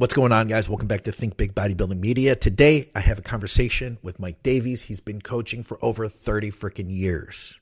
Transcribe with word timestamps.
What's 0.00 0.14
going 0.14 0.32
on, 0.32 0.48
guys? 0.48 0.66
Welcome 0.66 0.88
back 0.88 1.04
to 1.04 1.12
Think 1.12 1.36
Big 1.36 1.54
Bodybuilding 1.54 2.00
Media. 2.00 2.34
Today, 2.34 2.90
I 2.94 3.00
have 3.00 3.18
a 3.18 3.22
conversation 3.22 3.98
with 4.00 4.18
Mike 4.18 4.42
Davies. 4.42 4.84
He's 4.84 4.98
been 4.98 5.20
coaching 5.20 5.62
for 5.62 5.78
over 5.84 6.08
30 6.08 6.50
freaking 6.52 6.86
years. 6.88 7.60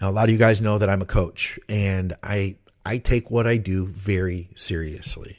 Now, 0.00 0.10
a 0.10 0.10
lot 0.10 0.24
of 0.24 0.30
you 0.30 0.38
guys 0.38 0.60
know 0.60 0.78
that 0.78 0.90
I'm 0.90 1.02
a 1.02 1.06
coach, 1.06 1.56
and 1.68 2.16
I 2.20 2.56
I 2.84 2.98
take 2.98 3.30
what 3.30 3.46
I 3.46 3.58
do 3.58 3.86
very 3.86 4.50
seriously. 4.56 5.38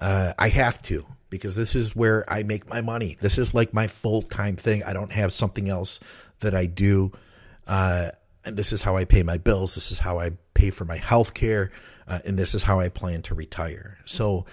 Uh, 0.00 0.32
I 0.36 0.48
have 0.48 0.82
to 0.82 1.06
because 1.30 1.54
this 1.54 1.76
is 1.76 1.94
where 1.94 2.24
I 2.28 2.42
make 2.42 2.68
my 2.68 2.80
money. 2.80 3.16
This 3.20 3.38
is 3.38 3.54
like 3.54 3.72
my 3.72 3.86
full 3.86 4.22
time 4.22 4.56
thing. 4.56 4.82
I 4.82 4.92
don't 4.92 5.12
have 5.12 5.32
something 5.32 5.68
else 5.68 6.00
that 6.40 6.52
I 6.52 6.66
do. 6.66 7.12
Uh, 7.64 8.10
and 8.44 8.56
this 8.56 8.72
is 8.72 8.82
how 8.82 8.96
I 8.96 9.04
pay 9.04 9.22
my 9.22 9.38
bills. 9.38 9.76
This 9.76 9.92
is 9.92 10.00
how 10.00 10.18
I 10.18 10.32
pay 10.52 10.70
for 10.70 10.84
my 10.84 10.96
health 10.96 11.32
care. 11.32 11.70
Uh, 12.08 12.18
and 12.24 12.36
this 12.36 12.56
is 12.56 12.64
how 12.64 12.80
I 12.80 12.88
plan 12.88 13.22
to 13.22 13.36
retire. 13.36 13.98
So, 14.04 14.46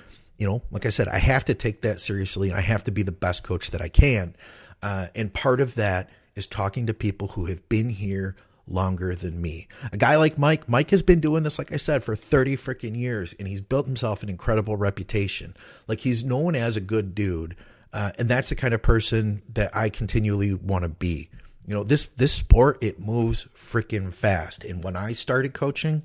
you 0.43 0.49
know, 0.49 0.61
like 0.71 0.85
I 0.85 0.89
said, 0.89 1.07
I 1.07 1.19
have 1.19 1.45
to 1.45 1.53
take 1.53 1.83
that 1.83 2.01
seriously. 2.01 2.51
I 2.51 2.59
have 2.59 2.83
to 2.83 2.91
be 2.91 3.01
the 3.01 3.13
best 3.13 3.43
coach 3.43 3.71
that 3.71 3.81
I 3.81 3.87
can. 3.87 4.35
Uh, 4.81 5.07
and 5.15 5.33
part 5.33 5.61
of 5.61 5.75
that 5.75 6.09
is 6.35 6.45
talking 6.45 6.85
to 6.87 6.93
people 6.93 7.29
who 7.29 7.45
have 7.45 7.69
been 7.69 7.89
here 7.89 8.35
longer 8.67 9.15
than 9.15 9.41
me. 9.41 9.69
A 9.93 9.97
guy 9.97 10.17
like 10.17 10.37
Mike, 10.37 10.67
Mike 10.67 10.89
has 10.89 11.01
been 11.01 11.21
doing 11.21 11.43
this, 11.43 11.57
like 11.57 11.71
I 11.71 11.77
said, 11.77 12.03
for 12.03 12.13
30 12.13 12.57
freaking 12.57 12.97
years, 12.97 13.33
and 13.39 13.47
he's 13.47 13.61
built 13.61 13.85
himself 13.85 14.21
an 14.21 14.27
incredible 14.27 14.75
reputation. 14.75 15.55
Like 15.87 16.01
he's 16.01 16.25
known 16.25 16.55
as 16.55 16.75
a 16.75 16.81
good 16.81 17.15
dude. 17.15 17.55
Uh, 17.93 18.11
and 18.19 18.27
that's 18.27 18.49
the 18.49 18.55
kind 18.55 18.73
of 18.73 18.81
person 18.81 19.43
that 19.53 19.73
I 19.73 19.87
continually 19.87 20.53
want 20.53 20.83
to 20.83 20.89
be. 20.89 21.29
You 21.65 21.73
know, 21.73 21.85
this 21.85 22.07
this 22.07 22.33
sport 22.33 22.83
it 22.83 22.99
moves 22.99 23.47
freaking 23.55 24.13
fast. 24.13 24.65
And 24.65 24.83
when 24.83 24.97
I 24.97 25.13
started 25.13 25.53
coaching, 25.53 26.03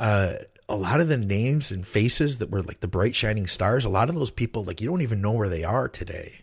uh, 0.00 0.38
a 0.72 0.76
lot 0.76 1.02
of 1.02 1.08
the 1.08 1.18
names 1.18 1.70
and 1.70 1.86
faces 1.86 2.38
that 2.38 2.50
were 2.50 2.62
like 2.62 2.80
the 2.80 2.88
bright 2.88 3.14
shining 3.14 3.46
stars, 3.46 3.84
a 3.84 3.90
lot 3.90 4.08
of 4.08 4.14
those 4.14 4.30
people, 4.30 4.64
like 4.64 4.80
you 4.80 4.88
don't 4.88 5.02
even 5.02 5.20
know 5.20 5.32
where 5.32 5.50
they 5.50 5.64
are 5.64 5.86
today. 5.86 6.40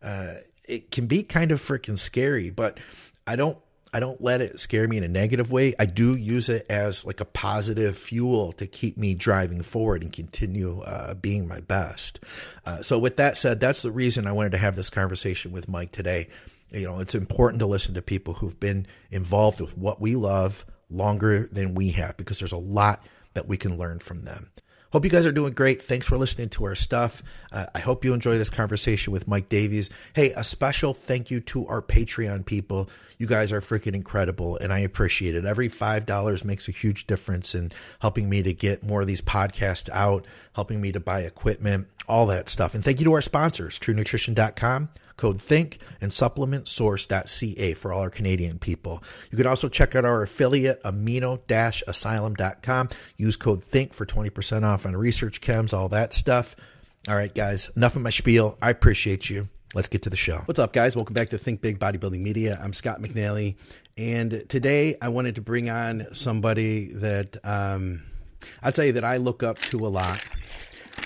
Uh, 0.00 0.34
it 0.68 0.92
can 0.92 1.06
be 1.06 1.24
kind 1.24 1.50
of 1.50 1.60
freaking 1.60 1.98
scary, 1.98 2.50
but 2.50 2.78
I 3.26 3.34
don't 3.34 3.58
I 3.92 3.98
don't 4.00 4.20
let 4.20 4.40
it 4.40 4.60
scare 4.60 4.86
me 4.86 4.96
in 4.96 5.04
a 5.04 5.08
negative 5.08 5.50
way. 5.50 5.74
I 5.78 5.86
do 5.86 6.14
use 6.14 6.48
it 6.48 6.66
as 6.68 7.04
like 7.04 7.20
a 7.20 7.24
positive 7.24 7.96
fuel 7.98 8.52
to 8.54 8.66
keep 8.66 8.96
me 8.96 9.14
driving 9.14 9.62
forward 9.62 10.02
and 10.02 10.12
continue 10.12 10.80
uh, 10.80 11.14
being 11.14 11.48
my 11.48 11.60
best. 11.60 12.20
Uh, 12.64 12.80
so, 12.80 12.98
with 12.98 13.16
that 13.16 13.36
said, 13.36 13.58
that's 13.58 13.82
the 13.82 13.92
reason 13.92 14.26
I 14.26 14.32
wanted 14.32 14.52
to 14.52 14.58
have 14.58 14.76
this 14.76 14.90
conversation 14.90 15.50
with 15.50 15.68
Mike 15.68 15.90
today. 15.90 16.28
You 16.72 16.84
know, 16.84 17.00
it's 17.00 17.14
important 17.14 17.60
to 17.60 17.66
listen 17.66 17.94
to 17.94 18.02
people 18.02 18.34
who've 18.34 18.58
been 18.58 18.86
involved 19.10 19.60
with 19.60 19.76
what 19.76 20.00
we 20.00 20.16
love 20.16 20.64
longer 20.90 21.46
than 21.46 21.74
we 21.74 21.90
have 21.90 22.16
because 22.16 22.38
there's 22.38 22.52
a 22.52 22.56
lot 22.56 23.04
that 23.34 23.46
we 23.46 23.56
can 23.56 23.76
learn 23.76 23.98
from 23.98 24.22
them. 24.22 24.50
Hope 24.94 25.04
you 25.04 25.10
guys 25.10 25.26
are 25.26 25.32
doing 25.32 25.54
great. 25.54 25.82
Thanks 25.82 26.06
for 26.06 26.16
listening 26.16 26.50
to 26.50 26.66
our 26.66 26.76
stuff. 26.76 27.20
Uh, 27.50 27.66
I 27.74 27.80
hope 27.80 28.04
you 28.04 28.14
enjoy 28.14 28.38
this 28.38 28.48
conversation 28.48 29.12
with 29.12 29.26
Mike 29.26 29.48
Davies. 29.48 29.90
Hey, 30.14 30.30
a 30.36 30.44
special 30.44 30.94
thank 30.94 31.32
you 31.32 31.40
to 31.40 31.66
our 31.66 31.82
Patreon 31.82 32.46
people. 32.46 32.88
You 33.18 33.26
guys 33.26 33.50
are 33.50 33.60
freaking 33.60 33.94
incredible, 33.94 34.56
and 34.56 34.72
I 34.72 34.78
appreciate 34.78 35.34
it. 35.34 35.44
Every 35.44 35.68
$5 35.68 36.44
makes 36.44 36.68
a 36.68 36.70
huge 36.70 37.08
difference 37.08 37.56
in 37.56 37.72
helping 38.02 38.30
me 38.30 38.44
to 38.44 38.54
get 38.54 38.84
more 38.84 39.00
of 39.00 39.08
these 39.08 39.20
podcasts 39.20 39.90
out, 39.90 40.26
helping 40.52 40.80
me 40.80 40.92
to 40.92 41.00
buy 41.00 41.22
equipment, 41.22 41.88
all 42.08 42.26
that 42.26 42.48
stuff. 42.48 42.74
And 42.74 42.84
thank 42.84 42.98
you 42.98 43.04
to 43.04 43.12
our 43.12 43.22
sponsors, 43.22 43.78
truenutrition.com 43.78 44.88
code 45.16 45.40
THINK, 45.40 45.78
and 46.00 46.10
supplementsource.ca 46.10 47.74
for 47.74 47.92
all 47.92 48.00
our 48.00 48.10
Canadian 48.10 48.58
people. 48.58 49.00
You 49.30 49.38
can 49.38 49.46
also 49.46 49.68
check 49.68 49.94
out 49.94 50.04
our 50.04 50.22
affiliate, 50.22 50.82
amino-asylum.com. 50.82 52.88
Use 53.16 53.36
code 53.36 53.62
THINK 53.62 53.94
for 53.94 54.06
20% 54.06 54.64
off 54.64 54.86
on 54.86 54.96
research 54.96 55.40
chems, 55.40 55.72
all 55.72 55.88
that 55.90 56.14
stuff. 56.14 56.56
All 57.08 57.16
right, 57.16 57.34
guys, 57.34 57.70
enough 57.76 57.96
of 57.96 58.02
my 58.02 58.10
spiel. 58.10 58.58
I 58.60 58.70
appreciate 58.70 59.30
you. 59.30 59.48
Let's 59.74 59.88
get 59.88 60.02
to 60.02 60.10
the 60.10 60.16
show. 60.16 60.38
What's 60.44 60.60
up, 60.60 60.72
guys? 60.72 60.94
Welcome 60.94 61.14
back 61.14 61.30
to 61.30 61.38
Think 61.38 61.60
Big 61.60 61.80
Bodybuilding 61.80 62.20
Media. 62.20 62.60
I'm 62.62 62.72
Scott 62.72 63.00
McNally, 63.00 63.56
and 63.98 64.48
today 64.48 64.96
I 65.02 65.08
wanted 65.08 65.34
to 65.34 65.40
bring 65.40 65.68
on 65.68 66.06
somebody 66.12 66.92
that 66.94 67.36
um, 67.44 68.02
I'd 68.62 68.76
say 68.76 68.92
that 68.92 69.04
I 69.04 69.16
look 69.16 69.42
up 69.42 69.58
to 69.60 69.84
a 69.84 69.88
lot 69.88 70.22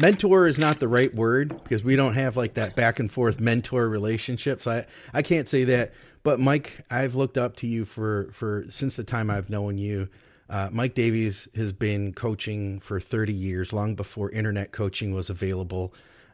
mentor 0.00 0.46
is 0.46 0.58
not 0.58 0.80
the 0.80 0.88
right 0.88 1.14
word 1.14 1.48
because 1.62 1.82
we 1.82 1.96
don't 1.96 2.14
have 2.14 2.36
like 2.36 2.54
that 2.54 2.76
back 2.76 2.98
and 2.98 3.10
forth 3.10 3.40
mentor 3.40 3.88
relationship. 3.88 4.62
So 4.62 4.70
I, 4.70 4.86
I 5.12 5.22
can't 5.22 5.48
say 5.48 5.64
that. 5.64 5.92
But 6.22 6.40
Mike, 6.40 6.84
I've 6.90 7.14
looked 7.14 7.38
up 7.38 7.56
to 7.56 7.66
you 7.66 7.84
for, 7.84 8.30
for 8.32 8.64
since 8.68 8.96
the 8.96 9.04
time 9.04 9.30
I've 9.30 9.50
known 9.50 9.78
you. 9.78 10.08
Uh, 10.50 10.68
Mike 10.72 10.94
Davies 10.94 11.46
has 11.54 11.72
been 11.72 12.12
coaching 12.12 12.80
for 12.80 12.98
30 12.98 13.32
years, 13.32 13.72
long 13.72 13.94
before 13.94 14.30
internet 14.30 14.72
coaching 14.72 15.14
was 15.14 15.28
available. 15.28 15.92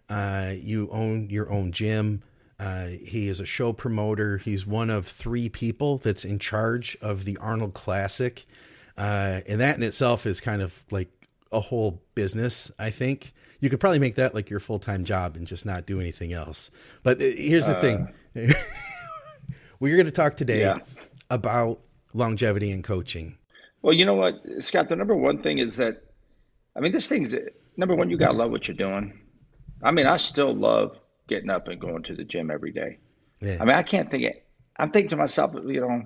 Uh, 0.08 0.52
you 0.56 0.88
own 0.90 1.30
your 1.30 1.50
own 1.50 1.72
gym. 1.72 2.22
Uh, 2.60 2.86
he 2.86 3.28
is 3.28 3.40
a 3.40 3.46
show 3.46 3.72
promoter. 3.72 4.38
He's 4.38 4.64
one 4.64 4.88
of 4.90 5.06
three 5.06 5.48
people 5.48 5.98
that's 5.98 6.24
in 6.24 6.38
charge 6.38 6.96
of 7.00 7.24
the 7.24 7.36
Arnold 7.38 7.74
Classic. 7.74 8.46
Uh, 8.96 9.40
and 9.48 9.60
that 9.60 9.76
in 9.76 9.82
itself 9.82 10.26
is 10.26 10.40
kind 10.40 10.62
of 10.62 10.84
like 10.90 11.08
a 11.54 11.60
whole 11.60 12.02
business, 12.14 12.70
I 12.78 12.90
think 12.90 13.32
you 13.60 13.70
could 13.70 13.80
probably 13.80 13.98
make 13.98 14.16
that 14.16 14.34
like 14.34 14.50
your 14.50 14.60
full 14.60 14.78
time 14.78 15.04
job 15.04 15.36
and 15.36 15.46
just 15.46 15.64
not 15.64 15.86
do 15.86 16.00
anything 16.00 16.32
else. 16.32 16.70
But 17.02 17.18
uh, 17.18 17.24
here's 17.24 17.66
the 17.66 17.78
uh, 17.78 17.80
thing: 18.34 18.54
we're 19.80 19.96
going 19.96 20.06
to 20.06 20.12
talk 20.12 20.36
today 20.36 20.60
yeah. 20.60 20.80
about 21.30 21.80
longevity 22.12 22.72
and 22.72 22.84
coaching. 22.84 23.38
Well, 23.82 23.94
you 23.94 24.04
know 24.04 24.14
what, 24.14 24.42
Scott. 24.58 24.88
The 24.88 24.96
number 24.96 25.14
one 25.14 25.42
thing 25.42 25.58
is 25.58 25.76
that, 25.76 26.02
I 26.76 26.80
mean, 26.80 26.92
this 26.92 27.06
thing 27.06 27.26
is 27.26 27.36
number 27.76 27.94
one. 27.94 28.10
You 28.10 28.16
got 28.16 28.32
to 28.32 28.36
love 28.36 28.50
what 28.50 28.68
you're 28.68 28.76
doing. 28.76 29.18
I 29.82 29.90
mean, 29.90 30.06
I 30.06 30.16
still 30.16 30.54
love 30.54 31.00
getting 31.26 31.50
up 31.50 31.68
and 31.68 31.80
going 31.80 32.02
to 32.04 32.14
the 32.14 32.24
gym 32.24 32.50
every 32.50 32.72
day. 32.72 32.98
Yeah. 33.40 33.58
I 33.60 33.64
mean, 33.64 33.76
I 33.76 33.82
can't 33.82 34.10
think. 34.10 34.24
It, 34.24 34.46
I'm 34.76 34.90
thinking 34.90 35.10
to 35.10 35.16
myself, 35.16 35.54
you 35.66 35.80
know, 35.80 36.02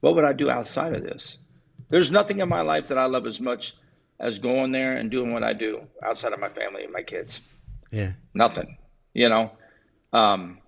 what 0.00 0.14
would 0.14 0.24
I 0.24 0.32
do 0.32 0.50
outside 0.50 0.94
of 0.94 1.02
this? 1.02 1.38
There's 1.88 2.10
nothing 2.10 2.40
in 2.40 2.48
my 2.48 2.62
life 2.62 2.88
that 2.88 2.98
I 2.98 3.06
love 3.06 3.26
as 3.26 3.40
much 3.40 3.74
as 4.18 4.38
going 4.38 4.72
there 4.72 4.96
and 4.96 5.10
doing 5.10 5.32
what 5.32 5.42
I 5.42 5.52
do 5.52 5.82
outside 6.02 6.32
of 6.32 6.40
my 6.40 6.48
family 6.48 6.84
and 6.84 6.92
my 6.92 7.02
kids. 7.02 7.40
Yeah. 7.90 8.12
Nothing. 8.34 8.78
You 9.14 9.28
know, 9.28 9.52
um, 10.12 10.58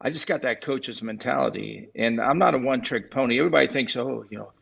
I 0.00 0.10
just 0.10 0.26
got 0.26 0.42
that 0.42 0.62
coach's 0.62 1.02
mentality, 1.02 1.88
and 1.94 2.20
I'm 2.20 2.38
not 2.38 2.54
a 2.54 2.58
one 2.58 2.82
trick 2.82 3.10
pony. 3.10 3.38
Everybody 3.38 3.68
thinks, 3.68 3.96
oh, 3.96 4.24
you 4.30 4.38
know, 4.38 4.52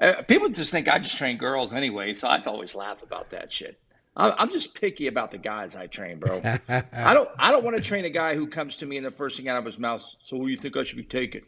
uh, 0.00 0.22
people 0.22 0.48
just 0.48 0.70
think 0.70 0.88
I 0.88 0.98
just 0.98 1.16
train 1.16 1.38
girls 1.38 1.72
anyway. 1.72 2.14
So 2.14 2.28
I 2.28 2.42
always 2.42 2.74
laugh 2.74 3.02
about 3.02 3.30
that 3.30 3.52
shit. 3.52 3.78
I'm 4.16 4.50
just 4.50 4.74
picky 4.74 5.08
about 5.08 5.32
the 5.32 5.38
guys 5.38 5.74
I 5.74 5.88
train, 5.88 6.20
bro. 6.20 6.40
I 6.68 7.14
don't. 7.14 7.28
I 7.36 7.50
don't 7.50 7.64
want 7.64 7.76
to 7.76 7.82
train 7.82 8.04
a 8.04 8.10
guy 8.10 8.36
who 8.36 8.46
comes 8.46 8.76
to 8.76 8.86
me 8.86 8.96
and 8.96 9.04
the 9.04 9.10
first 9.10 9.36
thing 9.36 9.48
out 9.48 9.56
of 9.56 9.64
his 9.64 9.76
mouth. 9.76 10.02
So, 10.22 10.36
what 10.36 10.44
do 10.44 10.50
you 10.52 10.56
think 10.56 10.76
I 10.76 10.84
should 10.84 10.98
be 10.98 11.02
taking? 11.02 11.42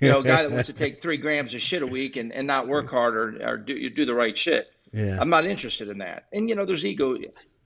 You 0.00 0.10
know, 0.10 0.20
a 0.20 0.22
guy 0.22 0.42
that 0.42 0.50
wants 0.50 0.66
to 0.66 0.74
take 0.74 1.00
three 1.00 1.16
grams 1.16 1.54
of 1.54 1.62
shit 1.62 1.82
a 1.82 1.86
week 1.86 2.16
and, 2.16 2.30
and 2.32 2.46
not 2.46 2.68
work 2.68 2.90
hard 2.90 3.16
or, 3.16 3.48
or 3.48 3.56
do 3.56 3.88
do 3.88 4.04
the 4.04 4.14
right 4.14 4.36
shit. 4.36 4.70
Yeah. 4.94 5.18
I'm 5.20 5.28
not 5.28 5.44
interested 5.44 5.88
in 5.88 5.98
that. 5.98 6.26
And 6.32 6.48
you 6.48 6.54
know, 6.54 6.64
there's 6.64 6.84
ego. 6.84 7.18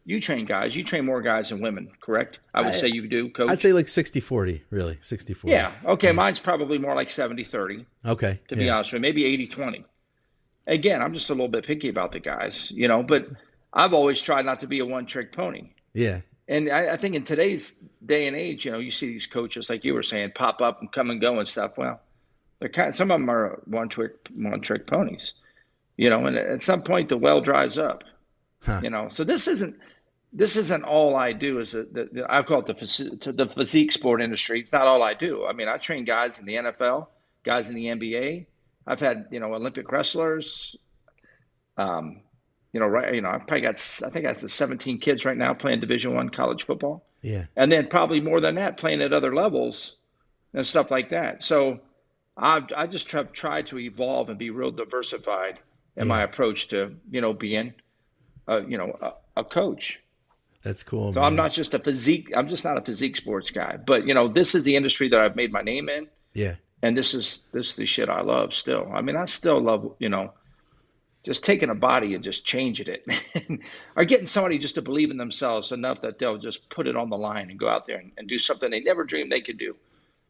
You 0.06 0.20
train 0.20 0.46
guys. 0.46 0.74
You 0.74 0.82
train 0.82 1.04
more 1.04 1.20
guys 1.20 1.50
than 1.50 1.60
women, 1.60 1.90
correct? 2.00 2.38
I 2.54 2.60
would 2.60 2.68
I, 2.68 2.76
say 2.76 2.88
you 2.88 3.06
do, 3.06 3.28
coach. 3.28 3.50
I'd 3.50 3.60
say 3.60 3.74
like 3.74 3.84
60-40, 3.84 4.62
really. 4.70 4.96
60-40. 4.96 5.36
Yeah. 5.44 5.72
Okay. 5.84 6.06
Yeah. 6.08 6.12
Mine's 6.14 6.38
probably 6.38 6.78
more 6.78 6.94
like 6.94 7.08
70-30. 7.08 7.84
Okay. 8.06 8.40
To 8.48 8.54
yeah. 8.54 8.58
be 8.58 8.70
honest 8.70 8.92
with 8.92 9.00
you. 9.00 9.02
Maybe 9.02 9.48
80-20. 9.48 9.84
Again, 10.66 11.02
I'm 11.02 11.12
just 11.12 11.28
a 11.28 11.34
little 11.34 11.48
bit 11.48 11.66
picky 11.66 11.90
about 11.90 12.12
the 12.12 12.20
guys, 12.20 12.70
you 12.70 12.88
know, 12.88 13.02
but 13.02 13.26
I've 13.74 13.92
always 13.92 14.20
tried 14.20 14.46
not 14.46 14.60
to 14.60 14.66
be 14.66 14.78
a 14.78 14.86
one 14.86 15.04
trick 15.04 15.32
pony. 15.32 15.70
Yeah. 15.92 16.20
And 16.46 16.70
I, 16.70 16.94
I, 16.94 16.96
think 16.96 17.14
in 17.14 17.24
today's 17.24 17.72
day 18.04 18.26
and 18.26 18.36
age, 18.36 18.64
you 18.64 18.72
know, 18.72 18.78
you 18.78 18.90
see 18.90 19.08
these 19.08 19.26
coaches, 19.26 19.68
like 19.68 19.84
you 19.84 19.92
were 19.92 20.02
saying, 20.02 20.32
pop 20.34 20.62
up 20.62 20.80
and 20.80 20.90
come 20.90 21.10
and 21.10 21.20
go 21.20 21.38
and 21.38 21.46
stuff. 21.46 21.72
Well, 21.76 22.00
they're 22.60 22.70
kind 22.70 22.88
of, 22.88 22.94
some 22.94 23.10
of 23.10 23.20
them 23.20 23.28
are 23.28 23.60
one 23.66 23.90
trick, 23.90 24.14
one 24.34 24.62
trick 24.62 24.86
ponies 24.86 25.34
you 25.98 26.08
know, 26.08 26.24
and 26.26 26.36
at 26.36 26.62
some 26.62 26.80
point 26.80 27.10
the 27.10 27.18
well 27.18 27.42
dries 27.42 27.76
up, 27.76 28.04
huh. 28.62 28.80
you 28.82 28.88
know. 28.88 29.08
So 29.10 29.24
this 29.24 29.48
isn't 29.48 29.76
this 30.32 30.56
isn't 30.56 30.84
all 30.84 31.16
I 31.16 31.32
do. 31.32 31.58
Is 31.58 31.72
the, 31.72 32.24
I 32.28 32.42
call 32.42 32.60
it 32.60 32.66
the 32.66 33.32
the 33.32 33.46
physique 33.46 33.92
sport 33.92 34.22
industry. 34.22 34.60
It's 34.60 34.72
not 34.72 34.86
all 34.86 35.02
I 35.02 35.12
do. 35.12 35.44
I 35.44 35.52
mean, 35.52 35.68
I 35.68 35.76
train 35.76 36.04
guys 36.04 36.38
in 36.38 36.46
the 36.46 36.54
NFL, 36.54 37.08
guys 37.42 37.68
in 37.68 37.74
the 37.74 37.86
NBA. 37.86 38.46
I've 38.86 39.00
had 39.00 39.26
you 39.30 39.40
know 39.40 39.52
Olympic 39.52 39.90
wrestlers. 39.90 40.76
Um, 41.76 42.22
you 42.72 42.80
know, 42.80 42.86
right? 42.86 43.12
You 43.12 43.20
know, 43.20 43.30
I've 43.30 43.46
probably 43.46 43.62
got 43.62 44.02
I 44.06 44.10
think 44.10 44.24
I 44.24 44.28
have 44.28 44.50
17 44.50 44.98
kids 45.00 45.24
right 45.24 45.36
now 45.36 45.52
playing 45.52 45.80
Division 45.80 46.14
One 46.14 46.28
college 46.28 46.64
football. 46.64 47.04
Yeah, 47.22 47.46
and 47.56 47.72
then 47.72 47.88
probably 47.88 48.20
more 48.20 48.40
than 48.40 48.54
that 48.54 48.76
playing 48.76 49.02
at 49.02 49.12
other 49.12 49.34
levels 49.34 49.96
and 50.54 50.64
stuff 50.64 50.92
like 50.92 51.08
that. 51.08 51.42
So 51.42 51.80
I've 52.36 52.66
I 52.76 52.86
just 52.86 53.08
try, 53.08 53.24
try 53.24 53.62
to 53.62 53.80
evolve 53.80 54.28
and 54.28 54.38
be 54.38 54.50
real 54.50 54.70
diversified 54.70 55.58
in 55.98 56.04
yeah. 56.06 56.14
my 56.14 56.22
approach 56.22 56.68
to 56.68 56.96
you 57.10 57.20
know 57.20 57.32
being 57.32 57.74
a, 58.46 58.62
you 58.62 58.78
know 58.78 58.96
a, 59.02 59.40
a 59.40 59.44
coach. 59.44 59.98
That's 60.62 60.82
cool. 60.82 61.12
So 61.12 61.20
man. 61.20 61.26
I'm 61.26 61.36
not 61.36 61.52
just 61.52 61.74
a 61.74 61.78
physique. 61.78 62.32
I'm 62.34 62.48
just 62.48 62.64
not 62.64 62.78
a 62.78 62.80
physique 62.80 63.16
sports 63.16 63.50
guy. 63.50 63.76
But 63.84 64.06
you 64.06 64.14
know, 64.14 64.28
this 64.28 64.54
is 64.54 64.64
the 64.64 64.76
industry 64.76 65.08
that 65.08 65.20
I've 65.20 65.36
made 65.36 65.52
my 65.52 65.62
name 65.62 65.88
in. 65.88 66.08
Yeah. 66.32 66.54
And 66.82 66.96
this 66.96 67.14
is 67.14 67.40
this 67.52 67.70
is 67.70 67.74
the 67.74 67.86
shit 67.86 68.08
I 68.08 68.20
love 68.20 68.54
still. 68.54 68.90
I 68.94 69.02
mean, 69.02 69.16
I 69.16 69.24
still 69.24 69.60
love 69.60 69.94
you 69.98 70.08
know 70.08 70.32
just 71.24 71.44
taking 71.44 71.68
a 71.68 71.74
body 71.74 72.14
and 72.14 72.22
just 72.22 72.44
changing 72.44 72.86
it, 72.86 73.06
man, 73.34 73.60
or 73.96 74.04
getting 74.04 74.26
somebody 74.26 74.56
just 74.56 74.76
to 74.76 74.82
believe 74.82 75.10
in 75.10 75.16
themselves 75.16 75.72
enough 75.72 76.00
that 76.00 76.18
they'll 76.18 76.38
just 76.38 76.68
put 76.68 76.86
it 76.86 76.96
on 76.96 77.10
the 77.10 77.18
line 77.18 77.50
and 77.50 77.58
go 77.58 77.68
out 77.68 77.86
there 77.86 77.98
and, 77.98 78.12
and 78.16 78.28
do 78.28 78.38
something 78.38 78.70
they 78.70 78.80
never 78.80 79.04
dreamed 79.04 79.32
they 79.32 79.40
could 79.40 79.58
do. 79.58 79.74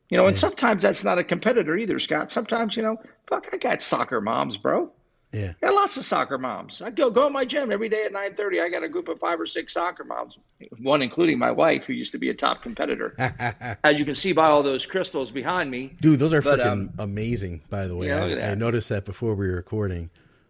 You 0.09 0.17
know, 0.17 0.27
and 0.27 0.37
sometimes 0.37 0.83
that's 0.83 1.05
not 1.05 1.19
a 1.19 1.25
competitor 1.25 1.77
either, 1.77 1.99
Scott. 1.99 2.31
Sometimes, 2.31 2.77
you 2.77 2.83
know, 2.83 2.97
fuck, 3.27 3.49
I 3.53 3.59
got 3.59 3.83
soccer 3.83 4.23
moms, 4.23 4.57
bro. 4.57 4.91
Yeah. 5.33 5.53
Got 5.61 5.75
lots 5.75 5.97
of 5.99 6.07
soccer 6.07 6.39
moms. 6.39 6.81
I 6.81 6.91
go 6.91 7.11
go 7.11 7.27
in 7.27 7.35
my 7.35 7.45
gym 7.45 7.71
every 7.71 7.91
day 7.91 8.05
at 8.05 8.13
nine 8.13 8.35
thirty. 8.35 8.61
I 8.63 8.71
got 8.71 8.83
a 8.83 8.89
group 8.89 9.09
of 9.09 9.19
five 9.19 9.39
or 9.39 9.45
six 9.45 9.75
soccer 9.75 10.03
moms, 10.05 10.39
one 10.81 11.03
including 11.03 11.39
my 11.39 11.51
wife, 11.51 11.85
who 11.85 11.93
used 11.93 12.13
to 12.13 12.19
be 12.19 12.31
a 12.31 12.35
top 12.35 12.63
competitor. 12.63 13.15
As 13.85 13.99
you 13.99 14.07
can 14.07 14.15
see 14.15 14.33
by 14.33 14.47
all 14.47 14.63
those 14.63 14.87
crystals 14.87 15.31
behind 15.31 15.71
me, 15.71 15.95
Dude, 16.01 16.19
those 16.19 16.33
are 16.33 16.41
freaking 16.41 16.67
um, 16.89 16.93
amazing, 16.99 17.61
by 17.69 17.87
the 17.87 17.95
way. 17.95 18.07
yeah, 18.07 18.25
I, 18.25 18.53
I 18.53 18.55
noticed 18.55 18.89
that 18.89 19.05
before 19.05 19.35
we 19.35 19.49
were 19.49 19.57
recording. 19.57 20.09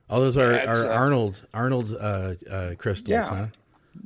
All 0.09 0.21
those 0.21 0.39
are, 0.39 0.53
Yeah, 0.53 0.71
are 0.71 0.87
uh, 0.87 0.95
Arnold 0.95 1.45
Arnold 1.53 1.97
uh, 1.99 2.35
uh, 2.51 2.75
crystals, 2.77 3.11
Yeah. 3.15 3.23
huh? 3.25 3.47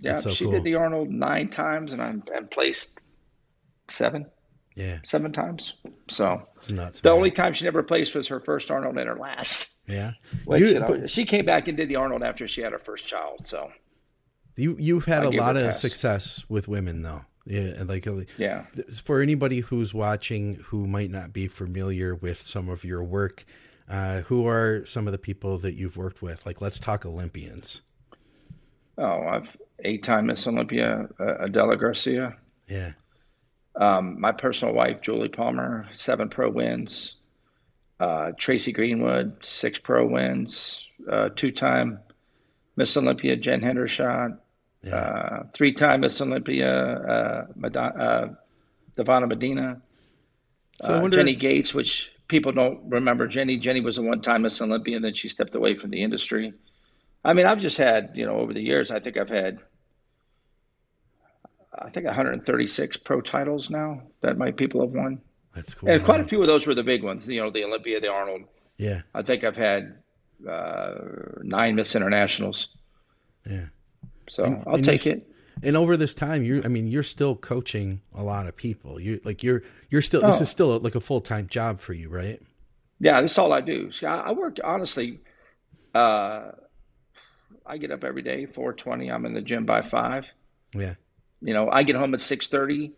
yeah, 0.01 0.19
so 0.19 0.31
she 0.31 0.45
cool. 0.45 0.55
did 0.55 0.65
the 0.65 0.75
Arnold 0.77 1.11
nine 1.11 1.49
times, 1.49 1.93
and 1.93 2.01
I'm 2.01 2.23
and 2.35 2.51
placed 2.51 2.99
seven, 3.89 4.25
Yeah, 4.75 4.99
seven 5.05 5.33
times. 5.33 5.75
So 6.09 6.47
it's 6.57 6.71
nuts. 6.71 7.01
the 7.01 7.09
man. 7.11 7.17
only 7.17 7.31
time 7.31 7.53
she 7.55 7.65
never 7.65 7.83
placed 7.83 8.15
was 8.15 8.27
her 8.29 8.41
first 8.41 8.71
Arnold 8.71 8.97
and 8.99 9.09
her 9.09 9.17
last. 9.17 9.77
yeah. 9.87 10.13
Which, 10.45 10.61
You- 10.61 10.67
you 10.69 10.81
know, 10.81 10.87
but- 10.87 11.11
she 11.11 11.25
came 11.25 11.45
back 11.45 11.69
and 11.69 11.77
did 11.77 11.89
the 11.89 11.97
Arnold 11.97 12.23
after 12.23 12.49
she 12.49 12.61
had 12.63 12.73
her 12.73 12.79
first 12.79 13.07
child. 13.07 13.47
So 13.47 13.71
You 14.57 14.77
you've 14.79 15.05
had 15.07 15.25
a 15.25 15.31
lot 15.31 15.57
a 15.57 15.69
of 15.69 15.75
success 15.75 16.45
with 16.49 16.69
women 16.69 17.03
though. 17.03 17.23
Yeah, 17.45 17.83
like 17.87 18.07
uh, 18.07 18.21
yeah, 18.39 18.63
for 19.03 19.21
anybody 19.21 19.61
who's 19.61 19.93
watching 19.93 20.55
who 20.67 20.87
might 20.87 21.11
not 21.11 21.33
be 21.33 21.49
familiar 21.49 22.15
with 22.15 22.39
some 22.39 22.69
of 22.69 22.85
your 22.85 23.03
work, 23.03 23.45
uh, 23.89 24.21
who 24.23 24.47
are 24.47 24.85
some 24.87 25.09
of 25.09 25.13
the 25.13 25.19
people 25.19 25.59
that 25.59 25.75
you've 25.75 25.97
worked 25.97 26.23
with? 26.23 26.47
Like, 26.47 26.61
let's 26.61 26.79
talk 26.79 27.05
Olympians. 27.05 27.83
oh, 28.97 29.23
I've 29.27 29.49
eight-time 29.81 30.27
Miss 30.27 30.47
Olympia, 30.47 31.09
uh, 31.19 31.35
Adela 31.41 31.77
Garcia. 31.77 32.37
Yeah, 32.69 32.93
Um, 33.75 34.21
my 34.21 34.33
personal 34.33 34.75
wife, 34.75 35.01
Julie 35.01 35.29
Palmer, 35.29 35.87
seven 35.93 36.29
pro 36.29 36.51
wins. 36.51 37.17
Uh, 37.99 38.33
Tracy 38.37 38.73
Greenwood, 38.73 39.45
six 39.45 39.79
pro 39.79 40.07
wins. 40.07 40.87
Uh, 41.09 41.31
two-time 41.35 42.01
Miss 42.77 42.97
Olympia, 42.97 43.37
Jen 43.37 43.61
Hendershott. 43.61 44.39
yeah, 44.83 44.95
Uh, 44.95 45.43
three-time 45.55 46.01
Miss 46.01 46.21
Olympia, 46.21 46.71
uh, 46.75 47.47
Madonna, 47.57 47.95
uh, 48.05 48.29
Davana 48.97 49.29
Medina. 49.29 49.81
So 50.83 50.95
uh, 50.95 51.01
wonder- 51.01 51.17
Jenny 51.17 51.35
Gates, 51.37 51.73
which 51.73 52.11
people 52.29 52.53
don't 52.53 52.81
remember. 52.89 53.27
Jenny, 53.29 53.57
Jenny 53.59 53.81
was 53.81 53.99
a 53.99 54.03
one-time 54.03 54.43
Miss 54.43 54.61
Olympia, 54.61 54.97
and 54.97 55.05
then 55.05 55.15
she 55.15 55.29
stepped 55.29 55.55
away 55.55 55.75
from 55.77 55.91
the 55.91 56.03
industry. 56.03 56.53
I 57.25 57.35
mean, 57.35 57.47
I've 57.47 57.61
just 57.61 57.77
had, 57.79 58.11
you 58.15 58.27
know, 58.27 58.37
over 58.37 58.53
the 58.53 58.61
years, 58.63 58.91
I 58.91 58.99
think 58.99 59.17
I've 59.17 59.29
had, 59.29 59.61
I 61.79 61.91
think 61.91 62.07
136 62.07 62.97
pro 62.99 63.21
titles 63.21 63.71
now 63.71 64.03
that 64.21 64.37
my 64.39 64.51
people 64.51 64.81
have 64.83 64.93
won. 64.93 65.21
that's 65.55 65.75
cool. 65.75 65.89
And 65.91 66.05
quite 66.05 66.21
a 66.21 66.25
few 66.25 66.41
of 66.41 66.47
those 66.47 66.67
were 66.67 66.75
the 66.75 66.83
big 66.85 67.03
ones, 67.03 67.27
you 67.29 67.41
know, 67.41 67.51
the 67.51 67.65
Olympia, 67.65 68.01
the 68.01 68.09
Arnold. 68.11 68.43
Yeah, 68.77 69.03
I 69.15 69.23
think 69.23 69.45
I've 69.45 69.57
had 69.57 69.97
uh, 70.49 70.95
nine 71.43 71.75
Miss 71.77 71.95
Internationals. 71.95 72.69
yeah. 73.49 73.67
So 74.29 74.45
And- 74.45 74.63
I'll 74.67 74.75
and 74.77 74.85
take 74.85 75.07
it. 75.07 75.29
And 75.63 75.77
over 75.77 75.97
this 75.97 76.15
time, 76.15 76.43
you 76.43 76.63
I 76.65 76.69
mean, 76.69 76.89
you're 76.89 77.03
still 77.05 77.37
coaching 77.37 78.01
a 78.15 78.23
lot 78.25 78.47
of 78.47 78.57
people. 78.57 78.99
You 78.99 79.21
like 79.25 79.43
you're 79.43 79.63
you're 79.91 80.03
still 80.03 80.23
this 80.23 80.39
Oh. 80.41 80.43
is 80.43 80.49
still 80.49 80.79
like 80.81 80.95
a 80.95 81.01
full 81.01 81.21
time 81.21 81.47
job 81.47 81.79
for 81.79 81.93
you, 81.93 82.09
right? 82.09 82.41
Yeah, 82.99 83.21
that's 83.21 83.37
all 83.39 83.53
I 83.53 83.61
do. 83.61 83.93
See, 83.93 84.07
I, 84.07 84.17
I 84.29 84.33
work 84.33 84.57
honestly. 84.65 85.21
Uh, 85.95 86.53
I 87.67 87.77
get 87.77 87.91
up 87.93 88.03
every 88.03 88.23
day, 88.23 88.47
four 88.47 88.73
twenty. 88.73 89.11
I'm 89.11 89.25
in 89.27 89.35
the 89.35 89.43
gym 89.43 89.65
by 89.67 89.83
five. 89.83 90.25
Yeah, 90.75 90.95
You 91.43 91.55
know, 91.55 91.69
I 91.71 91.83
get 91.83 91.97
home 91.97 92.15
at 92.15 92.21
six 92.21 92.49
thirty, 92.49 92.93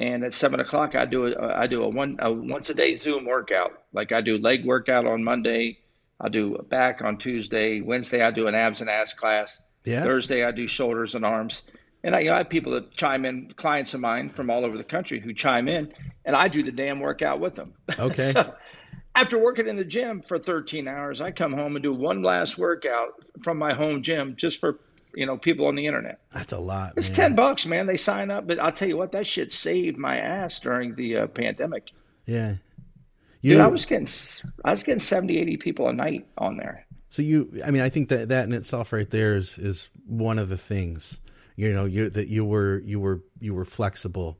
and 0.00 0.24
at 0.24 0.34
seven 0.34 0.60
o'clock, 0.60 0.94
I 0.94 1.04
do 1.04 1.26
a 1.26 1.54
I 1.54 1.66
do 1.66 1.82
a 1.82 1.88
one 1.88 2.16
a 2.20 2.32
once 2.32 2.70
a 2.70 2.74
day 2.74 2.96
Zoom 2.96 3.24
workout. 3.24 3.82
Like 3.92 4.12
I 4.12 4.20
do 4.20 4.38
leg 4.38 4.64
workout 4.64 5.06
on 5.06 5.22
Monday, 5.22 5.78
I 6.20 6.28
do 6.28 6.56
back 6.68 7.02
on 7.02 7.18
Tuesday, 7.18 7.80
Wednesday 7.80 8.22
I 8.22 8.30
do 8.30 8.46
an 8.46 8.54
abs 8.54 8.80
and 8.80 8.88
ass 8.88 9.12
class. 9.12 9.60
yeah. 9.84 10.02
Thursday 10.02 10.44
I 10.44 10.52
do 10.52 10.68
shoulders 10.68 11.14
and 11.14 11.24
arms. 11.24 11.62
And 12.04 12.16
I, 12.16 12.20
you 12.20 12.30
know, 12.30 12.34
I 12.34 12.38
have 12.38 12.48
people 12.48 12.72
that 12.72 12.96
chime 12.96 13.24
in, 13.24 13.52
clients 13.54 13.94
of 13.94 14.00
mine 14.00 14.28
from 14.28 14.50
all 14.50 14.64
over 14.64 14.76
the 14.76 14.84
country 14.84 15.20
who 15.20 15.32
chime 15.32 15.68
in, 15.68 15.92
and 16.24 16.34
I 16.34 16.48
do 16.48 16.62
the 16.62 16.72
damn 16.72 16.98
workout 16.98 17.38
with 17.38 17.54
them. 17.54 17.74
Okay. 17.96 18.22
so 18.32 18.54
after 19.14 19.38
working 19.38 19.68
in 19.68 19.76
the 19.76 19.84
gym 19.84 20.22
for 20.22 20.38
13 20.38 20.88
hours, 20.88 21.20
I 21.20 21.30
come 21.30 21.52
home 21.52 21.76
and 21.76 21.82
do 21.82 21.92
one 21.92 22.22
last 22.22 22.58
workout 22.58 23.14
from 23.42 23.58
my 23.58 23.72
home 23.72 24.02
gym 24.02 24.34
just 24.36 24.58
for 24.58 24.80
you 25.14 25.26
know 25.26 25.36
people 25.36 25.66
on 25.66 25.74
the 25.74 25.86
internet. 25.86 26.20
That's 26.32 26.52
a 26.52 26.58
lot. 26.58 26.94
It's 26.96 27.10
man. 27.10 27.30
10 27.30 27.34
bucks, 27.36 27.66
man. 27.66 27.86
They 27.86 27.96
sign 27.96 28.30
up, 28.30 28.46
but 28.46 28.58
I'll 28.58 28.72
tell 28.72 28.88
you 28.88 28.96
what, 28.96 29.12
that 29.12 29.26
shit 29.26 29.52
saved 29.52 29.98
my 29.98 30.16
ass 30.18 30.60
during 30.60 30.94
the 30.94 31.16
uh, 31.18 31.26
pandemic. 31.28 31.90
Yeah. 32.26 32.56
You, 33.40 33.54
Dude, 33.54 33.60
I 33.60 33.66
was 33.66 33.84
getting 33.86 34.06
I 34.64 34.70
was 34.70 34.82
getting 34.84 35.00
70, 35.00 35.36
80 35.38 35.56
people 35.56 35.88
a 35.88 35.92
night 35.92 36.26
on 36.38 36.56
there. 36.56 36.86
So 37.10 37.22
you, 37.22 37.60
I 37.64 37.70
mean, 37.72 37.82
I 37.82 37.88
think 37.88 38.08
that 38.08 38.28
that 38.30 38.46
in 38.46 38.52
itself 38.52 38.92
right 38.92 39.10
there 39.10 39.36
is 39.36 39.58
is 39.58 39.90
one 40.06 40.38
of 40.38 40.48
the 40.48 40.56
things. 40.56 41.18
You 41.56 41.72
know, 41.72 41.84
you 41.84 42.08
that 42.10 42.28
you 42.28 42.44
were 42.44 42.80
you 42.84 43.00
were 43.00 43.20
you 43.40 43.52
were 43.54 43.64
flexible, 43.64 44.38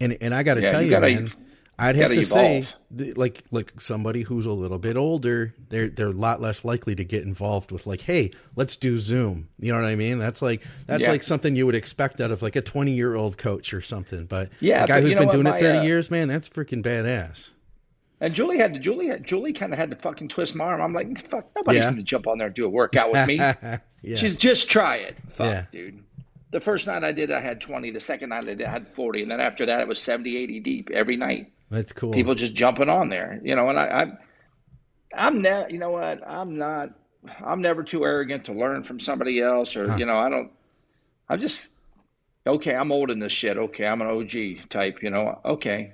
and 0.00 0.16
and 0.20 0.32
I 0.34 0.42
got 0.42 0.54
to 0.54 0.62
Yeah, 0.62 0.68
tell 0.68 0.80
you 0.80 0.86
you, 0.86 0.90
gotta- 0.92 1.14
man, 1.14 1.32
I'd 1.78 1.96
have 1.96 2.12
to 2.12 2.22
say, 2.24 2.64
like 2.90 3.42
like 3.50 3.78
somebody 3.80 4.22
who's 4.22 4.46
a 4.46 4.52
little 4.52 4.78
bit 4.78 4.96
older, 4.96 5.54
they're 5.68 5.88
they're 5.88 6.06
a 6.08 6.12
lot 6.12 6.40
less 6.40 6.64
likely 6.64 6.94
to 6.94 7.04
get 7.04 7.22
involved 7.24 7.70
with 7.70 7.86
like, 7.86 8.00
hey, 8.02 8.30
let's 8.54 8.76
do 8.76 8.96
Zoom. 8.98 9.48
You 9.58 9.72
know 9.72 9.80
what 9.80 9.86
I 9.88 9.94
mean? 9.94 10.18
That's 10.18 10.40
like 10.40 10.66
that's 10.86 11.02
Yeah. 11.02 11.10
like 11.10 11.22
something 11.22 11.54
you 11.54 11.66
would 11.66 11.74
expect 11.74 12.20
out 12.20 12.30
of 12.30 12.40
like 12.40 12.56
a 12.56 12.62
twenty 12.62 12.92
year 12.92 13.14
old 13.14 13.36
coach 13.36 13.74
or 13.74 13.82
something. 13.82 14.24
But 14.24 14.48
Yeah, 14.60 14.84
a 14.84 14.86
guy 14.86 15.00
who's 15.02 15.14
been 15.14 15.28
doing 15.28 15.44
my, 15.44 15.56
it 15.56 15.60
thirty 15.60 15.78
uh, 15.78 15.82
years, 15.82 16.10
man, 16.10 16.28
that's 16.28 16.48
freaking 16.48 16.82
badass. 16.82 17.50
And 18.22 18.34
Julie 18.34 18.56
had 18.56 18.72
to 18.72 18.80
Julie 18.80 19.08
had, 19.08 19.26
Julie 19.26 19.52
kind 19.52 19.74
of 19.74 19.78
had 19.78 19.90
to 19.90 19.96
fucking 19.96 20.28
twist 20.28 20.54
my 20.54 20.64
arm. 20.64 20.80
I'm 20.80 20.94
like, 20.94 21.28
fuck, 21.28 21.46
nobody's 21.54 21.82
Yeah. 21.82 21.90
gonna 21.90 22.02
jump 22.02 22.26
on 22.26 22.38
there 22.38 22.46
and 22.46 22.56
do 22.56 22.64
a 22.64 22.70
workout 22.70 23.12
with 23.12 23.26
me. 23.28 23.34
yeah, 24.02 24.16
She's 24.16 24.36
just 24.36 24.70
try 24.70 24.96
it. 24.96 25.16
Fuck, 25.28 25.46
Yeah. 25.46 25.64
dude. 25.70 26.02
The 26.52 26.60
first 26.60 26.86
night 26.86 27.04
I 27.04 27.12
did, 27.12 27.30
I 27.30 27.40
had 27.40 27.60
20. 27.60 27.90
The 27.90 28.00
second 28.00 28.30
night 28.30 28.44
I 28.48 28.54
did, 28.54 28.62
I 28.62 28.70
had 28.70 28.88
40. 28.94 29.20
And 29.22 29.30
then 29.30 29.40
after 29.40 29.66
that, 29.66 29.80
it 29.80 29.88
was 29.88 29.98
70, 29.98 30.36
80 30.38 30.60
deep 30.60 30.90
every 30.90 31.16
night. 31.16 31.52
That's 31.70 31.92
cool. 31.92 32.12
People 32.12 32.34
just 32.34 32.54
jumping 32.54 32.88
on 32.88 33.08
there, 33.08 33.40
you 33.42 33.56
know. 33.56 33.68
And 33.68 33.78
I, 33.78 33.84
I 34.02 34.12
I'm 35.26 35.42
never, 35.42 35.68
you 35.70 35.78
know 35.78 35.90
what? 35.90 36.26
I'm 36.26 36.56
not. 36.56 36.90
I'm 37.44 37.60
never 37.60 37.82
too 37.82 38.04
arrogant 38.04 38.44
to 38.44 38.52
learn 38.52 38.82
from 38.82 39.00
somebody 39.00 39.40
else, 39.40 39.76
or 39.76 39.88
Huh. 39.90 39.96
you 39.96 40.06
know, 40.06 40.16
I 40.18 40.28
don't. 40.28 40.52
I'm 41.28 41.40
just 41.40 41.70
okay. 42.46 42.74
I'm 42.74 42.92
old 42.92 43.10
in 43.10 43.18
this 43.18 43.32
shit. 43.32 43.56
Okay, 43.56 43.86
I'm 43.86 44.00
an 44.00 44.08
OG 44.08 44.68
type. 44.70 45.02
You 45.02 45.10
know. 45.10 45.40
Okay. 45.44 45.92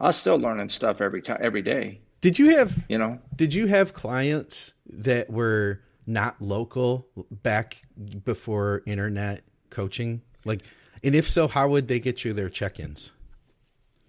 I'm 0.00 0.12
still 0.12 0.36
learning 0.36 0.68
stuff 0.68 1.00
every 1.00 1.22
time, 1.22 1.38
every 1.40 1.62
day. 1.62 2.00
Did 2.20 2.38
you 2.38 2.56
have 2.56 2.84
You 2.88 2.98
know. 2.98 3.18
Did 3.36 3.54
you 3.54 3.66
have 3.66 3.94
clients 3.94 4.74
that 4.86 5.30
were 5.30 5.80
not 6.06 6.42
local 6.42 7.06
back 7.30 7.82
before 8.24 8.82
internet 8.84 9.44
coaching? 9.70 10.22
Like, 10.44 10.62
and 11.04 11.14
if 11.14 11.28
so, 11.28 11.46
how 11.48 11.68
would 11.68 11.86
they 11.88 12.00
get 12.00 12.24
you 12.24 12.32
their 12.32 12.48
check-ins? 12.48 13.12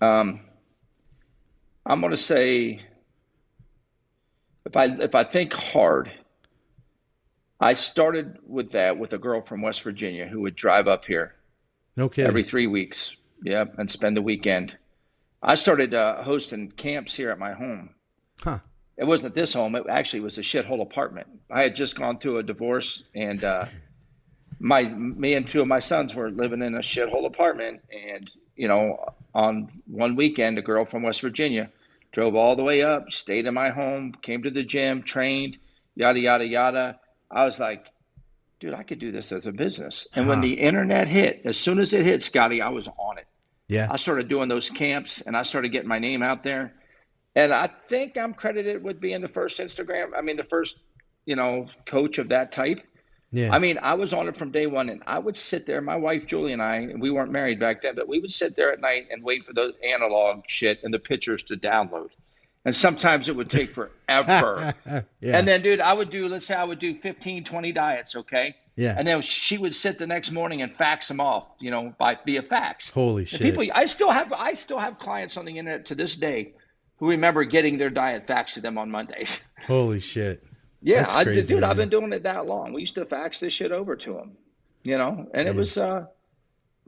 Um, 0.03 0.41
I'm 1.85 1.99
going 2.01 2.11
to 2.11 2.17
say, 2.17 2.81
if 4.65 4.75
I 4.77 4.85
if 4.85 5.15
I 5.15 5.23
think 5.23 5.53
hard, 5.53 6.11
I 7.59 7.73
started 7.73 8.37
with 8.45 8.71
that 8.71 8.97
with 8.97 9.13
a 9.13 9.17
girl 9.17 9.41
from 9.41 9.61
West 9.61 9.81
Virginia 9.83 10.25
who 10.27 10.41
would 10.41 10.55
drive 10.55 10.87
up 10.87 11.05
here 11.05 11.35
No 11.95 12.09
kidding. 12.09 12.27
every 12.27 12.43
three 12.43 12.67
weeks, 12.67 13.15
yeah, 13.43 13.65
and 13.77 13.89
spend 13.89 14.17
the 14.17 14.21
weekend. 14.21 14.77
I 15.41 15.55
started 15.55 15.93
uh, 15.93 16.21
hosting 16.23 16.71
camps 16.71 17.13
here 17.13 17.29
at 17.31 17.39
my 17.39 17.53
home. 17.53 17.89
huh? 18.41 18.59
It 18.97 19.05
wasn't 19.05 19.31
at 19.31 19.35
this 19.35 19.53
home; 19.53 19.75
it 19.75 19.83
actually 19.89 20.19
was 20.21 20.37
a 20.37 20.41
shithole 20.41 20.81
apartment. 20.81 21.27
I 21.49 21.63
had 21.63 21.75
just 21.75 21.95
gone 21.95 22.19
through 22.19 22.37
a 22.39 22.43
divorce, 22.43 23.03
and 23.15 23.43
uh, 23.43 23.65
my 24.63 24.83
me 24.83 25.33
and 25.33 25.45
two 25.45 25.59
of 25.59 25.67
my 25.67 25.79
sons 25.79 26.15
were 26.15 26.31
living 26.31 26.61
in 26.61 26.73
a 26.75 26.79
shithole 26.79 27.25
apartment. 27.25 27.81
And 27.91 28.33
you 28.55 28.69
know, 28.69 29.13
on 29.35 29.69
one 29.85 30.15
weekend, 30.15 30.57
a 30.57 30.61
girl 30.61 30.85
from 30.85 31.03
West 31.03 31.19
Virginia 31.19 31.69
drove 32.13 32.33
all 32.33 32.55
the 32.55 32.63
way 32.63 32.81
up, 32.81 33.11
stayed 33.11 33.45
in 33.45 33.53
my 33.53 33.69
home, 33.69 34.13
came 34.13 34.41
to 34.43 34.49
the 34.49 34.63
gym, 34.63 35.03
trained, 35.03 35.57
yada 35.95 36.17
yada 36.17 36.47
yada. 36.47 36.99
I 37.29 37.43
was 37.43 37.59
like, 37.59 37.87
dude, 38.61 38.73
I 38.73 38.83
could 38.83 38.99
do 38.99 39.11
this 39.11 39.33
as 39.33 39.47
a 39.47 39.51
business. 39.51 40.07
And 40.15 40.29
when 40.29 40.39
the 40.39 40.53
internet 40.53 41.09
hit, 41.09 41.41
as 41.43 41.57
soon 41.57 41.77
as 41.77 41.91
it 41.91 42.05
hit, 42.05 42.23
Scotty, 42.23 42.61
I 42.61 42.69
was 42.69 42.87
on 42.87 43.17
it. 43.17 43.27
Yeah. 43.67 43.87
I 43.91 43.97
started 43.97 44.29
doing 44.29 44.47
those 44.47 44.69
camps 44.69 45.19
and 45.21 45.35
I 45.35 45.43
started 45.43 45.69
getting 45.69 45.89
my 45.89 45.99
name 45.99 46.23
out 46.23 46.41
there. 46.41 46.73
And 47.35 47.53
I 47.53 47.67
think 47.67 48.17
I'm 48.17 48.33
credited 48.33 48.81
with 48.81 49.01
being 49.01 49.19
the 49.19 49.27
first 49.27 49.59
Instagram, 49.59 50.11
I 50.15 50.21
mean, 50.21 50.37
the 50.37 50.43
first, 50.43 50.77
you 51.25 51.35
know, 51.35 51.67
coach 51.85 52.17
of 52.17 52.29
that 52.29 52.53
type. 52.53 52.79
Yeah. 53.33 53.53
I 53.53 53.57
mean, 53.57 53.79
I 53.81 53.95
was 53.95 54.13
on 54.13 54.27
it 54.27 54.35
from 54.35 54.51
day 54.51 54.67
one 54.67 54.89
and 54.89 55.01
I 55.07 55.17
would 55.17 55.35
sit 55.35 55.65
there, 55.65 55.81
my 55.81 55.95
wife 55.95 56.27
Julie 56.27 56.53
and 56.53 56.61
I, 56.61 56.89
we 56.97 57.09
weren't 57.09 57.31
married 57.31 57.59
back 57.59 57.81
then, 57.81 57.95
but 57.95 58.07
we 58.07 58.19
would 58.19 58.31
sit 58.31 58.55
there 58.55 58.71
at 58.71 58.79
night 58.79 59.07
and 59.09 59.23
wait 59.23 59.43
for 59.43 59.53
the 59.53 59.73
analog 59.83 60.43
shit 60.47 60.79
and 60.83 60.93
the 60.93 60.99
pictures 60.99 61.41
to 61.43 61.57
download. 61.57 62.09
And 62.63 62.73
sometimes 62.75 63.27
it 63.27 63.35
would 63.35 63.49
take 63.49 63.69
forever. 63.69 64.73
yeah. 64.85 65.01
And 65.37 65.47
then, 65.47 65.63
dude, 65.63 65.81
I 65.81 65.91
would 65.93 66.11
do, 66.11 66.29
let's 66.29 66.45
say 66.45 66.53
I 66.53 66.63
would 66.63 66.79
do 66.79 66.93
15, 66.93 67.43
20 67.43 67.71
diets, 67.71 68.15
okay? 68.15 68.55
yeah. 68.75 68.95
And 68.97 69.07
then 69.07 69.21
she 69.21 69.57
would 69.57 69.75
sit 69.75 69.97
the 69.97 70.07
next 70.07 70.31
morning 70.31 70.61
and 70.61 70.71
fax 70.71 71.07
them 71.07 71.19
off, 71.19 71.55
you 71.59 71.71
know, 71.71 71.93
by 71.97 72.17
via 72.25 72.43
fax. 72.43 72.89
Holy 72.91 73.23
And 73.23 73.29
shit. 73.29 73.41
people, 73.41 73.65
I 73.73 73.85
still 73.85 74.11
have, 74.11 74.31
I 74.31 74.53
still 74.53 74.79
have 74.79 74.99
clients 74.99 75.37
on 75.37 75.45
the 75.45 75.57
internet 75.57 75.87
to 75.87 75.95
this 75.95 76.15
day 76.15 76.53
who 76.97 77.09
remember 77.09 77.43
getting 77.43 77.77
their 77.79 77.89
diet 77.89 78.25
faxed 78.25 78.53
to 78.53 78.61
them 78.61 78.77
on 78.77 78.91
Mondays. 78.91 79.47
Holy 79.67 79.99
shit. 79.99 80.43
Yeah, 80.83 81.07
I, 81.09 81.23
crazy, 81.23 81.55
dude, 81.55 81.63
I've 81.63 81.77
been 81.77 81.89
doing 81.89 82.11
it 82.13 82.23
that 82.23 82.45
long. 82.45 82.73
We 82.73 82.81
used 82.81 82.95
to 82.95 83.05
fax 83.05 83.39
this 83.39 83.53
shit 83.53 83.71
over 83.71 83.95
to 83.95 84.13
them, 84.13 84.31
you 84.83 84.97
know, 84.97 85.27
and 85.33 85.47
it 85.47 85.53
Yeah. 85.53 85.59
was, 85.59 85.77
uh, 85.77 86.05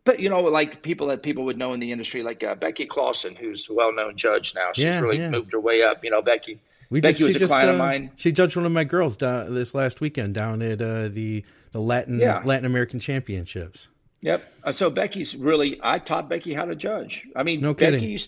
but 0.03 0.19
you 0.19 0.29
know, 0.29 0.41
like 0.41 0.81
people 0.83 1.07
that 1.07 1.23
people 1.23 1.45
would 1.45 1.57
know 1.57 1.73
in 1.73 1.79
the 1.79 1.91
industry, 1.91 2.21
like 2.21 2.43
uh, 2.43 2.55
Becky 2.55 2.85
Clawson, 2.85 3.35
who's 3.35 3.67
a 3.69 3.73
well-known 3.73 4.17
judge 4.17 4.53
now. 4.53 4.69
She's 4.73 4.83
Yeah, 4.85 4.99
really 4.99 5.17
yeah. 5.17 5.29
moved 5.29 5.53
her 5.53 5.59
way 5.59 5.81
up. 5.81 6.03
You 6.03 6.11
know, 6.11 6.21
Becky. 6.21 6.59
We 6.89 7.01
Becky 7.01 7.19
just, 7.19 7.27
was 7.27 7.35
a 7.37 7.39
just, 7.39 7.51
client 7.51 7.69
uh, 7.69 7.73
of 7.73 7.79
mine. 7.79 8.11
She 8.15 8.31
judged 8.31 8.55
one 8.55 8.65
of 8.65 8.71
my 8.71 8.83
girls 8.83 9.17
down 9.17 9.53
this 9.53 9.73
last 9.73 10.01
weekend 10.01 10.35
down 10.35 10.61
at 10.61 10.81
uh, 10.81 11.07
the 11.07 11.43
the 11.71 11.79
Latin 11.79 12.19
Yeah. 12.19 12.41
Latin 12.45 12.65
American 12.65 12.99
Championships. 12.99 13.87
Yep. 14.21 14.43
Uh, 14.63 14.71
So 14.71 14.89
Becky's 14.89 15.35
really, 15.35 15.79
I 15.83 15.99
taught 15.99 16.29
Becky 16.29 16.53
how 16.53 16.65
to 16.65 16.75
judge. 16.75 17.25
I 17.35 17.43
mean, 17.43 17.61
No 17.61 17.73
kidding. 17.73 18.19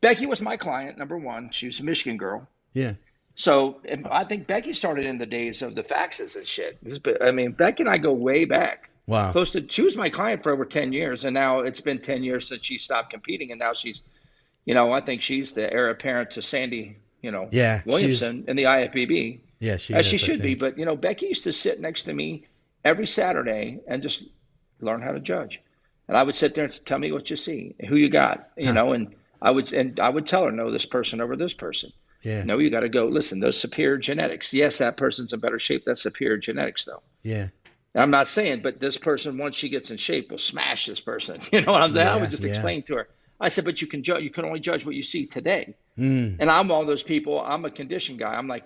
Becky 0.00 0.26
was 0.26 0.40
my 0.42 0.56
client, 0.56 0.98
number 0.98 1.16
one. 1.16 1.50
She 1.52 1.66
was 1.66 1.78
a 1.80 1.84
Michigan 1.84 2.16
girl. 2.16 2.46
Yeah. 2.74 2.94
So 3.34 3.80
I 4.10 4.24
think 4.24 4.46
Becky 4.46 4.74
started 4.74 5.06
in 5.06 5.18
the 5.18 5.26
days 5.26 5.62
of 5.62 5.74
the 5.74 5.82
faxes 5.82 6.36
and 6.36 6.46
shit. 6.46 6.78
Is- 6.84 7.00
I 7.24 7.30
mean, 7.30 7.52
Becky 7.52 7.82
and 7.82 7.90
I 7.90 7.98
go 7.98 8.12
way 8.12 8.44
back. 8.44 8.90
Wow. 9.06 9.32
Close 9.32 9.50
to, 9.52 9.66
she 9.68 9.82
was 9.82 9.96
my 9.96 10.10
client 10.10 10.42
for 10.42 10.52
over 10.52 10.64
10 10.64 10.92
years. 10.92 11.24
And 11.24 11.34
now 11.34 11.60
it's 11.60 11.80
been 11.80 11.98
10 12.00 12.22
years 12.22 12.48
since 12.48 12.64
she 12.64 12.78
stopped 12.78 13.10
competing. 13.10 13.50
And 13.50 13.58
now 13.58 13.72
she's, 13.72 14.02
you 14.64 14.74
know, 14.74 14.92
I 14.92 15.00
think 15.00 15.22
she's 15.22 15.50
the 15.52 15.72
heir 15.72 15.88
apparent 15.90 16.30
to 16.32 16.42
Sandy, 16.42 16.96
you 17.22 17.30
know, 17.30 17.48
Yeah, 17.50 17.82
Williamson 17.84 18.44
in 18.46 18.56
the 18.56 18.64
IFBB. 18.64 19.40
Yeah, 19.58 19.76
she 19.76 19.94
as 19.94 20.06
is, 20.06 20.10
she 20.10 20.18
should 20.18 20.42
be. 20.42 20.54
But 20.54 20.76
you 20.78 20.84
know, 20.84 20.96
Becky 20.96 21.26
used 21.26 21.44
to 21.44 21.52
sit 21.52 21.80
next 21.80 22.02
to 22.04 22.12
me 22.12 22.46
every 22.84 23.06
Saturday 23.06 23.80
and 23.86 24.02
just 24.02 24.24
learn 24.80 25.00
how 25.00 25.12
to 25.12 25.20
judge. 25.20 25.60
And 26.08 26.16
I 26.16 26.22
would 26.24 26.34
sit 26.36 26.54
there 26.54 26.64
and 26.64 26.72
say, 26.72 26.82
tell 26.84 26.98
me 26.98 27.12
what 27.12 27.30
you 27.30 27.36
see, 27.36 27.74
who 27.88 27.96
you 27.96 28.08
got, 28.08 28.50
you 28.56 28.66
Huh. 28.66 28.72
know, 28.72 28.92
and 28.92 29.14
I 29.40 29.50
would 29.52 29.72
and 29.72 29.98
I 30.00 30.08
would 30.08 30.26
tell 30.26 30.44
her, 30.44 30.52
no, 30.52 30.70
this 30.70 30.84
person 30.86 31.20
over 31.20 31.36
this 31.36 31.52
person. 31.54 31.92
Yeah. 32.22 32.44
No, 32.44 32.58
you 32.58 32.70
got 32.70 32.80
to 32.80 32.88
go. 32.88 33.06
Listen, 33.06 33.40
those 33.40 33.58
superior 33.58 33.98
genetics. 33.98 34.52
Yes, 34.52 34.78
that 34.78 34.96
person's 34.96 35.32
in 35.32 35.40
better 35.40 35.58
shape. 35.58 35.84
That's 35.84 36.02
superior 36.02 36.38
genetics, 36.38 36.84
though. 36.84 37.02
Yeah. 37.22 37.48
I'm 37.94 38.10
not 38.10 38.28
saying, 38.28 38.62
but 38.62 38.80
this 38.80 38.96
person, 38.96 39.36
once 39.36 39.56
she 39.56 39.68
gets 39.68 39.90
in 39.90 39.96
shape, 39.96 40.30
will 40.30 40.38
smash 40.38 40.86
this 40.86 41.00
person. 41.00 41.40
You 41.52 41.60
know 41.60 41.72
what 41.72 41.82
I'm 41.82 41.92
saying? 41.92 42.08
I 42.08 42.16
would 42.16 42.30
just 42.30 42.42
yeah. 42.42 42.50
explain 42.50 42.82
to 42.84 42.96
her. 42.96 43.08
I 43.40 43.48
said, 43.48 43.64
but 43.64 43.82
you 43.82 43.88
can 43.88 44.02
judge. 44.02 44.22
You 44.22 44.30
can 44.30 44.44
only 44.44 44.60
judge 44.60 44.86
what 44.86 44.94
you 44.94 45.02
see 45.02 45.26
today. 45.26 45.74
Mm. 45.98 46.36
And 46.38 46.50
I'm 46.50 46.68
one 46.68 46.80
of 46.80 46.86
those 46.86 47.02
people. 47.02 47.40
I'm 47.40 47.64
a 47.64 47.70
condition 47.70 48.16
guy. 48.16 48.34
I'm 48.34 48.48
like, 48.48 48.64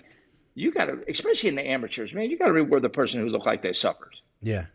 you 0.54 0.70
got 0.70 0.86
to, 0.86 1.02
especially 1.08 1.48
in 1.48 1.54
the 1.54 1.66
amateurs, 1.66 2.12
man. 2.12 2.30
You 2.30 2.38
got 2.38 2.46
to 2.46 2.52
reward 2.52 2.82
the 2.82 2.88
person 2.90 3.20
who 3.20 3.28
looked 3.28 3.46
like 3.46 3.62
they 3.62 3.72
suffered. 3.72 4.14
Yeah. 4.42 4.66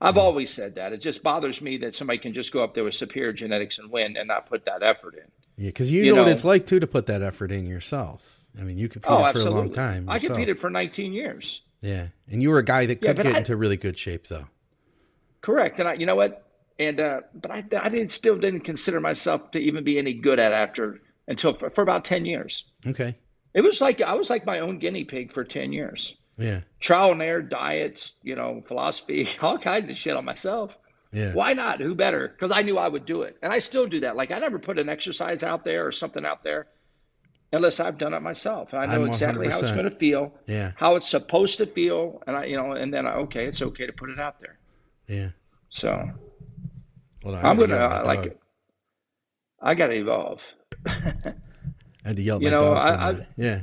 I've 0.00 0.18
always 0.18 0.50
said 0.50 0.74
that. 0.74 0.92
It 0.92 0.98
just 0.98 1.22
bothers 1.22 1.62
me 1.62 1.78
that 1.78 1.94
somebody 1.94 2.18
can 2.18 2.34
just 2.34 2.52
go 2.52 2.62
up 2.62 2.74
there 2.74 2.84
with 2.84 2.94
superior 2.94 3.32
genetics 3.32 3.78
and 3.78 3.90
win 3.90 4.16
and 4.18 4.28
not 4.28 4.46
put 4.46 4.66
that 4.66 4.82
effort 4.82 5.14
in. 5.14 5.30
Yeah, 5.56 5.68
because 5.68 5.90
you, 5.90 6.02
You 6.04 6.14
know, 6.14 6.22
what 6.22 6.30
it's 6.30 6.44
like 6.44 6.66
too 6.66 6.80
to 6.80 6.86
put 6.86 7.06
that 7.06 7.22
effort 7.22 7.50
in 7.50 7.66
yourself. 7.66 8.40
I 8.58 8.62
mean, 8.62 8.78
you 8.78 8.88
competed 8.88 9.16
Oh, 9.18 9.32
for 9.32 9.38
a 9.40 9.50
long 9.50 9.72
time. 9.72 10.08
I 10.08 10.18
competed 10.18 10.58
for 10.60 10.70
19 10.70 11.12
years. 11.12 11.62
Yeah, 11.82 12.08
and 12.30 12.42
you 12.42 12.50
were 12.50 12.58
a 12.58 12.64
guy 12.64 12.86
that 12.86 13.00
could 13.02 13.16
but 13.16 13.22
get 13.24 13.34
I- 13.34 13.38
into 13.38 13.56
really 13.56 13.76
good 13.76 13.98
shape, 13.98 14.26
though. 14.28 14.46
Correct. 15.40 15.78
And 15.80 15.88
I, 15.88 15.94
you 15.94 16.06
know 16.06 16.16
what? 16.16 16.42
And 16.78 17.00
uh, 17.00 17.20
but 17.34 17.50
I, 17.50 17.58
I 17.80 17.88
didn't 17.88 18.10
still 18.10 18.36
didn't 18.36 18.60
consider 18.60 19.00
myself 19.00 19.50
to 19.52 19.58
even 19.58 19.84
be 19.84 19.98
any 19.98 20.14
good 20.14 20.38
at 20.38 20.52
after 20.52 21.00
until 21.28 21.54
for, 21.54 21.70
for 21.70 21.82
about 21.82 22.04
10 22.04 22.26
years. 22.26 22.64
Okay. 22.86 23.16
It 23.54 23.60
was 23.62 23.80
like 23.80 24.00
I 24.02 24.14
was 24.14 24.28
like 24.28 24.44
my 24.44 24.58
own 24.60 24.78
guinea 24.78 25.04
pig 25.04 25.32
for 25.32 25.44
10 25.44 25.72
years. 25.72 26.14
Yeah. 26.36 26.60
Trial 26.80 27.12
and 27.12 27.22
error, 27.22 27.40
diets, 27.40 28.12
you 28.22 28.36
know, 28.36 28.60
philosophy, 28.66 29.28
all 29.40 29.58
kinds 29.58 29.88
of 29.88 29.96
shit 29.96 30.16
on 30.16 30.24
myself. 30.26 30.76
Yeah. 31.12 31.32
Why 31.32 31.52
not? 31.52 31.80
Who 31.80 31.94
better? 31.94 32.28
Because 32.28 32.50
I 32.50 32.62
knew 32.62 32.78
I 32.78 32.88
would 32.88 33.06
do 33.06 33.22
it, 33.22 33.36
and 33.42 33.52
I 33.52 33.58
still 33.58 33.86
do 33.86 34.00
that. 34.00 34.16
Like 34.16 34.30
I 34.32 34.38
never 34.38 34.58
put 34.58 34.78
an 34.78 34.88
exercise 34.88 35.42
out 35.42 35.64
there 35.64 35.86
or 35.86 35.92
something 35.92 36.24
out 36.24 36.42
there 36.44 36.66
unless 37.52 37.78
I've 37.80 37.96
done 37.96 38.12
it 38.12 38.20
myself. 38.20 38.74
I 38.74 38.86
know 38.86 39.02
I'm 39.04 39.08
exactly 39.08 39.48
how 39.48 39.58
it's 39.60 39.70
going 39.72 39.84
to 39.84 39.90
feel, 39.90 40.34
Yeah. 40.46 40.72
how 40.76 40.96
it's 40.96 41.08
supposed 41.08 41.58
to 41.58 41.66
feel, 41.66 42.22
and 42.26 42.36
I, 42.36 42.44
you 42.46 42.56
know, 42.56 42.72
and 42.72 42.92
then 42.92 43.06
I, 43.06 43.14
okay, 43.14 43.46
it's 43.46 43.62
okay 43.62 43.86
to 43.86 43.92
put 43.92 44.10
it 44.10 44.18
out 44.18 44.40
there. 44.40 44.58
Yeah. 45.06 45.28
So 45.68 46.10
Well, 47.24 47.36
I 47.36 47.42
I'm 47.42 47.56
gonna 47.58 47.74
yell 47.74 47.84
at 47.92 48.00
uh, 48.00 48.04
my 48.04 48.14
like. 48.14 48.38
I 49.62 49.74
got 49.74 49.86
to 49.86 49.94
evolve. 49.94 50.44
I 50.86 51.32
had 52.04 52.16
to 52.16 52.22
yell 52.22 52.36
at 52.36 52.42
you 52.42 52.50
my 52.50 52.56
know, 52.58 52.72
I- 52.74 53.10
a 53.10 53.26
yeah. 53.36 53.62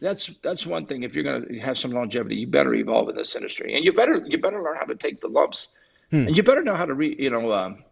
That's 0.00 0.26
that's 0.42 0.66
one 0.66 0.86
thing. 0.86 1.02
If 1.04 1.14
you're 1.14 1.24
going 1.24 1.48
to 1.48 1.58
have 1.60 1.78
some 1.78 1.90
longevity, 1.90 2.36
you 2.36 2.46
better 2.46 2.74
evolve 2.74 3.08
in 3.08 3.16
this 3.16 3.34
industry, 3.34 3.74
and 3.74 3.84
you 3.84 3.92
better 3.92 4.22
you 4.26 4.38
better 4.38 4.62
learn 4.62 4.76
how 4.76 4.84
to 4.84 4.94
take 4.94 5.20
the 5.22 5.28
lumps, 5.28 5.76
Hmm. 6.10 6.28
and 6.28 6.36
you 6.36 6.42
better 6.42 6.62
know 6.62 6.74
how 6.74 6.84
to 6.84 6.94
re. 6.94 7.14
You 7.18 7.30
know, 7.30 7.52
um, 7.52 7.84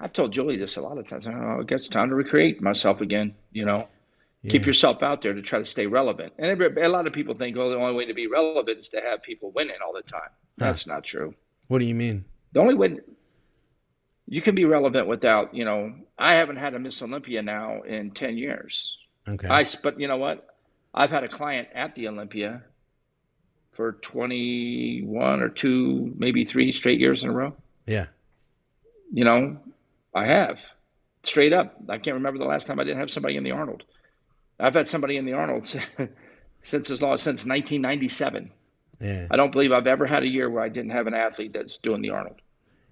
I've 0.00 0.12
told 0.12 0.32
Julie 0.32 0.56
this 0.56 0.76
a 0.76 0.80
lot 0.80 0.98
of 0.98 1.06
times. 1.06 1.26
Oh, 1.26 1.58
I 1.60 1.62
guess 1.64 1.80
it's 1.80 1.88
time 1.88 2.10
to 2.10 2.14
recreate 2.14 2.62
myself 2.62 3.00
again. 3.00 3.34
You 3.52 3.64
know, 3.64 3.88
keep 4.48 4.66
yourself 4.66 5.02
out 5.02 5.22
there 5.22 5.34
to 5.34 5.42
try 5.42 5.58
to 5.58 5.64
stay 5.64 5.86
relevant. 5.86 6.34
And 6.38 6.46
every, 6.46 6.66
a 6.82 6.88
lot 6.88 7.06
of 7.06 7.12
people 7.12 7.34
think, 7.34 7.56
oh, 7.56 7.70
the 7.70 7.76
only 7.76 7.94
way 7.94 8.06
to 8.06 8.14
be 8.14 8.26
relevant 8.26 8.78
is 8.78 8.88
to 8.90 9.00
have 9.00 9.22
people 9.22 9.50
winning 9.50 9.76
all 9.84 9.92
the 9.92 10.02
time. 10.02 10.30
That's 10.56 10.86
not 10.86 11.04
true. 11.04 11.34
What 11.66 11.80
do 11.80 11.84
you 11.84 11.94
mean? 11.94 12.24
The 12.52 12.60
only 12.60 12.74
way 12.74 12.98
you 14.26 14.40
can 14.40 14.54
be 14.54 14.64
relevant 14.64 15.06
without, 15.06 15.54
you 15.54 15.64
know, 15.64 15.94
I 16.18 16.34
haven't 16.34 16.56
had 16.56 16.74
a 16.74 16.78
Miss 16.78 17.02
Olympia 17.02 17.42
now 17.42 17.82
in 17.82 18.12
ten 18.12 18.38
years. 18.38 18.96
Okay. 19.28 19.48
I, 19.48 19.64
but 19.82 20.00
you 20.00 20.08
know 20.08 20.16
what? 20.16 20.46
I've 20.94 21.10
had 21.10 21.24
a 21.24 21.28
client 21.28 21.68
at 21.74 21.94
the 21.94 22.08
Olympia 22.08 22.62
for 23.78 23.92
21 23.92 25.40
or 25.40 25.48
two, 25.48 26.12
maybe 26.18 26.44
three 26.44 26.72
straight 26.72 26.98
years 26.98 27.22
in 27.22 27.30
a 27.30 27.32
row. 27.32 27.54
yeah. 27.86 28.06
You 29.12 29.24
know, 29.24 29.56
I 30.12 30.26
have 30.26 30.60
straight 31.22 31.52
up. 31.52 31.76
I 31.88 31.96
can't 31.98 32.14
remember 32.14 32.38
the 32.40 32.44
last 32.44 32.66
time 32.66 32.80
I 32.80 32.84
didn't 32.84 32.98
have 32.98 33.08
somebody 33.10 33.36
in 33.36 33.44
the 33.44 33.52
Arnold. 33.52 33.84
I've 34.58 34.74
had 34.74 34.88
somebody 34.88 35.16
in 35.16 35.24
the 35.24 35.32
Arnold 35.34 35.66
since 36.64 36.90
as 36.90 37.00
long 37.00 37.14
as 37.14 37.22
since 37.22 37.46
1997. 37.46 38.50
Yeah. 39.00 39.28
I 39.30 39.36
don't 39.36 39.52
believe 39.52 39.70
I've 39.70 39.86
ever 39.86 40.06
had 40.06 40.24
a 40.24 40.28
year 40.28 40.50
where 40.50 40.62
I 40.62 40.68
didn't 40.68 40.90
have 40.90 41.06
an 41.06 41.14
athlete 41.14 41.52
that's 41.52 41.78
doing 41.78 42.02
the 42.02 42.10
Arnold. 42.10 42.40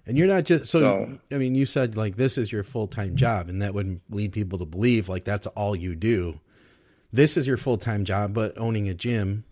And 0.07 0.17
you're 0.17 0.25
not 0.25 0.45
just 0.45 0.71
so, 0.71 0.79
So- 0.79 1.17
I 1.31 1.37
mean, 1.37 1.53
you 1.53 1.65
said 1.65 1.97
like 1.97 2.15
this 2.15 2.37
is 2.37 2.49
your 2.49 2.63
full 2.63 2.87
time 2.87 3.17
job, 3.17 3.49
and 3.49 3.61
that 3.61 3.73
would 3.73 3.99
lead 4.09 4.31
people 4.31 4.57
to 4.59 4.65
believe 4.65 5.09
like 5.09 5.25
that's 5.25 5.47
all 5.47 5.75
you 5.75 5.95
do. 5.95 6.39
This 7.11 7.35
is 7.35 7.45
your 7.45 7.57
full 7.57 7.77
time 7.77 8.05
job, 8.05 8.33
but 8.33 8.57
owning 8.57 8.87
a 8.87 8.93
gym 8.93 9.43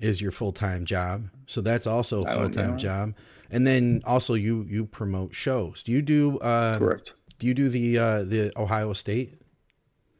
is 0.00 0.20
your 0.20 0.32
full 0.32 0.52
time 0.52 0.84
job. 0.84 1.28
So 1.46 1.60
that's 1.60 1.86
also 1.86 2.24
a 2.24 2.32
full 2.32 2.50
time 2.50 2.78
job. 2.78 3.14
And 3.50 3.66
then 3.66 4.02
also 4.04 4.34
you 4.34 4.66
you 4.68 4.86
promote 4.86 5.34
shows. 5.34 5.82
Do 5.82 5.92
you 5.92 6.02
do 6.02 6.38
uh 6.38 6.78
Correct. 6.78 7.12
do 7.38 7.46
you 7.46 7.54
do 7.54 7.68
the 7.68 7.98
uh 7.98 8.22
the 8.24 8.52
Ohio 8.56 8.92
State? 8.92 9.40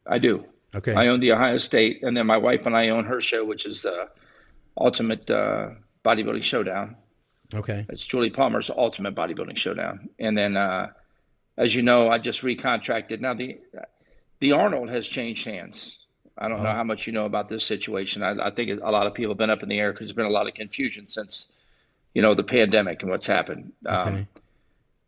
I 0.07 0.19
do. 0.19 0.45
Okay. 0.75 0.93
I 0.93 1.07
own 1.07 1.19
the 1.21 1.31
Ohio 1.31 1.57
State, 1.57 2.03
and 2.03 2.15
then 2.15 2.27
my 2.27 2.37
wife 2.37 2.65
and 2.65 2.75
I 2.75 2.89
own 2.89 3.05
her 3.05 3.21
show, 3.21 3.45
which 3.45 3.65
is 3.65 3.81
the 3.81 4.09
Ultimate 4.77 5.29
uh, 5.29 5.69
Bodybuilding 6.03 6.43
Showdown. 6.43 6.97
okay. 7.53 7.85
It's 7.89 8.05
Julie 8.05 8.29
Palmer's 8.29 8.69
Ultimate 8.69 9.15
Bodybuilding 9.15 9.57
Showdown. 9.57 10.09
And 10.19 10.37
then, 10.37 10.57
uh, 10.57 10.87
as 11.57 11.73
you 11.73 11.81
know, 11.81 12.09
I 12.09 12.17
just 12.19 12.41
recontracted. 12.41 13.21
Now 13.21 13.33
the 13.33 13.57
the 14.41 14.51
Arnold 14.51 14.89
has 14.89 15.07
changed 15.07 15.45
hands. 15.45 15.99
I 16.37 16.47
don't 16.47 16.57
know 16.61 16.69
Uh-huh. 16.69 16.75
how 16.77 16.83
much 16.83 17.07
you 17.07 17.13
know 17.13 17.25
about 17.25 17.47
this 17.49 17.63
situation. 17.65 18.21
I, 18.23 18.47
I 18.47 18.51
think 18.51 18.79
a 18.83 18.91
lot 18.91 19.07
of 19.07 19.13
people 19.13 19.31
have 19.31 19.37
been 19.37 19.49
up 19.49 19.63
in 19.63 19.69
the 19.69 19.79
air 19.79 19.91
because 19.93 20.07
there's 20.07 20.15
been 20.15 20.25
a 20.25 20.29
lot 20.29 20.47
of 20.47 20.53
confusion 20.53 21.07
since, 21.07 21.53
you 22.13 22.21
know, 22.21 22.33
the 22.33 22.43
pandemic 22.43 23.01
and 23.03 23.09
what's 23.11 23.25
happened. 23.27 23.71
Okay. 23.85 24.09
Um, 24.09 24.27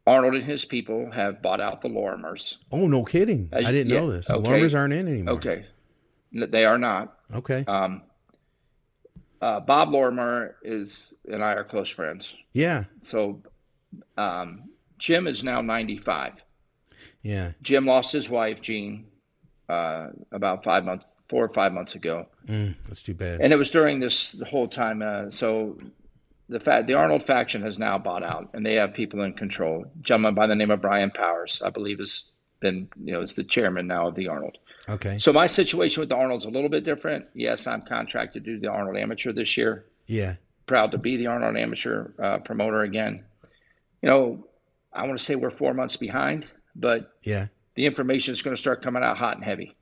Arnold 0.05 0.35
and 0.35 0.43
his 0.45 0.63
people 0.63 1.11
have 1.11 1.41
bought 1.41 1.59
out 1.59 1.81
the 1.81 1.89
Lorimers. 1.89 2.55
oh 2.71 2.87
no 2.87 3.03
kidding. 3.03 3.49
As- 3.51 3.65
I 3.65 3.71
didn't 3.73 3.93
know 3.93 4.09
this. 4.09 4.27
The 4.27 4.37
okay. 4.37 4.47
Lorimers 4.47 4.73
aren't 4.77 4.93
in 4.93 5.07
anymore. 5.09 5.33
Okay, 5.35 5.65
they 6.31 6.63
are 6.63 6.77
not. 6.77 7.17
Okay. 7.35 7.65
Um, 7.67 8.03
uh, 9.41 9.59
Bob 9.59 9.89
Lorimer 9.91 10.55
is 10.63 11.13
and 11.29 11.43
I 11.43 11.53
are 11.53 11.65
close 11.65 11.89
friends. 11.89 12.33
yeah. 12.53 12.85
So 13.01 13.41
um, 14.17 14.69
Jim 14.97 15.27
is 15.27 15.43
now 15.43 15.59
95. 15.61 16.33
Yeah. 17.21 17.51
Jim 17.61 17.85
lost 17.85 18.11
his 18.13 18.29
wife, 18.29 18.61
Jean, 18.61 19.05
uh, 19.69 20.07
about 20.31 20.63
five 20.63 20.85
months, 20.85 21.05
four 21.29 21.43
or 21.43 21.47
five 21.49 21.73
months 21.73 21.95
ago, 21.95 22.25
Mm, 22.47 22.75
that's 22.85 23.01
too 23.01 23.13
bad. 23.13 23.41
and 23.41 23.51
it 23.51 23.57
was 23.57 23.69
during 23.69 23.99
this 23.99 24.31
the 24.31 24.45
whole 24.45 24.67
time. 24.67 25.01
Uh, 25.01 25.29
so 25.29 25.77
the 26.49 26.59
fa- 26.59 26.83
the 26.87 26.93
Arnold 26.93 27.23
faction 27.23 27.61
has 27.61 27.77
now 27.77 27.97
bought 27.97 28.23
out, 28.23 28.49
and 28.53 28.65
they 28.65 28.75
have 28.75 28.93
people 28.93 29.21
in 29.23 29.33
control. 29.33 29.83
A 29.85 30.01
gentleman 30.03 30.33
by 30.35 30.47
the 30.47 30.55
name 30.55 30.71
of 30.71 30.81
Brian 30.81 31.11
Powers, 31.11 31.61
I 31.63 31.69
believe, 31.69 31.99
has 31.99 32.23
been 32.59 32.87
you 33.03 33.13
know 33.13 33.21
is 33.21 33.35
the 33.35 33.43
chairman 33.43 33.87
now 33.87 34.07
of 34.07 34.15
the 34.15 34.27
Arnold. 34.29 34.57
okay. 34.89 35.19
So 35.19 35.33
my 35.33 35.45
situation 35.47 35.99
with 35.99 36.09
the 36.09 36.15
Arnold's 36.15 36.45
a 36.45 36.49
little 36.49 36.69
bit 36.69 36.83
different. 36.85 37.25
Yes, 37.33 37.67
I'm 37.67 37.81
contracted 37.81 38.45
to 38.45 38.53
do 38.53 38.59
the 38.59 38.69
Arnold 38.71 38.95
Amateur 38.97 39.33
this 39.33 39.57
year. 39.57 39.85
Yeah. 40.07 40.35
Proud 40.65 40.91
to 40.91 40.97
be 40.97 41.17
the 41.17 41.27
Arnold 41.27 41.57
Amateur 41.57 42.11
uh, 42.19 42.37
promoter 42.39 42.81
again. 42.81 43.23
You 44.01 44.09
know, 44.09 44.47
I 44.93 45.05
want 45.05 45.17
to 45.19 45.23
say 45.23 45.35
we're 45.35 45.49
four 45.49 45.73
months 45.73 45.97
behind, 45.97 46.45
but 46.75 47.11
Yeah. 47.23 47.47
the 47.75 47.85
information 47.85 48.31
is 48.33 48.41
going 48.41 48.55
to 48.55 48.59
start 48.61 48.81
coming 48.81 49.03
out 49.03 49.17
hot 49.17 49.35
and 49.35 49.43
heavy. 49.43 49.75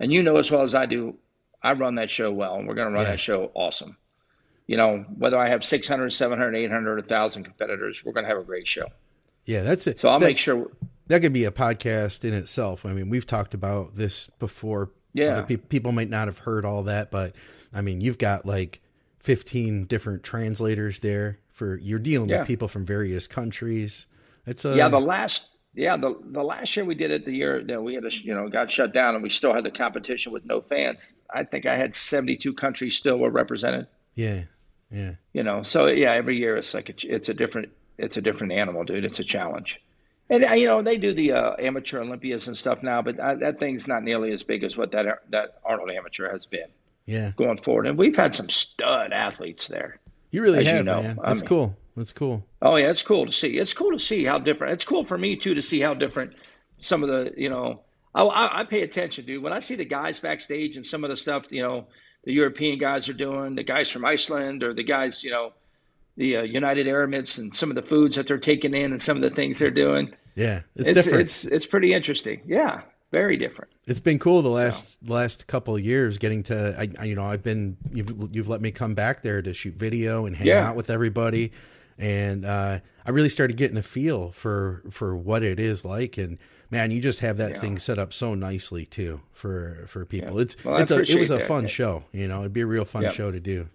And 0.00 0.12
you 0.12 0.22
know 0.22 0.36
as 0.38 0.50
well 0.50 0.62
as 0.62 0.74
I 0.74 0.86
do, 0.86 1.16
I 1.62 1.74
run 1.74 1.94
that 1.96 2.10
show 2.10 2.32
well, 2.32 2.56
and 2.56 2.66
we're 2.66 2.74
going 2.74 2.88
to 2.88 2.94
run 2.94 3.04
Yeah. 3.04 3.10
that 3.12 3.20
show 3.20 3.50
awesome. 3.54 3.96
You 4.66 4.76
know, 4.76 5.04
whether 5.18 5.36
I 5.38 5.48
have 5.48 5.62
600, 5.64 6.10
700, 6.10 6.56
800, 6.56 6.96
1,000 7.00 7.44
competitors, 7.44 8.02
we're 8.04 8.12
going 8.12 8.24
to 8.24 8.28
have 8.30 8.38
a 8.38 8.44
great 8.44 8.66
show. 8.66 8.86
Yeah, 9.44 9.62
that's 9.62 9.86
it. 9.86 10.00
So 10.00 10.08
I'll 10.08 10.18
that, 10.18 10.24
make 10.26 10.38
sure. 10.38 10.70
that 11.08 11.20
could 11.22 11.32
be 11.32 11.44
a 11.44 11.50
podcast 11.50 12.24
in 12.24 12.34
itself. 12.34 12.86
I 12.86 12.92
mean, 12.92 13.10
we've 13.10 13.26
talked 13.26 13.52
about 13.54 13.96
this 13.96 14.28
before. 14.38 14.90
Yeah. 15.12 15.42
Peop 15.42 15.68
people 15.68 15.92
might 15.92 16.08
not 16.08 16.28
have 16.28 16.38
heard 16.38 16.64
all 16.64 16.84
that, 16.84 17.10
but 17.10 17.34
I 17.74 17.80
mean, 17.82 18.00
you've 18.00 18.18
got 18.18 18.46
like 18.46 18.80
15 19.18 19.84
different 19.86 20.22
translators 20.22 21.00
there 21.00 21.38
for 21.50 21.76
you're 21.76 21.98
dealing 21.98 22.28
Yeah. 22.30 22.38
with 22.40 22.46
people 22.48 22.68
from 22.68 22.86
various 22.86 23.26
countries. 23.26 24.06
It's 24.46 24.64
a 24.64 24.74
Yeah, 24.76 24.88
the 24.88 25.00
last 25.00 25.46
yeah 25.74 25.96
the 25.96 26.16
the 26.22 26.42
last 26.42 26.74
year 26.76 26.84
we 26.84 26.94
did 26.94 27.10
it, 27.10 27.24
the 27.24 27.32
year 27.32 27.62
that 27.64 27.82
we 27.82 27.94
had 27.94 28.04
a, 28.04 28.12
you 28.12 28.34
know 28.34 28.48
got 28.48 28.70
shut 28.70 28.92
down, 28.92 29.14
and 29.14 29.22
we 29.22 29.30
still 29.30 29.54
had 29.54 29.64
the 29.64 29.70
competition 29.70 30.32
with 30.32 30.44
no 30.44 30.60
fans. 30.60 31.14
I 31.32 31.44
think 31.44 31.66
I 31.66 31.76
had 31.76 31.94
72 31.94 32.52
countries 32.54 32.96
still 32.96 33.18
were 33.18 33.30
represented. 33.30 33.86
yeah, 34.14 34.44
yeah, 34.90 35.12
You 35.32 35.42
know, 35.42 35.62
so 35.62 35.86
yeah, 35.86 36.12
every 36.12 36.36
year 36.36 36.56
it's 36.56 36.74
like 36.74 36.88
a, 36.88 36.94
it's 37.14 37.28
a 37.28 37.34
different 37.34 37.70
it's 37.98 38.16
a 38.16 38.20
different 38.22 38.52
animal, 38.52 38.84
dude. 38.84 39.04
It's 39.04 39.20
a 39.20 39.24
challenge. 39.24 39.80
And 40.28 40.44
uh, 40.44 40.54
you 40.54 40.66
know 40.66 40.82
they 40.82 40.96
do 40.96 41.12
the 41.12 41.32
uh, 41.32 41.56
amateur 41.58 42.00
Olympias 42.00 42.46
and 42.46 42.56
stuff 42.56 42.82
now, 42.82 43.02
but 43.02 43.18
uh, 43.18 43.34
that 43.36 43.58
thing's 43.58 43.86
not 43.86 44.02
nearly 44.02 44.32
as 44.32 44.42
big 44.42 44.64
as 44.64 44.76
what 44.76 44.92
that 44.92 45.22
that 45.30 45.58
Arnold 45.64 45.90
Amateur 45.90 46.30
has 46.30 46.46
been 46.46 46.68
yeah. 47.06 47.32
going 47.36 47.56
forward. 47.56 47.86
And 47.86 47.98
we've 47.98 48.16
had 48.16 48.34
some 48.34 48.48
stud 48.48 49.12
athletes 49.12 49.68
there. 49.68 49.98
You 50.30 50.42
really 50.42 50.60
As 50.60 50.64
you 50.64 50.70
have, 50.70 50.84
know, 50.84 51.02
man. 51.02 51.18
I 51.22 51.28
That's 51.30 51.40
mean- 51.42 51.48
cool. 51.48 51.76
That's 51.96 52.12
cool. 52.12 52.44
Oh 52.62 52.76
yeah, 52.76 52.90
it's 52.90 53.02
cool 53.02 53.26
to 53.26 53.32
see. 53.32 53.58
It's 53.58 53.74
cool 53.74 53.92
to 53.92 54.00
see 54.00 54.24
how 54.24 54.38
different. 54.38 54.74
It's 54.74 54.84
cool 54.84 55.04
for 55.04 55.18
me 55.18 55.36
too 55.36 55.54
to 55.54 55.62
see 55.62 55.80
how 55.80 55.94
different 55.94 56.32
some 56.78 57.02
of 57.02 57.08
the 57.08 57.32
you 57.36 57.48
know. 57.50 57.80
I, 58.14 58.22
I, 58.24 58.60
I 58.60 58.64
pay 58.64 58.82
attention, 58.82 59.24
dude. 59.24 59.42
When 59.42 59.52
I 59.52 59.60
see 59.60 59.76
the 59.76 59.84
guys 59.84 60.18
backstage 60.18 60.76
and 60.76 60.84
some 60.84 61.04
of 61.04 61.10
the 61.10 61.16
stuff 61.16 61.46
you 61.50 61.62
know 61.62 61.86
the 62.24 62.32
European 62.32 62.78
guys 62.78 63.08
are 63.08 63.12
doing, 63.14 63.54
the 63.54 63.62
guys 63.64 63.88
from 63.90 64.04
Iceland 64.04 64.62
or 64.62 64.72
the 64.74 64.82
guys 64.84 65.22
you 65.24 65.30
know 65.30 65.52
the 66.16 66.38
uh, 66.38 66.42
United 66.42 66.86
Emirates 66.86 67.38
and 67.38 67.54
some 67.54 67.70
of 67.70 67.76
the 67.76 67.82
foods 67.82 68.16
that 68.16 68.26
they're 68.26 68.36
taking 68.38 68.74
in 68.74 68.92
and 68.92 69.00
some 69.00 69.16
of 69.16 69.22
the 69.22 69.30
things 69.30 69.58
they're 69.58 69.70
doing. 69.70 70.12
Yeah, 70.34 70.62
it's, 70.76 70.88
It's 70.88 71.02
different. 71.04 71.20
it's 71.22 71.44
it's 71.44 71.66
pretty 71.66 71.92
interesting. 71.92 72.40
Yeah, 72.46 72.82
very 73.12 73.36
different. 73.36 73.70
it's 73.86 74.00
been 74.00 74.18
cool 74.18 74.42
the 74.42 74.48
last 74.48 74.96
last 75.06 75.46
couple 75.46 75.74
of 75.76 75.84
years 75.84 76.18
getting 76.18 76.42
to 76.44 76.74
I, 76.78 76.88
I 77.00 77.04
you 77.06 77.14
know 77.14 77.24
I've 77.24 77.42
been 77.42 77.76
you've 77.92 78.12
you've 78.34 78.48
let 78.48 78.60
me 78.60 78.70
come 78.70 78.94
back 78.94 79.22
there 79.22 79.42
to 79.42 79.52
shoot 79.54 79.74
video 79.74 80.26
and 80.26 80.36
hang 80.36 80.46
Yeah. 80.48 80.68
out 80.68 80.76
with 80.76 80.90
everybody 80.90 81.52
and 82.00 82.44
uh 82.44 82.80
I 83.06 83.10
really 83.10 83.28
started 83.28 83.56
getting 83.56 83.76
a 83.76 83.82
feel 83.82 84.30
for 84.30 84.82
for 84.90 85.16
what 85.16 85.42
it 85.42 85.60
is 85.60 85.84
like 85.84 86.16
and 86.18 86.38
man 86.70 86.90
you 86.90 87.00
just 87.00 87.20
have 87.20 87.36
that 87.38 87.52
Yeah. 87.52 87.60
thing 87.60 87.78
set 87.78 87.98
up 87.98 88.12
so 88.12 88.34
nicely 88.34 88.86
too 88.86 89.20
for 89.32 89.84
for 89.86 90.04
people 90.04 90.36
Yeah. 90.36 90.42
it's 90.42 90.64
Well, 90.64 90.76
it's 90.78 90.90
a 90.90 91.00
it 91.02 91.18
was 91.18 91.30
a 91.30 91.36
that. 91.38 91.46
fun 91.46 91.66
show 91.66 92.04
you 92.12 92.26
know 92.28 92.40
it'd 92.40 92.52
be 92.52 92.60
a 92.62 92.66
real 92.66 92.84
fun 92.84 93.02
Yeah. 93.02 93.10
show 93.10 93.30
to 93.30 93.40
do 93.40 93.68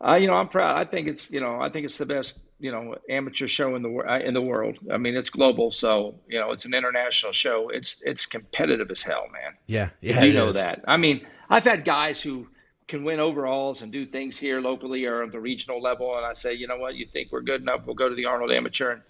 Uh, 0.00 0.14
you 0.14 0.28
know, 0.28 0.34
I'm 0.34 0.46
proud. 0.48 0.76
I 0.76 0.84
think 0.88 1.08
it's 1.08 1.28
you 1.30 1.40
know 1.40 1.60
I 1.60 1.68
think 1.70 1.84
it's 1.84 1.98
the 1.98 2.06
best 2.06 2.38
you 2.60 2.70
know 2.70 2.94
amateur 3.10 3.48
show 3.48 3.74
in 3.74 3.82
the 3.82 3.90
uh, 3.90 4.18
in 4.20 4.32
the 4.32 4.40
world. 4.42 4.78
I 4.92 4.96
mean, 4.96 5.16
it's 5.16 5.28
global, 5.30 5.72
so 5.72 6.14
you 6.28 6.38
know 6.38 6.52
it's 6.52 6.64
an 6.64 6.72
international 6.72 7.32
show. 7.32 7.68
It's 7.70 7.96
it's 8.02 8.24
competitive 8.24 8.90
as 8.92 9.02
hell, 9.02 9.26
man. 9.32 9.54
yeah 9.66 9.90
yeah 10.00 10.22
you 10.22 10.32
know 10.34 10.48
is. 10.50 10.56
that. 10.56 10.84
I 10.86 10.96
mean, 10.98 11.26
I've 11.50 11.64
had 11.64 11.84
guys 11.84 12.22
who 12.22 12.46
can 12.88 13.04
win 13.04 13.20
overalls 13.20 13.82
and 13.82 13.92
do 13.92 14.06
things 14.06 14.36
here 14.38 14.60
locally 14.60 15.04
or 15.04 15.22
at 15.22 15.30
the 15.30 15.38
regional 15.40 15.80
level, 15.80 16.16
and 16.16 16.24
I 16.26 16.32
say, 16.32 16.54
you 16.54 16.66
know 16.66 16.78
what, 16.78 16.94
you 16.96 17.06
think 17.06 17.30
we're 17.30 17.42
good 17.42 17.60
enough? 17.60 17.82
We'll 17.86 17.94
go 17.94 18.08
to 18.08 18.14
the 18.14 18.24
Arnold 18.24 18.50
Amateur, 18.50 18.92
and 18.92 19.02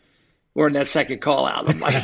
we're 0.55 0.67
in 0.67 0.73
that 0.75 0.89
second 0.89 1.21
call 1.21 1.47
out. 1.47 1.69
I'm 1.69 1.79
like, 1.79 1.95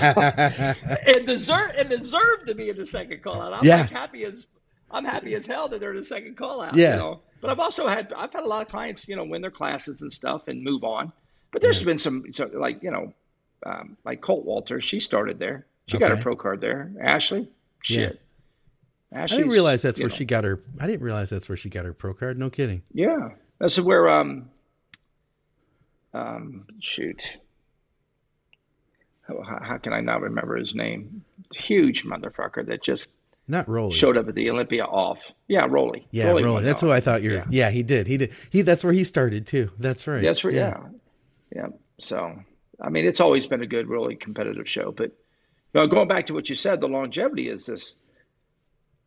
it 1.07 1.27
deserve 1.27 1.73
it 1.77 1.89
deserved 1.89 2.47
to 2.47 2.55
be 2.55 2.71
in 2.71 2.77
the 2.77 2.87
second 2.87 3.23
call 3.23 3.43
out. 3.43 3.53
I'm 3.55 3.65
Yeah. 3.65 3.81
like 3.83 3.91
happy 3.91 4.25
as 4.25 4.47
I'm 4.91 5.05
happy 5.05 5.35
as 5.35 5.45
hell 5.47 5.69
that 5.69 5.81
they're 5.81 5.91
in 5.91 5.97
the 5.97 6.05
second 6.05 6.37
call 6.37 6.61
out. 6.61 6.77
Yeah. 6.77 6.93
You 6.93 6.99
know? 7.01 7.21
But 7.41 7.51
I've 7.51 7.59
also 7.59 7.89
had 7.89 8.13
I've 8.17 8.33
had 8.33 8.45
a 8.45 8.47
lot 8.49 8.63
of 8.63 8.69
clients, 8.69 9.09
you 9.09 9.17
know, 9.17 9.25
win 9.25 9.43
their 9.43 9.51
classes 9.51 10.03
and 10.03 10.13
stuff 10.13 10.47
and 10.49 10.63
move 10.63 10.85
on. 10.85 11.13
But 11.51 11.63
there's 11.63 11.83
been 11.83 11.99
some 11.99 12.25
so, 12.33 12.49
like 12.55 12.83
you 12.83 12.91
know, 12.93 13.13
um, 13.67 13.97
like 14.05 14.21
Kaltwasser, 14.23 14.81
she 14.81 15.01
started 15.01 15.39
there. 15.39 15.67
She 15.89 15.99
got 15.99 16.11
Okay. 16.11 16.17
her 16.19 16.23
pro 16.23 16.37
card 16.37 16.61
there. 16.61 16.93
Ashley, 17.01 17.49
shit. 17.83 18.21
I 19.15 19.27
didn't 19.27 19.49
realize 19.49 19.83
that's 19.83 19.99
where 19.99 20.09
know, 20.09 20.15
she 20.15 20.25
got 20.25 20.45
her 20.45 20.61
I 20.81 20.87
didn't 20.87 21.03
realize 21.03 21.31
that's 21.31 21.49
where 21.49 21.57
she 21.57 21.69
got 21.69 21.85
her 21.85 21.93
pro 21.93 22.15
card 22.15 22.39
no 22.39 22.51
kidding 22.51 22.83
Yeah, 22.93 23.31
that's 23.59 23.79
where 23.79 24.09
um, 24.09 24.51
um, 26.13 26.67
shoot. 26.81 27.39
How, 29.23 29.61
how 29.63 29.79
can 29.79 29.93
I 29.93 30.01
not 30.01 30.21
remember 30.21 30.57
his 30.57 30.75
name? 30.75 31.25
Huge 31.55 32.05
motherfucker 32.05 32.67
that 32.67 32.83
just 32.83 33.09
not 33.47 33.67
Roelly 33.67 33.95
showed 33.95 34.17
up 34.17 34.29
at 34.29 34.35
the 34.35 34.51
Olympia 34.51 34.85
off. 34.85 35.23
Yeah, 35.49 35.67
Roelly. 35.67 36.07
yeah 36.11 36.27
Roelly, 36.27 36.53
won 36.53 36.65
that's 36.65 36.83
off. 36.83 36.89
who 36.89 36.93
I 36.93 37.01
thought 37.01 37.23
you're 37.23 37.35
Yeah. 37.35 37.45
yeah. 37.51 37.71
he 37.71 37.83
did 37.83 38.07
he 38.07 38.17
did 38.17 38.33
he 38.51 38.63
that's 38.63 38.83
where 38.85 38.93
he 38.93 39.05
started 39.05 39.47
too 39.47 39.71
that's 39.79 40.07
right 40.07 40.23
That's 40.23 40.43
where, 40.45 40.53
yeah. 40.53 40.81
yeah, 41.55 41.69
So, 42.01 42.39
I 42.81 42.89
mean, 42.91 43.07
it's 43.07 43.21
always 43.21 43.47
been 43.47 43.63
a 43.63 43.67
good, 43.67 43.87
really 43.87 44.17
competitive 44.17 44.69
show. 44.69 44.93
But 44.93 45.11
you 45.75 45.81
know, 45.81 45.87
going 45.87 46.09
back 46.09 46.27
to 46.27 46.35
what 46.35 46.49
you 46.49 46.57
said, 46.57 46.81
the 46.81 46.89
longevity 46.89 47.49
is 47.49 47.67
this. 47.67 47.97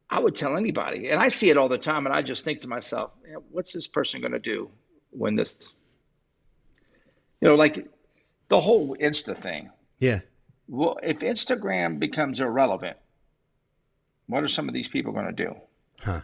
I 0.10 0.20
would 0.20 0.36
tell 0.36 0.56
anybody, 0.56 1.10
and 1.10 1.20
I 1.20 1.28
see 1.28 1.50
it 1.50 1.58
all 1.58 1.68
the 1.68 1.78
time, 1.78 2.06
and 2.06 2.16
I 2.16 2.22
just 2.22 2.44
think 2.44 2.62
to 2.62 2.68
myself, 2.68 3.12
"Man, 3.26 3.38
what's 3.52 3.74
this 3.74 3.88
person 3.88 4.22
going 4.22 4.34
to 4.34 4.40
do 4.40 4.70
when 5.12 5.36
this, 5.36 5.76
you 7.42 7.48
know, 7.48 7.56
like 7.56 7.88
the 8.50 8.60
whole 8.60 8.96
Insta 8.98 9.38
thing. 9.38 9.70
yeah 10.00 10.20
Well, 10.68 10.98
if 11.04 11.20
Instagram 11.20 12.00
becomes 12.00 12.40
irrelevant, 12.40 12.98
what 14.28 14.44
are 14.44 14.48
some 14.48 14.68
of 14.68 14.74
these 14.74 14.88
people 14.88 15.14
going 15.14 15.26
to 15.26 15.32
do? 15.46 15.56
Huh. 16.00 16.22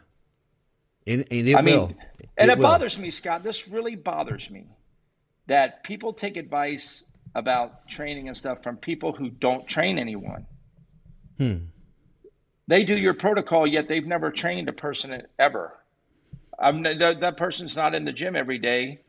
And, 1.05 1.25
and 1.31 1.49
it 1.49 1.55
I 1.55 1.61
mean, 1.61 1.75
will. 1.75 1.93
and 2.37 2.49
it, 2.49 2.57
will. 2.57 2.63
bothers 2.63 2.97
me, 2.97 3.11
Scott. 3.11 3.43
This 3.43 3.67
really 3.67 3.95
bothers 3.95 4.49
me 4.49 4.67
that 5.47 5.83
people 5.83 6.13
take 6.13 6.37
advice 6.37 7.05
about 7.35 7.87
training 7.87 8.27
and 8.27 8.37
stuff 8.37 8.63
from 8.63 8.77
people 8.77 9.11
who 9.11 9.29
don't 9.29 9.67
train 9.67 9.97
anyone. 9.97 10.45
Hmm. 11.37 11.55
They 12.67 12.83
do 12.83 12.97
your 12.97 13.13
protocol, 13.13 13.67
yet 13.67 13.87
they've 13.87 14.05
never 14.05 14.31
trained 14.31 14.69
a 14.69 14.73
person 14.73 15.23
ever. 15.37 15.77
I'm, 16.57 16.83
that, 16.83 17.19
that 17.19 17.37
person's 17.37 17.75
not 17.75 17.93
in 17.93 18.05
the 18.05 18.13
gym 18.13 18.35
every 18.35 18.57
day 18.57 19.01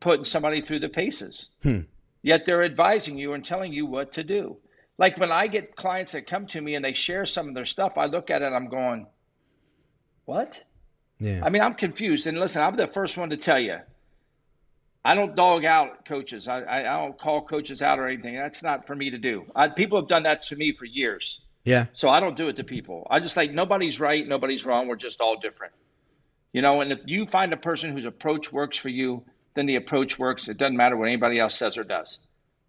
putting 0.00 0.24
somebody 0.24 0.62
through 0.62 0.80
the 0.80 0.88
paces. 0.88 1.48
Hmm. 1.62 1.80
Yet 2.22 2.44
they're 2.44 2.62
advising 2.62 3.18
you 3.18 3.32
and 3.34 3.44
telling 3.44 3.72
you 3.72 3.86
what 3.86 4.12
to 4.12 4.24
do. 4.24 4.56
Like 4.98 5.18
when 5.18 5.32
I 5.32 5.46
get 5.46 5.76
clients 5.76 6.12
that 6.12 6.26
come 6.26 6.46
to 6.48 6.60
me 6.60 6.74
and 6.74 6.84
they 6.84 6.92
share 6.92 7.26
some 7.26 7.48
of 7.48 7.54
their 7.54 7.66
stuff, 7.66 7.98
I 7.98 8.06
look 8.06 8.30
at 8.30 8.42
it, 8.42 8.46
and 8.46 8.54
I'm 8.54 8.68
going, 8.68 9.06
what? 10.24 10.60
Yeah. 11.18 11.40
I 11.44 11.50
mean, 11.50 11.62
I'm 11.62 11.74
confused. 11.74 12.26
And 12.26 12.38
listen, 12.38 12.62
I'm 12.62 12.76
the 12.76 12.86
first 12.86 13.16
one 13.16 13.30
to 13.30 13.36
tell 13.36 13.58
you, 13.58 13.78
I 15.04 15.14
don't 15.14 15.34
dog 15.34 15.64
out 15.64 16.04
coaches. 16.04 16.46
I, 16.46 16.60
I, 16.60 16.78
I 16.80 17.04
don't 17.04 17.18
call 17.18 17.42
coaches 17.42 17.82
out 17.82 17.98
or 17.98 18.06
anything. 18.06 18.36
That's 18.36 18.62
not 18.62 18.86
for 18.86 18.94
me 18.94 19.10
to 19.10 19.18
do. 19.18 19.44
I, 19.54 19.68
people 19.68 20.00
have 20.00 20.08
done 20.08 20.22
that 20.22 20.42
to 20.44 20.56
me 20.56 20.72
for 20.72 20.84
years. 20.84 21.40
Yeah. 21.64 21.86
So 21.92 22.08
I 22.08 22.20
don't 22.20 22.36
do 22.36 22.48
it 22.48 22.56
to 22.56 22.64
people. 22.64 23.06
I 23.10 23.20
just 23.20 23.36
like 23.36 23.52
nobody's 23.52 24.00
right, 24.00 24.26
nobody's 24.26 24.64
wrong. 24.64 24.88
We're 24.88 24.96
just 24.96 25.20
all 25.20 25.38
different. 25.38 25.72
You 26.52 26.62
know, 26.62 26.80
and 26.80 26.92
if 26.92 27.00
you 27.06 27.26
find 27.26 27.52
a 27.52 27.56
person 27.56 27.92
whose 27.92 28.04
approach 28.04 28.52
works 28.52 28.76
for 28.76 28.90
you, 28.90 29.24
then 29.54 29.66
the 29.66 29.76
approach 29.76 30.18
works. 30.18 30.48
It 30.48 30.58
doesn't 30.58 30.76
matter 30.76 30.96
what 30.96 31.06
anybody 31.06 31.38
else 31.38 31.56
says 31.56 31.78
or 31.78 31.84
does. 31.84 32.18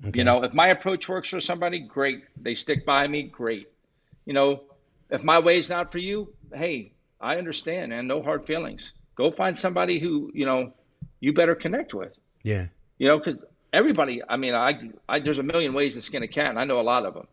Okay. 0.06 0.20
You 0.20 0.24
know, 0.24 0.44
if 0.44 0.54
my 0.54 0.68
approach 0.68 1.08
works 1.08 1.30
for 1.30 1.40
somebody, 1.40 1.80
great. 1.80 2.24
They 2.38 2.56
stick 2.56 2.86
by 2.86 3.08
me, 3.08 3.24
great. 3.24 3.70
You 4.26 4.34
know, 4.34 4.62
if 5.10 5.24
my 5.24 5.40
way's 5.40 5.70
not 5.70 5.92
for 5.92 5.98
you, 5.98 6.34
hey, 6.54 6.94
I 7.20 7.38
understand, 7.38 7.94
and 7.94 8.08
no 8.08 8.22
hard 8.22 8.46
feelings. 8.46 8.94
Go 9.16 9.32
find 9.32 9.58
somebody 9.58 10.00
who 10.00 10.32
you 10.34 10.46
know 10.46 10.74
you 11.20 11.34
better 11.34 11.56
connect 11.56 11.94
with. 11.94 12.14
Yeah. 12.44 12.68
You 12.98 13.08
know, 13.08 13.18
because 13.18 13.38
everybody. 13.72 14.22
I 14.28 14.38
mean, 14.38 14.54
I, 14.54 14.92
I 15.08 15.20
there's 15.20 15.40
a 15.40 15.44
million 15.44 15.74
ways 15.74 15.96
to 15.96 16.02
skin 16.02 16.24
a 16.24 16.28
cat, 16.28 16.50
and 16.50 16.60
I 16.60 16.66
know 16.66 16.80
a 16.80 16.82
lot 16.82 17.06
of 17.06 17.14
them, 17.14 17.28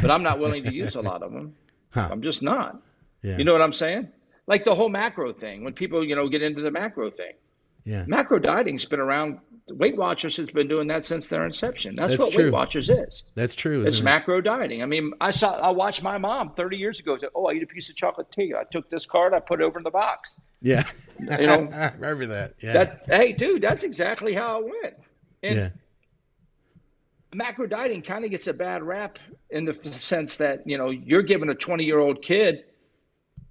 but 0.00 0.10
I'm 0.10 0.22
not 0.22 0.38
willing 0.38 0.64
to 0.64 0.74
use 0.74 0.94
a 0.94 1.02
lot 1.02 1.22
of 1.22 1.32
them. 1.32 1.54
Huh. 1.92 2.08
I'm 2.10 2.22
just 2.22 2.42
not. 2.42 2.80
Yeah. 3.22 3.36
You 3.36 3.44
know 3.44 3.52
what 3.52 3.60
I'm 3.60 3.74
saying? 3.74 4.08
Like 4.46 4.64
the 4.64 4.74
whole 4.74 4.88
macro 4.88 5.30
thing. 5.34 5.62
When 5.62 5.74
people 5.74 6.02
you 6.02 6.16
know 6.16 6.26
get 6.26 6.40
into 6.40 6.62
the 6.62 6.70
macro 6.70 7.10
thing, 7.10 7.34
yeah. 7.84 8.04
macro 8.06 8.38
dieting's 8.38 8.86
been 8.86 8.98
around. 8.98 9.40
Weight 9.68 9.98
Watchers 9.98 10.38
has 10.38 10.48
been 10.50 10.68
doing 10.68 10.88
that 10.88 11.04
since 11.04 11.28
their 11.28 11.44
inception. 11.44 11.94
That's, 11.94 12.12
That's 12.12 12.22
what 12.22 12.32
true. 12.32 12.44
Weight 12.44 12.52
Watchers 12.54 12.88
is. 12.88 13.24
That's 13.34 13.54
true. 13.54 13.82
It's 13.82 13.98
it? 13.98 14.04
macro 14.04 14.40
dieting. 14.40 14.82
I 14.82 14.86
mean, 14.86 15.12
I 15.20 15.30
saw 15.30 15.52
I 15.52 15.68
watched 15.68 16.02
my 16.02 16.16
mom 16.16 16.54
30 16.54 16.78
years 16.78 16.98
ago 16.98 17.18
say, 17.18 17.26
"Oh, 17.34 17.46
I 17.46 17.52
eat 17.52 17.62
a 17.62 17.66
piece 17.66 17.90
of 17.90 17.94
chocolate 17.94 18.32
tea. 18.32 18.54
I 18.58 18.64
took 18.64 18.88
this 18.88 19.04
card, 19.04 19.34
I 19.34 19.40
put 19.40 19.60
it 19.60 19.64
over 19.64 19.78
in 19.78 19.84
the 19.84 19.90
box." 19.90 20.36
Yeah. 20.62 20.84
You 21.20 21.46
know, 21.46 21.68
I 21.74 21.92
remember 21.98 22.26
that. 22.26 22.54
Yeah. 22.60 22.72
That 22.72 23.02
hey, 23.06 23.32
dude, 23.32 23.62
that's 23.62 23.84
exactly 23.84 24.32
how 24.32 24.60
it 24.60 24.64
went. 24.64 24.94
And 25.42 25.58
yeah. 25.58 25.68
Macro 27.34 27.66
dieting 27.66 28.02
kind 28.02 28.24
of 28.24 28.30
gets 28.30 28.46
a 28.46 28.54
bad 28.54 28.82
rap 28.82 29.18
in 29.50 29.64
the 29.64 29.74
sense 29.96 30.36
that 30.36 30.66
you 30.66 30.78
know 30.78 30.90
you're 30.90 31.22
giving 31.22 31.48
a 31.48 31.54
20 31.54 31.84
year 31.84 31.98
old 31.98 32.22
kid 32.22 32.64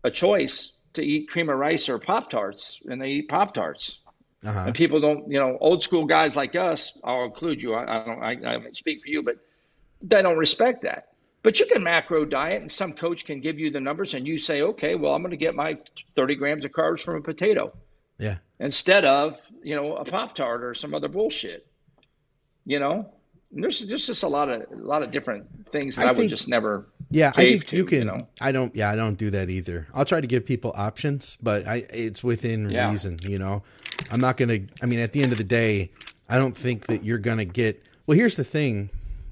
a 0.04 0.12
choice 0.12 0.72
to 0.94 1.02
eat 1.02 1.30
cream 1.30 1.50
of 1.50 1.58
rice 1.58 1.89
or 1.89 2.00
pop 2.00 2.30
tarts, 2.30 2.80
and 2.86 3.02
they 3.02 3.10
eat 3.10 3.30
pop 3.30 3.54
tarts. 3.54 4.00
Uh-huh. 4.44 4.63
And 4.65 4.76
people 4.76 5.00
don't, 5.00 5.30
you 5.32 5.39
know, 5.39 5.58
old 5.62 5.84
school 5.84 6.06
guys 6.06 6.36
like 6.36 6.56
us, 6.56 6.98
I'll 7.04 7.26
include 7.26 7.62
you. 7.62 7.76
I, 7.76 7.84
I 7.84 8.06
don't, 8.06 8.24
I, 8.24 8.56
I 8.56 8.72
speak 8.72 9.02
for 9.04 9.08
you, 9.08 9.22
but 9.22 9.38
they 10.02 10.22
don't 10.22 10.38
respect 10.38 10.82
that. 10.82 11.10
But 11.44 11.60
you 11.60 11.65
can 11.67 11.84
macro 11.84 12.26
diet, 12.26 12.62
and 12.62 12.72
some 12.72 12.94
coach 12.94 13.26
can 13.26 13.39
give 13.39 13.60
you 13.60 13.72
the 13.72 13.80
numbers, 13.80 14.13
and 14.13 14.28
you 14.28 14.38
say, 14.38 14.62
okay, 14.62 14.96
well, 14.96 15.13
I'm 15.13 15.22
going 15.22 15.32
to 15.32 15.38
get 15.38 15.56
my 15.56 15.78
30 16.15 16.36
grams 16.36 16.65
of 16.65 16.72
carbs 16.72 17.02
from 17.02 17.15
a 17.15 17.22
potato. 17.22 17.72
Yeah. 18.17 18.38
Instead 18.60 19.06
of, 19.06 19.39
you 19.63 19.76
know, 19.76 19.96
a 19.96 20.06
Pop 20.06 20.36
Tart 20.36 20.63
or 20.63 20.76
some 20.76 20.94
other 20.94 21.08
bullshit. 21.08 21.65
You 22.65 22.80
know? 22.80 23.12
There's, 23.54 23.82
there's 23.82 24.08
just 24.08 24.24
a 24.24 24.28
lot 24.28 24.50
of 24.50 24.62
a 24.72 24.76
lot 24.76 25.04
of 25.04 25.12
different 25.12 25.46
things 25.72 25.98
that 25.98 26.06
I, 26.06 26.12
I 26.12 26.14
think, 26.14 26.20
would 26.20 26.30
just 26.30 26.48
never. 26.48 26.88
Yeah, 27.10 27.34
I 27.36 27.44
think 27.44 27.66
to, 27.68 27.76
you 27.76 27.86
can. 27.86 28.00
You 28.00 28.06
know? 28.06 28.28
I 28.40 28.52
don't. 28.52 28.74
Yeah, 28.76 28.90
I 28.90 28.96
don't 28.96 29.16
do 29.18 29.30
that 29.32 29.50
either. 29.50 29.88
I'll 29.94 30.06
try 30.06 30.22
to 30.22 30.28
give 30.28 30.46
people 30.46 30.72
options, 30.76 31.38
but 31.42 31.68
I 31.68 31.86
it's 31.90 32.24
within 32.24 32.70
yeah. 32.70 32.90
reason. 32.90 33.20
You 33.24 33.40
know, 33.40 33.64
I'm 34.10 34.22
not 34.22 34.38
gonna. 34.38 34.60
I 34.82 34.86
mean, 34.86 35.00
at 35.00 35.12
the 35.12 35.22
end 35.22 35.34
of 35.34 35.38
the 35.38 35.44
day, 35.44 35.92
I 36.30 36.38
don't 36.38 36.58
think 36.58 36.86
that 36.86 37.04
you're 37.04 37.18
gonna 37.18 37.46
get. 37.46 37.84
Well, 38.08 38.18
here's 38.18 38.38
the 38.38 38.44
thing, 38.44 38.90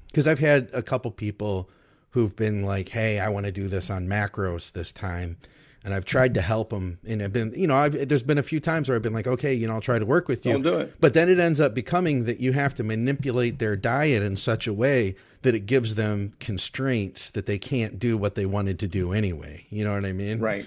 because 0.08 0.28
I've 0.28 0.40
had 0.40 0.70
a 0.74 0.82
couple 0.82 1.12
people 1.12 1.70
who've 2.12 2.36
been 2.36 2.64
like, 2.64 2.90
"Hey, 2.90 3.20
I 3.20 3.30
want 3.30 3.46
to 3.46 3.52
do 3.54 3.70
this 3.70 3.90
on 3.90 4.08
macros 4.08 4.74
this 4.74 4.92
time." 4.92 5.38
And 5.84 5.94
I've 5.94 6.04
tried 6.04 6.34
to 6.34 6.42
help 6.42 6.72
them, 6.72 7.00
and 7.08 7.24
I've 7.24 7.32
been, 7.32 7.54
you 7.56 7.66
know, 7.66 7.76
I've, 7.76 8.10
there's 8.10 8.22
been 8.22 8.38
a 8.38 8.44
few 8.44 8.60
times 8.60 8.90
where 8.90 8.98
I've 8.98 9.02
been 9.02 9.14
like, 9.14 9.28
okay, 9.28 9.54
you 9.54 9.66
know, 9.66 9.76
I'll 9.76 9.82
try 9.82 9.98
to 9.98 10.06
work 10.06 10.28
with 10.28 10.46
you. 10.46 10.52
Don't 10.52 10.62
do 10.62 10.78
it. 10.80 11.00
But 11.00 11.14
then 11.14 11.30
it 11.30 11.40
ends 11.40 11.62
up 11.62 11.74
becoming 11.74 12.26
that 12.26 12.42
you 12.42 12.52
have 12.52 12.76
to 12.76 12.84
manipulate 12.84 13.60
their 13.60 13.78
diet 13.78 14.22
in 14.22 14.36
such 14.36 14.68
a 14.68 14.74
way 14.74 15.16
that 15.42 15.56
it 15.56 15.62
gives 15.62 15.96
them 15.96 16.34
constraints 16.42 17.32
that 17.32 17.46
they 17.46 17.58
can't 17.58 17.98
do 17.98 18.18
what 18.18 18.36
they 18.36 18.46
wanted 18.46 18.78
to 18.80 18.90
do 18.90 19.14
anyway. 19.14 19.66
You 19.70 19.86
know 19.86 19.94
what 19.94 20.04
I 20.04 20.12
mean? 20.12 20.40
Right. 20.40 20.66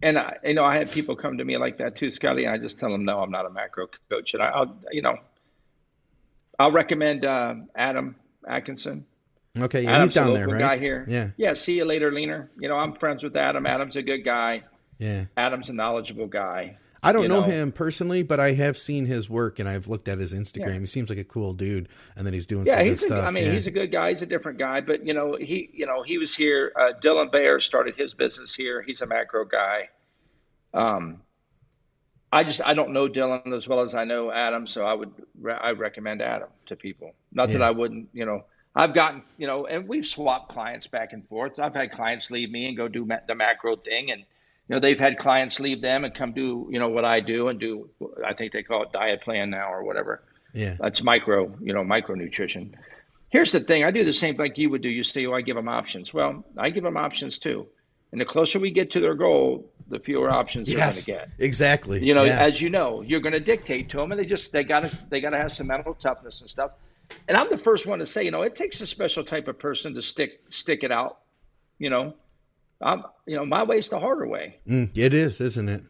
And 0.00 0.16
I, 0.16 0.36
you 0.44 0.54
know, 0.54 0.64
I 0.64 0.76
had 0.76 0.90
people 0.90 1.16
come 1.16 1.38
to 1.38 1.44
me 1.44 1.56
like 1.56 1.78
that 1.78 1.96
too, 1.96 2.10
Scotty. 2.10 2.46
I 2.46 2.58
just 2.58 2.78
tell 2.78 2.90
them, 2.90 3.04
no, 3.04 3.20
I'm 3.20 3.30
not 3.30 3.46
a 3.46 3.50
macro 3.50 3.88
coach, 4.10 4.34
and 4.34 4.42
I, 4.42 4.60
will 4.60 4.76
you 4.92 5.02
know, 5.02 5.16
I'll 6.58 6.72
recommend 6.72 7.24
uh, 7.24 7.54
Adam 7.74 8.16
Atkinson. 8.46 9.06
Okay, 9.58 9.82
yeah, 9.82 10.00
he's 10.00 10.10
down 10.10 10.32
there, 10.32 10.48
right? 10.48 10.58
Guy 10.58 10.78
here. 10.78 11.04
Yeah. 11.08 11.30
Yeah. 11.36 11.52
See 11.52 11.74
you 11.74 11.84
later, 11.84 12.10
Leaner. 12.10 12.50
You 12.58 12.68
know, 12.68 12.76
I'm 12.76 12.94
friends 12.94 13.22
with 13.22 13.36
Adam. 13.36 13.66
Adam's 13.66 13.96
a 13.96 14.02
good 14.02 14.24
guy. 14.24 14.62
Yeah. 14.98 15.26
Adam's 15.36 15.68
a 15.68 15.74
knowledgeable 15.74 16.26
guy. 16.26 16.78
I 17.04 17.12
don't 17.12 17.26
know, 17.26 17.40
know, 17.40 17.42
him 17.42 17.72
personally, 17.72 18.22
but 18.22 18.38
I 18.38 18.52
have 18.52 18.78
seen 18.78 19.06
his 19.06 19.28
work 19.28 19.58
and 19.58 19.68
I've 19.68 19.88
looked 19.88 20.06
at 20.06 20.18
his 20.18 20.32
Instagram. 20.32 20.74
Yeah. 20.74 20.78
He 20.78 20.86
seems 20.86 21.10
like 21.10 21.18
a 21.18 21.24
cool 21.24 21.52
dude, 21.52 21.88
and 22.14 22.24
then 22.24 22.32
he's 22.32 22.46
doing 22.46 22.64
stuff. 22.64 22.78
yeah, 22.78 22.84
he's 22.84 23.00
good 23.00 23.10
a, 23.10 23.14
stuff. 23.14 23.26
I 23.26 23.30
mean, 23.30 23.44
yeah. 23.44 23.52
he's 23.52 23.66
a 23.66 23.72
good 23.72 23.90
guy. 23.90 24.10
He's 24.10 24.22
a 24.22 24.26
different 24.26 24.58
guy, 24.58 24.80
but 24.80 25.04
you 25.04 25.12
know, 25.12 25.36
he 25.36 25.68
you 25.74 25.84
know 25.84 26.02
he 26.02 26.18
was 26.18 26.34
here. 26.34 26.72
Uh, 26.78 26.92
Dylan 27.02 27.32
Bayer 27.32 27.58
started 27.58 27.96
his 27.96 28.14
business 28.14 28.54
here. 28.54 28.82
He's 28.82 29.00
a 29.00 29.06
macro 29.06 29.44
guy. 29.44 29.88
Um, 30.72 31.20
I 32.30 32.44
just 32.44 32.60
I 32.64 32.72
don't 32.72 32.92
know 32.92 33.08
Dylan 33.08 33.52
as 33.52 33.66
well 33.66 33.80
as 33.80 33.96
I 33.96 34.04
know 34.04 34.30
Adam, 34.30 34.68
so 34.68 34.86
I 34.86 34.94
would 34.94 35.10
I 35.60 35.72
recommend 35.72 36.22
Adam 36.22 36.50
to 36.66 36.76
people. 36.76 37.14
Not 37.32 37.48
yeah. 37.48 37.58
that 37.58 37.64
I 37.64 37.70
wouldn't, 37.72 38.10
you 38.12 38.24
know. 38.24 38.44
I've 38.74 38.94
gotten, 38.94 39.22
you 39.36 39.46
know, 39.46 39.66
and 39.66 39.86
we've 39.86 40.06
swapped 40.06 40.48
clients 40.48 40.86
back 40.86 41.12
and 41.12 41.26
forth. 41.28 41.58
I've 41.58 41.74
had 41.74 41.92
clients 41.92 42.30
leave 42.30 42.50
me 42.50 42.66
and 42.66 42.76
go 42.76 42.88
do 42.88 43.04
ma- 43.04 43.20
the 43.26 43.34
macro 43.34 43.76
thing, 43.76 44.10
and 44.10 44.20
you 44.20 44.74
know 44.74 44.80
they've 44.80 44.98
had 44.98 45.18
clients 45.18 45.60
leave 45.60 45.82
them 45.82 46.04
and 46.04 46.14
come 46.14 46.32
do, 46.32 46.68
you 46.70 46.78
know, 46.78 46.88
what 46.88 47.04
I 47.04 47.20
do 47.20 47.48
and 47.48 47.60
do. 47.60 47.90
I 48.24 48.32
think 48.32 48.52
they 48.52 48.62
call 48.62 48.84
it 48.84 48.92
diet 48.92 49.20
plan 49.20 49.50
now 49.50 49.72
or 49.72 49.84
whatever. 49.84 50.22
Yeah, 50.54 50.76
that's 50.78 51.02
micro, 51.02 51.54
you 51.60 51.74
know, 51.74 51.82
micronutrition. 51.82 52.72
Here's 53.28 53.52
the 53.52 53.60
thing: 53.60 53.84
I 53.84 53.90
do 53.90 54.04
the 54.04 54.12
same 54.12 54.36
like 54.36 54.56
you 54.56 54.70
would 54.70 54.82
do. 54.82 54.88
You 54.88 55.04
say, 55.04 55.26
"Oh, 55.26 55.34
I 55.34 55.42
give 55.42 55.56
them 55.56 55.68
options." 55.68 56.14
Well, 56.14 56.44
I 56.56 56.70
give 56.70 56.84
them 56.84 56.96
options 56.96 57.38
too. 57.38 57.66
And 58.12 58.20
the 58.20 58.26
closer 58.26 58.58
we 58.58 58.70
get 58.70 58.90
to 58.92 59.00
their 59.00 59.14
goal, 59.14 59.70
the 59.88 59.98
fewer 59.98 60.30
options 60.30 60.70
yes, 60.70 61.06
they're 61.06 61.16
going 61.16 61.28
to 61.28 61.36
get. 61.36 61.44
Exactly. 61.44 62.04
You 62.04 62.14
know, 62.14 62.24
yeah. 62.24 62.42
as 62.42 62.60
you 62.60 62.68
know, 62.68 63.00
you're 63.00 63.20
going 63.20 63.32
to 63.32 63.40
dictate 63.40 63.88
to 63.90 63.96
them, 63.98 64.12
and 64.12 64.20
they 64.20 64.26
just 64.26 64.52
they 64.52 64.64
got 64.64 64.80
to 64.80 64.98
they 65.08 65.20
got 65.20 65.30
to 65.30 65.38
have 65.38 65.52
some 65.52 65.66
mental 65.66 65.94
toughness 65.94 66.40
and 66.40 66.48
stuff. 66.48 66.72
And 67.28 67.36
I'm 67.36 67.48
the 67.50 67.58
first 67.58 67.86
one 67.86 67.98
to 67.98 68.06
say, 68.06 68.24
you 68.24 68.30
know, 68.30 68.42
it 68.42 68.54
takes 68.54 68.80
a 68.80 68.86
special 68.86 69.24
type 69.24 69.48
of 69.48 69.58
person 69.58 69.94
to 69.94 70.02
stick 70.02 70.40
stick 70.50 70.84
it 70.84 70.92
out. 70.92 71.18
You 71.78 71.90
know, 71.90 72.14
I'm 72.80 73.04
you 73.26 73.36
know 73.36 73.44
my 73.44 73.62
way's 73.62 73.88
the 73.88 73.98
harder 73.98 74.26
way. 74.26 74.58
Mm, 74.68 74.96
it 74.96 75.14
is, 75.14 75.40
isn't 75.40 75.68
it? 75.68 75.82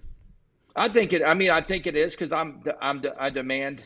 I 0.77 0.89
think 0.89 1.13
it. 1.13 1.23
I 1.25 1.35
mean, 1.35 1.51
I 1.51 1.63
think 1.63 1.87
it 1.87 1.97
is 1.97 2.15
because 2.15 2.33
I'm 2.33 2.63
I'm 2.81 3.03
I 3.19 3.31
demand 3.31 3.83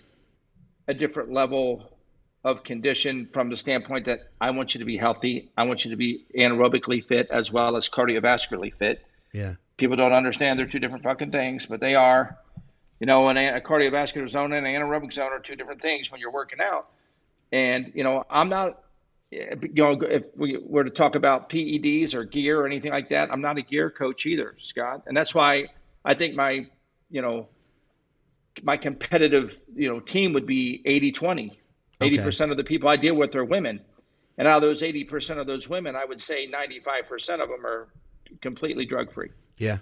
a 0.88 0.94
different 0.94 1.32
level 1.32 1.96
of 2.44 2.62
condition 2.62 3.28
from 3.32 3.50
the 3.50 3.56
standpoint 3.56 4.06
that 4.06 4.30
I 4.40 4.50
want 4.50 4.74
you 4.74 4.78
to 4.78 4.84
be 4.84 4.96
healthy. 4.96 5.50
I 5.56 5.64
want 5.64 5.84
you 5.84 5.90
to 5.90 5.96
be 5.96 6.26
anaerobically 6.38 7.04
fit 7.04 7.28
as 7.30 7.50
well 7.50 7.76
as 7.76 7.88
cardiovascularly 7.88 8.72
fit. 8.72 9.04
Yeah. 9.32 9.54
People 9.76 9.96
don't 9.96 10.12
understand 10.12 10.58
they're 10.58 10.66
two 10.66 10.78
different 10.78 11.02
fucking 11.02 11.32
things, 11.32 11.66
but 11.66 11.80
they 11.80 11.96
are. 11.96 12.38
You 13.00 13.06
know, 13.06 13.28
an, 13.28 13.36
a 13.36 13.60
cardiovascular 13.60 14.28
zone 14.30 14.52
and 14.52 14.66
an 14.66 14.74
anaerobic 14.74 15.12
zone 15.12 15.32
are 15.32 15.40
two 15.40 15.56
different 15.56 15.82
things 15.82 16.10
when 16.10 16.20
you're 16.20 16.30
working 16.30 16.60
out. 16.62 16.88
And 17.52 17.92
you 17.94 18.04
know, 18.04 18.24
I'm 18.30 18.48
not. 18.48 18.82
You 19.30 19.58
know, 19.74 19.98
if 20.02 20.24
we 20.36 20.56
were 20.62 20.84
to 20.84 20.90
talk 20.90 21.16
about 21.16 21.48
PEDs 21.48 22.14
or 22.14 22.22
gear 22.22 22.60
or 22.60 22.66
anything 22.66 22.92
like 22.92 23.08
that, 23.08 23.30
I'm 23.32 23.40
not 23.40 23.58
a 23.58 23.62
gear 23.62 23.90
coach 23.90 24.24
either, 24.24 24.56
Scott. 24.60 25.02
And 25.06 25.16
that's 25.16 25.34
why 25.34 25.66
I 26.04 26.14
think 26.14 26.36
my, 26.36 26.68
you 27.10 27.22
know, 27.22 27.48
my 28.62 28.76
competitive, 28.76 29.58
you 29.74 29.88
know, 29.88 29.98
team 29.98 30.32
would 30.34 30.46
be 30.46 30.80
80 30.86 31.10
20 31.10 31.60
Eighty 32.00 32.18
percent 32.18 32.50
of 32.50 32.56
the 32.56 32.64
people 32.64 32.88
I 32.88 32.96
deal 32.96 33.14
with 33.14 33.34
are 33.36 33.44
women, 33.44 33.80
and 34.36 34.46
out 34.46 34.56
of 34.56 34.62
those 34.62 34.82
eighty 34.82 35.04
percent 35.04 35.40
of 35.40 35.46
those 35.46 35.66
women, 35.68 35.96
I 35.96 36.04
would 36.04 36.20
say 36.20 36.46
ninety-five 36.46 37.08
percent 37.08 37.40
of 37.40 37.48
them 37.48 37.64
are 37.64 37.88
completely 38.42 38.84
drug-free. 38.84 39.30
Yeah. 39.56 39.78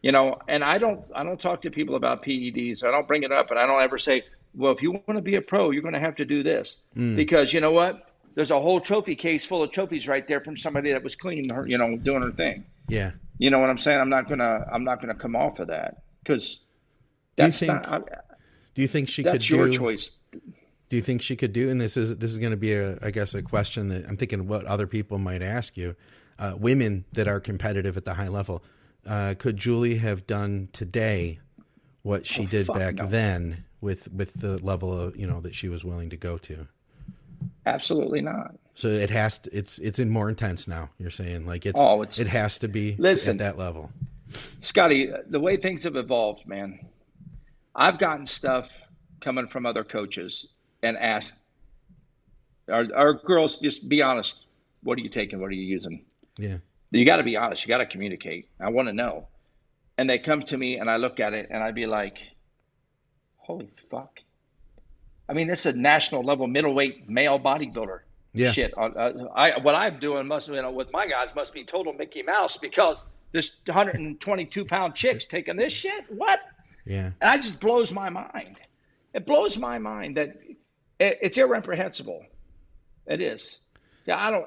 You 0.00 0.12
know, 0.12 0.38
and 0.46 0.62
I 0.62 0.78
don't 0.78 1.10
I 1.16 1.24
don't 1.24 1.40
talk 1.40 1.62
to 1.62 1.70
people 1.70 1.96
about 1.96 2.22
PEDs. 2.22 2.84
I 2.84 2.92
don't 2.92 3.08
bring 3.08 3.24
it 3.24 3.32
up, 3.32 3.50
and 3.50 3.58
I 3.58 3.66
don't 3.66 3.82
ever 3.82 3.98
say, 3.98 4.22
"Well, 4.54 4.72
if 4.72 4.82
you 4.82 4.92
want 4.92 5.14
to 5.14 5.22
be 5.22 5.36
a 5.36 5.42
pro, 5.42 5.70
you're 5.70 5.82
going 5.82 5.94
to 5.94 6.00
have 6.00 6.16
to 6.16 6.24
do 6.24 6.42
this," 6.42 6.78
mm. 6.96 7.16
because 7.16 7.52
you 7.52 7.60
know 7.60 7.72
what? 7.72 8.12
There's 8.34 8.50
a 8.50 8.60
whole 8.60 8.80
trophy 8.80 9.16
case 9.16 9.44
full 9.46 9.62
of 9.62 9.72
trophies 9.72 10.06
right 10.06 10.26
there 10.26 10.40
from 10.40 10.56
somebody 10.56 10.92
that 10.92 11.02
was 11.02 11.16
clean, 11.16 11.48
her, 11.50 11.66
you 11.66 11.76
know, 11.76 11.96
doing 11.96 12.22
her 12.22 12.30
thing. 12.30 12.64
Yeah. 12.88 13.12
You 13.38 13.50
know 13.50 13.58
what 13.58 13.70
I'm 13.70 13.78
saying? 13.78 14.00
I'm 14.00 14.08
not 14.08 14.28
gonna 14.28 14.64
I'm 14.72 14.84
not 14.84 15.00
gonna 15.00 15.14
come 15.14 15.36
off 15.36 15.58
of 15.58 15.68
that 15.68 16.02
because 16.22 16.60
that's 17.36 17.58
do 17.58 17.66
you 17.66 17.72
think, 17.72 17.90
not. 17.90 18.08
Do 18.74 18.82
you 18.82 18.88
think 18.88 19.08
she 19.08 19.22
that's 19.22 19.32
could? 19.32 19.40
That's 19.40 19.50
your 19.50 19.66
do, 19.66 19.72
choice 19.72 20.10
do 20.88 20.96
you 20.96 21.02
think 21.02 21.22
she 21.22 21.36
could 21.36 21.52
do? 21.52 21.70
And 21.70 21.80
this 21.80 21.96
is 21.96 22.16
this 22.18 22.30
is 22.30 22.38
going 22.38 22.50
to 22.50 22.56
be 22.56 22.72
a, 22.72 22.98
I 23.02 23.10
guess, 23.10 23.34
a 23.34 23.42
question 23.42 23.88
that 23.88 24.06
I'm 24.08 24.16
thinking 24.16 24.46
what 24.46 24.64
other 24.64 24.86
people 24.86 25.18
might 25.18 25.42
ask 25.42 25.76
you. 25.76 25.94
Uh, 26.38 26.54
women 26.56 27.04
that 27.12 27.26
are 27.26 27.40
competitive 27.40 27.96
at 27.96 28.04
the 28.04 28.14
high 28.14 28.28
level, 28.28 28.62
uh, 29.06 29.34
could 29.36 29.56
Julie 29.56 29.96
have 29.96 30.24
done 30.24 30.68
today 30.72 31.40
what 32.02 32.26
she 32.26 32.44
oh, 32.44 32.46
did 32.46 32.68
back 32.68 32.94
no. 32.94 33.06
then 33.06 33.64
with 33.80 34.12
with 34.12 34.34
the 34.34 34.58
level 34.58 34.92
of 34.92 35.16
you 35.16 35.26
know 35.26 35.40
that 35.40 35.54
she 35.54 35.68
was 35.68 35.84
willing 35.84 36.10
to 36.10 36.16
go 36.16 36.38
to? 36.38 36.66
Absolutely 37.66 38.20
not. 38.20 38.54
So 38.74 38.88
it 38.88 39.10
has 39.10 39.38
to. 39.40 39.56
It's 39.56 39.78
it's 39.78 39.98
in 39.98 40.10
more 40.10 40.28
intense 40.28 40.68
now. 40.68 40.90
You're 40.98 41.10
saying 41.10 41.46
like 41.46 41.66
it's, 41.66 41.80
oh, 41.80 42.02
it's 42.02 42.18
it 42.18 42.28
has 42.28 42.58
to 42.60 42.68
be 42.68 42.96
listen, 42.98 43.32
at 43.32 43.38
that 43.38 43.58
level. 43.58 43.90
Scotty, 44.60 45.10
the 45.28 45.40
way 45.40 45.56
things 45.56 45.84
have 45.84 45.96
evolved, 45.96 46.46
man. 46.46 46.78
I've 47.74 47.98
gotten 47.98 48.26
stuff 48.26 48.70
coming 49.20 49.46
from 49.46 49.66
other 49.66 49.84
coaches 49.84 50.46
and 50.82 50.96
ask 50.96 51.34
our, 52.70 52.86
our 52.94 53.14
girls 53.14 53.58
just 53.58 53.88
be 53.88 54.02
honest 54.02 54.46
what 54.82 54.98
are 54.98 55.02
you 55.02 55.08
taking 55.08 55.40
what 55.40 55.48
are 55.48 55.54
you 55.54 55.66
using 55.66 56.04
yeah 56.36 56.58
you 56.90 57.04
got 57.04 57.16
to 57.16 57.22
be 57.22 57.36
honest 57.36 57.64
you 57.64 57.68
got 57.68 57.78
to 57.78 57.86
communicate 57.86 58.48
i 58.60 58.68
want 58.68 58.88
to 58.88 58.92
know 58.92 59.26
and 59.96 60.08
they 60.08 60.18
come 60.18 60.42
to 60.42 60.56
me 60.56 60.78
and 60.78 60.90
i 60.90 60.96
look 60.96 61.20
at 61.20 61.32
it 61.32 61.48
and 61.50 61.62
i'd 61.62 61.74
be 61.74 61.86
like 61.86 62.18
holy 63.48 63.68
fuck 63.90 64.22
i 65.28 65.32
mean 65.32 65.48
this 65.48 65.66
is 65.66 65.74
a 65.74 65.76
national 65.76 66.22
level 66.22 66.46
middleweight 66.46 67.08
male 67.08 67.40
bodybuilder 67.40 68.00
yeah 68.34 68.52
shit 68.52 68.72
uh, 68.78 68.82
uh, 68.82 69.28
I, 69.34 69.58
what 69.58 69.74
i'm 69.74 69.98
doing 69.98 70.28
must 70.28 70.48
you 70.48 70.62
know 70.62 70.70
with 70.70 70.92
my 70.92 71.08
guys 71.08 71.34
must 71.34 71.52
be 71.52 71.64
total 71.64 71.92
mickey 71.92 72.22
mouse 72.22 72.56
because 72.56 73.02
this 73.32 73.50
122 73.66 74.64
pound 74.64 74.94
chick's 74.94 75.26
taking 75.26 75.56
this 75.56 75.72
shit 75.72 76.04
what 76.08 76.38
yeah 76.86 77.06
and 77.06 77.14
that 77.20 77.42
just 77.42 77.58
blows 77.58 77.92
my 77.92 78.08
mind 78.08 78.60
it 79.14 79.26
blows 79.26 79.58
my 79.58 79.78
mind 79.78 80.16
that 80.16 80.36
it, 80.98 81.18
it's 81.22 81.38
irreprehensible. 81.38 82.24
It 83.06 83.20
is. 83.20 83.58
Yeah, 84.06 84.18
I 84.18 84.30
don't. 84.30 84.46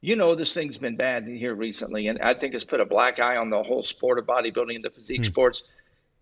You 0.00 0.16
know, 0.16 0.34
this 0.34 0.52
thing's 0.52 0.78
been 0.78 0.96
bad 0.96 1.26
here 1.26 1.54
recently, 1.54 2.08
and 2.08 2.20
I 2.20 2.34
think 2.34 2.54
it's 2.54 2.64
put 2.64 2.80
a 2.80 2.84
black 2.84 3.18
eye 3.18 3.36
on 3.36 3.50
the 3.50 3.62
whole 3.62 3.82
sport 3.82 4.18
of 4.18 4.26
bodybuilding 4.26 4.76
and 4.76 4.84
the 4.84 4.90
physique 4.90 5.20
hmm. 5.20 5.24
sports. 5.24 5.62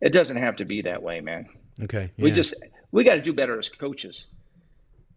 It 0.01 0.13
doesn't 0.13 0.37
have 0.37 0.57
to 0.57 0.65
be 0.65 0.83
that 0.83 1.03
way, 1.03 1.21
man. 1.21 1.49
Okay. 1.83 2.11
Yeah. 2.17 2.25
We 2.25 2.31
just 2.31 2.55
we 2.93 3.05
got 3.05 3.15
to 3.15 3.23
do 3.23 3.33
better 3.33 3.59
as 3.59 3.69
coaches. 3.69 4.27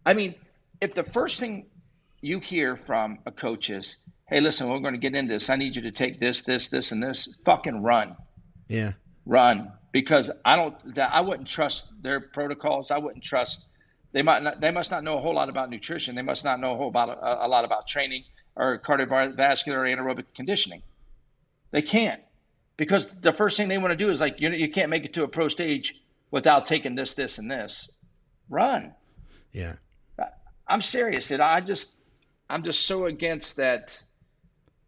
I 0.04 0.14
mean, 0.14 0.34
if 0.80 0.94
the 0.94 1.04
first 1.04 1.40
thing 1.40 1.66
you 2.20 2.40
hear 2.40 2.76
from 2.76 3.18
a 3.26 3.30
coach 3.30 3.70
is, 3.70 3.96
"Hey, 4.28 4.40
listen, 4.40 4.68
we're 4.68 4.80
going 4.80 4.94
to 4.94 5.00
get 5.00 5.14
into 5.14 5.34
this. 5.34 5.50
I 5.50 5.56
need 5.56 5.76
you 5.76 5.82
to 5.82 5.92
take 5.92 6.18
this, 6.18 6.42
this, 6.42 6.68
this, 6.68 6.92
and 6.92 7.02
this," 7.02 7.28
fucking 7.44 7.82
run. 7.82 8.16
Yeah. 8.68 8.92
Run 9.26 9.72
because 9.92 10.30
I 10.44 10.56
don't 10.56 10.94
that 10.94 11.10
I 11.12 11.20
wouldn't 11.20 11.48
trust 11.48 11.84
their 12.02 12.20
protocols. 12.20 12.90
I 12.90 12.98
wouldn't 12.98 13.24
trust 13.24 13.68
they 14.12 14.22
might 14.22 14.42
not, 14.42 14.60
they 14.60 14.70
must 14.70 14.90
not 14.90 15.04
know 15.04 15.18
a 15.18 15.20
whole 15.20 15.34
lot 15.34 15.48
about 15.48 15.70
nutrition. 15.70 16.14
They 16.14 16.22
must 16.22 16.44
not 16.44 16.60
know 16.60 16.74
a 16.74 16.76
whole 16.76 16.88
about 16.88 17.10
a, 17.10 17.46
a 17.46 17.48
lot 17.48 17.64
about 17.64 17.86
training 17.86 18.24
or 18.56 18.78
cardiovascular 18.78 19.74
or 19.74 19.84
anaerobic 19.84 20.24
conditioning. 20.34 20.82
They 21.70 21.82
can't 21.82 22.22
because 22.78 23.08
the 23.20 23.32
first 23.32 23.58
thing 23.58 23.68
they 23.68 23.76
want 23.76 23.90
to 23.90 23.96
do 23.96 24.08
is 24.08 24.20
like 24.20 24.40
you 24.40 24.48
know 24.48 24.56
you 24.56 24.70
can't 24.70 24.88
make 24.88 25.04
it 25.04 25.12
to 25.12 25.24
a 25.24 25.28
pro 25.28 25.48
stage 25.48 25.94
without 26.30 26.64
taking 26.64 26.94
this 26.94 27.12
this 27.12 27.36
and 27.36 27.50
this. 27.50 27.90
Run. 28.48 28.94
Yeah. 29.52 29.74
I'm 30.66 30.80
serious. 30.80 31.28
Dude. 31.28 31.40
I 31.40 31.60
just 31.60 31.96
I'm 32.48 32.62
just 32.62 32.86
so 32.86 33.06
against 33.06 33.56
that 33.56 34.02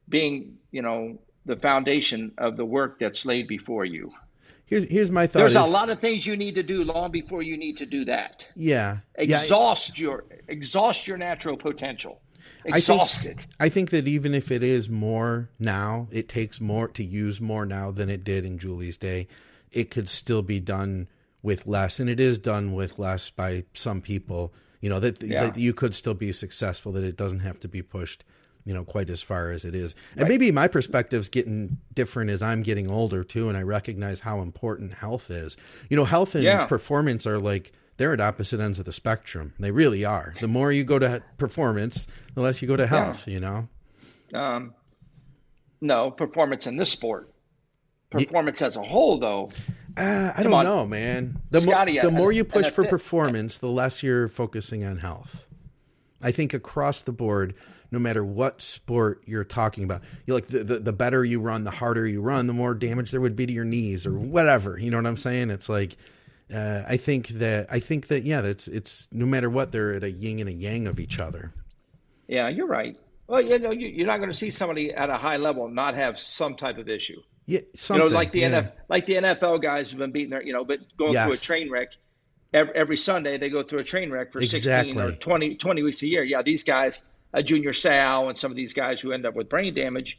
being, 0.08 0.58
you 0.70 0.82
know, 0.82 1.18
the 1.46 1.56
foundation 1.56 2.32
of 2.38 2.56
the 2.56 2.64
work 2.64 2.98
that's 2.98 3.24
laid 3.24 3.48
before 3.48 3.84
you. 3.84 4.12
Here's 4.66 4.84
here's 4.84 5.10
my 5.10 5.26
thought. 5.26 5.40
There's 5.40 5.56
is, 5.56 5.68
a 5.68 5.70
lot 5.70 5.90
of 5.90 5.98
things 5.98 6.26
you 6.26 6.36
need 6.36 6.54
to 6.54 6.62
do 6.62 6.84
long 6.84 7.10
before 7.10 7.42
you 7.42 7.56
need 7.56 7.76
to 7.78 7.86
do 7.86 8.04
that. 8.04 8.46
Yeah. 8.54 8.98
Exhaust 9.16 9.98
yeah. 9.98 10.02
your 10.02 10.24
exhaust 10.48 11.08
your 11.08 11.16
natural 11.16 11.56
potential. 11.56 12.20
Exhaust 12.64 13.20
I 13.20 13.28
think. 13.28 13.46
I 13.58 13.68
think 13.68 13.90
that 13.90 14.08
even 14.08 14.34
if 14.34 14.50
it 14.50 14.62
is 14.62 14.88
more 14.88 15.48
now, 15.58 16.08
it 16.10 16.28
takes 16.28 16.60
more 16.60 16.88
to 16.88 17.04
use 17.04 17.40
more 17.40 17.66
now 17.66 17.90
than 17.90 18.10
it 18.10 18.24
did 18.24 18.44
in 18.44 18.58
Julie's 18.58 18.96
day. 18.96 19.28
It 19.72 19.90
could 19.90 20.08
still 20.08 20.42
be 20.42 20.60
done 20.60 21.08
with 21.42 21.66
less, 21.66 22.00
and 22.00 22.10
it 22.10 22.20
is 22.20 22.38
done 22.38 22.74
with 22.74 22.98
less 22.98 23.30
by 23.30 23.64
some 23.72 24.00
people. 24.00 24.52
You 24.80 24.90
know 24.90 25.00
that, 25.00 25.22
yeah. 25.22 25.44
that 25.44 25.56
you 25.56 25.72
could 25.72 25.94
still 25.94 26.14
be 26.14 26.32
successful. 26.32 26.92
That 26.92 27.04
it 27.04 27.16
doesn't 27.16 27.40
have 27.40 27.60
to 27.60 27.68
be 27.68 27.82
pushed 27.82 28.24
you 28.64 28.74
know 28.74 28.84
quite 28.84 29.10
as 29.10 29.22
far 29.22 29.50
as 29.50 29.64
it 29.64 29.74
is 29.74 29.94
and 30.12 30.22
right. 30.22 30.28
maybe 30.28 30.52
my 30.52 30.68
perspective's 30.68 31.28
getting 31.28 31.78
different 31.94 32.30
as 32.30 32.42
i'm 32.42 32.62
getting 32.62 32.90
older 32.90 33.24
too 33.24 33.48
and 33.48 33.56
i 33.56 33.62
recognize 33.62 34.20
how 34.20 34.40
important 34.40 34.92
health 34.92 35.30
is 35.30 35.56
you 35.88 35.96
know 35.96 36.04
health 36.04 36.34
and 36.34 36.44
yeah. 36.44 36.66
performance 36.66 37.26
are 37.26 37.38
like 37.38 37.72
they're 38.00 38.14
at 38.14 38.20
opposite 38.20 38.60
ends 38.60 38.78
of 38.78 38.86
the 38.86 38.92
spectrum 38.92 39.52
they 39.58 39.70
really 39.70 40.06
are 40.06 40.32
the 40.40 40.48
more 40.48 40.72
you 40.72 40.82
go 40.82 40.98
to 40.98 41.22
performance 41.36 42.08
the 42.34 42.40
less 42.40 42.62
you 42.62 42.66
go 42.66 42.74
to 42.74 42.86
health 42.86 43.28
yeah. 43.28 43.34
you 43.34 43.40
know 43.40 43.68
um 44.32 44.74
no 45.82 46.10
performance 46.10 46.66
in 46.66 46.78
this 46.78 46.90
sport 46.90 47.30
performance 48.08 48.62
as 48.62 48.76
a 48.76 48.82
whole 48.82 49.18
though 49.18 49.50
uh, 49.96 50.32
I 50.36 50.44
don't 50.44 50.52
on. 50.52 50.64
know, 50.64 50.86
man. 50.86 51.42
The, 51.50 51.60
Scotty, 51.62 51.96
mo- 51.96 52.02
the 52.02 52.10
more 52.12 52.30
you 52.30 52.44
push 52.44 52.70
for 52.70 52.84
performance, 52.84 53.58
the 53.58 53.68
less 53.68 54.04
you're 54.04 54.28
focusing 54.28 54.84
on 54.84 54.98
health. 54.98 55.48
I 56.22 56.30
think 56.30 56.54
across 56.54 57.02
the 57.02 57.10
board, 57.10 57.54
no 57.90 57.98
matter 57.98 58.24
what 58.24 58.62
sport 58.62 59.22
you're 59.26 59.42
talking 59.42 59.82
about. 59.82 60.02
You 60.26 60.34
like 60.34 60.46
the, 60.46 60.62
the, 60.62 60.78
the 60.78 60.92
better 60.92 61.24
you 61.24 61.40
run, 61.40 61.64
the 61.64 61.72
harder 61.72 62.06
you 62.06 62.22
run, 62.22 62.46
the 62.46 62.52
more 62.52 62.72
damage 62.72 63.10
there 63.10 63.20
would 63.20 63.34
be 63.34 63.46
to 63.46 63.52
your 63.52 63.64
knees 63.64 64.06
or 64.06 64.12
whatever. 64.12 64.78
You 64.78 64.92
know 64.92 64.96
what 64.96 65.06
I'm 65.06 65.16
saying? 65.16 65.50
It's 65.50 65.68
like 65.68 65.96
uh, 66.52 66.84
I 66.88 66.96
think 66.96 67.28
that 67.28 67.66
I 67.70 67.80
think 67.80 68.08
that 68.08 68.24
yeah, 68.24 68.40
that's 68.40 68.68
it's 68.68 69.08
no 69.12 69.26
matter 69.26 69.50
what 69.50 69.72
they're 69.72 69.94
at 69.94 70.04
a 70.04 70.10
yin 70.10 70.40
and 70.40 70.48
a 70.48 70.52
yang 70.52 70.86
of 70.86 71.00
each 71.00 71.18
other. 71.18 71.52
Yeah, 72.28 72.48
you're 72.48 72.66
right. 72.66 72.96
Well, 73.26 73.40
you 73.40 73.58
know, 73.58 73.70
you, 73.70 74.04
are 74.04 74.06
not 74.06 74.18
going 74.18 74.30
to 74.30 74.36
see 74.36 74.50
somebody 74.50 74.92
at 74.92 75.08
a 75.08 75.16
high 75.16 75.36
level 75.36 75.68
not 75.68 75.94
have 75.94 76.18
some 76.18 76.56
type 76.56 76.78
of 76.78 76.88
issue. 76.88 77.20
Yeah, 77.46 77.60
something. 77.74 78.04
You 78.04 78.10
know, 78.10 78.16
like 78.16 78.32
the 78.32 78.40
yeah. 78.40 78.50
NFL, 78.50 78.72
like 78.88 79.06
the 79.06 79.14
NFL 79.14 79.62
guys 79.62 79.90
have 79.90 79.98
been 79.98 80.10
beating 80.12 80.30
their, 80.30 80.42
you 80.42 80.52
know, 80.52 80.64
but 80.64 80.80
going 80.96 81.12
yes. 81.12 81.24
through 81.24 81.34
a 81.34 81.36
train 81.36 81.70
wreck 81.70 81.88
every, 82.52 82.74
every, 82.74 82.96
Sunday. 82.96 83.38
They 83.38 83.48
go 83.48 83.62
through 83.62 83.80
a 83.80 83.84
train 83.84 84.10
wreck 84.10 84.32
for 84.32 84.40
exactly. 84.40 84.92
16 84.92 85.00
or 85.00 85.16
20, 85.16 85.56
20 85.56 85.82
weeks 85.82 86.02
a 86.02 86.06
year. 86.06 86.22
Yeah, 86.22 86.42
these 86.42 86.64
guys 86.64 87.04
a 87.32 87.42
Junior 87.42 87.72
Seau 87.72 88.28
and 88.28 88.36
some 88.36 88.50
of 88.50 88.56
these 88.56 88.74
guys 88.74 89.00
who 89.00 89.12
end 89.12 89.26
up 89.26 89.34
with 89.34 89.48
brain 89.48 89.74
damage. 89.74 90.18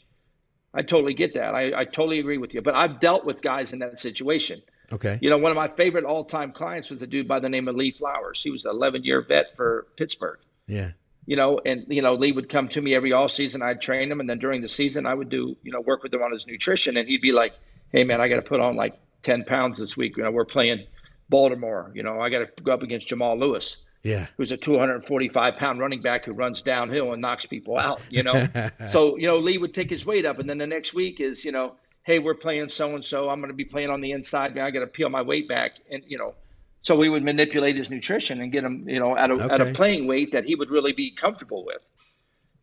I 0.74 0.82
totally 0.82 1.14
get 1.14 1.34
that. 1.34 1.54
I, 1.54 1.82
I 1.82 1.86
totally 1.86 2.20
agree 2.20 2.38
with 2.38 2.54
you. 2.54 2.62
But 2.62 2.76
I've 2.76 3.00
dealt 3.00 3.26
with 3.26 3.42
guys 3.42 3.74
in 3.74 3.80
that 3.80 4.00
situation. 4.00 4.62
Okay. 4.92 5.20
You 5.22 5.30
know, 5.30 5.38
one 5.38 5.52
of 5.52 5.56
my 5.56 5.68
favorite 5.68 6.04
all 6.04 6.24
time 6.24 6.52
clients 6.52 6.90
was 6.90 7.02
a 7.02 7.08
dude 7.08 7.28
by 7.28 7.40
the 7.40 7.50
name 7.50 7.68
of 7.68 7.76
Lee 7.76 7.92
Flowers. 7.92 8.42
He 8.42 8.50
was 8.50 8.66
an 8.66 8.72
11 8.72 9.04
year 9.04 9.22
vet 9.22 9.56
for 9.56 9.88
Pittsburgh. 9.98 10.40
Yeah. 10.68 10.92
You 11.26 11.36
know, 11.36 11.60
and, 11.66 11.86
you 11.88 12.02
know, 12.02 12.16
Lee 12.16 12.32
would 12.32 12.50
come 12.50 12.68
to 12.70 12.82
me 12.82 12.96
every 12.96 13.14
all 13.14 13.30
season. 13.30 13.62
I'd 13.62 13.82
train 13.82 14.12
him. 14.12 14.20
And 14.20 14.30
then 14.30 14.40
during 14.40 14.62
the 14.62 14.70
season, 14.70 15.06
I 15.06 15.14
would 15.14 15.30
do, 15.30 15.56
you 15.64 15.72
know, 15.72 15.80
work 15.82 16.04
with 16.04 16.14
him 16.14 16.22
on 16.22 16.32
his 16.32 16.48
nutrition. 16.48 16.98
And 16.98 17.08
he'd 17.08 17.22
be 17.22 17.32
like, 17.32 17.54
hey, 17.92 18.04
man, 18.04 18.20
I 18.20 18.28
got 18.28 18.38
to 18.38 18.42
put 18.42 18.60
on 18.60 18.76
like 18.76 19.00
10 19.22 19.46
pounds 19.46 19.78
this 19.78 19.96
week. 19.96 20.18
You 20.18 20.24
know, 20.24 20.32
we're 20.32 20.46
playing 20.46 20.86
Baltimore. 21.30 21.92
You 21.94 22.04
know, 22.04 22.20
I 22.20 22.30
got 22.30 22.40
to 22.40 22.64
go 22.64 22.74
up 22.74 22.82
against 22.82 23.08
Jamal 23.08 23.38
Lewis. 23.38 23.78
Yeah. 24.04 24.28
Who's 24.38 24.52
a 24.52 24.58
245 24.58 25.56
pound 25.56 25.80
running 25.80 26.02
back 26.02 26.26
who 26.26 26.34
runs 26.34 26.64
downhill 26.64 27.14
and 27.14 27.22
knocks 27.22 27.46
people 27.46 27.78
out, 27.78 28.02
you 28.10 28.24
know? 28.24 28.48
so, 28.90 29.16
you 29.16 29.28
know, 29.28 29.38
Lee 29.38 29.60
would 29.60 29.76
take 29.76 29.92
his 29.92 30.06
weight 30.06 30.26
up. 30.26 30.40
And 30.40 30.50
then 30.50 30.58
the 30.58 30.68
next 30.68 30.94
week 30.94 31.20
is, 31.20 31.46
you 31.46 31.52
know, 31.52 31.76
hey, 32.04 32.20
we're 32.20 32.36
playing 32.36 32.70
so 32.70 32.96
and 32.96 33.06
so. 33.06 33.30
I'm 33.30 33.40
going 33.40 33.52
to 33.52 33.56
be 33.56 33.66
playing 33.66 33.90
on 33.90 34.02
the 34.02 34.12
inside. 34.12 34.56
Now 34.56 34.66
I 34.66 34.72
got 34.72 34.80
to 34.80 34.88
peel 34.88 35.10
my 35.10 35.22
weight 35.22 35.48
back. 35.48 35.74
And, 35.92 36.04
you 36.08 36.18
know, 36.18 36.34
so 36.82 36.96
we 36.96 37.10
would 37.10 37.24
manipulate 37.24 37.76
his 37.76 37.90
nutrition 37.90 38.42
and 38.42 38.52
get 38.52 38.64
him, 38.64 38.88
you 38.90 39.00
know, 39.00 39.16
at 39.16 39.30
a, 39.30 39.34
okay. 39.34 39.54
at 39.54 39.62
a 39.62 39.74
playing 39.74 40.08
weight 40.08 40.32
that 40.32 40.46
he 40.46 40.56
would 40.56 40.72
really 40.72 40.94
be 40.94 41.12
comfortable 41.12 41.64
with. 41.64 41.86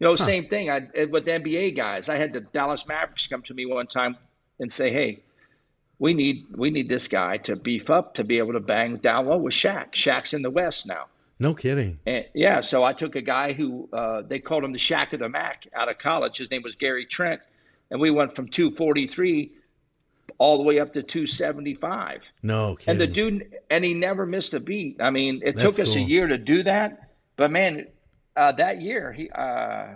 You 0.01 0.07
know, 0.07 0.13
huh. 0.13 0.25
same 0.25 0.49
thing 0.49 0.71
I, 0.71 0.81
with 1.11 1.27
NBA 1.27 1.77
guys. 1.77 2.09
I 2.09 2.17
had 2.17 2.33
the 2.33 2.41
Dallas 2.41 2.87
Mavericks 2.87 3.27
come 3.27 3.43
to 3.43 3.55
me 3.55 3.67
one 3.67 3.87
time 3.87 4.17
and 4.59 4.73
say, 4.73 4.93
hey, 4.93 5.23
we 6.01 6.15
need 6.15 6.47
we 6.57 6.71
need 6.71 6.89
this 6.89 7.09
guy 7.09 7.39
to 7.39 7.57
beef 7.57 7.91
up 7.91 8.15
to 8.15 8.25
be 8.25 8.39
able 8.39 8.53
to 8.53 8.61
bang 8.61 8.97
down 8.97 9.27
low 9.27 9.39
with 9.39 9.55
Shaq. 9.55 9.93
Shaq's 9.93 10.33
in 10.33 10.43
the 10.43 10.51
West 10.51 10.87
now. 10.87 11.07
No 11.41 11.55
kidding. 11.55 11.99
And, 12.07 12.27
yeah, 12.35 12.61
so 12.61 12.83
I 12.83 12.93
took 12.93 13.15
a 13.15 13.23
guy 13.23 13.53
who 13.53 13.89
uh, 13.93 14.23
they 14.23 14.39
called 14.41 14.65
him 14.65 14.73
the 14.73 14.79
Shaq 14.79 15.13
of 15.13 15.21
the 15.21 15.29
MAC 15.29 15.67
out 15.75 15.89
of 15.89 15.99
college. 15.99 16.39
His 16.39 16.51
name 16.51 16.63
was 16.63 16.75
Gary 16.75 17.07
Trent, 17.07 17.41
and 17.91 18.01
we 18.01 18.11
went 18.11 18.35
from 18.35 18.49
243 18.49 19.53
all 20.39 20.59
the 20.59 20.63
way 20.63 20.79
up 20.79 20.93
to 20.93 21.03
275. 21.03 22.23
No 22.43 22.77
kidding. 22.77 22.93
And 22.93 23.01
the 23.01 23.07
dude, 23.07 23.57
and 23.71 23.85
he 23.85 23.95
never 23.95 24.27
missed 24.27 24.55
a 24.55 24.61
beat. 24.61 25.01
I 25.01 25.11
mean, 25.11 25.41
it 25.45 25.57
That's 25.57 25.77
took 25.77 25.87
us 25.87 25.95
cool. 25.95 26.03
a 26.03 26.07
year 26.07 26.27
to 26.27 26.39
do 26.39 26.63
that, 26.65 27.11
but 27.37 27.51
man, 27.51 27.87
uh, 28.37 28.53
that 28.53 28.81
year 28.81 29.13
he, 29.13 29.31
uh, 29.31 29.95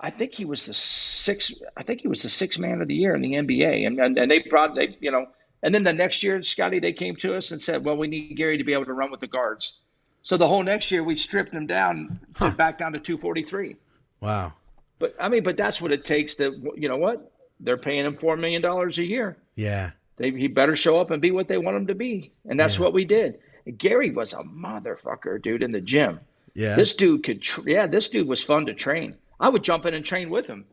I 0.00 0.10
think 0.10 0.34
he 0.34 0.44
was 0.44 0.66
the 0.66 0.74
six. 0.74 1.52
I 1.76 1.82
think 1.82 2.00
he 2.00 2.08
was 2.08 2.22
the 2.22 2.28
six 2.28 2.58
man 2.58 2.80
of 2.80 2.88
the 2.88 2.94
year 2.94 3.14
in 3.14 3.22
the 3.22 3.32
NBA, 3.32 3.86
and 3.86 4.00
and, 4.00 4.18
and 4.18 4.30
they 4.30 4.40
brought 4.48 4.74
they 4.74 4.96
you 5.00 5.10
know 5.10 5.26
and 5.62 5.74
then 5.74 5.84
the 5.84 5.92
next 5.92 6.22
year, 6.22 6.42
Scotty, 6.42 6.80
they 6.80 6.92
came 6.92 7.16
to 7.16 7.36
us 7.36 7.52
and 7.52 7.60
said, 7.60 7.84
well, 7.84 7.96
we 7.96 8.08
need 8.08 8.36
Gary 8.36 8.58
to 8.58 8.64
be 8.64 8.72
able 8.72 8.86
to 8.86 8.92
run 8.92 9.10
with 9.10 9.20
the 9.20 9.28
guards. 9.28 9.74
So 10.22 10.36
the 10.36 10.48
whole 10.48 10.62
next 10.62 10.90
year, 10.90 11.04
we 11.04 11.16
stripped 11.16 11.52
him 11.52 11.66
down 11.66 12.20
huh. 12.36 12.50
back 12.50 12.78
down 12.78 12.92
to 12.92 12.98
243. 12.98 13.76
Wow. 14.20 14.54
But 15.02 15.16
I 15.18 15.28
mean, 15.28 15.42
but 15.42 15.56
that's 15.56 15.80
what 15.80 15.90
it 15.90 16.04
takes 16.04 16.36
to, 16.36 16.72
you 16.76 16.88
know 16.88 16.96
what? 16.96 17.32
They're 17.58 17.76
paying 17.76 18.06
him 18.06 18.16
$4 18.16 18.38
million 18.38 18.64
a 18.64 19.02
year. 19.02 19.36
Yeah. 19.56 19.90
They, 20.16 20.30
he 20.30 20.46
better 20.46 20.76
show 20.76 21.00
up 21.00 21.10
and 21.10 21.20
be 21.20 21.32
what 21.32 21.48
they 21.48 21.58
want 21.58 21.76
him 21.76 21.88
to 21.88 21.94
be. 21.96 22.30
And 22.48 22.58
that's 22.58 22.76
yeah. 22.76 22.82
what 22.82 22.92
we 22.92 23.04
did. 23.04 23.40
Gary 23.78 24.12
was 24.12 24.32
a 24.32 24.44
motherfucker, 24.44 25.42
dude, 25.42 25.64
in 25.64 25.72
the 25.72 25.80
gym. 25.80 26.20
Yeah. 26.54 26.76
This 26.76 26.94
dude 26.94 27.24
could, 27.24 27.42
tra- 27.42 27.64
yeah, 27.66 27.88
this 27.88 28.10
dude 28.10 28.28
was 28.28 28.44
fun 28.44 28.66
to 28.66 28.74
train. 28.74 29.16
I 29.40 29.48
would 29.48 29.64
jump 29.64 29.86
in 29.86 29.94
and 29.94 30.04
train 30.04 30.30
with 30.30 30.46
him. 30.46 30.66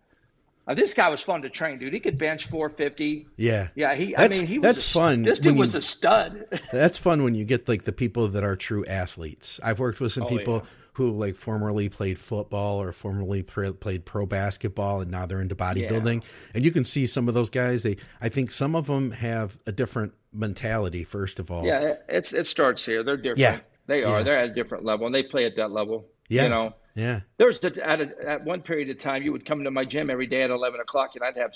Uh, 0.68 0.76
this 0.76 0.94
guy 0.94 1.10
was 1.10 1.24
fun 1.24 1.42
to 1.42 1.50
train, 1.50 1.80
dude. 1.80 1.92
He 1.92 2.00
could 2.00 2.20
bench 2.20 2.50
450. 2.50 3.26
Yeah, 3.36 3.70
yeah. 3.74 3.96
He, 3.96 4.14
that's, 4.16 4.36
I 4.36 4.38
mean, 4.38 4.46
he 4.46 4.60
was 4.60 4.64
that's 4.64 4.88
a, 4.88 4.94
fun. 4.94 5.24
This 5.24 5.40
dude 5.40 5.58
was 5.58 5.74
a 5.74 5.82
stud. 5.82 6.46
that's 6.72 7.00
fun 7.00 7.24
when 7.24 7.34
you 7.34 7.46
get 7.46 7.68
like 7.68 7.86
the 7.86 7.92
people 7.92 8.28
that 8.28 8.44
are 8.44 8.56
true 8.56 8.86
athletes. 8.86 9.60
I've 9.64 9.80
worked 9.80 10.00
with 10.00 10.12
some 10.12 10.26
oh, 10.26 10.30
people 10.30 10.58
yeah. 10.58 10.70
Who 10.94 11.12
like 11.12 11.36
formerly 11.36 11.90
played 11.90 12.20
football 12.20 12.82
or 12.82 12.92
formerly 12.92 13.44
played 13.44 14.06
pro 14.06 14.26
basketball, 14.26 15.02
and 15.02 15.12
now 15.12 15.26
they're 15.26 15.42
into 15.42 15.56
bodybuilding. 15.56 16.22
Yeah. 16.24 16.30
And 16.56 16.66
you 16.66 16.72
can 16.72 16.84
see 16.84 17.06
some 17.06 17.28
of 17.28 17.34
those 17.34 17.50
guys. 17.50 17.84
They, 17.84 17.98
I 18.22 18.30
think, 18.30 18.52
some 18.52 18.76
of 18.76 18.88
them 18.88 19.12
have 19.12 19.58
a 19.66 19.72
different 19.72 20.14
mentality. 20.34 21.04
First 21.04 21.40
of 21.40 21.52
all, 21.52 21.66
yeah, 21.66 21.96
it's 22.08 22.34
it 22.34 22.48
starts 22.48 22.86
here. 22.86 23.04
They're 23.04 23.18
different. 23.18 23.40
Yeah, 23.40 23.60
they 23.88 24.04
are. 24.04 24.18
Yeah. 24.18 24.24
They're 24.24 24.38
at 24.38 24.50
a 24.50 24.54
different 24.54 24.86
level, 24.86 25.06
and 25.06 25.16
they 25.16 25.24
play 25.24 25.46
at 25.46 25.56
that 25.56 25.72
level. 25.72 26.06
Yeah, 26.28 26.44
you 26.44 26.50
know. 26.50 26.74
Yeah. 26.96 27.22
There 27.38 27.48
was 27.48 27.64
at, 27.64 27.78
a, 27.78 28.14
at 28.28 28.44
one 28.44 28.62
period 28.62 28.90
of 28.90 29.00
time, 29.00 29.24
you 29.24 29.32
would 29.32 29.46
come 29.46 29.64
to 29.64 29.72
my 29.72 29.86
gym 29.86 30.10
every 30.10 30.28
day 30.28 30.42
at 30.42 30.50
11 30.50 30.82
o'clock, 30.82 31.12
and 31.16 31.24
I'd 31.24 31.38
have 31.38 31.54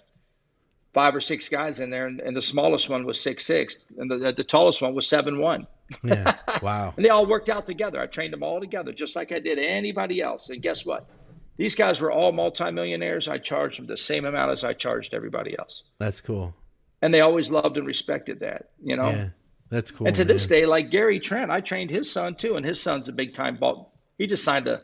five 0.94 1.16
or 1.16 1.20
six 1.20 1.50
guys 1.50 1.80
in 1.80 1.90
there, 1.90 2.08
and, 2.08 2.20
and 2.22 2.36
the 2.36 2.42
smallest 2.42 2.90
one 2.90 3.06
was 3.06 3.20
six 3.20 3.46
six, 3.46 3.78
and 3.98 4.10
the, 4.10 4.34
the 4.36 4.44
tallest 4.44 4.82
one 4.82 4.94
was 4.94 5.08
seven 5.08 5.40
one. 5.40 5.68
Yeah. 6.04 6.36
Wow. 6.62 6.94
and 6.96 7.04
they 7.04 7.10
all 7.10 7.26
worked 7.26 7.50
out 7.50 7.68
together. 7.68 8.00
I 8.00 8.06
trained 8.06 8.32
them 8.32 8.42
all 8.42 8.62
together, 8.62 8.94
just 8.94 9.18
like 9.18 9.34
I 9.34 9.40
did 9.40 9.60
anybody 9.60 10.22
else. 10.22 10.50
And 10.50 10.62
guess 10.62 10.86
what? 10.86 11.10
These 11.58 11.76
guys 11.76 12.00
were 12.00 12.10
all 12.10 12.32
multimillionaires. 12.32 13.28
I 13.28 13.38
charged 13.38 13.80
them 13.80 13.86
the 13.88 13.98
same 13.98 14.24
amount 14.24 14.52
as 14.52 14.64
I 14.64 14.72
charged 14.72 15.14
everybody 15.14 15.58
else. 15.60 15.84
That's 16.00 16.22
cool. 16.22 16.54
And 17.02 17.14
they 17.14 17.20
always 17.20 17.52
loved 17.52 17.76
and 17.76 17.86
respected 17.86 18.40
that, 18.40 18.70
you 18.82 18.96
know. 18.96 19.10
Yeah. 19.10 19.30
That's 19.70 19.92
cool. 19.92 20.08
And 20.08 20.16
to 20.16 20.22
man. 20.22 20.28
this 20.28 20.48
day, 20.48 20.66
like 20.66 20.90
Gary 20.90 21.20
Trent, 21.20 21.52
I 21.52 21.60
trained 21.60 21.90
his 21.90 22.10
son 22.10 22.36
too, 22.36 22.56
and 22.56 22.66
his 22.66 22.80
son's 22.82 23.10
a 23.10 23.12
big 23.12 23.34
time 23.34 23.58
ball. 23.58 23.94
He 24.18 24.26
just 24.28 24.44
signed 24.44 24.68
a 24.68 24.84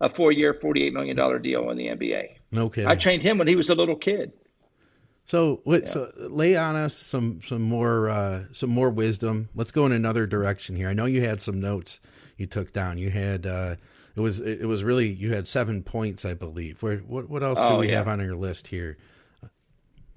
a 0.00 0.08
four-year, 0.08 0.54
forty-eight 0.54 0.92
million 0.92 1.16
dollar 1.16 1.38
deal 1.38 1.70
in 1.70 1.76
the 1.76 1.88
NBA. 1.88 2.36
No 2.50 2.68
kidding. 2.68 2.88
I 2.88 2.94
trained 2.96 3.22
him 3.22 3.38
when 3.38 3.48
he 3.48 3.56
was 3.56 3.70
a 3.70 3.74
little 3.74 3.96
kid. 3.96 4.32
So, 5.24 5.60
what, 5.64 5.82
yeah. 5.82 5.88
so 5.88 6.12
lay 6.16 6.56
on 6.56 6.76
us 6.76 6.94
some 6.94 7.40
some 7.42 7.62
more 7.62 8.08
uh, 8.08 8.44
some 8.52 8.70
more 8.70 8.90
wisdom. 8.90 9.48
Let's 9.54 9.72
go 9.72 9.86
in 9.86 9.92
another 9.92 10.26
direction 10.26 10.76
here. 10.76 10.88
I 10.88 10.94
know 10.94 11.04
you 11.04 11.22
had 11.22 11.40
some 11.40 11.60
notes 11.60 12.00
you 12.36 12.46
took 12.46 12.72
down. 12.72 12.98
You 12.98 13.10
had 13.10 13.46
uh, 13.46 13.76
it 14.16 14.20
was 14.20 14.40
it 14.40 14.66
was 14.66 14.82
really 14.82 15.08
you 15.08 15.32
had 15.32 15.46
seven 15.46 15.82
points, 15.82 16.24
I 16.24 16.34
believe. 16.34 16.82
Where, 16.82 16.98
what 16.98 17.28
what 17.30 17.42
else 17.42 17.60
do 17.60 17.66
oh, 17.66 17.78
we 17.78 17.88
yeah. 17.88 17.98
have 17.98 18.08
on 18.08 18.20
your 18.20 18.36
list 18.36 18.66
here? 18.66 18.98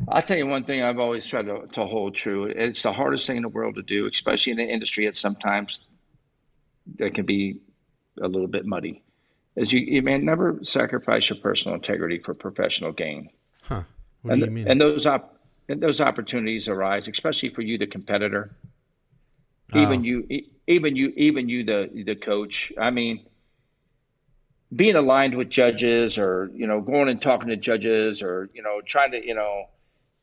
I'll 0.10 0.22
tell 0.22 0.38
you 0.38 0.48
one 0.48 0.66
thing 0.66 0.84
I've 0.84 1.00
always 1.00 1.26
tried 1.26 1.46
to, 1.46 1.66
to 1.68 1.86
hold 1.86 2.16
true. 2.16 2.46
It's 2.46 2.84
the 2.84 2.92
hardest 2.92 3.28
thing 3.28 3.38
in 3.38 3.44
the 3.44 3.50
world 3.50 3.76
to 3.76 3.82
do, 3.82 4.08
especially 4.08 4.52
in 4.52 4.58
the 4.58 4.68
industry. 4.68 5.06
It's 5.06 5.20
sometimes 5.20 5.80
that 6.98 7.14
can 7.14 7.26
be 7.26 7.62
a 8.22 8.28
little 8.28 8.48
bit 8.48 8.66
muddy 8.66 9.04
is 9.56 9.72
you, 9.72 9.80
you 9.80 10.02
may 10.02 10.18
never 10.18 10.60
sacrifice 10.64 11.30
your 11.30 11.40
personal 11.40 11.76
integrity 11.76 12.20
for 12.20 12.34
professional 12.34 12.92
gain. 12.92 13.30
Huh. 13.62 13.84
What 14.26 14.34
and, 14.34 14.42
do 14.42 14.46
you 14.48 14.52
mean? 14.52 14.68
And 14.68 14.82
those 14.82 15.06
op- 15.06 15.40
and 15.70 15.80
those 15.80 16.02
opportunities 16.02 16.68
arise, 16.68 17.08
especially 17.08 17.50
for 17.50 17.62
you, 17.62 17.78
the 17.78 17.86
competitor. 17.86 18.56
Oh. 19.72 19.80
Even 19.80 20.04
you, 20.04 20.28
even 20.66 20.96
you, 20.96 21.14
even 21.16 21.48
you, 21.48 21.64
the 21.64 22.04
the 22.04 22.16
coach. 22.16 22.74
I 22.76 22.90
mean, 22.90 23.24
being 24.76 24.96
aligned 24.96 25.36
with 25.36 25.50
judges 25.50 26.18
or 26.18 26.50
you 26.56 26.66
know 26.66 26.82
going 26.82 27.08
and 27.08 27.22
talking 27.22 27.50
to 27.50 27.56
judges 27.56 28.24
or 28.24 28.50
you 28.56 28.64
know 28.64 28.82
trying 28.84 29.12
to 29.12 29.24
you 29.24 29.36
know 29.36 29.66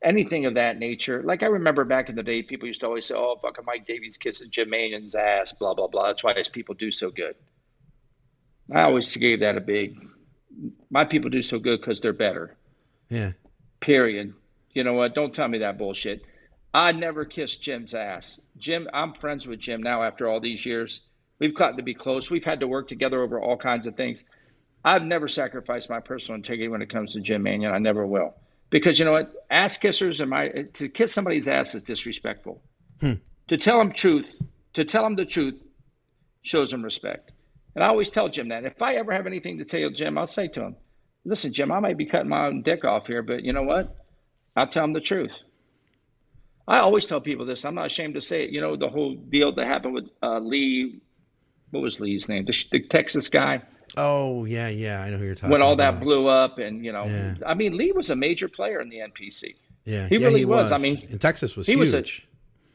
anything 0.01 0.45
of 0.45 0.55
that 0.55 0.79
nature. 0.79 1.23
Like 1.23 1.41
I 1.41 1.45
remember 1.45 1.85
back 1.85 2.09
in 2.09 2.15
the 2.15 2.23
day, 2.23 2.43
people 2.43 2.67
used 2.67 2.81
to 2.81 2.87
always 2.87 3.05
say, 3.05 3.15
"Oh, 3.15 3.39
fucking 3.41 3.63
Mike 3.63 3.87
Davies 3.87 4.17
kissing 4.17 4.49
Jim 4.51 4.69
Manion's 4.69 5.15
ass," 5.15 5.53
blah 5.53 5.73
blah 5.73 5.87
blah. 5.87 6.07
That's 6.07 6.25
why 6.25 6.33
his 6.33 6.49
people 6.49 6.75
do 6.75 6.91
so 6.91 7.09
good. 7.09 7.35
I 8.69 8.81
always 8.81 9.15
gave 9.15 9.39
that 9.39 9.55
a 9.55 9.61
big. 9.61 9.97
My 10.89 11.05
people 11.05 11.29
do 11.29 11.41
so 11.41 11.57
good 11.57 11.79
because 11.79 12.01
they're 12.01 12.11
better. 12.11 12.57
Yeah. 13.09 13.31
Period. 13.83 14.33
You 14.71 14.85
know 14.85 14.93
what? 14.93 15.13
Don't 15.13 15.33
tell 15.33 15.49
me 15.49 15.57
that 15.57 15.77
bullshit. 15.77 16.21
I 16.73 16.93
never 16.93 17.25
kissed 17.25 17.61
Jim's 17.61 17.93
ass. 17.93 18.39
Jim, 18.57 18.87
I'm 18.93 19.13
friends 19.13 19.45
with 19.45 19.59
Jim 19.59 19.83
now 19.83 20.03
after 20.03 20.29
all 20.29 20.39
these 20.39 20.65
years. 20.65 21.01
We've 21.37 21.53
gotten 21.53 21.75
to 21.75 21.83
be 21.83 21.93
close. 21.93 22.29
We've 22.29 22.45
had 22.45 22.61
to 22.61 22.67
work 22.67 22.87
together 22.87 23.21
over 23.21 23.41
all 23.41 23.57
kinds 23.57 23.85
of 23.85 23.97
things. 23.97 24.23
I've 24.85 25.03
never 25.03 25.27
sacrificed 25.27 25.89
my 25.89 25.99
personal 25.99 26.37
integrity 26.37 26.69
when 26.69 26.81
it 26.81 26.89
comes 26.89 27.11
to 27.11 27.19
Jim 27.19 27.43
Manion. 27.43 27.73
I 27.73 27.77
never 27.77 28.07
will. 28.07 28.33
Because 28.69 28.99
you 28.99 29.03
know 29.03 29.11
what? 29.11 29.33
Ass 29.51 29.77
kissers 29.77 30.21
are 30.21 30.27
my 30.27 30.47
to 30.75 30.87
kiss 30.87 31.11
somebody's 31.11 31.49
ass 31.49 31.75
is 31.75 31.81
disrespectful. 31.81 32.61
Hmm. 33.01 33.15
To 33.49 33.57
tell 33.57 33.79
them 33.79 33.91
truth, 33.91 34.41
to 34.75 34.85
tell 34.85 35.03
them 35.03 35.15
the 35.15 35.25
truth 35.25 35.67
shows 36.41 36.71
them 36.71 36.83
respect. 36.83 37.33
And 37.75 37.83
I 37.83 37.87
always 37.87 38.09
tell 38.09 38.29
Jim 38.29 38.47
that. 38.47 38.63
If 38.63 38.81
I 38.81 38.95
ever 38.95 39.11
have 39.11 39.27
anything 39.27 39.57
to 39.57 39.65
tell 39.65 39.89
Jim, 39.89 40.17
I'll 40.17 40.25
say 40.25 40.47
to 40.47 40.61
him, 40.61 40.77
listen, 41.25 41.53
Jim, 41.53 41.71
I 41.71 41.79
might 41.79 41.97
be 41.97 42.05
cutting 42.05 42.29
my 42.29 42.47
own 42.47 42.61
dick 42.61 42.85
off 42.85 43.07
here, 43.07 43.21
but 43.21 43.43
you 43.43 43.53
know 43.53 43.63
what? 43.63 43.95
I'll 44.55 44.67
tell 44.67 44.83
them 44.83 44.93
the 44.93 45.01
truth. 45.01 45.39
I 46.67 46.79
always 46.79 47.05
tell 47.05 47.19
people 47.19 47.45
this. 47.45 47.65
I'm 47.65 47.75
not 47.75 47.87
ashamed 47.87 48.13
to 48.15 48.21
say 48.21 48.43
it. 48.45 48.51
You 48.51 48.61
know, 48.61 48.75
the 48.77 48.87
whole 48.87 49.15
deal 49.15 49.53
that 49.55 49.67
happened 49.67 49.93
with 49.95 50.09
uh, 50.21 50.39
Lee, 50.39 51.01
what 51.71 51.81
was 51.81 51.99
Lee's 51.99 52.29
name? 52.29 52.45
The, 52.45 52.55
the, 52.71 52.81
Texas 52.87 53.27
guy. 53.27 53.61
Oh, 53.97 54.45
yeah, 54.45 54.69
yeah. 54.69 55.01
I 55.01 55.09
know 55.09 55.17
who 55.17 55.25
you're 55.25 55.35
talking 55.35 55.49
about. 55.49 55.53
When 55.55 55.61
all 55.61 55.73
about. 55.73 55.95
that 55.95 55.99
blew 56.03 56.27
up, 56.27 56.59
and, 56.59 56.85
you 56.85 56.93
know, 56.93 57.03
Yeah. 57.05 57.35
I 57.45 57.53
mean, 57.53 57.75
Lee 57.75 57.91
was 57.91 58.09
a 58.11 58.15
major 58.15 58.47
player 58.47 58.79
in 58.79 58.89
the 58.89 58.99
NPC. 58.99 59.55
Yeah, 59.85 60.07
He 60.07 60.17
yeah, 60.17 60.27
really 60.27 60.45
was. 60.45 60.71
I 60.71 60.77
mean, 60.77 61.05
and 61.09 61.19
Texas 61.19 61.57
was 61.57 61.67
he 61.67 61.73
huge. 61.73 61.79
was 61.79 61.93
a- 61.93 62.21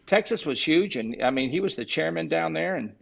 Texas 0.07 0.45
was 0.45 0.63
huge, 0.63 0.97
and 0.97 1.23
I 1.23 1.31
mean, 1.31 1.49
he 1.51 1.61
was 1.61 1.75
the 1.75 1.85
chairman 1.85 2.29
down 2.29 2.53
there. 2.53 2.77
And 2.77 2.95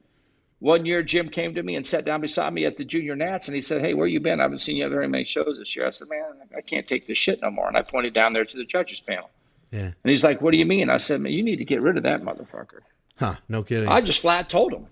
one 0.59 0.87
year, 0.87 1.03
Jim 1.03 1.29
came 1.29 1.55
to 1.55 1.63
me 1.63 1.77
and 1.77 1.87
sat 1.87 2.05
down 2.05 2.21
beside 2.21 2.53
me 2.53 2.65
at 2.65 2.77
the 2.77 2.85
Junior 2.85 3.15
Nats, 3.15 3.49
and 3.49 3.55
he 3.55 3.61
said, 3.61 3.83
"Hey, 3.83 3.95
where 3.95 4.07
you 4.07 4.21
been? 4.21 4.41
I 4.41 4.45
haven't 4.45 4.61
seen 4.61 4.77
you 4.77 4.85
at 4.85 4.91
very 4.91 5.09
many 5.09 5.25
shows 5.25 5.59
this 5.59 5.77
year." 5.77 5.87
I 5.87 5.91
said, 5.91 6.09
"Man, 6.09 6.23
I 6.57 6.61
can't 6.63 6.87
take 6.87 7.07
this 7.07 7.19
shit 7.19 7.43
no 7.43 7.51
more." 7.51 7.69
And 7.69 7.77
I 7.77 7.83
pointed 7.83 8.15
down 8.15 8.33
there 8.33 8.45
to 8.45 8.57
the 8.57 8.65
judges 8.65 9.01
panel, 9.01 9.29
yeah. 9.71 9.81
and 9.81 9.95
he's 10.05 10.25
like, 10.25 10.41
"What 10.41 10.53
do 10.53 10.57
you 10.57 10.67
mean?" 10.67 10.89
I 10.89 10.97
said, 10.97 11.21
"Man, 11.21 11.33
you 11.33 11.43
need 11.43 11.57
to 11.57 11.65
get 11.65 11.83
rid 11.83 11.97
of 11.97 12.05
that 12.05 12.23
motherfucker." 12.23 12.81
Huh. 13.19 13.35
No 13.49 13.63
kidding. 13.63 13.89
I 13.89 14.01
just 14.01 14.23
flat 14.23 14.49
told 14.49 14.73
him, 14.73 14.87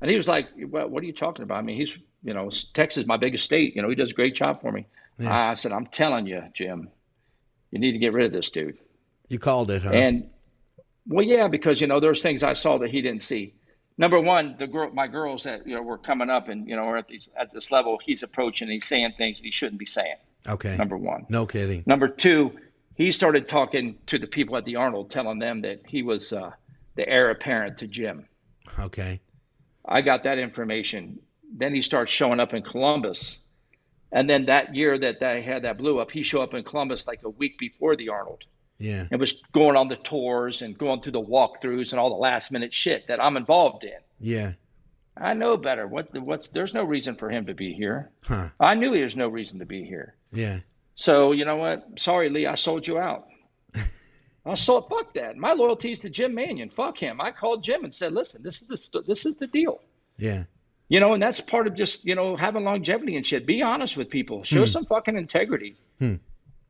and 0.00 0.10
he 0.10 0.16
was 0.16 0.28
like, 0.28 0.48
"Well, 0.68 0.88
what 0.88 1.02
are 1.02 1.06
you 1.06 1.12
talking 1.12 1.42
about?" 1.42 1.58
I 1.58 1.62
mean, 1.62 1.76
he's 1.76 1.92
you 2.22 2.34
know, 2.34 2.50
Texas 2.72 3.02
is 3.02 3.06
my 3.06 3.16
biggest 3.16 3.44
state. 3.44 3.76
You 3.76 3.82
know, 3.82 3.88
he 3.88 3.94
does 3.94 4.10
a 4.10 4.14
great 4.14 4.34
job 4.34 4.60
for 4.60 4.72
me. 4.72 4.86
Yeah. 5.18 5.50
I 5.50 5.54
said, 5.54 5.72
"I'm 5.72 5.86
telling 5.86 6.26
you, 6.26 6.42
Jim, 6.54 6.88
you 7.70 7.78
need 7.78 7.92
to 7.92 7.98
get 7.98 8.12
rid 8.12 8.26
of 8.26 8.32
this 8.32 8.50
dude." 8.50 8.78
you 9.28 9.38
called 9.38 9.70
it, 9.70 9.82
huh? 9.82 9.90
And 9.90 10.28
well, 11.06 11.24
yeah, 11.24 11.48
because 11.48 11.80
you 11.80 11.86
know 11.86 12.00
there's 12.00 12.22
things 12.22 12.42
I 12.42 12.52
saw 12.52 12.78
that 12.78 12.90
he 12.90 13.02
didn't 13.02 13.22
see. 13.22 13.54
Number 13.96 14.20
one, 14.20 14.56
the 14.58 14.66
girl, 14.66 14.90
my 14.92 15.06
girls 15.06 15.44
that 15.44 15.66
you 15.66 15.74
know 15.74 15.82
were 15.82 15.98
coming 15.98 16.28
up 16.28 16.48
and 16.48 16.68
you 16.68 16.74
know 16.76 16.82
are 16.82 16.96
at 16.96 17.08
these 17.08 17.28
at 17.38 17.52
this 17.52 17.70
level. 17.70 17.98
He's 18.02 18.22
approaching, 18.22 18.66
and 18.66 18.72
he's 18.72 18.86
saying 18.86 19.14
things 19.16 19.38
that 19.38 19.44
he 19.44 19.52
shouldn't 19.52 19.78
be 19.78 19.86
saying. 19.86 20.16
okay. 20.48 20.76
Number 20.76 20.96
one. 20.96 21.26
No 21.28 21.46
kidding. 21.46 21.84
Number 21.86 22.08
two, 22.08 22.52
he 22.96 23.12
started 23.12 23.46
talking 23.46 23.96
to 24.06 24.18
the 24.18 24.26
people 24.26 24.56
at 24.56 24.64
the 24.64 24.76
Arnold, 24.76 25.10
telling 25.10 25.38
them 25.38 25.62
that 25.62 25.82
he 25.86 26.02
was 26.02 26.32
uh, 26.32 26.50
the 26.96 27.08
heir 27.08 27.30
apparent 27.30 27.78
to 27.78 27.86
Jim. 27.86 28.26
Okay. 28.78 29.20
I 29.86 30.00
got 30.00 30.24
that 30.24 30.38
information. 30.38 31.20
Then 31.56 31.74
he 31.74 31.82
starts 31.82 32.10
showing 32.10 32.40
up 32.40 32.54
in 32.54 32.62
Columbus. 32.62 33.38
And 34.10 34.30
then 34.30 34.46
that 34.46 34.74
year 34.74 34.96
that 34.98 35.20
they 35.20 35.42
had 35.42 35.62
that 35.62 35.76
blew 35.76 35.98
up, 35.98 36.10
he 36.10 36.22
showed 36.22 36.42
up 36.42 36.54
in 36.54 36.62
Columbus 36.64 37.06
like 37.06 37.22
a 37.24 37.28
week 37.28 37.58
before 37.58 37.96
the 37.96 38.08
Arnold. 38.08 38.44
Yeah. 38.78 39.06
and 39.10 39.20
was 39.20 39.42
going 39.52 39.76
on 39.76 39.88
the 39.88 39.96
tours 39.96 40.62
and 40.62 40.76
going 40.76 41.00
through 41.00 41.12
the 41.12 41.22
walkthroughs 41.22 41.92
and 41.92 42.00
all 42.00 42.10
the 42.10 42.16
last 42.16 42.50
minute 42.50 42.74
shit 42.74 43.06
that 43.08 43.22
I'm 43.22 43.36
involved 43.36 43.84
in. 43.84 43.98
Yeah. 44.20 44.52
I 45.16 45.34
know 45.34 45.56
better. 45.56 45.86
What 45.86 46.12
what's 46.18 46.48
there's 46.48 46.74
no 46.74 46.82
reason 46.84 47.14
for 47.14 47.30
him 47.30 47.46
to 47.46 47.54
be 47.54 47.72
here. 47.72 48.10
Huh. 48.22 48.48
I 48.58 48.74
knew 48.74 48.94
there's 48.94 49.16
no 49.16 49.28
reason 49.28 49.60
to 49.60 49.64
be 49.64 49.84
here. 49.84 50.14
Yeah. 50.32 50.60
So 50.96 51.32
you 51.32 51.44
know 51.44 51.56
what? 51.56 51.86
Sorry, 51.96 52.28
Lee, 52.28 52.46
I 52.46 52.56
sold 52.56 52.86
you 52.86 52.98
out. 52.98 53.28
I 54.46 54.54
sold 54.54 54.88
fuck 54.88 55.14
that. 55.14 55.36
My 55.36 55.52
loyalty 55.52 55.92
is 55.92 56.00
to 56.00 56.10
Jim 56.10 56.34
Manion. 56.34 56.68
Fuck 56.68 56.98
him. 56.98 57.20
I 57.20 57.30
called 57.30 57.62
Jim 57.62 57.84
and 57.84 57.94
said, 57.94 58.12
listen, 58.12 58.42
this 58.42 58.60
is 58.62 58.68
the 58.88 59.02
this 59.02 59.24
is 59.24 59.36
the 59.36 59.46
deal. 59.46 59.80
Yeah. 60.18 60.44
You 60.88 61.00
know, 61.00 61.14
and 61.14 61.22
that's 61.22 61.40
part 61.40 61.66
of 61.66 61.76
just 61.76 62.04
you 62.04 62.14
know 62.14 62.36
having 62.36 62.64
longevity 62.64 63.16
and 63.16 63.24
shit. 63.26 63.46
Be 63.46 63.62
honest 63.62 63.96
with 63.96 64.10
people. 64.10 64.42
Show 64.42 64.66
some 64.66 64.84
fucking 64.84 65.16
integrity. 65.16 65.76
Hmm. 66.00 66.16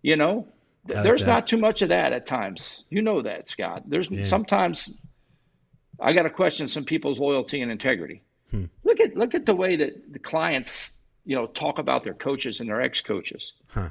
You 0.03 0.17
know, 0.17 0.47
Th- 0.87 0.97
like 0.97 1.05
there's 1.05 1.21
that. 1.23 1.27
not 1.27 1.47
too 1.47 1.57
much 1.57 1.83
of 1.83 1.89
that 1.91 2.13
at 2.13 2.27
times. 2.27 2.85
You 2.91 3.03
know 3.03 3.23
that, 3.23 3.49
Scott. 3.49 3.85
There's 3.87 4.09
Yeah. 4.11 4.25
sometimes 4.25 4.91
I 6.01 6.13
got 6.13 6.23
to 6.25 6.31
question 6.31 6.69
some 6.69 6.85
people's 6.85 7.19
loyalty 7.19 7.63
and 7.63 7.71
integrity. 7.73 8.23
Hmm. 8.51 8.65
Look 8.85 9.01
at 9.01 9.17
look 9.17 9.35
at 9.35 9.47
the 9.47 9.55
way 9.55 9.77
that 9.77 10.13
the 10.13 10.19
clients 10.19 10.93
you 11.25 11.35
know 11.37 11.47
talk 11.47 11.79
about 11.79 12.05
their 12.05 12.15
coaches 12.15 12.61
and 12.61 12.69
their 12.69 12.83
ex 12.83 13.01
coaches. 13.01 13.53
Huh. 13.69 13.91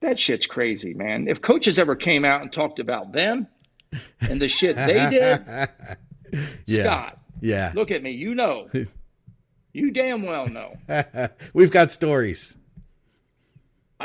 That 0.00 0.18
shit's 0.18 0.46
crazy, 0.46 0.94
man. 0.94 1.28
If 1.28 1.40
coaches 1.42 1.78
ever 1.78 1.94
came 1.96 2.24
out 2.24 2.42
and 2.42 2.52
talked 2.52 2.78
about 2.80 3.12
them 3.12 3.46
and 4.20 4.40
the 4.40 4.48
shit 4.48 4.76
they 4.76 4.94
did, 5.10 5.44
Yeah. 6.66 6.84
Scott, 6.84 7.18
Yeah. 7.40 7.72
look 7.74 7.90
at 7.90 8.02
me. 8.02 8.10
You 8.12 8.34
know. 8.34 8.68
You 9.72 9.92
damn 9.92 10.22
well 10.24 10.48
know. 10.48 10.74
We've 11.54 11.70
got 11.70 11.92
stories. 11.92 12.58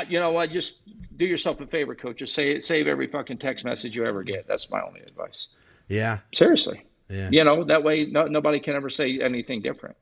You 0.08 0.20
know 0.20 0.30
what? 0.30 0.52
Just 0.52 0.74
do 1.16 1.24
yourself 1.24 1.60
a 1.60 1.66
favor, 1.66 1.94
coach. 1.94 2.18
Just 2.18 2.34
say 2.34 2.60
save 2.60 2.86
every 2.86 3.06
fucking 3.06 3.38
text 3.38 3.64
message 3.64 3.96
you 3.96 4.04
ever 4.04 4.22
get. 4.22 4.46
That's 4.46 4.70
my 4.70 4.80
only 4.82 5.00
advice. 5.00 5.48
Yeah. 5.88 6.18
Seriously. 6.34 6.84
Yeah. 7.08 7.28
You 7.30 7.44
know, 7.44 7.64
that 7.64 7.84
way 7.84 8.06
no, 8.06 8.26
nobody 8.26 8.60
can 8.60 8.74
ever 8.74 8.90
say 8.90 9.20
anything 9.20 9.62
different. 9.62 9.96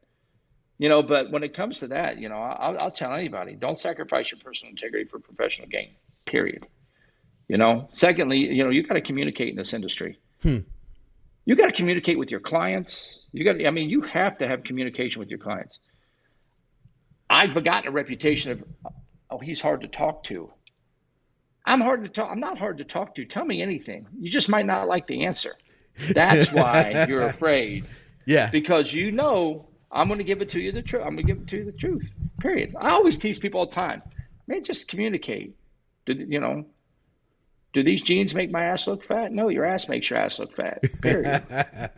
You 0.79 0.88
know, 0.88 1.03
but 1.03 1.31
when 1.31 1.44
it 1.44 1.55
comes 1.55 1.79
to 1.81 1.88
that, 1.88 2.18
you 2.18 2.29
know, 2.29 2.37
I'll, 2.37 2.77
I'll 2.81 2.90
tell 2.90 3.12
anybody 3.12 3.55
don't 3.55 3.79
sacrifice 3.79 4.31
your 4.31 4.40
personal 4.40 4.70
integrity 4.70 5.09
for 5.09 5.18
professional 5.18 5.68
gain, 5.68 5.90
period. 6.24 6.66
You 7.48 7.59
know, 7.59 7.85
secondly, 7.88 8.38
you 8.38 8.64
know, 8.64 8.70
you 8.70 8.83
got 8.83 8.94
to 8.94 9.00
communicate 9.00 9.50
in 9.50 9.57
this 9.57 9.72
industry. 9.72 10.18
Hmm. 10.42 10.59
You 11.44 11.57
got 11.57 11.68
to 11.68 11.74
communicate 11.74 12.18
with 12.18 12.31
your 12.31 12.40
clients. 12.40 13.20
You 13.33 13.44
got, 13.44 13.64
I 13.64 13.70
mean, 13.70 13.90
you 13.90 14.00
have 14.00 14.38
to 14.38 14.48
have 14.48 14.64
communication 14.64 15.20
with 15.20 15.29
your 15.29 15.38
clients. 15.38 15.79
I've 17.29 17.53
gotten 17.62 17.88
a 17.88 17.90
reputation 17.90 18.53
of, 18.53 18.64
oh, 19.31 19.38
he's 19.38 19.61
hard 19.61 19.83
to 19.83 19.88
talk 19.88 20.24
to. 20.24 20.50
I'm 21.66 21.81
hard 21.81 22.03
to 22.05 22.09
talk. 22.11 22.31
I'm 22.31 22.40
not 22.40 22.59
hard 22.59 22.79
to 22.79 22.85
talk 22.85 23.14
to. 23.14 23.24
Tell 23.24 23.44
me 23.44 23.62
anything. 23.62 24.07
You 24.18 24.31
just 24.31 24.48
might 24.48 24.66
not 24.66 24.87
like 24.88 25.07
the 25.07 25.24
answer. 25.24 25.55
That's 26.11 26.53
why 26.53 27.07
you're 27.09 27.27
afraid 27.29 27.85
Yeah. 28.27 28.50
because 28.50 28.92
you 28.92 29.12
know 29.12 29.66
I'm 29.90 30.09
going 30.09 30.18
to 30.18 30.24
give 30.24 30.42
it 30.42 30.50
to 30.50 30.61
you 30.61 30.72
the 30.72 30.83
truth. 30.83 31.03
I'm 31.07 31.14
going 31.14 31.27
to 31.27 31.33
give 31.33 31.42
it 31.42 31.48
to 31.48 31.57
you 31.59 31.64
the 31.64 31.72
truth. 31.72 32.11
Period. 32.40 32.74
I 32.79 32.90
always 32.90 33.16
tease 33.16 33.38
people 33.38 33.61
all 33.61 33.66
the 33.66 33.72
time, 33.72 34.03
man, 34.46 34.64
just 34.64 34.88
communicate. 34.88 35.55
Do 36.07 36.12
you 36.14 36.40
know? 36.40 36.66
Do 37.72 37.83
these 37.83 38.03
jeans 38.03 38.35
make 38.35 38.50
my 38.50 38.64
ass 38.66 38.87
look 38.87 39.03
fat? 39.03 39.33
No, 39.33 39.48
your 39.48 39.64
ass 39.64 39.88
makes 39.88 40.11
your 40.11 40.18
ass 40.18 40.38
look 40.38 40.53
fat. 40.53 40.83
Period. 41.00 41.42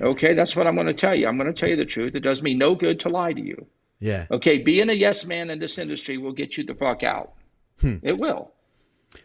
okay, 0.00 0.34
that's 0.34 0.54
what 0.54 0.66
I'm 0.66 0.74
going 0.74 0.86
to 0.86 0.94
tell 0.94 1.14
you. 1.14 1.26
I'm 1.26 1.36
going 1.36 1.52
to 1.52 1.58
tell 1.58 1.68
you 1.68 1.76
the 1.76 1.84
truth. 1.84 2.14
It 2.14 2.20
does 2.20 2.40
me 2.42 2.54
no 2.54 2.74
good 2.74 3.00
to 3.00 3.08
lie 3.08 3.32
to 3.32 3.40
you. 3.40 3.66
Yeah. 4.00 4.26
Okay, 4.30 4.58
being 4.58 4.88
a 4.88 4.92
yes 4.94 5.24
man 5.26 5.50
in 5.50 5.58
this 5.58 5.76
industry 5.78 6.16
will 6.18 6.32
get 6.32 6.56
you 6.56 6.64
the 6.64 6.74
fuck 6.74 7.02
out. 7.02 7.32
Hmm. 7.80 7.96
It 8.02 8.18
will. 8.18 8.52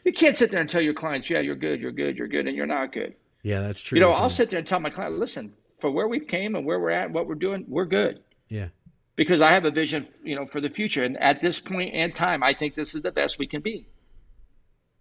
You 0.04 0.14
can't 0.14 0.36
sit 0.36 0.52
there 0.52 0.62
and 0.62 0.70
tell 0.70 0.82
your 0.82 0.94
clients, 0.94 1.30
yeah, 1.30 1.40
you're 1.40 1.56
good, 1.56 1.82
you're 1.82 1.92
good, 1.92 2.18
you're 2.18 2.28
good, 2.28 2.48
and 2.48 2.56
you're 2.56 2.66
not 2.66 2.94
good. 2.94 3.16
Yeah, 3.42 3.62
that's 3.62 3.82
true. 3.82 3.98
You 3.98 4.06
know, 4.06 4.12
I'll 4.12 4.28
it? 4.28 4.32
sit 4.32 4.50
there 4.50 4.60
and 4.60 4.68
tell 4.68 4.80
my 4.80 4.90
client, 4.90 5.20
listen, 5.20 5.54
for 5.80 5.92
where 5.92 6.08
we've 6.08 6.28
came 6.28 6.56
and 6.56 6.66
where 6.66 6.80
we're 6.80 6.92
at, 6.92 7.06
and 7.06 7.14
what 7.14 7.28
we're 7.28 7.36
doing, 7.36 7.66
we're 7.68 7.86
good. 7.86 8.22
Yeah. 8.48 8.70
Because 9.16 9.42
I 9.42 9.52
have 9.52 9.66
a 9.66 9.72
vision, 9.72 10.08
you 10.24 10.36
know, 10.36 10.46
for 10.46 10.62
the 10.62 10.70
future. 10.70 11.04
And 11.04 11.18
at 11.18 11.42
this 11.42 11.60
point 11.60 11.94
in 11.94 12.14
time, 12.14 12.42
I 12.42 12.54
think 12.54 12.76
this 12.76 12.96
is 12.96 13.02
the 13.02 13.12
best 13.12 13.38
we 13.38 13.48
can 13.48 13.62
be. 13.62 13.88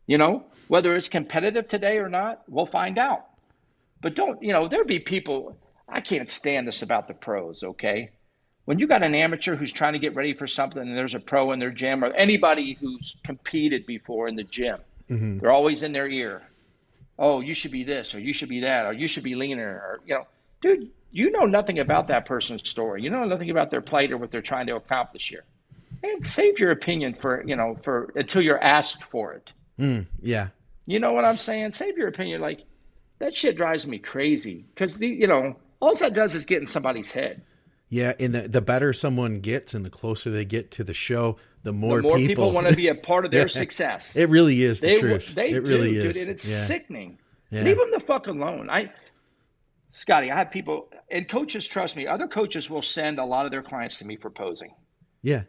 You 0.07 0.19
know, 0.19 0.45
whether 0.69 0.97
it's 0.97 1.09
competitive 1.09 1.69
today 1.69 1.99
or 1.99 2.09
not, 2.09 2.43
we'll 2.49 2.67
find 2.67 2.99
out. 2.99 3.27
But 4.01 4.17
don't, 4.17 4.43
you 4.43 4.53
know, 4.53 4.69
there'll 4.69 4.85
be 4.85 4.99
people, 4.99 5.57
I 5.89 6.01
can't 6.01 6.29
stand 6.29 6.67
this 6.67 6.83
about 6.83 7.07
the 7.07 7.15
pros, 7.15 7.63
okay? 7.63 8.11
When 8.65 8.79
you 8.79 8.87
got 8.87 9.03
an 9.03 9.15
amateur 9.15 9.57
who's 9.57 9.73
trying 9.73 9.95
to 9.95 9.99
get 9.99 10.15
ready 10.15 10.35
for 10.35 10.47
something 10.47 10.81
and 10.81 10.97
there's 10.97 11.15
a 11.15 11.21
pro 11.21 11.51
in 11.53 11.59
their 11.59 11.71
gym 11.71 12.05
or 12.05 12.09
anybody 12.13 12.75
who's 12.75 13.17
competed 13.25 13.87
before 13.87 14.29
in 14.29 14.37
the 14.37 14.45
gym, 14.45 14.79
Mhm. 15.11 15.41
they're 15.41 15.51
always 15.51 15.83
in 15.83 15.93
their 15.93 16.09
ear. 16.09 16.43
Oh, 17.19 17.41
you 17.41 17.55
should 17.55 17.73
be 17.73 17.83
this 17.85 18.15
or 18.15 18.21
you 18.21 18.33
should 18.33 18.49
be 18.49 18.61
that 18.61 18.87
or 18.87 18.93
you 18.93 19.09
should 19.09 19.25
be 19.25 19.35
leaner 19.35 19.69
or, 19.69 20.01
you 20.07 20.15
know, 20.15 20.27
dude, 20.61 20.91
you 21.11 21.31
know 21.31 21.45
nothing 21.45 21.79
about 21.81 22.07
that 22.09 22.25
person's 22.25 22.69
story. 22.69 23.03
You 23.03 23.11
know 23.11 23.25
nothing 23.25 23.51
about 23.51 23.71
their 23.71 23.81
plight 23.83 24.13
or 24.13 24.17
what 24.17 24.31
they're 24.31 24.41
trying 24.41 24.67
to 24.69 24.77
accomplish 24.77 25.29
here. 25.29 25.45
And 26.05 26.25
save 26.25 26.59
your 26.59 26.71
opinion 26.71 27.15
for, 27.15 27.43
you 27.47 27.55
know, 27.57 27.75
for 27.83 28.13
until 28.15 28.43
you're 28.43 28.63
asked 28.63 29.05
for 29.05 29.35
it. 29.35 29.53
Mm, 29.79 30.07
yeah. 30.23 30.49
You 30.87 30.99
know 31.01 31.13
what 31.13 31.25
I'm 31.25 31.37
saying? 31.37 31.73
Save 31.73 31.99
your 31.99 32.09
opinion. 32.09 32.41
Like 32.41 32.61
that 33.19 33.35
shit 33.37 33.57
drives 33.57 33.87
me 33.87 33.99
crazy 33.99 34.65
because 34.75 34.95
the, 34.95 35.07
you 35.09 35.27
know, 35.27 35.57
all 35.81 35.95
that 35.97 36.15
does 36.15 36.35
is 36.35 36.45
get 36.45 36.61
in 36.61 36.67
somebody's 36.67 37.11
head. 37.11 37.43
Yeah, 37.93 38.15
and 38.19 38.35
the, 38.35 38.49
the 38.49 38.63
better 38.63 38.95
someone 38.95 39.41
gets 39.41 39.75
and 39.75 39.85
the 39.85 39.91
closer 39.91 40.31
they 40.31 40.47
get 40.47 40.71
to 40.73 40.83
the 40.85 40.95
show, 40.95 41.37
the 41.63 41.75
more, 41.75 41.99
the 41.99 42.09
more 42.09 42.17
people, 42.17 42.29
people 42.47 42.53
want 42.53 42.67
to 42.69 42.75
be 42.75 42.89
a 42.89 42.95
part 43.11 43.27
of 43.27 43.31
their 43.31 43.43
Yeah. 43.43 43.47
success. 43.49 44.17
it 44.17 44.31
really 44.31 44.63
is 44.63 44.81
the 44.81 44.87
they, 44.95 44.99
truth. 45.01 45.35
They 45.35 45.51
it 45.51 45.63
really 45.63 45.93
do, 45.93 46.09
is. 46.09 46.15
dude, 46.15 46.23
and 46.23 46.31
it's 46.31 46.51
yeah. 46.51 46.57
sickening. 46.65 47.19
Yeah. 47.51 47.65
Leave 47.65 47.77
them 47.77 47.91
the 47.93 48.01
fuck 48.01 48.29
alone. 48.29 48.71
I, 48.71 48.91
Scotty, 49.91 50.31
I 50.31 50.37
have 50.39 50.51
people 50.51 50.89
and 51.11 51.29
coaches 51.29 51.67
trust 51.67 51.95
me. 51.95 52.07
Other 52.07 52.27
coaches 52.27 52.71
will 52.71 52.81
send 52.81 53.19
a 53.19 53.25
lot 53.27 53.45
of 53.45 53.51
their 53.53 53.63
clients 53.63 53.99
to 53.99 54.07
me 54.07 54.17
for 54.17 54.31
posing. 54.31 54.71
Yeah. 55.21 55.43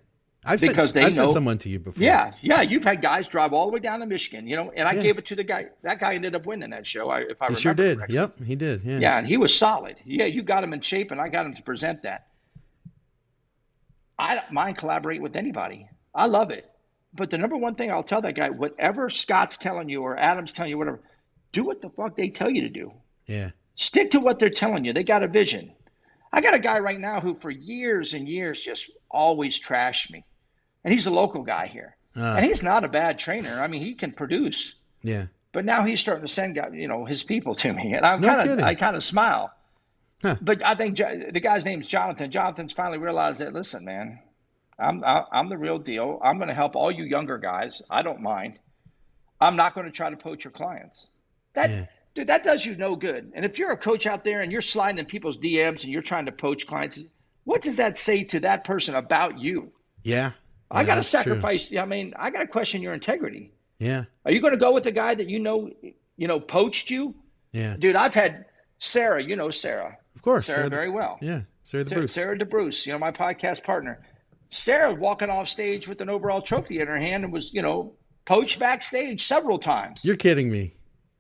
I've 0.45 0.59
Because 0.59 0.89
sent, 0.89 0.95
they 0.95 1.03
I've 1.05 1.13
sent 1.15 1.29
know- 1.29 1.33
someone 1.33 1.57
to 1.59 1.69
you 1.69 1.79
before. 1.79 2.03
Yeah, 2.03 2.33
yeah. 2.41 2.61
You've 2.61 2.83
had 2.83 3.01
guys 3.01 3.29
drive 3.29 3.53
all 3.53 3.67
the 3.67 3.71
way 3.71 3.79
down 3.79 4.01
to 4.01 4.05
Michigan, 4.05 4.45
you 4.45 4.57
know, 4.57 4.69
and 4.75 4.85
I 4.85 4.91
Yeah. 4.95 5.01
gave 5.01 5.17
it 5.17 5.25
to 5.27 5.35
the 5.37 5.45
guy. 5.45 5.67
That 5.83 6.01
guy 6.01 6.15
ended 6.15 6.35
up 6.35 6.45
winning 6.45 6.71
that 6.71 6.85
show. 6.85 7.09
I, 7.09 7.19
if 7.19 7.41
I 7.41 7.45
He 7.45 7.55
remember 7.55 7.59
sure 7.61 7.73
did. 7.73 7.97
correctly. 7.99 8.15
Yep, 8.17 8.39
he 8.43 8.55
did. 8.57 8.83
Yeah. 8.83 8.99
Yeah, 8.99 9.17
and 9.19 9.25
he 9.25 9.37
was 9.37 9.55
solid. 9.55 9.95
Yeah, 10.03 10.25
you 10.25 10.41
got 10.43 10.61
him 10.61 10.73
in 10.73 10.81
shape, 10.81 11.11
and 11.11 11.21
I 11.21 11.29
got 11.29 11.45
him 11.45 11.53
to 11.53 11.63
present 11.63 12.03
that. 12.03 12.27
I 14.19 14.35
don't 14.35 14.51
mind 14.51 14.77
collaborate 14.77 15.21
with 15.21 15.35
anybody. 15.35 15.87
I 16.13 16.27
love 16.27 16.51
it. 16.51 16.69
But 17.15 17.29
the 17.29 17.37
number 17.37 17.57
one 17.57 17.75
thing 17.75 17.91
I'll 17.91 18.03
tell 18.03 18.21
that 18.21 18.35
guy, 18.35 18.49
whatever 18.49 19.09
Scott's 19.09 19.57
telling 19.57 19.89
you 19.89 20.01
or 20.01 20.17
Adam's 20.17 20.51
telling 20.51 20.71
you, 20.71 20.77
whatever, 20.77 21.01
do 21.51 21.63
what 21.63 21.81
the 21.81 21.89
fuck 21.89 22.15
they 22.15 22.29
tell 22.29 22.49
you 22.49 22.61
to 22.61 22.69
do. 22.69 22.91
Yeah. 23.27 23.51
Stick 23.75 24.11
to 24.11 24.19
what 24.19 24.39
they're 24.39 24.49
telling 24.49 24.85
you. 24.85 24.93
They 24.93 25.03
got 25.03 25.23
a 25.23 25.27
vision. 25.27 25.71
I 26.31 26.41
got 26.41 26.55
a 26.55 26.59
guy 26.59 26.79
right 26.79 26.99
now 26.99 27.21
who, 27.21 27.33
for 27.35 27.51
years 27.51 28.15
and 28.15 28.27
years, 28.27 28.59
just 28.59 28.89
always 29.11 29.59
trashed 29.59 30.09
me, 30.11 30.25
and 30.83 30.91
he's 30.91 31.05
a 31.05 31.11
local 31.11 31.43
guy 31.43 31.67
here, 31.67 31.95
Ah. 32.15 32.35
and 32.37 32.45
he's 32.45 32.63
not 32.63 32.83
a 32.83 32.87
bad 32.87 33.19
trainer. 33.19 33.61
I 33.61 33.67
mean, 33.67 33.81
he 33.81 33.93
can 33.93 34.11
produce. 34.11 34.73
Yeah. 35.03 35.27
But 35.51 35.65
now 35.65 35.83
he's 35.85 35.99
starting 35.99 36.25
to 36.25 36.31
send 36.31 36.59
you 36.73 36.87
know 36.87 37.05
his 37.05 37.23
people 37.23 37.53
to 37.55 37.71
me, 37.71 37.93
and 37.93 38.03
I'm 38.03 38.21
No 38.21 38.29
kind 38.29 38.49
of. 38.49 38.59
I 38.61 38.73
kind 38.73 38.95
of 38.95 39.03
smile. 39.03 39.53
Huh. 40.23 40.37
But 40.41 40.63
I 40.63 40.73
think 40.73 40.97
the 40.97 41.39
guy's 41.41 41.65
name's 41.65 41.87
Jonathan. 41.87 42.31
Jonathan's 42.31 42.73
finally 42.73 42.97
realized 42.97 43.39
that. 43.41 43.53
Listen, 43.53 43.85
man, 43.85 44.19
I'm 44.79 45.03
I- 45.03 45.25
I'm 45.31 45.49
the 45.49 45.57
real 45.57 45.77
deal. 45.77 46.19
I'm 46.23 46.37
going 46.37 46.47
to 46.47 46.55
help 46.55 46.75
all 46.75 46.89
you 46.91 47.03
younger 47.03 47.37
guys. 47.37 47.81
I 47.91 48.01
don't 48.01 48.21
mind. 48.21 48.57
I'm 49.41 49.55
not 49.57 49.75
going 49.75 49.85
to 49.85 49.91
try 49.91 50.09
to 50.09 50.15
poach 50.17 50.45
your 50.45 50.51
clients. 50.51 51.07
That 51.53 51.69
Yeah. 51.69 51.85
dude, 52.15 52.27
that 52.27 52.43
does 52.43 52.65
you 52.65 52.75
no 52.77 52.95
good. 52.95 53.31
And 53.35 53.43
if 53.43 53.59
you're 53.59 53.71
a 53.71 53.77
coach 53.77 54.07
out 54.07 54.23
there 54.23 54.39
and 54.41 54.51
you're 54.51 54.61
sliding 54.61 54.97
in 54.99 55.05
people's 55.05 55.37
DMs 55.37 55.83
and 55.83 55.91
you're 55.91 56.01
trying 56.01 56.25
to 56.27 56.31
poach 56.31 56.65
clients, 56.65 56.97
what 57.43 57.61
does 57.61 57.75
that 57.75 57.97
say 57.97 58.23
to 58.23 58.39
that 58.41 58.63
person 58.63 58.95
about 58.95 59.37
you? 59.39 59.73
Yeah. 60.03 60.31
I 60.71 60.81
Yeah, 60.81 60.85
got 60.87 60.93
to 60.93 60.99
that's 61.01 61.09
true. 61.11 61.19
sacrifice. 61.19 61.69
I 61.77 61.83
mean, 61.85 62.13
I 62.17 62.29
got 62.29 62.39
to 62.39 62.47
question 62.47 62.81
your 62.81 62.93
integrity. 62.93 63.51
Yeah. 63.79 64.05
Are 64.25 64.31
you 64.31 64.39
going 64.39 64.53
to 64.53 64.59
go 64.59 64.71
with 64.71 64.85
a 64.85 64.91
guy 64.91 65.13
that 65.15 65.27
you 65.27 65.39
know, 65.39 65.69
you 66.15 66.27
know, 66.29 66.39
poached 66.39 66.89
you? 66.89 67.13
Yeah. 67.51 67.75
Dude, 67.77 67.97
I've 67.97 68.13
had 68.13 68.45
Sarah. 68.79 69.21
You 69.21 69.35
know 69.35 69.51
Sarah. 69.51 69.97
Of 70.15 70.21
course. 70.21 70.47
Sarah 70.47 70.69
very 70.69 70.89
well. 70.89 71.17
Yeah. 71.21 71.41
Sarah 71.63 71.83
the 71.83 71.89
Sarah, 71.89 72.01
Bruce. 72.01 72.13
Sarah 72.13 72.37
DeBruce, 72.39 72.85
you 72.85 72.91
know, 72.93 72.99
my 72.99 73.11
podcast 73.11 73.63
partner. 73.63 74.01
Sarah 74.49 74.93
walking 74.93 75.29
off 75.29 75.47
stage 75.47 75.87
with 75.87 76.01
an 76.01 76.09
overall 76.09 76.41
trophy 76.41 76.79
in 76.79 76.87
her 76.87 76.97
hand 76.97 77.23
and 77.23 77.33
was, 77.33 77.53
you 77.53 77.61
know, 77.61 77.93
poached 78.25 78.59
backstage 78.59 79.25
several 79.25 79.57
times. 79.59 80.03
You're 80.05 80.15
kidding 80.15 80.51
me. 80.51 80.73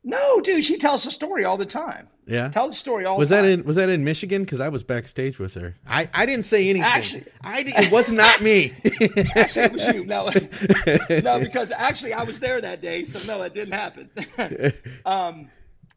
no, 0.03 0.39
dude, 0.41 0.63
she 0.65 0.77
tells 0.77 1.03
the 1.03 1.11
story 1.11 1.45
all 1.45 1.57
the 1.57 1.65
time. 1.65 2.07
Yeah. 2.27 2.49
Tells 2.49 2.73
the 2.73 2.77
story 2.77 3.03
all 3.05 3.17
Was 3.17 3.29
the 3.29 3.35
that 3.35 3.41
time. 3.41 3.51
in 3.51 3.63
was 3.65 3.75
that 3.77 3.89
in 3.89 4.03
Michigan? 4.05 4.43
Because 4.43 4.59
I 4.61 4.69
was 4.69 4.83
backstage 4.83 5.39
with 5.39 5.55
her. 5.55 5.75
I, 5.87 6.09
I 6.13 6.25
didn't 6.25 6.45
say 6.45 6.69
anything. 6.69 6.87
Actually- 6.87 7.25
I 7.43 7.63
it 7.65 7.91
was 7.91 8.11
not 8.11 8.41
me. 8.41 8.73
Actually, 9.35 9.65
it 9.65 9.71
was 9.73 9.85
you. 9.93 10.05
No, 10.05 10.29
no, 11.21 11.39
because 11.39 11.71
actually 11.75 12.13
I 12.13 12.23
was 12.23 12.39
there 12.39 12.61
that 12.61 12.81
day, 12.81 13.03
so 13.03 13.19
no, 13.27 13.41
it 13.43 13.53
didn't 13.53 13.73
happen. 13.73 14.09
um, 15.05 15.49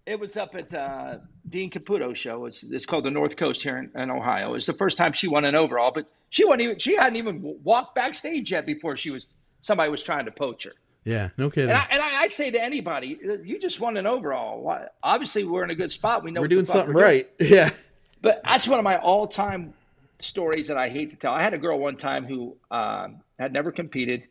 it 0.07 0.19
was 0.19 0.37
up 0.37 0.55
at 0.55 0.73
uh, 0.73 1.19
Dean 1.49 1.71
Caputo 1.71 2.15
show. 2.15 2.47
It's 2.47 2.63
it's 2.63 2.87
called 2.87 3.05
the 3.05 3.11
North 3.11 3.37
Coast 3.37 3.63
here 3.63 3.79
in, 3.79 3.91
in 4.01 4.11
Ohio. 4.11 4.55
It's 4.55 4.67
the 4.67 4.73
first 4.73 4.97
time 4.97 5.13
she 5.13 5.29
won 5.29 5.45
an 5.45 5.55
overall, 5.55 5.91
but 5.95 6.07
she 6.31 6.45
wasn't 6.45 6.63
even 6.63 6.79
she 6.79 6.97
hadn't 6.97 7.17
even 7.17 7.57
walked 7.65 7.95
backstage 7.95 8.53
yet 8.53 8.65
before 8.67 8.97
she 8.97 9.11
was 9.11 9.27
somebody 9.61 9.91
was 9.91 10.03
trying 10.03 10.25
to 10.27 10.31
poach 10.31 10.65
her. 10.65 10.73
yeah. 11.05 11.31
No 11.37 11.51
kidding. 11.51 11.71
And 11.71 11.79
I, 11.79 11.87
and 11.91 12.01
I, 12.01 12.23
I 12.23 12.29
say 12.29 12.51
to 12.53 12.63
anybody, 12.63 13.19
you 13.43 13.61
just 13.61 13.81
won 13.81 13.97
an 13.97 14.07
overall. 14.07 14.87
Obviously, 15.03 15.45
we're 15.45 15.65
in 15.65 15.71
a 15.71 15.75
good 15.75 15.91
spot. 15.91 16.23
We 16.23 16.31
know 16.31 16.41
we're 16.41 16.49
doing 16.49 16.67
something 16.67 16.95
we're 16.95 17.01
doing. 17.01 17.25
right. 17.29 17.31
Yeah. 17.41 17.71
But 18.23 18.43
that's 18.45 18.67
one 18.67 18.79
of 18.79 18.85
my 18.85 18.99
all-time 18.99 19.75
stories 20.19 20.69
that 20.69 20.77
I 20.77 20.89
hate 20.89 21.11
to 21.11 21.17
tell. 21.17 21.33
I 21.33 21.43
had 21.43 21.53
a 21.55 21.59
girl 21.59 21.79
one 21.79 21.97
time 21.97 22.25
who 22.25 22.57
um, 22.71 23.21
had 23.39 23.53
never 23.53 23.71
competed. 23.71 24.25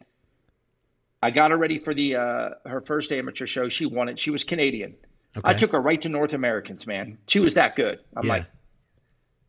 I 1.22 1.32
got 1.32 1.52
her 1.52 1.58
ready 1.58 1.80
for 1.80 1.94
the 1.94 2.16
uh, 2.16 2.50
her 2.66 2.82
first 2.82 3.12
amateur 3.12 3.48
show. 3.48 3.70
She 3.70 3.86
won 3.86 4.10
it. 4.10 4.20
She 4.20 4.32
was 4.32 4.44
Canadian. 4.44 4.96
I 5.44 5.54
took 5.54 5.72
her 5.72 5.82
right 5.82 6.02
to 6.02 6.10
North 6.10 6.34
Americans, 6.34 6.88
man. 6.88 7.18
She 7.28 7.40
was 7.40 7.54
that 7.56 7.76
good. 7.76 8.00
I'm 8.16 8.26
Yeah. 8.26 8.34
like, 8.34 8.46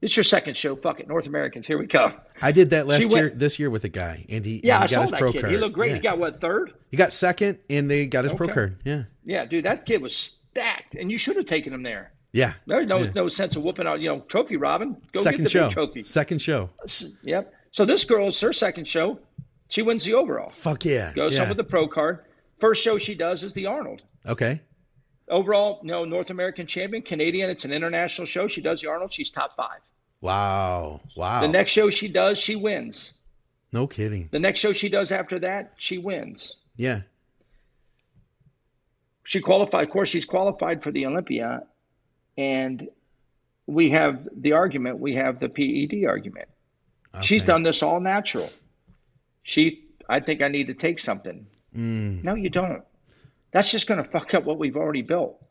it's 0.03 0.17
your 0.17 0.25
second 0.25 0.57
show. 0.57 0.77
Fuck 0.77 1.01
it, 1.01 1.09
North 1.09 1.27
Americans. 1.27 1.67
Here 1.67 1.79
we 1.79 1.87
come. 1.87 2.15
I 2.43 2.53
did 2.53 2.71
that 2.71 2.87
last 2.87 3.01
went- 3.03 3.13
year, 3.13 3.31
this 3.31 3.59
year 3.59 3.71
with 3.71 3.85
a 3.85 3.89
guy, 3.89 4.25
and 4.29 4.45
he, 4.45 4.61
Yeah, 4.63 4.77
and 4.77 4.85
I 4.85 4.87
got 4.87 4.91
saw 4.91 5.01
his 5.03 5.11
that 5.13 5.21
pro 5.21 5.33
kid. 5.33 5.41
card. 5.43 5.53
He 5.53 5.59
looked 5.59 5.75
great. 5.75 5.89
Yeah. 5.91 5.95
He 5.97 6.01
got 6.03 6.19
what 6.19 6.41
third? 6.41 6.73
He 6.91 6.97
got 6.97 7.13
second, 7.13 7.59
and 7.71 7.91
they 7.91 8.07
got 8.07 8.25
his 8.25 8.33
pro 8.35 8.49
card. 8.49 8.77
Yeah, 8.85 9.05
Yeah, 9.25 9.45
dude, 9.47 9.65
that 9.65 9.87
kid 9.87 10.03
was 10.03 10.15
stacked, 10.53 10.95
and 10.97 11.11
you 11.11 11.19
should 11.19 11.37
have 11.37 11.47
taken 11.47 11.73
him 11.73 11.83
there. 11.83 12.13
yeah. 12.33 12.53
There's 12.67 12.87
no 12.87 12.99
Yeah. 12.99 13.11
no 13.15 13.29
sense 13.29 13.57
of 13.57 13.63
whooping 13.63 13.87
out, 13.87 14.01
you 14.01 14.09
know, 14.11 14.21
trophy 14.29 14.57
robbing. 14.57 14.97
Go 15.13 15.21
second 15.21 15.39
get 15.39 15.45
the 15.45 15.51
show. 15.51 15.65
big 15.67 15.73
trophy. 15.73 16.03
Second 16.03 16.43
show. 16.43 16.69
Yep. 17.23 17.53
So 17.73 17.85
this 17.85 18.05
girl, 18.05 18.29
it's 18.29 18.41
her 18.41 18.53
second 18.53 18.87
show. 18.87 19.19
She 19.69 19.83
wins 19.83 20.05
the 20.05 20.15
overall. 20.15 20.51
Fuck 20.51 20.85
yeah. 20.85 21.13
Goes 21.15 21.33
yeah. 21.35 21.41
home 21.41 21.49
with 21.49 21.57
the 21.57 21.65
pro 21.65 21.89
card. 21.89 22.21
First 22.59 22.83
show 22.83 22.99
she 22.99 23.15
does 23.15 23.43
is 23.43 23.53
the 23.55 23.67
Arnold. 23.67 24.03
Okay. 24.27 24.61
Overall, 25.29 25.81
no 25.83 26.05
North 26.05 26.31
American 26.31 26.67
champion, 26.67 27.03
Canadian. 27.03 27.51
It's 27.51 27.65
an 27.65 27.73
international 27.73 28.27
show. 28.27 28.47
She 28.47 28.61
does 28.61 28.81
the 28.81 28.89
Arnold. 28.89 29.13
She's 29.13 29.31
top 29.31 29.57
five. 29.57 29.81
Wow. 30.21 31.01
Wow. 31.17 31.41
The 31.41 31.49
next 31.49 31.73
show 31.73 31.91
she 31.91 32.09
does, 32.09 32.39
she 32.39 32.57
wins. 32.57 33.13
no 33.73 33.87
kidding. 33.87 34.29
The 34.31 34.39
next 34.39 34.61
show 34.61 34.73
she 34.73 34.89
does 34.89 35.11
after 35.13 35.39
that, 35.41 35.73
she 35.79 35.99
wins. 35.99 36.57
Yeah. 36.77 37.03
She 39.25 39.41
qualified. 39.41 39.85
Of 39.85 39.91
course, 39.91 40.09
she's 40.09 40.25
qualified 40.25 40.83
for 40.83 40.93
the 40.93 41.07
Olympia, 41.07 41.65
and 42.39 42.89
we 43.67 43.91
have 43.91 44.29
the 44.37 44.53
argument. 44.53 45.01
We 45.01 45.15
have 45.17 45.41
the 45.41 45.49
PED 45.49 46.07
argument. 46.09 46.49
She's 47.23 47.43
done 47.43 47.63
this 47.63 47.83
all 47.83 47.99
natural. 47.99 48.49
She, 49.43 49.85
I 50.09 50.21
think 50.21 50.43
I 50.43 50.49
need 50.49 50.67
to 50.67 50.75
take 50.75 50.99
something. 50.99 51.47
Mm. 51.75 52.23
No, 52.23 52.35
you 52.35 52.51
don't. 52.51 52.83
That's 53.53 53.71
just 53.71 53.87
going 53.87 54.03
to 54.03 54.09
fuck 54.09 54.35
up 54.35 54.45
what 54.45 54.59
we've 54.59 54.77
already 54.77 55.03
built. 55.03 55.43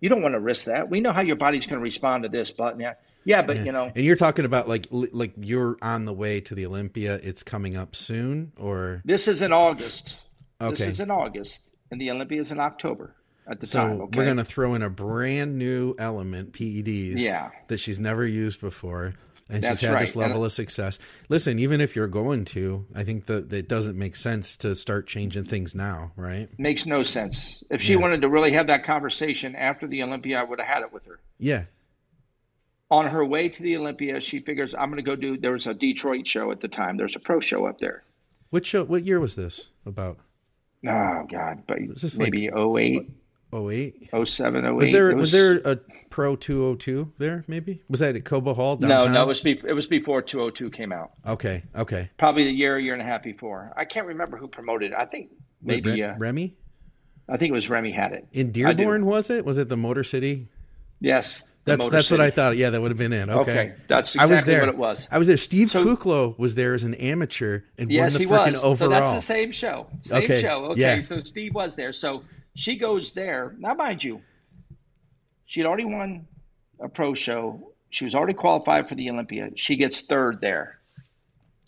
You 0.00 0.08
don't 0.08 0.22
want 0.22 0.34
to 0.34 0.40
risk 0.40 0.66
that. 0.66 0.88
We 0.88 1.00
know 1.00 1.12
how 1.12 1.22
your 1.22 1.36
body's 1.36 1.66
going 1.66 1.80
to 1.80 1.82
respond 1.82 2.22
to 2.22 2.28
this, 2.28 2.52
but 2.52 2.78
yeah, 2.78 2.94
yeah, 3.24 3.42
but 3.42 3.64
you 3.64 3.72
know, 3.72 3.90
And 3.94 4.04
you're 4.04 4.16
talking 4.16 4.44
about 4.44 4.68
like 4.68 4.86
like 4.90 5.32
you're 5.38 5.76
on 5.82 6.04
the 6.04 6.12
way 6.12 6.40
to 6.42 6.54
the 6.54 6.66
Olympia. 6.66 7.18
It's 7.22 7.42
coming 7.42 7.76
up 7.76 7.96
soon, 7.96 8.52
or 8.56 9.02
this 9.04 9.26
is 9.28 9.42
in 9.42 9.52
August. 9.52 10.16
Okay, 10.60 10.70
This 10.70 10.86
is 10.86 11.00
in 11.00 11.10
August, 11.10 11.74
and 11.90 12.00
the 12.00 12.10
Olympia 12.10 12.40
is 12.40 12.52
in 12.52 12.60
October 12.60 13.14
at 13.50 13.60
the 13.60 13.66
so 13.66 13.80
time. 13.80 14.00
Okay, 14.02 14.18
we're 14.18 14.24
gonna 14.24 14.44
throw 14.44 14.74
in 14.74 14.82
a 14.82 14.90
brand 14.90 15.58
new 15.58 15.94
element, 15.98 16.52
PEDs, 16.52 17.14
Yeah. 17.18 17.50
that 17.66 17.78
she's 17.78 17.98
never 17.98 18.26
used 18.26 18.60
before, 18.60 19.14
and 19.50 19.62
That's 19.62 19.80
she's 19.80 19.88
had 19.88 20.00
this 20.00 20.14
right. 20.14 20.22
And- 20.24 20.30
level 20.32 20.44
of 20.44 20.52
success. 20.52 20.98
Listen, 21.28 21.58
even 21.58 21.80
if 21.80 21.96
you're 21.96 22.06
going 22.06 22.44
to, 22.46 22.86
I 22.94 23.02
think 23.04 23.26
that 23.26 23.52
it 23.52 23.68
doesn't 23.68 23.96
make 23.96 24.14
sense 24.16 24.56
to 24.56 24.74
start 24.74 25.06
changing 25.06 25.44
things 25.44 25.74
now, 25.74 26.12
right? 26.16 26.48
makes 26.58 26.84
no 26.86 27.02
sense. 27.02 27.62
If 27.70 27.80
she 27.80 27.94
Yeah. 27.94 28.00
wanted 28.00 28.20
to 28.22 28.28
really 28.28 28.52
have 28.52 28.66
that 28.66 28.84
conversation 28.84 29.56
after 29.56 29.86
the 29.86 30.02
Olympia, 30.02 30.38
I 30.40 30.42
would 30.44 30.60
have 30.60 30.68
had 30.68 30.82
it 30.82 30.92
with 30.92 31.06
her. 31.06 31.18
Yeah. 31.38 31.64
On 32.90 33.06
her 33.06 33.24
way 33.24 33.48
to 33.50 33.62
the 33.62 33.76
Olympia, 33.76 34.20
she 34.20 34.40
figures 34.40 34.74
I'm 34.74 34.88
going 34.90 34.96
to 34.96 35.02
go 35.02 35.14
do. 35.16 35.36
There 35.36 35.52
was 35.52 35.66
a 35.66 35.74
Detroit 35.74 36.26
show 36.26 36.50
at 36.52 36.60
the 36.60 36.68
time. 36.68 36.96
There's 36.96 37.16
a 37.16 37.18
pro 37.20 37.38
show 37.40 37.66
up 37.66 37.78
there. 37.78 38.02
What 38.50 38.64
show? 38.64 38.84
What 38.84 39.04
year 39.04 39.20
was 39.20 39.34
this? 39.36 39.68
About 39.84 40.18
Oh 40.86 41.26
God, 41.30 41.64
but 41.66 41.78
this 42.00 42.16
like- 42.16 42.32
maybe 42.32 42.48
08, 42.48 43.10
08? 43.52 44.10
07, 44.24 44.64
08. 44.64 44.72
Was 44.74 44.92
there 44.92 45.10
It 45.10 45.16
was, 45.16 45.32
there 45.32 45.56
a 45.64 45.76
Pro 46.10 46.36
202 46.36 47.12
there? 47.18 47.44
Maybe 47.48 47.82
was 47.88 48.00
that 48.00 48.16
at 48.16 48.24
Cobo 48.24 48.54
Hall 48.54 48.76
No, 48.80 48.88
downtown? 48.88 49.12
no, 49.14 49.22
it 49.22 49.26
was 49.26 49.40
be, 49.40 49.60
it 49.66 49.72
was 49.72 49.86
before 49.86 50.22
202 50.22 50.70
came 50.70 50.92
out. 50.92 51.12
okay, 51.26 51.62
okay. 51.76 52.10
Probably 52.18 52.46
a 52.48 52.50
year, 52.50 52.76
a 52.76 52.82
year 52.82 52.92
and 52.94 53.02
a 53.02 53.04
half 53.04 53.22
before. 53.22 53.72
I 53.76 53.84
can't 53.84 54.06
remember 54.06 54.36
who 54.36 54.48
promoted. 54.48 54.92
it. 54.92 54.96
I 54.98 55.04
think 55.04 55.30
maybe. 55.62 55.92
Re- 55.92 56.02
Uh, 56.02 56.14
Remy 56.18 56.54
I 57.30 57.36
think 57.36 57.50
it 57.50 57.54
was 57.54 57.68
Remy 57.68 57.92
had 57.92 58.12
it. 58.14 58.26
in 58.32 58.52
Dearborn 58.52 59.04
was 59.04 59.28
it? 59.28 59.44
Was 59.44 59.58
it 59.58 59.68
the 59.68 59.76
Motor 59.76 60.02
City? 60.02 60.48
Yes, 61.00 61.44
That's 61.66 61.78
Motor 61.84 61.90
that's 61.96 62.10
what 62.10 62.20
I 62.22 62.30
thought. 62.30 62.56
Yeah, 62.56 62.70
that 62.70 62.80
would 62.80 62.90
have 62.90 62.96
been 62.96 63.12
it. 63.12 63.28
Okay. 63.28 63.40
Okay, 63.52 63.74
that's 63.86 64.16
I 64.16 64.24
was 64.24 64.42
there. 64.44 64.60
what 64.60 64.70
it 64.70 64.78
was. 64.78 65.06
I 65.12 65.18
was 65.18 65.26
there. 65.26 65.36
Steve 65.36 65.70
So- 65.70 65.84
Kuclo 65.84 66.36
was 66.38 66.54
there 66.54 66.72
as 66.72 66.84
an 66.84 66.94
amateur 66.94 67.60
and 67.76 67.92
Yes, 67.92 68.14
won 68.14 68.20
he 68.20 68.26
the 68.26 68.34
freaking 68.34 68.52
was. 68.52 68.64
overall. 68.64 68.76
So 68.76 68.88
that's 68.88 69.12
the 69.12 69.20
same 69.20 69.52
show. 69.52 69.86
Same 70.04 70.22
Okay, 70.24 70.40
show. 70.40 70.64
Okay, 70.72 70.80
yeah. 70.80 71.00
so 71.02 71.20
Steve 71.20 71.54
was 71.54 71.76
there. 71.76 71.92
So 71.92 72.22
she 72.58 72.76
goes 72.76 73.12
there. 73.12 73.54
Now, 73.58 73.74
mind 73.74 74.02
you, 74.02 74.20
she'd 75.46 75.64
already 75.64 75.84
won 75.84 76.26
a 76.80 76.88
pro 76.88 77.14
show. 77.14 77.72
She 77.90 78.04
was 78.04 78.16
already 78.16 78.34
qualified 78.34 78.88
for 78.88 78.96
the 78.96 79.08
Olympia. 79.10 79.50
She 79.54 79.76
gets 79.76 80.00
third 80.00 80.40
there. 80.40 80.80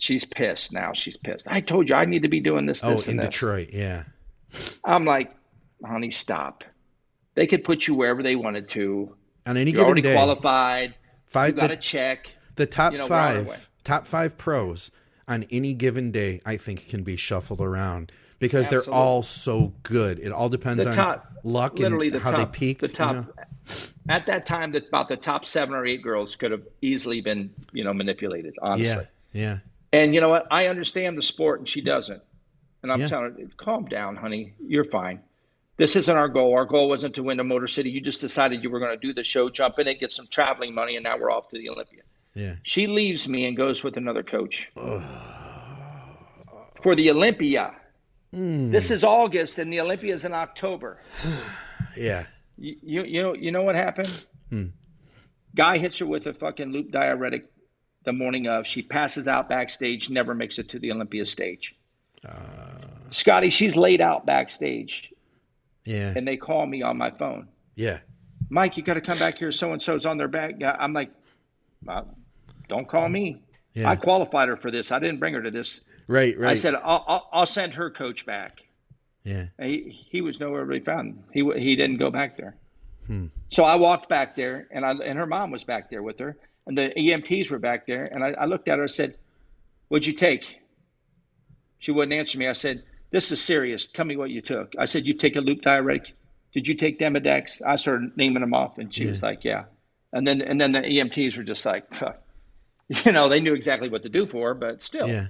She's 0.01 0.25
pissed 0.25 0.73
now. 0.73 0.93
She's 0.93 1.17
pissed. 1.17 1.47
I 1.47 1.61
told 1.61 1.89
you 1.89 1.95
I 1.95 2.07
need 2.07 2.23
to 2.23 2.29
be 2.29 2.41
doing 2.41 2.67
this, 2.67 2.83
oh, 2.83 2.91
this, 2.91 3.07
in 3.07 3.13
and 3.13 3.21
this. 3.21 3.27
Detroit. 3.27 3.71
Yeah. 3.73 4.03
I'm 4.85 5.05
like, 5.05 5.33
honey, 5.85 6.11
stop. 6.11 6.65
They 7.37 7.47
could 7.47 7.63
put 7.63 7.87
you 7.87 7.95
wherever 7.95 8.23
they 8.23 8.35
wanted 8.35 8.69
to. 8.71 9.15
On 9.47 9.57
any 9.57 9.71
You're 9.71 9.77
given 9.77 9.87
already 9.87 10.03
day, 10.03 10.15
qualified. 10.15 10.95
You 11.33 11.53
got 11.53 11.55
the, 11.55 11.73
a 11.73 11.77
check. 11.77 12.33
the 12.57 12.67
top 12.67 12.93
you 12.93 12.99
know, 12.99 13.07
we're 13.07 13.17
on 13.17 13.37
our 13.37 13.43
way. 13.43 13.49
five, 13.49 13.71
top 13.85 14.07
five 14.09 14.37
pros 14.37 14.91
on 15.29 15.45
any 15.51 15.73
given 15.73 16.11
day, 16.11 16.41
I 16.45 16.57
think 16.57 16.89
can 16.89 17.05
be 17.05 17.15
shuffled 17.15 17.61
around 17.61 18.11
because 18.41 18.67
they're 18.67 18.83
all 18.91 19.23
so 19.23 19.73
good. 19.85 20.19
It 20.19 20.33
all 20.33 20.49
depends 20.49 20.85
The 20.85 20.91
on 20.91 20.97
top- 20.97 21.27
luck 21.45 21.79
and 21.79 22.01
the 22.11 22.19
how 22.19 22.33
top, 22.33 22.53
they 22.53 22.59
peaked. 22.59 22.81
The 22.81 22.89
you 22.89 22.93
top 22.95 23.15
know? 23.17 23.27
at 24.09 24.27
that 24.27 24.45
time, 24.47 24.73
that 24.73 24.89
about 24.89 25.09
the 25.09 25.17
top 25.17 25.45
seven 25.45 25.75
or 25.75 25.87
eight 25.87 26.03
girls 26.03 26.35
could 26.35 26.51
have 26.51 26.63
easily 26.83 27.21
been, 27.21 27.51
you 27.73 27.85
know, 27.85 27.95
manipulated. 27.95 28.57
Honestly, 28.61 29.07
Yeah, 29.33 29.41
yeah, 29.43 29.59
and 29.93 30.13
you 30.15 30.21
know 30.21 30.29
what? 30.29 30.49
I 30.51 30.67
understand 30.67 31.17
the 31.17 31.23
sport, 31.23 31.61
and 31.61 31.69
she 31.69 31.81
doesn't. 31.81 32.21
And 32.83 32.91
I'm 32.91 33.01
Yeah. 33.01 33.09
telling 33.09 33.25
her, 33.35 33.37
calm 33.57 33.85
down, 33.85 34.17
honey. 34.17 34.55
You're 34.67 34.85
fine. 34.85 35.21
This 35.77 35.97
isn't 35.97 36.15
our 36.17 36.29
goal. 36.29 36.55
Our 36.55 36.65
goal 36.67 36.89
wasn't 36.89 37.15
to 37.15 37.23
win 37.23 37.37
the 37.39 37.45
Motor 37.45 37.67
City. 37.67 37.91
You 37.91 38.01
just 38.01 38.21
decided 38.21 38.63
you 38.63 38.69
were 38.71 38.81
going 38.81 38.99
to 38.99 39.07
do 39.07 39.15
the 39.15 39.25
show, 39.25 39.49
jump 39.49 39.79
in 39.79 39.87
it, 39.89 40.01
get 40.01 40.13
some 40.13 40.27
traveling 40.27 40.75
money, 40.75 40.97
and 40.97 41.05
now 41.05 41.17
we're 41.19 41.31
off 41.31 41.49
to 41.49 41.59
the 41.59 41.69
Olympia. 41.71 42.03
yeah. 42.35 42.55
She 42.63 42.87
leaves 42.87 43.27
me 43.29 43.47
and 43.47 43.57
goes 43.57 43.83
with 43.85 43.97
another 43.97 44.23
coach 44.23 44.69
for 46.83 46.95
the 46.95 47.11
Olympia. 47.11 47.75
Hmm. 48.35 48.71
This 48.71 48.91
is 48.91 49.03
August, 49.03 49.59
and 49.59 49.73
the 49.73 49.81
Olympia 49.81 50.15
is 50.15 50.25
in 50.25 50.33
October. 50.33 50.99
Yeah. 51.97 52.25
You, 52.57 52.77
you, 52.83 53.03
you 53.05 53.23
know 53.23 53.35
you 53.35 53.51
know 53.51 53.63
what 53.63 53.75
happened? 53.75 54.27
Hmm. 54.51 54.67
Guy 55.57 55.77
hits 55.79 55.99
her 55.99 56.07
with 56.07 56.29
a 56.29 56.33
fucking 56.33 56.71
loop 56.71 56.93
diuretic 56.93 57.51
the 58.05 58.13
morning 58.13 58.47
of. 58.47 58.65
She 58.65 58.81
passes 58.81 59.27
out 59.27 59.49
backstage, 59.49 60.09
never 60.09 60.33
makes 60.33 60.61
it 60.61 60.69
to 60.69 60.79
the 60.79 60.93
Olympia 60.93 61.27
stage. 61.27 61.75
Uh. 62.25 62.33
Scotty, 63.11 63.51
she's 63.51 63.75
laid 63.75 64.01
out 64.01 64.25
backstage, 64.25 65.13
Yeah. 65.85 66.13
and 66.17 66.29
they 66.29 66.37
call 66.37 66.65
me 66.65 66.81
on 66.83 66.97
my 66.97 67.11
phone. 67.11 67.49
Yeah. 67.75 67.99
Mike, 68.51 68.77
you 68.77 68.85
got 68.85 68.95
to 68.95 69.01
come 69.01 69.19
back 69.19 69.37
here. 69.39 69.51
So 69.51 69.73
and 69.73 69.83
so's 69.83 70.07
on 70.07 70.17
their 70.17 70.29
back. 70.29 70.55
I'm 70.79 70.93
like, 70.93 71.11
don't 72.69 72.89
call 72.89 73.09
me. 73.09 73.43
Yeah. 73.75 73.91
I 73.91 73.97
qualified 73.97 74.49
her 74.49 74.57
for 74.57 74.71
this. 74.71 74.93
I 74.93 75.01
didn't 75.01 75.19
bring 75.19 75.35
her 75.35 75.43
to 75.43 75.51
this. 75.51 75.81
Right, 76.11 76.37
right. 76.37 76.51
I 76.51 76.55
said 76.57 76.75
I'll, 76.75 77.05
I'll, 77.07 77.29
I'll 77.33 77.47
send 77.47 77.75
her 77.75 77.89
coach 77.89 78.27
back. 78.27 78.65
yeah. 79.23 79.47
He 79.63 79.91
he 79.91 80.21
was 80.23 80.41
nowhere 80.41 80.65
to 80.65 80.71
be 80.71 80.81
found. 80.81 81.23
He 81.33 81.49
he 81.57 81.77
didn't 81.77 81.99
go 81.99 82.11
back 82.11 82.37
there. 82.37 82.57
Hmm. 83.07 83.27
So 83.51 83.63
I 83.63 83.77
walked 83.77 84.09
back 84.09 84.35
there, 84.35 84.67
and 84.73 84.85
I 84.85 84.91
and 84.91 85.17
her 85.17 85.27
mom 85.27 85.53
was 85.53 85.63
back 85.63 85.89
there 85.89 86.03
with 86.03 86.19
her, 86.19 86.37
and 86.67 86.77
the 86.77 86.93
EMTs 86.97 87.49
were 87.49 87.61
back 87.61 87.87
there, 87.87 88.09
and 88.11 88.25
I, 88.25 88.31
I 88.31 88.47
looked 88.47 88.67
at 88.69 88.79
her 88.79 88.83
and 88.83 88.91
said, 88.91 89.19
"What'd 89.89 90.05
you 90.05 90.13
take?" 90.15 90.59
She 91.79 91.93
wouldn't 91.93 92.13
answer 92.13 92.39
me. 92.39 92.49
I 92.49 92.55
said, 92.55 92.83
"This 93.11 93.31
is 93.31 93.41
serious. 93.41 93.87
Tell 93.87 94.05
me 94.05 94.17
what 94.17 94.31
you 94.31 94.41
took." 94.43 94.75
I 94.79 94.87
said, 94.87 95.07
"You 95.07 95.15
take 95.15 95.37
a 95.37 95.41
loop 95.41 95.63
diuretic? 95.63 96.13
Did 96.53 96.67
you 96.67 96.75
take 96.75 96.99
Demadex?" 96.99 97.63
I 97.65 97.77
started 97.77 98.17
naming 98.17 98.41
them 98.41 98.53
off, 98.55 98.79
and 98.79 98.93
she 98.93 99.07
was 99.07 99.23
like, 99.23 99.45
"Yeah." 99.45 99.67
And 100.13 100.27
then 100.27 100.41
and 100.43 100.61
then 100.61 100.73
the 100.73 100.81
EMTs 100.81 101.37
were 101.37 101.45
just 101.45 101.65
like, 101.65 101.95
"Fuck." 101.95 102.21
you 102.89 103.13
know, 103.13 103.29
they 103.29 103.39
knew 103.39 103.55
exactly 103.55 103.89
what 103.89 104.03
to 104.03 104.09
do 104.09 104.27
for 104.27 104.49
her, 104.49 104.55
but 104.55 104.83
still, 104.83 105.09
Yeah. 105.09 105.29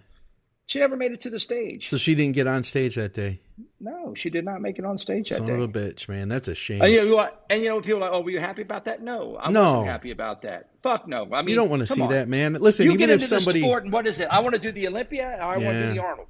She 0.70 0.78
never 0.78 0.96
made 0.96 1.10
it 1.10 1.20
to 1.22 1.30
the 1.30 1.40
stage. 1.40 1.88
So 1.88 1.96
she 1.96 2.14
didn't 2.14 2.36
get 2.36 2.46
on 2.46 2.62
stage 2.62 2.94
that 2.94 3.12
day. 3.12 3.40
no, 3.80 4.14
she 4.14 4.30
did 4.30 4.44
not 4.44 4.60
make 4.62 4.78
it 4.78 4.84
on 4.84 4.96
stage 4.96 5.28
that 5.30 5.38
Son 5.38 5.46
day. 5.48 5.54
of 5.54 5.60
a 5.62 5.66
bitch, 5.68 6.08
man. 6.08 6.28
That's 6.28 6.46
a 6.46 6.54
shame. 6.54 6.80
And 6.80 6.92
you, 6.92 7.08
know, 7.08 7.16
what- 7.16 7.44
and 7.50 7.60
you 7.60 7.68
know, 7.70 7.80
people 7.80 7.96
are 7.96 8.02
like, 8.02 8.12
oh, 8.12 8.20
were 8.20 8.30
you 8.30 8.38
happy 8.38 8.62
about 8.62 8.84
that? 8.84 9.02
No, 9.02 9.36
I 9.36 9.50
No. 9.50 9.64
wasn't 9.64 9.86
happy 9.86 10.12
about 10.12 10.42
that. 10.42 10.68
Fuck 10.82 11.08
no. 11.08 11.28
I 11.32 11.42
mean, 11.42 11.48
you 11.48 11.56
don't 11.56 11.70
want 11.70 11.80
to 11.80 11.88
see 11.88 12.02
on. 12.02 12.10
that, 12.10 12.28
man. 12.28 12.52
Listen, 12.54 12.84
You 12.86 12.92
even 12.92 13.00
get 13.00 13.10
if 13.10 13.14
into 13.22 13.26
somebody, 13.26 13.60
the 13.60 13.66
sport, 13.66 13.82
and 13.82 13.92
what 13.92 14.06
is 14.06 14.20
it? 14.20 14.28
I 14.30 14.38
want 14.40 14.54
to 14.54 14.60
do 14.60 14.70
the 14.70 14.86
Olympia. 14.86 15.36
Or 15.40 15.42
I 15.44 15.56
want 15.58 15.62
to 15.76 15.86
do 15.88 15.94
the 15.94 16.02
Arnold. 16.04 16.28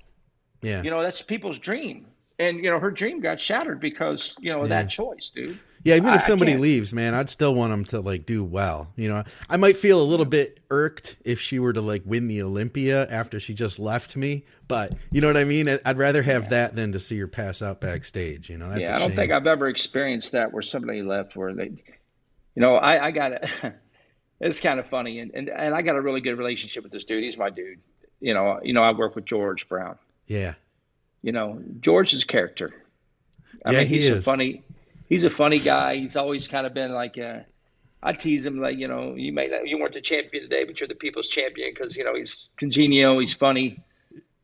yeah, 0.62 0.82
You 0.82 0.91
know, 0.91 1.03
that's 1.03 1.20
people's 1.20 1.59
dream. 1.59 2.07
And 2.41 2.64
you 2.64 2.70
know, 2.70 2.80
her 2.80 2.91
dream 2.91 3.20
got 3.20 3.41
shattered 3.41 3.78
because 3.80 4.34
you 4.41 4.51
know 4.53 4.62
Yeah. 4.62 4.68
that 4.68 4.88
choice, 4.91 5.30
dude. 5.34 5.59
yeah. 5.84 5.97
Even 5.97 6.14
if 6.14 6.22
somebody 6.22 6.57
leaves, 6.57 6.93
man, 6.93 7.14
I'd 7.14 7.28
still 7.30 7.55
want 7.55 7.70
them 7.70 7.84
to 7.86 8.01
like 8.01 8.24
do 8.26 8.43
well. 8.43 8.91
You 8.97 9.09
know, 9.11 9.24
I 9.49 9.57
might 9.59 9.76
feel 9.76 10.01
a 10.01 10.05
little 10.05 10.24
bit 10.26 10.59
irked 10.70 11.16
if 11.24 11.41
she 11.41 11.59
were 11.59 11.72
to 11.72 11.80
like 11.82 12.03
win 12.07 12.26
the 12.28 12.43
Olympia 12.43 13.07
after 13.11 13.38
she 13.41 13.53
just 13.55 13.78
left 13.78 14.16
me, 14.16 14.45
but 14.68 14.95
you 15.12 15.20
know 15.20 15.26
what 15.26 15.36
I 15.36 15.45
mean. 15.45 15.68
I'd 15.84 15.99
rather 15.99 16.22
have 16.22 16.49
that 16.51 16.74
than 16.74 16.93
to 16.93 17.01
see 17.01 17.18
her 17.20 17.26
pass 17.28 17.61
out 17.62 17.80
backstage. 17.80 18.49
You 18.51 18.57
know, 18.59 18.70
that's 18.70 18.88
yeah, 18.88 18.97
I 18.97 18.99
don't 18.99 19.09
shame. 19.11 19.16
think 19.16 19.32
I've 19.32 19.47
ever 19.47 19.68
experienced 19.68 20.32
that 20.32 20.53
where 20.53 20.62
somebody 20.62 21.03
left 21.03 21.36
where 21.36 21.53
they, 21.55 21.64
you 21.66 22.62
know, 22.62 22.74
I, 22.76 23.07
I 23.07 23.11
got 23.11 23.32
it. 23.32 23.51
it's 24.41 24.61
kind 24.61 24.80
of 24.80 24.86
funny, 24.86 25.18
and, 25.20 25.30
and 25.34 25.49
and 25.51 25.74
I 25.74 25.82
got 25.82 25.97
a 25.97 26.01
really 26.01 26.22
good 26.22 26.38
relationship 26.38 26.82
with 26.84 26.93
this 26.93 27.05
dude. 27.05 27.22
He's 27.22 27.36
my 27.36 27.51
dude. 27.51 27.80
You 28.20 28.32
know, 28.34 28.61
you 28.62 28.72
know, 28.72 28.82
I 28.82 28.93
work 28.93 29.14
with 29.14 29.24
George 29.26 29.68
Brown. 29.68 29.97
yeah, 30.26 30.55
you 31.23 31.33
know 31.33 31.62
George's 31.81 32.25
character. 32.25 32.73
I 33.64 33.73
Yeah, 33.73 33.79
mean, 33.81 33.89
he 33.89 33.97
he's 33.97 34.09
a 34.09 34.16
is. 34.16 34.25
funny. 34.25 34.62
He's 35.09 35.25
a 35.25 35.31
funny 35.31 35.59
guy. 35.59 35.97
He's 35.97 36.16
always 36.16 36.49
kind 36.49 36.66
of 36.66 36.75
been 36.75 36.93
like. 36.93 37.18
Uh, 37.18 37.41
I 38.03 38.14
tease 38.14 38.47
him 38.47 38.61
like 38.61 38.79
you 38.79 38.89
know 38.89 39.14
you 39.14 39.33
may 39.33 39.49
not, 39.49 39.66
you 39.66 39.79
weren't 39.79 39.93
the 39.93 40.01
champion 40.01 40.43
today, 40.45 40.64
but 40.64 40.81
you're 40.81 40.89
the 40.89 40.95
people's 40.95 41.29
champion 41.29 41.71
because 41.75 41.97
you 41.97 42.05
know 42.05 42.14
he's 42.14 42.49
congenial. 42.57 43.18
He's 43.18 43.35
funny. 43.35 43.81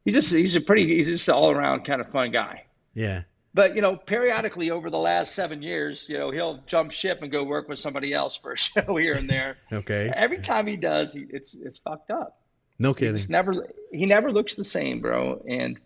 He's 0.05 0.15
just 0.15 0.31
he's 0.33 0.55
a 0.57 0.61
pretty 0.61 0.97
he's 0.97 1.07
just 1.09 1.29
an 1.29 1.35
all 1.35 1.51
around 1.51 1.85
kind 1.85 2.01
of 2.01 2.11
fun 2.11 2.31
guy. 2.33 2.65
yeah, 2.95 3.23
But 3.55 3.75
you 3.75 3.81
know, 3.83 3.97
periodically 3.97 4.71
over 4.71 4.91
the 4.91 4.99
last 4.99 5.35
seven 5.35 5.63
years, 5.63 6.07
you 6.09 6.19
know, 6.19 6.31
he'll 6.31 6.61
jump 6.67 6.93
ship 6.93 7.23
and 7.23 7.33
go 7.33 7.43
work 7.45 7.69
with 7.69 7.79
somebody 7.79 8.13
else 8.13 8.37
for 8.37 8.53
a 8.53 8.57
show 8.69 8.97
here 8.97 9.15
and 9.15 9.29
there. 9.29 9.57
okay, 9.73 10.13
Every 10.15 10.39
time 10.39 10.67
he 10.67 10.77
does, 10.77 11.15
he, 11.15 11.27
it's 11.31 11.55
it's 11.55 11.79
fucked 11.79 12.11
up. 12.11 12.39
no 12.79 12.93
kidding. 12.93 13.15
It's 13.15 13.31
never 13.31 13.67
he 13.91 14.05
never 14.05 14.31
looks 14.31 14.55
the 14.55 14.65
same, 14.65 15.01
bro. 15.01 15.43
And 15.49 15.79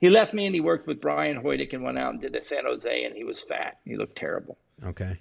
he 0.00 0.10
left 0.10 0.34
me 0.34 0.46
and 0.46 0.54
he 0.54 0.60
worked 0.60 0.86
with 0.86 1.00
Brian 1.00 1.40
Hoydick 1.42 1.72
and 1.72 1.82
went 1.82 1.98
out 1.98 2.12
and 2.12 2.20
did 2.20 2.32
the 2.32 2.40
San 2.40 2.64
Jose 2.64 3.04
and 3.04 3.14
he 3.14 3.24
was 3.24 3.40
fat. 3.40 3.78
He 3.84 3.96
looked 3.96 4.16
terrible. 4.16 4.58
Okay, 4.84 5.18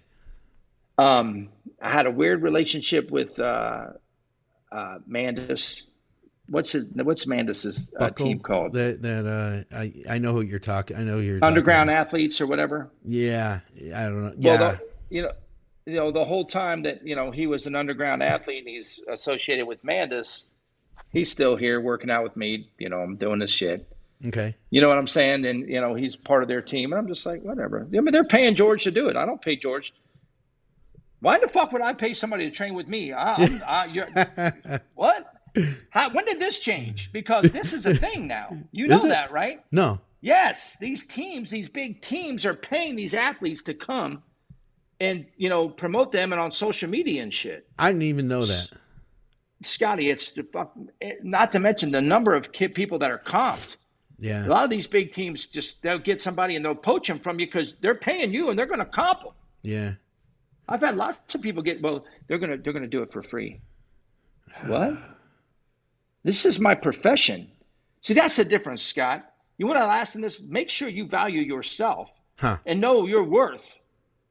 Um, 0.97 1.49
I 1.81 1.91
had 1.91 2.05
a 2.05 2.11
weird 2.11 2.41
relationship 2.41 3.11
with 3.11 3.39
uh, 3.39 3.89
uh, 4.71 4.97
Mandis. 5.09 5.83
What's 6.49 6.71
his, 6.73 6.85
what's 6.93 7.25
Mandis's 7.25 7.91
uh, 7.95 7.99
Buckle, 8.09 8.25
team 8.25 8.39
called? 8.39 8.73
That 8.73 9.01
that 9.01 9.25
uh, 9.25 9.75
I 9.77 9.93
I 10.09 10.17
know 10.17 10.33
who 10.33 10.41
you're 10.41 10.59
talking. 10.59 10.97
I 10.97 11.03
know 11.03 11.19
you're 11.19 11.43
Underground 11.43 11.89
athletes 11.89 12.41
or 12.41 12.47
whatever. 12.47 12.89
Yeah, 13.05 13.59
I 13.95 14.03
don't 14.03 14.23
know. 14.23 14.33
Yeah, 14.37 14.59
Well, 14.59 14.71
the, 14.71 14.81
you 15.15 15.21
know, 15.21 15.31
you 15.85 15.95
know, 15.95 16.11
the 16.11 16.25
whole 16.25 16.45
time 16.45 16.83
that 16.83 17.05
you 17.07 17.15
know 17.15 17.31
he 17.31 17.47
was 17.47 17.67
an 17.67 17.75
underground 17.75 18.21
athlete 18.23 18.59
and 18.59 18.67
he's 18.67 18.99
associated 19.07 19.65
with 19.67 19.83
Mandis, 19.83 20.43
he's 21.11 21.31
still 21.31 21.55
here 21.55 21.79
working 21.79 22.09
out 22.09 22.23
with 22.23 22.35
me. 22.35 22.69
You 22.77 22.89
know, 22.89 22.99
I'm 22.99 23.15
doing 23.15 23.39
this 23.39 23.51
shit. 23.51 23.87
Okay. 24.27 24.55
You 24.69 24.81
know 24.81 24.89
what 24.89 24.97
I'm 24.97 25.07
saying? 25.07 25.45
And 25.45 25.69
you 25.69 25.81
know, 25.81 25.95
he's 25.95 26.15
part 26.15 26.43
of 26.43 26.49
their 26.49 26.61
team, 26.61 26.91
and 26.93 26.99
I'm 26.99 27.07
just 27.07 27.25
like, 27.25 27.41
whatever. 27.41 27.87
I 27.87 27.99
mean, 27.99 28.11
they're 28.11 28.23
paying 28.23 28.55
George 28.55 28.83
to 28.83 28.91
do 28.91 29.09
it. 29.09 29.15
I 29.15 29.25
don't 29.25 29.41
pay 29.41 29.55
George. 29.55 29.93
Why 31.19 31.39
the 31.39 31.47
fuck 31.47 31.71
would 31.71 31.81
I 31.81 31.93
pay 31.93 32.13
somebody 32.13 32.45
to 32.49 32.51
train 32.51 32.73
with 32.73 32.87
me? 32.87 33.13
I, 33.13 34.79
what? 34.95 35.33
How, 35.89 36.09
when 36.09 36.25
did 36.25 36.39
this 36.39 36.59
change? 36.59 37.11
Because 37.13 37.51
this 37.51 37.71
is 37.73 37.85
a 37.85 37.93
thing 37.93 38.27
now. 38.27 38.57
You 38.71 38.87
know 38.89 39.07
that, 39.07 39.31
right? 39.31 39.63
No, 39.71 40.01
Yes, 40.23 40.77
these 40.77 41.05
teams, 41.05 41.49
these 41.49 41.67
big 41.67 41.99
teams, 41.99 42.45
are 42.45 42.53
paying 42.53 42.95
these 42.95 43.13
athletes 43.13 43.61
to 43.63 43.73
come 43.73 44.23
and 45.01 45.25
you 45.35 45.49
know 45.49 45.67
promote 45.67 46.13
them 46.13 46.31
and 46.31 46.39
on 46.39 46.53
social 46.53 46.89
media 46.89 47.21
and 47.21 47.33
shit. 47.33 47.67
I 47.77 47.89
didn't 47.89 48.03
even 48.03 48.29
know 48.29 48.45
that. 48.45 48.69
Scotty, 49.63 50.09
it's 50.09 50.31
the 50.31 50.43
fuck, 50.43 50.71
eh, 51.01 51.15
not 51.23 51.51
to 51.51 51.59
mention 51.59 51.91
the 51.91 52.01
number 52.01 52.33
of 52.35 52.53
kid 52.53 52.73
people 52.73 52.99
that 52.99 53.11
are 53.11 53.19
comped. 53.19 53.75
A 54.45 54.49
lot 54.49 54.63
of 54.63 54.69
these 54.69 54.87
big 54.87 55.11
teams 55.11 55.45
just 55.47 55.81
they'll 55.81 55.99
get 55.99 56.21
somebody 56.21 56.55
and 56.55 56.63
they'll 56.63 56.75
poach 56.75 57.07
them 57.07 57.19
from 57.19 57.39
you 57.39 57.45
because 57.45 57.73
they're 57.81 57.95
paying 57.95 58.33
you 58.33 58.49
and 58.49 58.57
they're 58.57 58.65
going 58.65 58.79
to 58.79 58.85
comp 58.85 59.21
them. 59.21 59.33
yeah. 59.63 59.91
I've 60.69 60.79
had 60.79 60.95
lots 60.95 61.35
of 61.35 61.41
people 61.41 61.61
get 61.61 61.81
well, 61.81 62.05
they're 62.27 62.37
gonna 62.37 62.55
they're 62.57 62.71
gonna 62.71 62.87
do 62.87 63.01
it 63.01 63.11
for 63.11 63.21
free. 63.21 63.59
What? 64.67 64.97
This 66.23 66.45
is 66.45 66.59
my 66.59 66.73
profession. 66.75 67.51
See, 68.01 68.13
that's 68.13 68.37
the 68.37 68.45
difference, 68.45 68.81
Scott. 68.81 69.29
You 69.57 69.67
want 69.67 69.79
to 69.79 69.85
last 69.85 70.15
in 70.15 70.21
this? 70.21 70.41
Make 70.41 70.69
sure 70.69 70.87
you 70.87 71.07
value 71.07 71.41
yourself 71.41 72.09
Huh. 72.39 72.57
and 72.65 72.79
know 72.81 73.05
your 73.07 73.23
worth. 73.23 73.77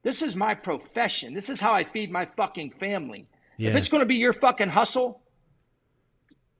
This 0.03 0.23
is 0.23 0.35
my 0.35 0.55
profession. 0.55 1.35
This 1.35 1.49
is 1.49 1.61
how 1.61 1.73
I 1.73 1.85
feed 1.85 2.11
my 2.11 2.25
fucking 2.25 2.71
family. 2.73 3.27
If 3.59 3.77
it's 3.77 3.89
going 3.89 4.01
to 4.01 4.07
be 4.07 4.17
your 4.17 4.33
fucking 4.33 4.69
hustle, 4.71 5.21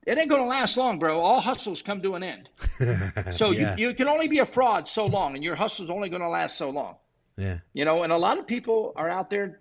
it 0.07 0.19
ain't 0.19 0.29
going 0.29 0.43
to 0.43 0.49
last 0.49 0.77
long, 0.77 0.99
bro. 0.99 1.21
All 1.21 1.41
hustles 1.41 1.83
come 1.83 2.03
to 2.03 2.15
an 2.15 2.23
end. 2.23 2.49
So 3.35 3.51
Yeah. 3.51 3.77
you, 3.77 3.89
you 3.89 3.95
can 3.95 4.09
only 4.09 4.29
be 4.29 4.41
a 4.41 4.47
fraud 4.47 4.89
so 4.89 5.07
long, 5.07 5.35
and 5.35 5.45
your 5.45 5.55
hustle's 5.55 5.91
only 5.91 6.09
going 6.09 6.23
to 6.23 6.29
last 6.29 6.57
so 6.59 6.71
long. 6.71 6.97
Yeah. 7.37 7.59
You 7.73 7.85
know, 7.85 8.03
and 8.03 8.13
a 8.13 8.17
lot 8.19 8.39
of 8.39 8.47
people 8.47 8.93
are 8.97 9.09
out 9.09 9.31
there. 9.31 9.61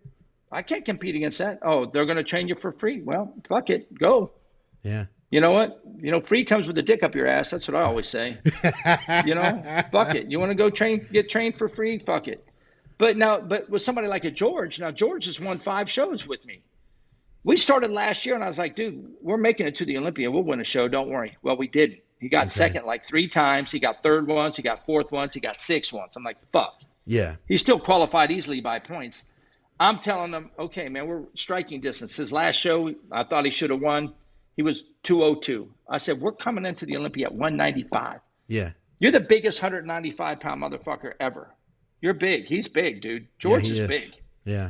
I 0.51 0.61
can't 0.61 0.83
compete 0.83 1.15
against 1.15 1.37
that. 1.37 1.59
Oh, 1.63 1.85
they're 1.85 2.05
going 2.05 2.17
to 2.17 2.23
train 2.23 2.47
you 2.47 2.55
for 2.55 2.71
free. 2.73 3.01
Well, 3.01 3.33
fuck 3.47 3.69
it, 3.69 3.93
go. 3.97 4.31
Yeah. 4.83 5.05
You 5.29 5.39
know 5.39 5.51
what? 5.51 5.81
You 6.01 6.11
know, 6.11 6.19
free 6.19 6.43
comes 6.43 6.67
with 6.67 6.77
a 6.77 6.81
dick 6.81 7.03
up 7.03 7.15
your 7.15 7.25
ass. 7.27 7.51
That's 7.51 7.67
what 7.67 7.75
I 7.75 7.83
always 7.83 8.09
say. 8.09 8.37
you 9.25 9.33
know, 9.35 9.63
fuck 9.91 10.13
it. 10.15 10.29
You 10.29 10.39
want 10.39 10.49
to 10.49 10.55
go 10.55 10.69
train, 10.69 11.07
get 11.13 11.29
trained 11.29 11.57
for 11.57 11.69
free? 11.69 11.97
Fuck 11.99 12.27
it. 12.27 12.45
But 12.97 13.15
now, 13.15 13.39
but 13.39 13.69
with 13.69 13.81
somebody 13.81 14.07
like 14.07 14.25
a 14.25 14.31
George, 14.31 14.77
now 14.79 14.91
George 14.91 15.25
has 15.27 15.39
won 15.39 15.57
five 15.59 15.89
shows 15.89 16.27
with 16.27 16.45
me. 16.45 16.63
We 17.43 17.57
started 17.57 17.91
last 17.91 18.25
year, 18.25 18.35
and 18.35 18.43
I 18.43 18.47
was 18.47 18.59
like, 18.59 18.75
dude, 18.75 19.13
we're 19.21 19.37
making 19.37 19.67
it 19.67 19.75
to 19.77 19.85
the 19.85 19.97
Olympia. 19.97 20.29
We'll 20.29 20.43
win 20.43 20.61
a 20.61 20.63
show. 20.63 20.87
Don't 20.87 21.09
worry. 21.09 21.37
Well, 21.41 21.57
we 21.57 21.67
didn't. 21.67 21.99
He 22.19 22.29
got 22.29 22.49
second 22.49 22.85
like 22.85 23.03
three 23.03 23.27
times. 23.27 23.71
He 23.71 23.79
got 23.79 24.03
third 24.03 24.27
once. 24.27 24.55
He 24.55 24.61
got 24.61 24.85
fourth 24.85 25.11
once. 25.11 25.33
He 25.33 25.39
got 25.39 25.59
sixth 25.59 25.91
once. 25.91 26.15
I'm 26.15 26.23
like, 26.23 26.37
fuck. 26.51 26.81
Yeah. 27.05 27.37
He 27.47 27.57
still 27.57 27.79
qualified 27.79 28.31
easily 28.31 28.61
by 28.61 28.77
points. 28.77 29.23
I'm 29.79 29.97
telling 29.97 30.29
them, 30.29 30.51
okay, 30.59 30.87
man, 30.87 31.07
we're 31.07 31.23
striking 31.33 31.81
distance. 31.81 32.15
His 32.15 32.31
last 32.31 32.57
show, 32.57 32.93
I 33.11 33.23
thought 33.23 33.45
he 33.45 33.51
should 33.51 33.71
have 33.71 33.81
won. 33.81 34.13
He 34.55 34.61
was 34.61 34.83
202. 35.01 35.67
I 35.89 35.97
said, 35.97 36.21
We're 36.21 36.33
coming 36.33 36.65
into 36.65 36.85
the 36.85 36.97
Olympia 36.97 37.25
at 37.25 37.33
195. 37.33 38.19
Yeah. 38.47 38.71
You're 38.99 39.11
the 39.11 39.19
biggest 39.19 39.59
195 39.59 40.39
pound 40.39 40.61
motherfucker 40.61 41.13
ever. 41.19 41.49
You're 42.01 42.13
big. 42.13 42.45
He's 42.45 42.67
big, 42.67 43.01
dude. 43.01 43.27
George 43.39 43.63
yeah, 43.63 43.71
is, 43.71 43.79
is 43.79 43.87
big. 43.87 44.13
Yeah. 44.45 44.69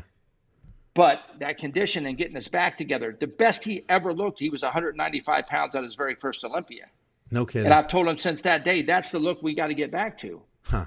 But 0.94 1.20
that 1.39 1.58
condition 1.58 2.06
and 2.06 2.18
getting 2.18 2.36
his 2.36 2.50
back 2.50 2.76
together, 2.76 3.16
the 3.18 3.28
best 3.28 3.64
he 3.64 3.86
ever 3.88 4.14
looked, 4.14 4.39
he 4.39 4.50
was 4.50 4.62
195 4.62 5.48
pounds 5.48 5.76
at 5.76 5.84
his 5.84 5.96
very 5.96 6.16
first 6.16 6.44
Olympia. 6.44 6.88
No 7.32 7.46
kidding. 7.46 7.66
And 7.66 7.74
I've 7.74 7.88
told 7.88 8.08
him 8.08 8.18
since 8.18 8.42
that 8.42 8.66
day, 8.66 8.82
that's 8.82 9.12
the 9.12 9.20
look 9.20 9.42
we 9.42 9.56
got 9.56 9.68
to 9.68 9.74
get 9.74 9.89
back 9.89 10.20
to. 10.20 10.42
Huh. 10.64 10.86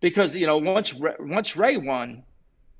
Because 0.00 0.34
you 0.34 0.46
know, 0.46 0.58
once 0.58 0.92
once 0.94 1.56
Ray 1.56 1.78
won, 1.78 2.22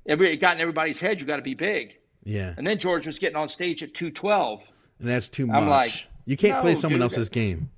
every 0.07 0.33
it 0.33 0.37
got 0.37 0.55
in 0.55 0.61
everybody's 0.61 0.99
head, 0.99 1.19
you 1.19 1.25
got 1.25 1.37
to 1.37 1.41
be 1.41 1.55
big. 1.55 1.97
Yeah. 2.23 2.53
And 2.57 2.67
then 2.67 2.77
George 2.77 3.07
was 3.07 3.17
getting 3.17 3.37
on 3.37 3.49
stage 3.49 3.81
at 3.81 3.93
212. 3.95 4.61
And 4.99 5.09
that's 5.09 5.29
too 5.29 5.47
much. 5.47 5.55
I'm 5.55 5.67
like, 5.67 6.07
you 6.25 6.37
can't 6.37 6.57
no, 6.57 6.61
play 6.61 6.75
someone 6.75 6.99
dude, 6.99 7.03
else's 7.03 7.29
game. 7.29 7.71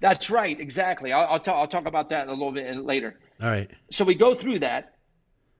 That's 0.00 0.30
right, 0.30 0.58
exactly. 0.58 1.12
I'll, 1.12 1.26
I'll, 1.26 1.40
talk, 1.40 1.56
I'll 1.56 1.68
talk 1.68 1.86
about 1.86 2.08
that 2.10 2.28
a 2.28 2.30
little 2.30 2.52
bit 2.52 2.76
later. 2.76 3.18
All 3.42 3.48
right. 3.48 3.70
So 3.90 4.04
we 4.04 4.14
go 4.14 4.34
through 4.34 4.60
that, 4.60 4.94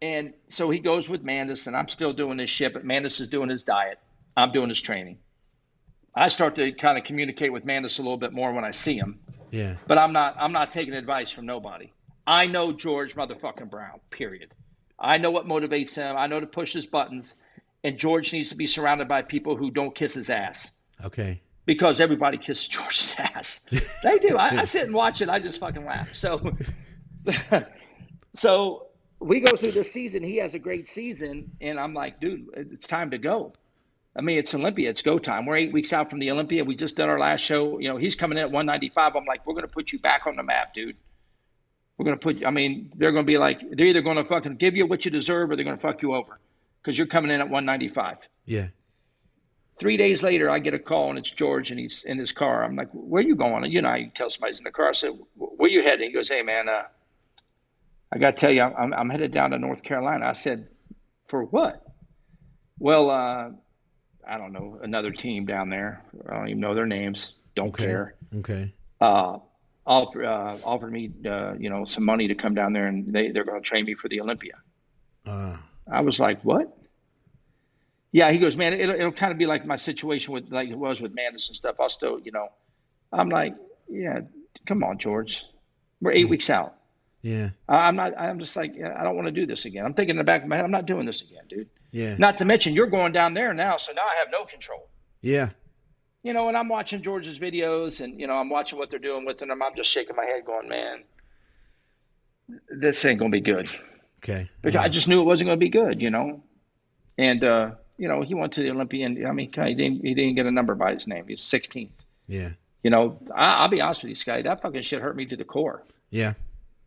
and 0.02 0.34
so 0.48 0.68
he 0.68 0.80
goes 0.80 1.08
with 1.08 1.24
Mandis, 1.24 1.68
and 1.68 1.76
I'm 1.76 1.86
still 1.86 2.12
doing 2.12 2.36
this 2.36 2.50
shit, 2.50 2.74
but 2.74 2.84
Mandis 2.84 3.20
is 3.20 3.28
doing 3.28 3.48
his 3.48 3.62
diet. 3.62 4.00
I'm 4.36 4.50
doing 4.50 4.68
his 4.68 4.80
training. 4.80 5.18
I 6.14 6.26
start 6.26 6.56
to 6.56 6.72
kind 6.72 6.98
of 6.98 7.04
communicate 7.04 7.52
with 7.52 7.64
Mandis 7.64 8.00
a 8.00 8.02
little 8.02 8.18
bit 8.18 8.32
more 8.32 8.52
when 8.52 8.64
I 8.64 8.72
see 8.72 8.98
him. 8.98 9.20
Yeah. 9.52 9.76
But 9.86 9.98
I'm 9.98 10.12
not 10.12 10.36
I'm 10.38 10.52
not 10.52 10.72
taking 10.72 10.94
advice 10.94 11.30
from 11.30 11.46
nobody. 11.46 11.92
I 12.26 12.46
know 12.46 12.72
George 12.72 13.14
motherfucking 13.14 13.70
Brown, 13.70 14.00
period. 14.10 14.54
I 14.98 15.18
know 15.18 15.30
what 15.30 15.46
motivates 15.46 15.94
him. 15.94 16.16
I 16.16 16.26
know 16.26 16.40
to 16.40 16.46
push 16.46 16.72
his 16.72 16.86
buttons. 16.86 17.36
And 17.84 17.98
George 17.98 18.32
needs 18.32 18.48
to 18.50 18.54
be 18.54 18.66
surrounded 18.66 19.08
by 19.08 19.22
people 19.22 19.56
who 19.56 19.70
don't 19.70 19.94
kiss 19.94 20.14
his 20.14 20.30
ass. 20.30 20.72
Okay. 21.04 21.40
Because 21.66 21.98
everybody 21.98 22.38
kisses 22.38 22.68
George's 22.68 23.14
ass. 23.18 23.60
they 24.02 24.18
do. 24.18 24.36
I, 24.36 24.60
I, 24.60 24.64
sit 24.64 24.84
and 24.84 24.94
watch 24.94 25.20
it. 25.20 25.28
I 25.28 25.40
just 25.40 25.58
fucking 25.58 25.84
laugh. 25.84 26.14
So, 26.14 26.52
so, 27.18 27.32
so 28.32 28.86
we 29.22 29.40
go 29.40 29.56
through 29.56 29.72
this 29.72 29.92
season. 29.92 30.22
He 30.22 30.36
has 30.36 30.54
a 30.54 30.58
great 30.58 30.86
season. 30.86 31.50
And 31.60 31.78
I'm 31.78 31.94
like, 31.94 32.20
dude, 32.20 32.48
it's 32.54 32.86
time 32.86 33.10
to 33.10 33.18
go. 33.18 33.52
I 34.14 34.20
mean, 34.20 34.38
it's 34.38 34.54
Olympia. 34.54 34.90
It's 34.90 35.02
go 35.02 35.18
time. 35.18 35.46
We're 35.46 35.56
eight 35.56 35.72
weeks 35.72 35.92
out 35.92 36.10
from 36.10 36.18
the 36.18 36.30
Olympia. 36.30 36.64
We 36.64 36.76
just 36.76 36.96
did 36.96 37.08
our 37.08 37.18
last 37.18 37.40
show. 37.40 37.78
You 37.78 37.88
know, 37.88 37.96
he's 37.96 38.14
coming 38.14 38.36
in 38.36 38.44
at 38.44 38.50
195. 38.50 39.16
I'm 39.16 39.24
like, 39.24 39.46
we're 39.46 39.54
going 39.54 39.66
to 39.66 39.72
put 39.72 39.92
you 39.92 39.98
back 39.98 40.26
on 40.26 40.36
the 40.36 40.42
map, 40.42 40.74
dude. 40.74 40.96
We're 41.96 42.04
going 42.04 42.18
to 42.18 42.22
put, 42.22 42.44
I 42.44 42.50
mean, 42.50 42.92
they're 42.96 43.12
going 43.12 43.24
to 43.24 43.30
be 43.30 43.38
like, 43.38 43.60
they're 43.70 43.86
either 43.86 44.02
going 44.02 44.16
to 44.16 44.24
fucking 44.24 44.56
give 44.56 44.76
you 44.76 44.86
what 44.86 45.04
you 45.04 45.10
deserve 45.10 45.50
or 45.50 45.56
they're 45.56 45.64
going 45.64 45.76
to 45.76 45.80
fuck 45.80 46.02
you 46.02 46.14
over 46.14 46.38
because 46.82 46.98
you're 46.98 47.06
coming 47.06 47.30
in 47.30 47.40
at 47.40 47.48
195. 47.48 48.18
Yeah. 48.44 48.68
Three 49.78 49.96
days 49.96 50.22
later, 50.22 50.50
I 50.50 50.58
get 50.58 50.74
a 50.74 50.78
call 50.78 51.10
and 51.10 51.18
it's 51.18 51.30
George 51.30 51.70
and 51.70 51.80
he's 51.80 52.02
in 52.04 52.18
his 52.18 52.32
car. 52.32 52.64
I'm 52.64 52.76
like, 52.76 52.90
where 52.92 53.22
are 53.22 53.26
you 53.26 53.34
going? 53.34 53.64
You 53.70 53.80
know, 53.80 53.94
you 53.94 54.10
tell 54.14 54.30
somebody's 54.30 54.58
in 54.58 54.64
the 54.64 54.70
car. 54.70 54.90
I 54.90 54.92
said, 54.92 55.18
where 55.36 55.70
you 55.70 55.82
heading? 55.82 56.10
He 56.10 56.14
goes, 56.14 56.28
hey, 56.28 56.42
man, 56.42 56.68
uh, 56.68 56.82
I 58.12 58.18
got 58.18 58.36
to 58.36 58.40
tell 58.40 58.52
you, 58.52 58.62
I'm, 58.62 58.92
I'm 58.92 59.08
headed 59.08 59.32
down 59.32 59.50
to 59.50 59.58
North 59.58 59.82
Carolina. 59.82 60.26
I 60.26 60.32
said, 60.32 60.68
for 61.28 61.44
what? 61.44 61.82
Well, 62.78 63.10
uh, 63.10 63.50
I 64.28 64.38
don't 64.38 64.52
know, 64.52 64.78
another 64.82 65.10
team 65.10 65.46
down 65.46 65.70
there. 65.70 66.04
I 66.28 66.34
don't 66.34 66.48
even 66.48 66.60
know 66.60 66.74
their 66.74 66.86
names. 66.86 67.32
Don't 67.54 67.68
okay. 67.68 67.84
care. 67.84 68.14
Okay. 68.36 68.74
Uh, 69.00 69.38
offer, 69.86 70.24
uh, 70.24 70.58
offered 70.62 70.92
me, 70.92 71.10
uh, 71.26 71.54
you 71.54 71.70
know, 71.70 71.86
some 71.86 72.04
money 72.04 72.28
to 72.28 72.34
come 72.34 72.54
down 72.54 72.74
there 72.74 72.86
and 72.86 73.10
they, 73.12 73.30
they're 73.30 73.44
going 73.44 73.62
to 73.62 73.66
train 73.66 73.86
me 73.86 73.94
for 73.94 74.08
the 74.08 74.20
Olympia. 74.20 74.54
Uh, 75.24 75.56
I 75.90 76.02
was 76.02 76.20
like, 76.20 76.42
what? 76.42 76.76
Yeah, 78.12 78.30
he 78.30 78.38
goes, 78.38 78.56
man, 78.56 78.74
it'll, 78.74 78.94
it'll 78.94 79.12
kind 79.12 79.32
of 79.32 79.38
be 79.38 79.46
like 79.46 79.64
my 79.64 79.76
situation 79.76 80.34
with, 80.34 80.50
like 80.52 80.68
it 80.68 80.76
was 80.76 81.00
with 81.00 81.16
Mandis 81.16 81.48
and 81.48 81.56
stuff. 81.56 81.76
I'll 81.80 81.88
still, 81.88 82.20
you 82.20 82.30
know, 82.30 82.48
I'm 83.10 83.30
like, 83.30 83.54
yeah, 83.88 84.20
come 84.66 84.84
on, 84.84 84.98
George. 84.98 85.42
We're 86.02 86.12
8 86.12 86.28
weeks 86.28 86.50
out. 86.50 86.74
Yeah. 87.22 87.50
I'm 87.68 87.96
not, 87.96 88.18
I'm 88.18 88.38
just 88.38 88.56
like, 88.56 88.74
I 88.74 89.04
don't 89.04 89.14
want 89.14 89.26
to 89.26 89.32
do 89.32 89.46
this 89.46 89.64
again. 89.64 89.84
I'm 89.84 89.94
thinking 89.94 90.14
in 90.14 90.18
the 90.18 90.24
back 90.24 90.42
of 90.42 90.48
my 90.48 90.56
head, 90.56 90.64
I'm 90.64 90.70
not 90.70 90.86
doing 90.86 91.06
this 91.06 91.22
again, 91.22 91.44
dude. 91.48 91.68
Yeah. 91.92 92.16
Not 92.18 92.36
to 92.38 92.44
mention, 92.44 92.74
you're 92.74 92.88
going 92.88 93.12
down 93.12 93.34
there 93.34 93.54
now, 93.54 93.76
so 93.76 93.92
now 93.92 94.02
I 94.02 94.18
have 94.18 94.28
no 94.30 94.44
control. 94.44 94.88
Yeah. 95.20 95.50
You 96.22 96.32
know, 96.32 96.48
and 96.48 96.56
I'm 96.56 96.68
watching 96.68 97.02
George's 97.02 97.38
videos, 97.38 98.00
and 98.00 98.20
you 98.20 98.26
know, 98.26 98.34
I'm 98.34 98.48
watching 98.48 98.78
what 98.78 98.90
they're 98.90 98.98
doing 98.98 99.24
with 99.24 99.38
them. 99.38 99.50
I'm 99.50 99.74
just 99.76 99.90
shaking 99.90 100.14
my 100.14 100.24
head, 100.24 100.44
going, 100.44 100.68
"Man, 100.68 101.02
this 102.70 103.04
ain't 103.04 103.18
gonna 103.18 103.30
be 103.30 103.40
good." 103.40 103.68
Okay. 104.18 104.48
Because 104.60 104.74
yeah. 104.74 104.82
I 104.82 104.88
just 104.88 105.08
knew 105.08 105.20
it 105.20 105.24
wasn't 105.24 105.48
gonna 105.48 105.56
be 105.56 105.68
good, 105.68 106.00
you 106.00 106.10
know. 106.10 106.44
And 107.18 107.42
uh, 107.42 107.72
you 107.98 108.08
know, 108.08 108.22
he 108.22 108.34
went 108.34 108.52
to 108.54 108.62
the 108.62 108.70
Olympian. 108.70 109.26
I 109.26 109.32
mean, 109.32 109.52
he 109.52 109.74
didn't, 109.74 110.04
he 110.04 110.14
didn't 110.14 110.36
get 110.36 110.46
a 110.46 110.50
number 110.50 110.74
by 110.74 110.94
his 110.94 111.06
name. 111.06 111.24
He's 111.28 111.42
16th. 111.42 111.90
Yeah. 112.26 112.50
You 112.82 112.90
know, 112.90 113.18
I, 113.34 113.56
I'll 113.56 113.68
be 113.68 113.80
honest 113.80 114.02
with 114.02 114.10
you, 114.10 114.14
Scotty. 114.14 114.42
That 114.42 114.62
fucking 114.62 114.82
shit 114.82 115.00
hurt 115.00 115.16
me 115.16 115.26
to 115.26 115.36
the 115.36 115.44
core. 115.44 115.82
Yeah. 116.10 116.34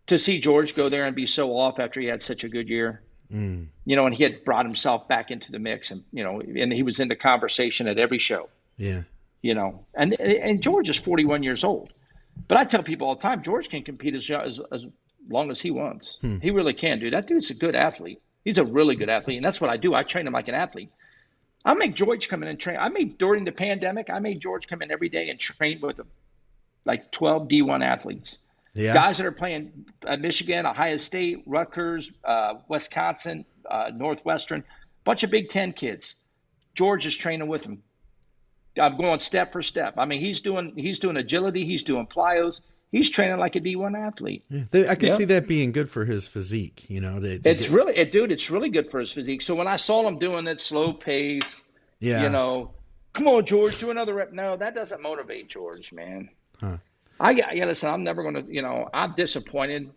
To 0.08 0.18
see 0.18 0.40
George 0.40 0.76
go 0.76 0.88
there 0.88 1.06
and 1.06 1.16
be 1.16 1.26
so 1.26 1.58
off 1.58 1.80
after 1.80 2.00
he 2.00 2.08
had 2.08 2.22
such 2.22 2.44
a 2.44 2.50
good 2.50 2.70
year. 2.70 3.02
Mm. 3.34 3.68
You 3.86 3.96
know, 3.96 4.06
and 4.06 4.14
he 4.14 4.24
had 4.24 4.44
brought 4.44 4.66
himself 4.66 5.08
back 5.08 5.32
into 5.32 5.52
the 5.52 5.60
mix, 5.60 5.92
and 5.92 6.04
you 6.12 6.24
know, 6.24 6.42
and 6.42 6.72
he 6.72 6.84
was 6.84 7.00
in 7.00 7.08
the 7.08 7.16
conversation 7.16 7.88
at 7.88 7.98
every 7.98 8.20
show. 8.20 8.50
Yeah. 8.78 9.04
You 9.42 9.56
know, 9.56 9.86
and 9.96 10.14
and 10.20 10.62
George 10.62 10.90
is 10.90 10.98
41 10.98 11.44
years 11.44 11.64
old, 11.64 11.94
but 12.48 12.58
I 12.58 12.66
tell 12.66 12.84
people 12.84 13.08
all 13.08 13.16
the 13.16 13.22
time, 13.22 13.42
George 13.42 13.70
can 13.70 13.84
compete 13.84 14.16
as 14.16 14.30
as, 14.30 14.60
as 14.72 14.86
long 15.30 15.50
as 15.50 15.60
he 15.60 15.72
wants. 15.72 16.18
Hmm. 16.22 16.40
He 16.40 16.52
really 16.52 16.74
can, 16.74 17.00
dude. 17.00 17.14
That 17.14 17.28
dude's 17.28 17.50
a 17.50 17.56
good 17.56 17.76
athlete. 17.76 18.22
He's 18.44 18.60
a 18.60 18.66
really 18.66 18.96
good 18.96 19.10
athlete, 19.10 19.38
and 19.38 19.46
that's 19.46 19.60
what 19.60 19.70
I 19.72 19.78
do. 19.78 19.96
I 19.96 20.04
train 20.04 20.28
him 20.28 20.34
like 20.34 20.48
an 20.48 20.56
athlete. 20.56 20.90
I 21.64 21.74
make 21.74 21.96
George 21.96 22.30
come 22.30 22.44
in 22.44 22.50
and 22.50 22.60
train. 22.60 22.78
I 22.78 22.90
made 22.90 23.18
during 23.18 23.44
the 23.44 23.52
pandemic. 23.52 24.12
I 24.12 24.20
made 24.20 24.40
George 24.40 24.68
come 24.68 24.84
in 24.84 24.92
every 24.92 25.10
day 25.10 25.30
and 25.30 25.40
train 25.40 25.82
with 25.82 26.00
him, 26.00 26.08
like 26.86 27.12
12 27.12 27.48
D1 27.48 27.84
athletes. 27.84 28.38
Yeah. 28.76 28.94
Guys 28.94 29.18
that 29.18 29.26
are 29.26 29.32
playing 29.32 29.72
at 30.06 30.20
Michigan, 30.22 30.66
Ohio 30.66 30.98
State, 30.98 31.44
Rutgers, 31.48 32.12
uh, 32.24 32.56
Wisconsin, 32.68 33.46
uh, 33.70 33.90
Northwestern, 33.96 34.64
bunch 35.06 35.24
of 35.24 35.32
Big 35.32 35.50
Ten 35.50 35.72
kids. 35.74 36.16
George 36.76 37.06
is 37.08 37.16
training 37.16 37.48
with 37.48 37.64
them. 37.64 37.82
I'm 38.80 38.98
going 38.98 39.20
step 39.22 39.54
for 39.54 39.62
step. 39.62 39.94
I 39.98 40.04
mean, 40.06 40.20
he's 40.20 40.42
doing 40.42 40.74
he's 40.76 41.00
doing 41.00 41.16
agility, 41.18 41.66
he's 41.66 41.84
doing 41.84 42.06
plyos, 42.06 42.60
he's 42.92 43.10
training 43.10 43.38
like 43.40 43.56
a 43.56 43.62
D1 43.62 43.98
athlete. 43.98 44.44
Yeah. 44.50 44.64
They, 44.72 44.90
I 44.90 44.96
can 44.96 45.14
see 45.14 45.24
that 45.26 45.48
being 45.48 45.72
good 45.72 45.90
for 45.90 46.04
his 46.04 46.28
physique. 46.28 46.90
You 46.90 47.00
know, 47.00 47.20
to, 47.22 47.40
to 47.40 47.50
It's 47.50 47.68
get- 47.68 47.72
really, 47.74 47.96
it, 47.98 48.12
dude, 48.12 48.34
it's 48.34 48.52
really 48.52 48.70
good 48.70 48.92
for 48.92 49.00
his 49.00 49.14
physique. 49.14 49.42
So 49.42 49.56
when 49.56 49.68
I 49.68 49.78
saw 49.78 50.06
him 50.06 50.20
doing 50.20 50.44
that 50.46 50.60
slow 50.60 50.92
pace, 50.92 51.64
Yeah. 52.02 52.24
you 52.24 52.30
know, 52.30 52.74
come 53.14 53.28
on, 53.30 53.46
George, 53.46 53.80
do 53.80 53.92
another 53.92 54.14
rep. 54.14 54.34
No, 54.34 54.58
that 54.58 54.76
doesn't 54.76 55.02
motivate 55.02 55.48
George, 55.48 55.94
man. 55.94 56.28
Huh. 56.60 56.76
I 57.20 57.32
yeah, 57.32 57.66
listen, 57.66 57.90
I'm 57.90 58.04
never 58.04 58.24
going 58.24 58.36
to, 58.36 58.54
you 58.54 58.62
know, 58.62 58.90
I'm 58.94 59.14
disappointed 59.14 59.92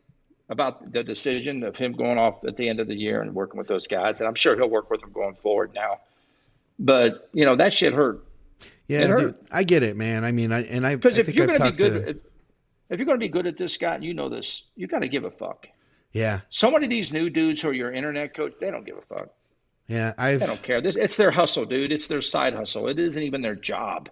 about 0.49 0.93
the 0.93 1.03
decision 1.03 1.63
of 1.65 1.77
him 1.77 1.93
going 1.93 2.17
off 2.19 2.45
at 2.45 2.57
the 2.57 2.69
end 2.69 2.81
of 2.81 2.87
the 2.87 2.95
year 2.95 3.21
and 3.21 3.35
working 3.35 3.59
with 3.59 3.67
those 3.69 3.87
guys, 3.87 4.21
and 4.21 4.29
I'm 4.29 4.35
sure 4.35 4.57
he'll 4.57 4.71
work 4.71 4.91
with 4.91 5.01
them 5.01 5.13
going 5.13 5.35
forward 5.35 5.73
now. 5.75 5.99
But 6.79 7.29
you 7.33 7.45
know, 7.45 7.57
that 7.57 7.75
shit 7.75 7.93
hurt 7.93 8.25
Yeah, 8.87 9.01
it 9.01 9.11
hurt. 9.11 9.19
dude, 9.19 9.35
I 9.51 9.65
get 9.65 9.83
it, 9.83 9.97
man. 9.97 10.25
I 10.25 10.33
mean, 10.33 10.53
I 10.53 10.63
and 10.65 10.87
I, 10.87 10.93
I 10.93 10.97
because 10.97 11.19
if 11.19 11.35
you're 11.35 11.47
going 11.47 11.59
to 11.61 11.71
be 11.73 11.77
good, 11.77 11.93
to- 12.05 12.11
if, 12.11 12.17
if 12.91 12.99
you're 12.99 13.07
going 13.07 13.19
to 13.19 13.25
be 13.25 13.29
good 13.29 13.47
at 13.47 13.57
this, 13.57 13.75
Scott, 13.75 13.97
and 13.97 14.05
you 14.05 14.15
know 14.15 14.29
this, 14.29 14.63
you 14.77 14.87
got 14.87 15.01
to 15.01 15.09
give 15.09 15.25
a 15.25 15.31
fuck. 15.31 15.69
yeah, 16.13 16.41
So 16.51 16.71
many 16.71 16.87
of 16.87 16.91
these 16.91 17.13
new 17.13 17.29
dudes 17.29 17.61
who 17.61 17.69
are 17.69 17.73
your 17.75 17.93
internet 17.93 18.33
coach, 18.35 18.55
they 18.61 18.71
don't 18.71 18.87
give 18.87 18.97
a 18.97 19.03
fuck. 19.15 19.29
yeah. 19.89 20.15
I've 20.17 20.41
They 20.41 20.47
don't 20.47 20.63
care. 20.63 20.81
This, 20.81 20.97
it's 20.97 21.17
their 21.17 21.31
hustle, 21.31 21.67
dude. 21.67 21.93
It's 21.93 22.07
their 22.07 22.23
side 22.23 22.55
hustle. 22.55 22.89
It 22.89 22.99
isn't 22.99 23.23
even 23.23 23.43
their 23.43 23.57
job. 23.57 24.09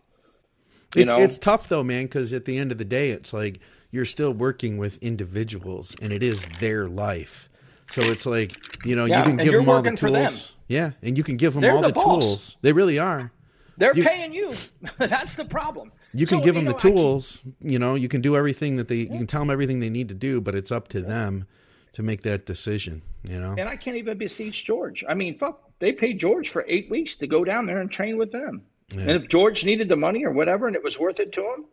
You 0.97 1.03
it's 1.03 1.13
know? 1.13 1.19
it's 1.19 1.39
tough 1.39 1.69
though, 1.69 1.83
man, 1.85 2.05
because 2.05 2.33
at 2.33 2.45
the 2.45 2.57
end 2.59 2.73
of 2.73 2.79
the 2.79 2.85
day, 2.85 3.11
it's 3.11 3.33
like 3.33 3.61
you're 3.91 4.05
still 4.05 4.33
working 4.33 4.79
with 4.79 4.99
individuals, 5.03 5.95
and 6.03 6.13
it 6.13 6.23
is 6.23 6.47
their 6.61 6.87
life. 6.87 7.49
So 7.89 8.03
it's 8.03 8.27
like 8.27 8.57
you 8.85 8.97
know 8.97 9.05
Yeah, 9.05 9.21
you 9.21 9.25
can 9.25 9.37
give 9.37 9.53
them 9.53 9.69
all 9.69 9.77
the 9.83 9.91
working 9.91 9.97
for 9.97 10.11
them. 10.11 10.29
tools. 10.31 10.53
Yeah, 10.69 10.93
and 11.03 11.17
you 11.17 11.23
can 11.23 11.37
give 11.37 11.53
them 11.55 11.63
They're 11.63 11.73
all 11.73 11.83
the 11.83 11.93
the, 11.93 12.01
tools. 12.01 12.57
They 12.63 12.73
really 12.73 12.99
are. 12.99 13.31
They're 13.79 13.95
You- 13.95 14.05
paying 14.05 14.33
you. 14.33 14.55
That's 14.99 15.35
the 15.37 15.45
problem. 15.45 15.93
You 16.15 16.27
can 16.27 16.39
So, 16.39 16.45
give 16.45 16.55
them 16.55 16.65
the 16.65 16.71
know, 16.73 16.77
keep- 16.79 16.95
tools. 16.95 17.43
You 17.61 17.79
know, 17.79 17.95
you 17.95 18.09
can 18.09 18.23
do 18.23 18.37
everything 18.37 18.77
that 18.77 18.89
they. 18.89 18.97
You 18.97 19.07
can 19.09 19.27
tell 19.27 19.43
them 19.43 19.51
everything 19.51 19.81
they 19.81 19.91
need 19.91 20.09
to 20.09 20.15
do, 20.15 20.41
but 20.41 20.55
it's 20.55 20.73
up 20.73 20.89
to 20.89 21.01
them 21.03 21.47
to 21.93 22.03
make 22.03 22.23
that 22.23 22.47
decision. 22.47 23.03
You 23.29 23.41
know. 23.41 23.55
and 23.59 23.69
I 23.69 23.77
can't 23.77 23.97
even 23.97 24.17
beseech 24.19 24.65
George. 24.65 25.05
I 25.09 25.15
mean, 25.15 25.37
fuck, 25.39 25.61
they 25.79 25.93
paid 25.93 26.19
George 26.19 26.49
for 26.51 26.65
eight 26.69 26.89
weeks 26.91 27.17
to 27.17 27.27
go 27.27 27.45
down 27.45 27.67
there 27.67 27.81
and 27.81 27.91
train 27.91 28.17
with 28.19 28.31
them. 28.33 28.63
And 28.93 29.11
if 29.11 29.29
George 29.29 29.65
needed 29.65 29.89
the 29.89 29.97
money 29.97 30.25
or 30.25 30.31
whatever, 30.31 30.67
and 30.67 30.77
it 30.77 30.83
was 30.85 30.99
worth 30.99 31.19
it 31.19 31.33
to 31.33 31.41
him, 31.41 31.65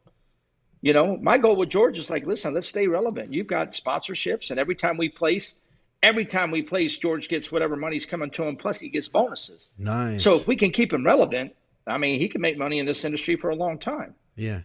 you 0.82 0.94
know, 0.94 1.16
my 1.18 1.38
goal 1.38 1.56
with 1.56 1.70
George 1.70 1.98
is 2.00 2.10
like, 2.10 2.26
listen, 2.26 2.54
let's 2.54 2.68
stay 2.68 2.88
relevant. 2.88 3.34
You've 3.34 3.48
got 3.48 3.74
sponsorships, 3.74 4.50
and 4.50 4.60
every 4.60 4.76
time 4.76 4.98
we 4.98 5.10
place, 5.10 5.56
every 6.02 6.26
time 6.26 6.52
we 6.52 6.62
place, 6.64 6.98
George 6.98 7.30
gets 7.30 7.52
whatever 7.52 7.76
money's 7.76 8.06
coming 8.06 8.32
to 8.32 8.44
him, 8.44 8.58
plus 8.58 8.80
he 8.80 8.90
gets 8.90 9.08
bonuses. 9.08 9.70
Nice. 9.78 10.24
So 10.24 10.34
if 10.34 10.48
we 10.48 10.56
can 10.56 10.72
keep 10.72 10.92
him 10.92 11.06
relevant, 11.06 11.56
I 11.86 11.98
mean, 11.98 12.20
he 12.20 12.28
can 12.28 12.42
make 12.42 12.58
money 12.58 12.80
in 12.80 12.86
this 12.86 13.06
industry 13.06 13.36
for 13.36 13.50
a 13.52 13.56
long 13.56 13.78
time. 13.80 14.16
yeah. 14.36 14.62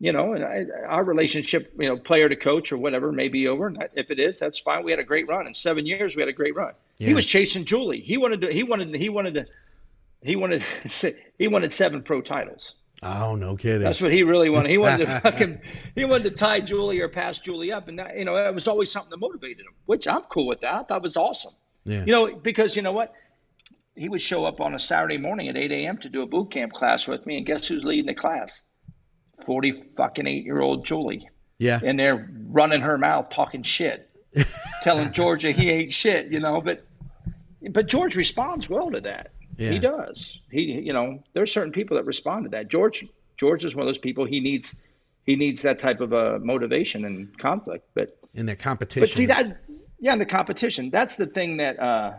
You 0.00 0.10
know, 0.10 0.32
and 0.32 0.44
I, 0.44 0.64
our 0.88 1.04
relationship, 1.04 1.72
you 1.78 1.86
know, 1.86 1.96
player 1.96 2.28
to 2.28 2.34
coach 2.34 2.72
or 2.72 2.76
whatever 2.76 3.12
may 3.12 3.28
be 3.28 3.46
over. 3.46 3.68
And 3.68 3.88
if 3.94 4.10
it 4.10 4.18
is, 4.18 4.36
that's 4.36 4.58
fine. 4.58 4.82
We 4.82 4.90
had 4.90 4.98
a 4.98 5.04
great 5.04 5.28
run 5.28 5.46
in 5.46 5.54
seven 5.54 5.86
years. 5.86 6.16
We 6.16 6.22
had 6.22 6.28
a 6.28 6.32
great 6.32 6.56
run. 6.56 6.72
He 6.98 7.14
was 7.14 7.24
chasing 7.24 7.64
Julie. 7.64 8.00
He 8.00 8.16
wanted 8.16 8.40
to. 8.40 8.52
He 8.52 8.64
wanted. 8.64 8.92
To, 8.94 8.98
He 8.98 9.08
wanted 9.08 9.34
to. 9.34 9.46
He 10.22 10.36
wanted. 10.36 10.64
He 11.38 11.48
wanted 11.48 11.72
seven 11.72 12.02
pro 12.02 12.20
titles. 12.20 12.76
Oh, 13.02 13.34
no 13.34 13.56
kidding. 13.56 13.82
That's 13.82 14.00
what 14.00 14.12
he 14.12 14.22
really 14.22 14.48
wanted. 14.48 14.70
He 14.70 14.78
wanted 14.78 15.06
to 15.06 15.20
fucking 15.24 15.60
he 15.96 16.04
wanted 16.04 16.24
to 16.24 16.30
tie 16.30 16.60
Julie 16.60 17.00
or 17.00 17.08
pass 17.08 17.40
Julie 17.40 17.72
up, 17.72 17.88
and 17.88 17.98
that, 17.98 18.16
you 18.16 18.24
know 18.24 18.36
it 18.36 18.54
was 18.54 18.68
always 18.68 18.92
something 18.92 19.10
that 19.10 19.16
motivated 19.16 19.66
him, 19.66 19.72
which 19.86 20.06
I'm 20.06 20.22
cool 20.22 20.46
with 20.46 20.60
that. 20.60 20.72
I 20.72 20.82
thought 20.84 21.02
was 21.02 21.16
awesome. 21.16 21.54
yeah. 21.84 22.04
You 22.04 22.12
know, 22.12 22.36
because 22.36 22.76
you 22.76 22.82
know 22.82 22.92
what, 22.92 23.12
he 23.96 24.08
would 24.08 24.22
show 24.22 24.44
up 24.44 24.60
on 24.60 24.74
a 24.74 24.78
Saturday 24.78 25.18
morning 25.18 25.48
at 25.48 25.56
8 25.56 25.72
a.m. 25.72 25.98
to 25.98 26.08
do 26.08 26.22
a 26.22 26.26
boot 26.26 26.52
camp 26.52 26.72
class 26.72 27.08
with 27.08 27.26
me, 27.26 27.38
and 27.38 27.46
guess 27.46 27.66
who's 27.66 27.82
leading 27.82 28.06
the 28.06 28.14
class? 28.14 28.62
Forty 29.44 29.82
fucking 29.96 30.28
eight 30.28 30.44
year 30.44 30.60
old 30.60 30.86
Julie, 30.86 31.28
yeah. 31.58 31.80
and 31.82 31.98
they're 31.98 32.30
running 32.46 32.82
her 32.82 32.98
mouth, 32.98 33.30
talking 33.30 33.64
shit, 33.64 34.08
telling 34.84 35.12
Georgia 35.12 35.50
he 35.50 35.70
ain't 35.70 35.92
shit. 35.92 36.28
You 36.30 36.38
know, 36.38 36.60
but 36.60 36.86
but 37.70 37.88
George 37.88 38.14
responds 38.14 38.68
well 38.70 38.92
to 38.92 39.00
that. 39.00 39.32
Yeah. 39.56 39.70
He 39.70 39.78
does. 39.78 40.38
He, 40.50 40.62
you 40.62 40.92
know, 40.92 41.22
there 41.32 41.42
are 41.42 41.46
certain 41.46 41.72
people 41.72 41.96
that 41.96 42.04
respond 42.04 42.44
to 42.44 42.50
that. 42.50 42.68
George, 42.68 43.04
George 43.36 43.64
is 43.64 43.74
one 43.74 43.82
of 43.82 43.88
those 43.88 43.98
people. 43.98 44.24
He 44.24 44.40
needs, 44.40 44.74
he 45.24 45.36
needs 45.36 45.62
that 45.62 45.78
type 45.78 46.00
of 46.00 46.12
uh, 46.12 46.38
motivation 46.40 47.04
and 47.04 47.36
conflict. 47.38 47.88
But, 47.94 48.18
In 48.34 48.46
that 48.46 48.58
competition. 48.58 49.02
but 49.02 49.10
see 49.10 49.26
that, 49.26 49.58
yeah, 50.00 50.14
in 50.14 50.18
the 50.18 50.26
competition, 50.26 50.90
that's 50.90 51.16
the 51.16 51.26
thing 51.26 51.58
that, 51.58 51.78
uh, 51.78 52.14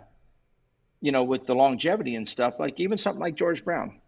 you 1.01 1.11
know, 1.11 1.23
with 1.23 1.45
the 1.45 1.55
longevity 1.55 2.15
and 2.15 2.27
stuff. 2.27 2.55
Like 2.59 2.79
even 2.79 2.97
something 2.97 3.21
like 3.21 3.36
George 3.36 3.65
Brown, 3.65 3.99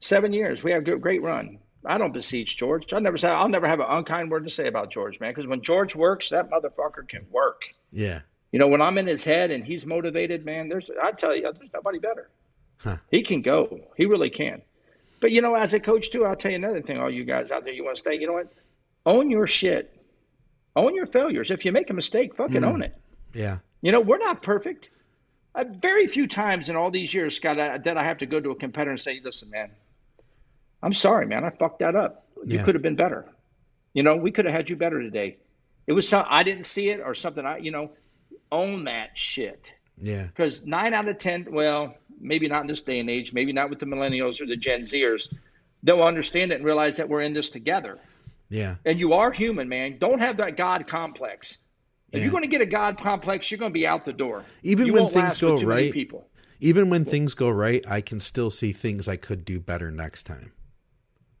seven 0.00 0.32
years, 0.32 0.62
we 0.62 0.70
have 0.70 0.86
a 0.86 0.96
great 0.96 1.22
run. 1.22 1.58
I 1.84 1.98
don't 1.98 2.12
beseech 2.12 2.56
George. 2.56 2.92
I 2.92 2.98
never 2.98 3.16
say 3.16 3.28
I'll 3.28 3.48
never 3.48 3.66
have 3.66 3.80
an 3.80 3.86
unkind 3.88 4.30
word 4.30 4.44
to 4.44 4.50
say 4.50 4.66
about 4.66 4.90
George, 4.90 5.18
man. 5.20 5.30
Because 5.30 5.46
when 5.46 5.62
George 5.62 5.94
works, 5.96 6.28
that 6.30 6.50
motherfucker 6.50 7.08
can 7.08 7.26
work. 7.30 7.62
Yeah. 7.92 8.20
You 8.52 8.58
know, 8.58 8.68
when 8.68 8.80
I'm 8.80 8.96
in 8.98 9.06
his 9.06 9.22
head 9.24 9.50
and 9.50 9.62
he's 9.64 9.84
motivated, 9.84 10.44
man, 10.44 10.68
there's 10.68 10.90
I 11.02 11.12
tell 11.12 11.34
you, 11.36 11.42
there's 11.42 11.70
nobody 11.74 11.98
better. 11.98 12.30
Huh. 12.78 12.96
He 13.10 13.22
can 13.22 13.42
go. 13.42 13.80
He 13.96 14.06
really 14.06 14.30
can. 14.30 14.62
But 15.20 15.32
you 15.32 15.42
know, 15.42 15.54
as 15.54 15.74
a 15.74 15.80
coach 15.80 16.10
too, 16.10 16.24
I'll 16.24 16.36
tell 16.36 16.50
you 16.50 16.56
another 16.56 16.80
thing, 16.80 16.98
all 17.00 17.10
you 17.10 17.24
guys 17.24 17.50
out 17.50 17.64
there, 17.64 17.74
you 17.74 17.84
want 17.84 17.96
to 17.96 18.00
stay, 18.00 18.14
you 18.14 18.26
know 18.26 18.34
what? 18.34 18.52
Own 19.04 19.30
your 19.30 19.46
shit. 19.46 19.94
Own 20.76 20.94
your 20.94 21.06
failures. 21.06 21.50
If 21.50 21.64
you 21.64 21.72
make 21.72 21.90
a 21.90 21.94
mistake, 21.94 22.36
fucking 22.36 22.62
own 22.64 22.82
it. 22.82 22.96
Yeah. 23.34 23.58
You 23.82 23.92
know, 23.92 24.00
we're 24.00 24.18
not 24.18 24.42
perfect. 24.42 24.90
Uh, 25.54 25.64
very 25.82 26.06
few 26.06 26.26
times 26.28 26.68
in 26.68 26.76
all 26.76 26.90
these 26.90 27.12
years, 27.12 27.34
Scott, 27.34 27.58
I, 27.58 27.78
that 27.78 27.96
I 27.96 28.04
have 28.04 28.18
to 28.18 28.26
go 28.26 28.38
to 28.40 28.50
a 28.50 28.54
competitor 28.54 28.92
and 28.92 29.00
say, 29.00 29.20
listen, 29.24 29.50
man, 29.50 29.70
I'm 30.82 30.92
sorry, 30.92 31.26
man. 31.26 31.44
I 31.44 31.50
fucked 31.50 31.80
that 31.80 31.96
up. 31.96 32.26
You 32.46 32.58
Yeah. 32.58 32.64
could 32.64 32.74
have 32.76 32.82
been 32.82 32.94
better. 32.96 33.26
You 33.92 34.04
know, 34.04 34.14
we 34.16 34.30
could 34.30 34.44
have 34.44 34.54
had 34.54 34.68
you 34.68 34.76
better 34.76 35.00
today. 35.02 35.38
It 35.88 35.94
was 35.94 36.08
some, 36.08 36.24
I 36.28 36.42
didn't 36.44 36.64
see 36.66 36.90
it 36.90 37.00
or 37.00 37.14
something. 37.14 37.44
I, 37.44 37.56
you 37.58 37.72
know, 37.72 37.90
own 38.52 38.84
that 38.84 39.16
shit. 39.16 39.72
Yeah. 40.00 40.24
Because 40.24 40.64
nine 40.64 40.94
out 40.94 41.08
of 41.08 41.18
10, 41.18 41.48
well, 41.50 41.94
maybe 42.20 42.48
not 42.48 42.62
in 42.62 42.66
this 42.66 42.82
day 42.82 43.00
and 43.00 43.10
age, 43.10 43.32
maybe 43.32 43.52
not 43.52 43.70
with 43.70 43.78
the 43.78 43.86
millennials 43.86 44.40
or 44.40 44.46
the 44.46 44.56
Gen 44.56 44.80
Zers, 44.80 45.32
they'll 45.82 46.02
understand 46.02 46.52
it 46.52 46.56
and 46.56 46.64
realize 46.64 46.96
that 46.96 47.08
we're 47.08 47.22
in 47.22 47.32
this 47.32 47.50
together. 47.50 47.98
Yeah. 48.48 48.76
And 48.84 48.98
you 48.98 49.12
are 49.12 49.30
human, 49.30 49.68
man. 49.68 49.98
Don't 49.98 50.20
have 50.20 50.36
that 50.38 50.56
God 50.56 50.86
complex. 50.86 51.58
If 52.12 52.18
Yeah. 52.18 52.24
you're 52.24 52.32
going 52.32 52.44
to 52.44 52.48
get 52.48 52.60
a 52.62 52.66
God 52.66 52.96
complex, 52.98 53.50
you're 53.50 53.58
going 53.58 53.72
to 53.72 53.78
be 53.78 53.86
out 53.86 54.04
the 54.04 54.12
door. 54.12 54.44
Even 54.62 54.86
You 54.86 54.94
when 54.94 55.08
things 55.08 55.36
go 55.36 55.54
with 55.54 55.62
too 55.62 55.68
many 55.68 55.84
right, 55.84 55.92
people. 55.92 56.26
Even 56.60 56.88
when 56.90 57.04
things 57.04 57.34
go 57.34 57.50
right, 57.50 57.84
I 57.88 58.00
can 58.00 58.18
still 58.18 58.50
see 58.50 58.72
things 58.72 59.06
I 59.06 59.16
could 59.16 59.44
do 59.44 59.60
better 59.60 59.90
next 59.90 60.24
time. 60.24 60.52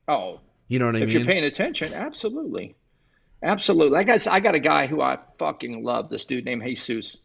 Oh, 0.06 0.40
You 0.68 0.78
know 0.78 0.86
what 0.86 0.96
I 0.96 0.98
if 1.00 1.08
mean? 1.08 1.16
If 1.16 1.22
you're 1.24 1.32
paying 1.32 1.44
attention, 1.44 1.94
absolutely, 1.94 2.76
absolutely. 3.42 3.98
I 3.98 4.04
got 4.04 4.26
I 4.26 4.40
got 4.40 4.54
a 4.54 4.60
guy 4.60 4.86
who 4.86 5.00
I 5.00 5.18
fucking 5.38 5.82
love. 5.82 6.10
This 6.10 6.24
dude 6.24 6.44
named 6.44 6.62
Jesus. 6.64 7.18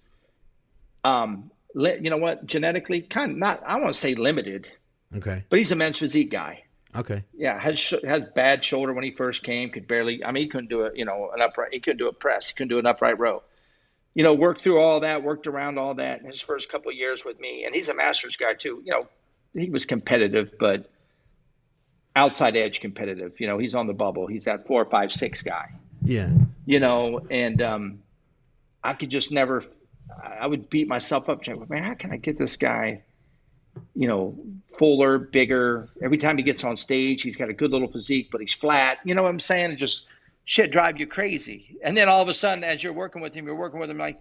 Um, 1.03 1.51
li- 1.75 1.99
you 2.01 2.09
know 2.09 2.17
what? 2.17 2.45
Genetically, 2.45 3.01
kind 3.01 3.31
of 3.31 3.37
not. 3.37 3.63
I 3.65 3.75
want 3.77 3.93
to 3.93 3.99
say 3.99 4.15
limited, 4.15 4.67
okay. 5.15 5.43
but 5.49 5.59
he's 5.59 5.71
a 5.71 5.75
men's 5.75 5.97
physique 5.97 6.31
guy. 6.31 6.63
Okay. 6.95 7.23
Yeah, 7.33 7.59
has 7.59 7.79
sh- 7.79 8.05
has 8.05 8.23
bad 8.35 8.63
shoulder 8.63 8.93
when 8.93 9.03
he 9.03 9.11
first 9.11 9.43
came. 9.43 9.69
Could 9.71 9.87
barely. 9.87 10.23
I 10.23 10.31
mean, 10.31 10.43
he 10.43 10.49
couldn't 10.49 10.69
do 10.69 10.81
it. 10.83 10.95
You 10.95 11.05
know, 11.05 11.31
an 11.33 11.41
upright. 11.41 11.73
He 11.73 11.79
couldn't 11.79 11.97
do 11.97 12.07
a 12.07 12.13
press. 12.13 12.49
He 12.49 12.53
couldn't 12.53 12.69
do 12.69 12.79
an 12.79 12.85
upright 12.85 13.19
row. 13.19 13.43
You 14.13 14.23
know, 14.23 14.35
worked 14.35 14.61
through 14.61 14.79
all 14.79 14.99
that. 14.99 15.23
Worked 15.23 15.47
around 15.47 15.79
all 15.79 15.95
that 15.95 16.21
in 16.21 16.29
his 16.29 16.41
first 16.41 16.69
couple 16.69 16.91
of 16.91 16.97
years 16.97 17.25
with 17.25 17.39
me, 17.39 17.65
and 17.65 17.73
he's 17.73 17.89
a 17.89 17.95
masters 17.95 18.35
guy 18.35 18.53
too. 18.53 18.81
You 18.85 18.91
know, 18.91 19.07
he 19.59 19.71
was 19.71 19.85
competitive, 19.85 20.51
but 20.59 20.89
outside 22.15 22.55
edge 22.55 22.79
competitive. 22.79 23.39
You 23.39 23.47
know, 23.47 23.57
he's 23.57 23.73
on 23.73 23.87
the 23.87 23.93
bubble. 23.93 24.27
He's 24.27 24.45
that 24.45 24.67
four, 24.67 24.85
five, 24.85 25.11
six 25.11 25.41
guy. 25.41 25.71
Yeah. 26.03 26.31
You 26.65 26.79
know, 26.79 27.25
and 27.29 27.61
um, 27.61 27.99
I 28.83 28.93
could 28.93 29.09
just 29.09 29.31
never. 29.31 29.63
I 30.21 30.45
would 30.47 30.69
beat 30.69 30.87
myself 30.87 31.29
up. 31.29 31.41
Man, 31.69 31.83
how 31.83 31.93
can 31.93 32.11
I 32.11 32.17
get 32.17 32.37
this 32.37 32.57
guy? 32.57 33.01
You 33.95 34.07
know, 34.07 34.37
fuller, 34.77 35.17
bigger. 35.17 35.89
Every 36.03 36.17
time 36.17 36.37
he 36.37 36.43
gets 36.43 36.63
on 36.63 36.77
stage, 36.77 37.23
he's 37.23 37.37
got 37.37 37.49
a 37.49 37.53
good 37.53 37.71
little 37.71 37.91
physique, 37.91 38.29
but 38.31 38.41
he's 38.41 38.53
flat. 38.53 38.99
You 39.05 39.15
know 39.15 39.23
what 39.23 39.29
I'm 39.29 39.39
saying? 39.39 39.71
It 39.71 39.75
just 39.77 40.03
shit 40.45 40.71
drive 40.71 40.99
you 40.99 41.07
crazy. 41.07 41.77
And 41.83 41.97
then 41.97 42.09
all 42.09 42.21
of 42.21 42.27
a 42.27 42.33
sudden, 42.33 42.63
as 42.63 42.83
you're 42.83 42.93
working 42.93 43.21
with 43.21 43.33
him, 43.33 43.45
you're 43.45 43.55
working 43.55 43.79
with 43.79 43.89
him 43.89 43.97
like, 43.97 44.19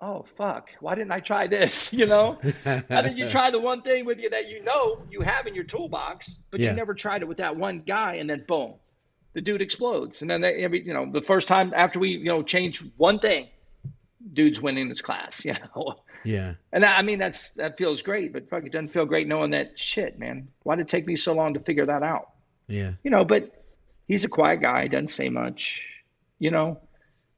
oh 0.00 0.24
fuck, 0.36 0.70
why 0.80 0.94
didn't 0.94 1.10
I 1.12 1.20
try 1.20 1.46
this? 1.46 1.92
You 1.96 2.06
know, 2.06 2.38
and 2.64 2.84
then 2.88 3.16
you 3.16 3.28
try 3.36 3.50
the 3.50 3.58
one 3.58 3.82
thing 3.82 4.04
with 4.04 4.18
you 4.20 4.30
that 4.30 4.48
you 4.48 4.62
know 4.62 5.02
you 5.10 5.20
have 5.22 5.46
in 5.46 5.54
your 5.54 5.64
toolbox, 5.64 6.38
but 6.50 6.60
Yeah. 6.60 6.70
you 6.70 6.76
never 6.76 6.94
tried 6.94 7.22
it 7.22 7.28
with 7.28 7.38
that 7.38 7.56
one 7.56 7.80
guy, 7.86 8.14
and 8.14 8.28
then 8.30 8.44
boom, 8.46 8.74
the 9.36 9.42
dude 9.42 9.60
explodes. 9.60 10.22
And 10.22 10.30
then 10.30 10.40
they, 10.40 10.64
every, 10.64 10.82
you 10.82 10.94
know, 10.94 11.04
the 11.12 11.20
first 11.20 11.46
time 11.46 11.74
after 11.76 11.98
we 11.98 12.08
you 12.08 12.24
know 12.24 12.42
change 12.42 12.82
one 12.96 13.18
thing, 13.18 13.48
dude's 14.32 14.62
winning 14.62 14.88
this 14.88 15.02
class. 15.02 15.44
You 15.44 15.52
know. 15.52 15.96
Yeah. 16.24 16.54
And 16.72 16.84
I 16.84 16.94
I 16.96 17.02
mean, 17.02 17.18
that's 17.18 17.50
that 17.50 17.76
feels 17.76 18.00
great, 18.00 18.32
but 18.32 18.48
fuck, 18.48 18.64
it 18.64 18.72
doesn't 18.72 18.88
feel 18.88 19.04
great 19.04 19.28
knowing 19.28 19.50
that 19.50 19.78
shit, 19.78 20.18
man. 20.18 20.48
Why 20.62 20.74
did 20.76 20.86
it 20.86 20.88
take 20.88 21.06
me 21.06 21.16
so 21.16 21.34
long 21.34 21.52
to 21.52 21.60
figure 21.60 21.84
that 21.84 22.02
out? 22.02 22.30
Yeah. 22.66 22.92
You 23.04 23.10
know, 23.10 23.26
but 23.26 23.62
he's 24.08 24.24
a 24.24 24.28
quiet 24.28 24.62
guy, 24.62 24.88
doesn't 24.88 25.08
say 25.08 25.28
much. 25.28 25.84
You 26.38 26.50
know, 26.50 26.80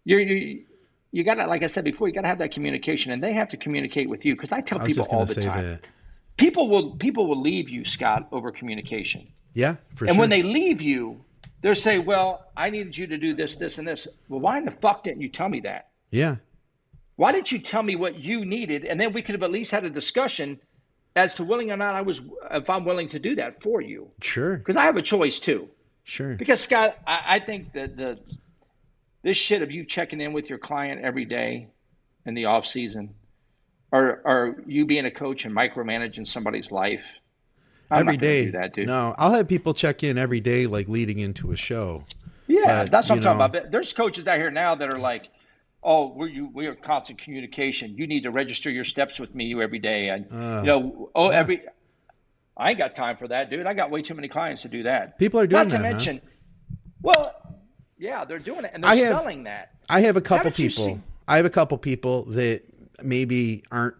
you're 0.05 0.21
you, 0.21 0.65
you 1.11 1.25
got 1.25 1.35
to, 1.35 1.47
like 1.47 1.65
I 1.65 1.67
said 1.67 1.83
before, 1.83 2.07
you 2.07 2.15
got 2.15 2.23
to 2.23 2.29
have 2.29 2.39
that 2.39 2.53
communication, 2.53 3.11
and 3.11 3.21
they 3.21 3.33
have 3.33 3.49
to 3.49 3.57
communicate 3.57 4.09
with 4.09 4.25
you. 4.25 4.37
Because 4.37 4.53
I 4.53 4.61
tell 4.61 4.81
I 4.81 4.87
people 4.87 5.07
all 5.11 5.27
the 5.27 5.35
time, 5.35 5.65
that. 5.65 5.81
people 6.37 6.69
will 6.69 6.95
people 6.97 7.27
will 7.27 7.43
leave 7.43 7.69
you, 7.69 7.85
Scott, 7.85 8.29
over 8.31 8.53
communication. 8.53 9.27
Yeah, 9.53 9.77
for 9.97 10.05
and 10.05 10.15
sure. 10.15 10.21
when 10.21 10.31
they 10.31 10.43
leave 10.43 10.81
you, 10.81 11.25
they'll 11.61 11.75
saying, 11.75 12.05
"Well, 12.05 12.47
I 12.57 12.71
needed 12.71 12.97
you 12.97 13.07
to 13.09 13.17
do 13.19 13.35
this, 13.35 13.57
this, 13.57 13.79
and 13.79 13.87
this." 13.87 14.07
Well, 14.29 14.41
why 14.41 14.59
in 14.59 14.65
the 14.65 14.71
fuck 14.71 15.05
didn't 15.05 15.21
you 15.23 15.29
tell 15.29 15.49
me 15.49 15.61
that? 15.61 15.89
yeah. 16.11 16.37
Why 17.17 17.33
didn't 17.33 17.51
you 17.51 17.59
tell 17.59 17.83
me 17.83 17.97
what 17.97 18.21
you 18.21 18.45
needed, 18.45 18.85
and 18.85 19.01
then 19.01 19.13
we 19.13 19.23
could 19.23 19.35
have 19.35 19.43
at 19.43 19.51
least 19.51 19.73
had 19.73 19.85
a 19.85 19.91
discussion 19.91 20.61
as 21.17 21.35
to 21.35 21.43
willing 21.45 21.73
or 21.73 21.77
not 21.77 21.97
I 21.97 22.03
was, 22.03 22.21
if 22.53 22.71
I'm 22.71 22.85
willing 22.85 23.09
to 23.09 23.19
do 23.19 23.35
that 23.35 23.61
for 23.61 23.81
you, 23.81 24.09
Sure. 24.23 24.57
because 24.57 24.77
I 24.77 24.85
have 24.85 24.97
a 24.97 25.03
choice 25.03 25.41
too. 25.41 25.69
Sure. 26.05 26.37
Because 26.37 26.61
Scott, 26.61 26.97
I, 27.09 27.23
I 27.27 27.39
think 27.41 27.73
that 27.73 27.97
the 27.97 28.21
this 29.23 29.37
shit 29.37 29.63
of 29.63 29.73
you 29.73 29.85
checking 29.85 30.21
in 30.21 30.33
with 30.33 30.49
your 30.49 30.59
client 30.61 31.01
every 31.05 31.25
day 31.25 31.67
in 32.25 32.35
the 32.35 32.45
off 32.45 32.67
season, 32.67 33.15
or 33.91 34.21
or 34.25 34.63
you 34.69 34.87
being 34.87 35.05
a 35.05 35.11
coach 35.11 35.45
and 35.45 35.53
micromanaging 35.53 36.29
somebody's 36.29 36.71
life. 36.71 37.05
I'm 37.91 38.01
every 38.01 38.15
not 38.15 38.21
day. 38.21 38.45
do 38.47 38.51
that, 38.53 38.75
dude. 38.75 38.87
No, 38.87 39.15
I'll 39.19 39.33
have 39.33 39.49
people 39.49 39.75
check 39.75 40.03
in 40.03 40.19
every 40.19 40.41
day, 40.41 40.67
like 40.67 40.89
leading 40.89 41.19
into 41.19 41.53
a 41.53 41.57
show. 41.57 42.05
Yeah, 42.47 42.83
But, 42.85 42.91
that's 42.91 43.09
what 43.09 43.13
I'm 43.17 43.19
you 43.19 43.25
talking 43.25 43.37
about. 43.37 43.53
But 43.53 43.71
There's 43.71 43.93
coaches 43.93 44.27
out 44.27 44.39
here 44.39 44.51
now 44.51 44.75
that 44.75 44.93
are 44.93 44.99
like, 44.99 45.29
"Oh, 45.83 46.09
we're 46.15 46.29
you, 46.29 46.51
we 46.53 46.67
are 46.67 46.75
constant 46.75 47.19
communication. 47.19 47.97
You 47.97 48.07
need 48.07 48.23
to 48.23 48.31
register 48.31 48.71
your 48.71 48.85
steps 48.85 49.19
with 49.21 49.35
me 49.35 49.45
you 49.47 49.61
every 49.63 49.79
day." 49.79 50.09
And 50.11 50.27
Uh, 50.33 50.61
you 50.61 50.67
know, 50.67 51.11
oh, 51.15 51.29
every. 51.29 51.63
I 52.57 52.71
ain't 52.71 52.79
got 52.79 52.95
time 52.95 53.17
for 53.17 53.29
that, 53.29 53.51
dude. 53.51 53.67
I 53.67 53.75
got 53.75 53.91
way 53.91 54.03
too 54.03 54.15
many 54.15 54.27
clients 54.29 54.63
to 54.63 54.69
do 54.69 54.83
that. 54.83 55.19
People 55.19 55.39
are 55.41 55.47
doing 55.47 55.61
Not 55.63 55.71
to 55.71 55.77
that, 55.77 55.85
huh? 55.85 55.91
mention, 55.93 56.21
well, 57.03 57.33
yeah, 57.99 58.25
they're 58.25 58.39
doing 58.41 58.65
it 58.65 58.73
and 58.75 58.83
they're 58.83 58.91
have- 58.97 59.17
selling 59.19 59.45
that. 59.45 59.71
I 59.89 60.01
have 60.01 60.17
a 60.17 60.21
couple 60.21 60.51
people. 60.51 61.01
I 61.29 61.37
have 61.37 61.47
a 61.47 61.51
couple 61.51 61.79
people 61.79 62.25
that 62.31 62.63
maybe 63.03 63.63
aren't. 63.71 63.95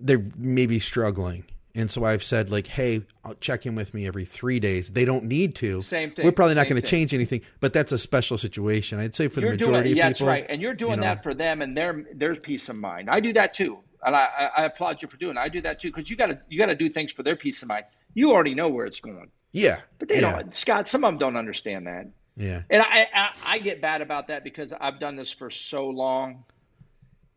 They're 0.00 0.24
maybe 0.36 0.78
struggling, 0.80 1.44
and 1.74 1.90
so 1.90 2.04
I've 2.04 2.22
said 2.22 2.50
like, 2.50 2.66
"Hey, 2.66 3.02
uh, 3.24 3.34
check 3.40 3.66
in 3.66 3.74
with 3.74 3.94
me 3.94 4.06
every 4.06 4.24
three 4.24 4.60
days." 4.60 4.90
They 4.90 5.04
don't 5.04 5.24
need 5.24 5.54
to. 5.56 5.82
Same 5.82 6.12
thing, 6.12 6.24
We're 6.24 6.32
probably 6.32 6.54
not 6.54 6.68
going 6.68 6.80
to 6.80 6.86
change 6.86 7.12
anything, 7.12 7.40
but 7.60 7.72
that's 7.72 7.92
a 7.92 7.98
special 7.98 8.38
situation. 8.38 8.98
I'd 9.00 9.16
say 9.16 9.28
for 9.28 9.40
the 9.40 9.46
You're 9.48 9.56
doing 9.56 9.70
majority 9.72 9.90
it. 9.92 9.96
Yeah, 9.96 10.06
of 10.06 10.10
that's 10.10 10.20
right. 10.22 10.46
And 10.48 10.62
you're 10.62 10.74
doing 10.74 10.92
you 10.92 10.96
know, 10.98 11.02
that 11.02 11.22
for 11.22 11.34
them 11.34 11.62
and 11.62 11.76
their 11.76 12.04
their 12.14 12.36
peace 12.36 12.68
of 12.68 12.76
mind. 12.76 13.10
I 13.10 13.20
do 13.20 13.32
that 13.32 13.54
too, 13.54 13.78
and 14.04 14.14
I, 14.14 14.28
I, 14.38 14.62
I 14.62 14.64
applaud 14.66 15.02
you 15.02 15.08
for 15.08 15.16
doing. 15.16 15.36
it. 15.36 15.40
I 15.40 15.48
do 15.48 15.60
that 15.62 15.80
too 15.80 15.90
because 15.90 16.08
you 16.10 16.16
got 16.16 16.26
to 16.26 16.38
you 16.48 16.58
got 16.58 16.66
to 16.66 16.76
do 16.76 16.88
things 16.88 17.12
for 17.12 17.22
their 17.22 17.36
peace 17.36 17.62
of 17.62 17.68
mind. 17.68 17.84
You 18.14 18.30
already 18.32 18.54
know 18.54 18.68
where 18.68 18.86
it's 18.86 19.00
going, 19.00 19.30
Yeah, 19.52 19.80
but 19.98 20.08
they 20.08 20.20
yeah, 20.20 20.36
don't. 20.36 20.54
Scott, 20.54 20.88
some 20.88 21.04
of 21.04 21.10
them 21.10 21.18
don't 21.18 21.36
understand 21.36 21.86
that. 21.88 22.06
Yeah, 22.36 22.62
And 22.68 22.82
I, 22.82 23.06
I, 23.14 23.28
I 23.44 23.58
get 23.58 23.80
bad 23.80 24.02
about 24.02 24.26
that 24.28 24.42
because 24.42 24.72
I've 24.72 24.98
done 24.98 25.14
this 25.14 25.30
for 25.30 25.50
so 25.50 25.88
long. 25.88 26.44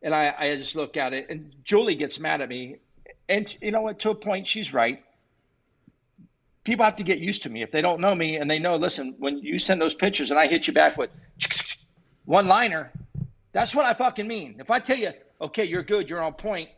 And 0.01 0.13
I, 0.13 0.33
I 0.37 0.55
just 0.55 0.75
look 0.75 0.97
at 0.97 1.13
it, 1.13 1.27
and 1.29 1.51
Julie 1.63 1.95
gets 1.95 2.19
mad 2.19 2.41
at 2.41 2.49
me. 2.49 2.77
And 3.29 3.55
you 3.61 3.71
know 3.71 3.81
what? 3.81 3.99
To 3.99 4.11
a 4.11 4.15
point, 4.15 4.47
she's 4.47 4.73
right. 4.73 4.99
People 6.63 6.85
have 6.85 6.97
to 6.97 7.03
get 7.03 7.19
used 7.19 7.43
to 7.43 7.49
me. 7.49 7.61
If 7.61 7.71
they 7.71 7.81
don't 7.81 8.01
know 8.01 8.13
me 8.13 8.37
and 8.37 8.49
they 8.49 8.59
know, 8.59 8.75
listen, 8.75 9.15
when 9.19 9.39
you 9.39 9.57
send 9.59 9.81
those 9.81 9.93
pictures 9.93 10.31
and 10.31 10.39
I 10.39 10.47
hit 10.47 10.67
you 10.67 10.73
back 10.73 10.97
with 10.97 11.09
one 12.25 12.47
liner, 12.47 12.91
that's 13.53 13.73
what 13.73 13.85
I 13.85 13.93
fucking 13.93 14.27
mean. 14.27 14.57
If 14.59 14.69
I 14.69 14.79
tell 14.79 14.97
you, 14.97 15.11
okay, 15.41 15.65
you're 15.65 15.83
good, 15.83 16.09
you're 16.09 16.21
on 16.21 16.33
point, 16.33 16.69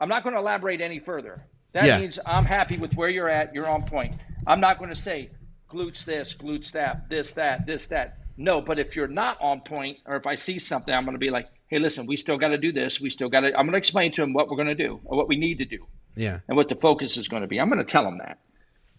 I'm 0.00 0.08
not 0.08 0.22
going 0.22 0.34
to 0.34 0.40
elaborate 0.40 0.80
any 0.80 0.98
further. 0.98 1.44
That 1.72 1.84
Yeah. 1.84 1.98
means 1.98 2.18
I'm 2.24 2.44
happy 2.44 2.78
with 2.78 2.96
where 2.96 3.08
you're 3.10 3.28
at, 3.28 3.54
you're 3.54 3.68
on 3.68 3.82
point. 3.82 4.14
I'm 4.46 4.60
not 4.60 4.78
going 4.78 4.90
to 4.90 4.96
say 4.96 5.30
glutes 5.68 6.04
this, 6.04 6.34
glutes 6.34 6.72
that, 6.72 7.08
this, 7.08 7.32
that, 7.32 7.66
this, 7.66 7.86
that. 7.88 8.16
No, 8.36 8.60
but 8.62 8.78
if 8.78 8.96
you're 8.96 9.08
not 9.08 9.36
on 9.40 9.60
point, 9.60 9.98
or 10.06 10.16
if 10.16 10.26
I 10.26 10.34
see 10.34 10.58
something, 10.58 10.92
I'm 10.92 11.04
going 11.04 11.14
to 11.14 11.18
be 11.20 11.30
like, 11.30 11.48
hey, 11.70 11.78
listen, 11.78 12.06
we 12.06 12.16
still 12.16 12.36
got 12.36 12.48
to 12.48 12.58
do 12.58 12.72
this. 12.72 13.00
We 13.00 13.10
still 13.10 13.28
got 13.28 13.40
to. 13.40 13.48
I'm 13.48 13.64
going 13.64 13.72
to 13.72 13.78
explain 13.78 14.12
to 14.12 14.20
them 14.20 14.32
what 14.32 14.48
we're 14.48 14.56
going 14.56 14.68
to 14.68 14.74
do 14.74 15.00
or 15.04 15.16
what 15.16 15.28
we 15.28 15.36
need 15.36 15.58
to 15.58 15.64
do. 15.64 15.86
Yeah. 16.16 16.40
And 16.48 16.56
what 16.56 16.68
the 16.68 16.74
focus 16.74 17.16
is 17.16 17.28
going 17.28 17.42
to 17.42 17.48
be. 17.48 17.60
I'm 17.60 17.70
going 17.70 17.78
to 17.78 17.90
tell 17.90 18.04
them 18.04 18.18
that. 18.18 18.40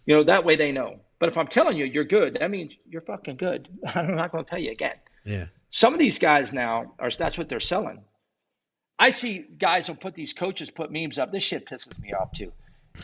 You 0.06 0.16
know, 0.16 0.24
that 0.24 0.46
way 0.46 0.56
they 0.56 0.72
know. 0.72 1.00
But 1.20 1.30
if 1.30 1.38
I'm 1.38 1.48
telling 1.48 1.78
you 1.78 1.86
you're 1.86 2.06
good, 2.06 2.38
that 2.40 2.50
means 2.50 2.74
you're 2.90 3.02
fucking 3.02 3.36
good. 3.36 3.68
I'm 3.86 4.16
not 4.16 4.32
going 4.32 4.44
to 4.44 4.50
tell 4.50 4.60
you 4.60 4.72
again. 4.72 4.96
Yeah. 5.26 5.46
Some 5.70 5.94
of 5.94 6.00
these 6.00 6.18
guys 6.18 6.52
now 6.52 6.94
are 6.98 7.12
that's 7.12 7.38
what 7.38 7.48
they're 7.48 7.60
selling. 7.60 8.02
I 8.98 9.10
see 9.10 9.46
guys 9.58 9.88
will 9.88 9.96
put 9.96 10.16
these 10.16 10.34
coaches 10.34 10.72
put 10.72 10.92
memes 10.92 11.18
up. 11.18 11.32
This 11.32 11.44
shit 11.44 11.68
pisses 11.68 12.00
me 12.00 12.12
off 12.14 12.32
too. 12.32 12.52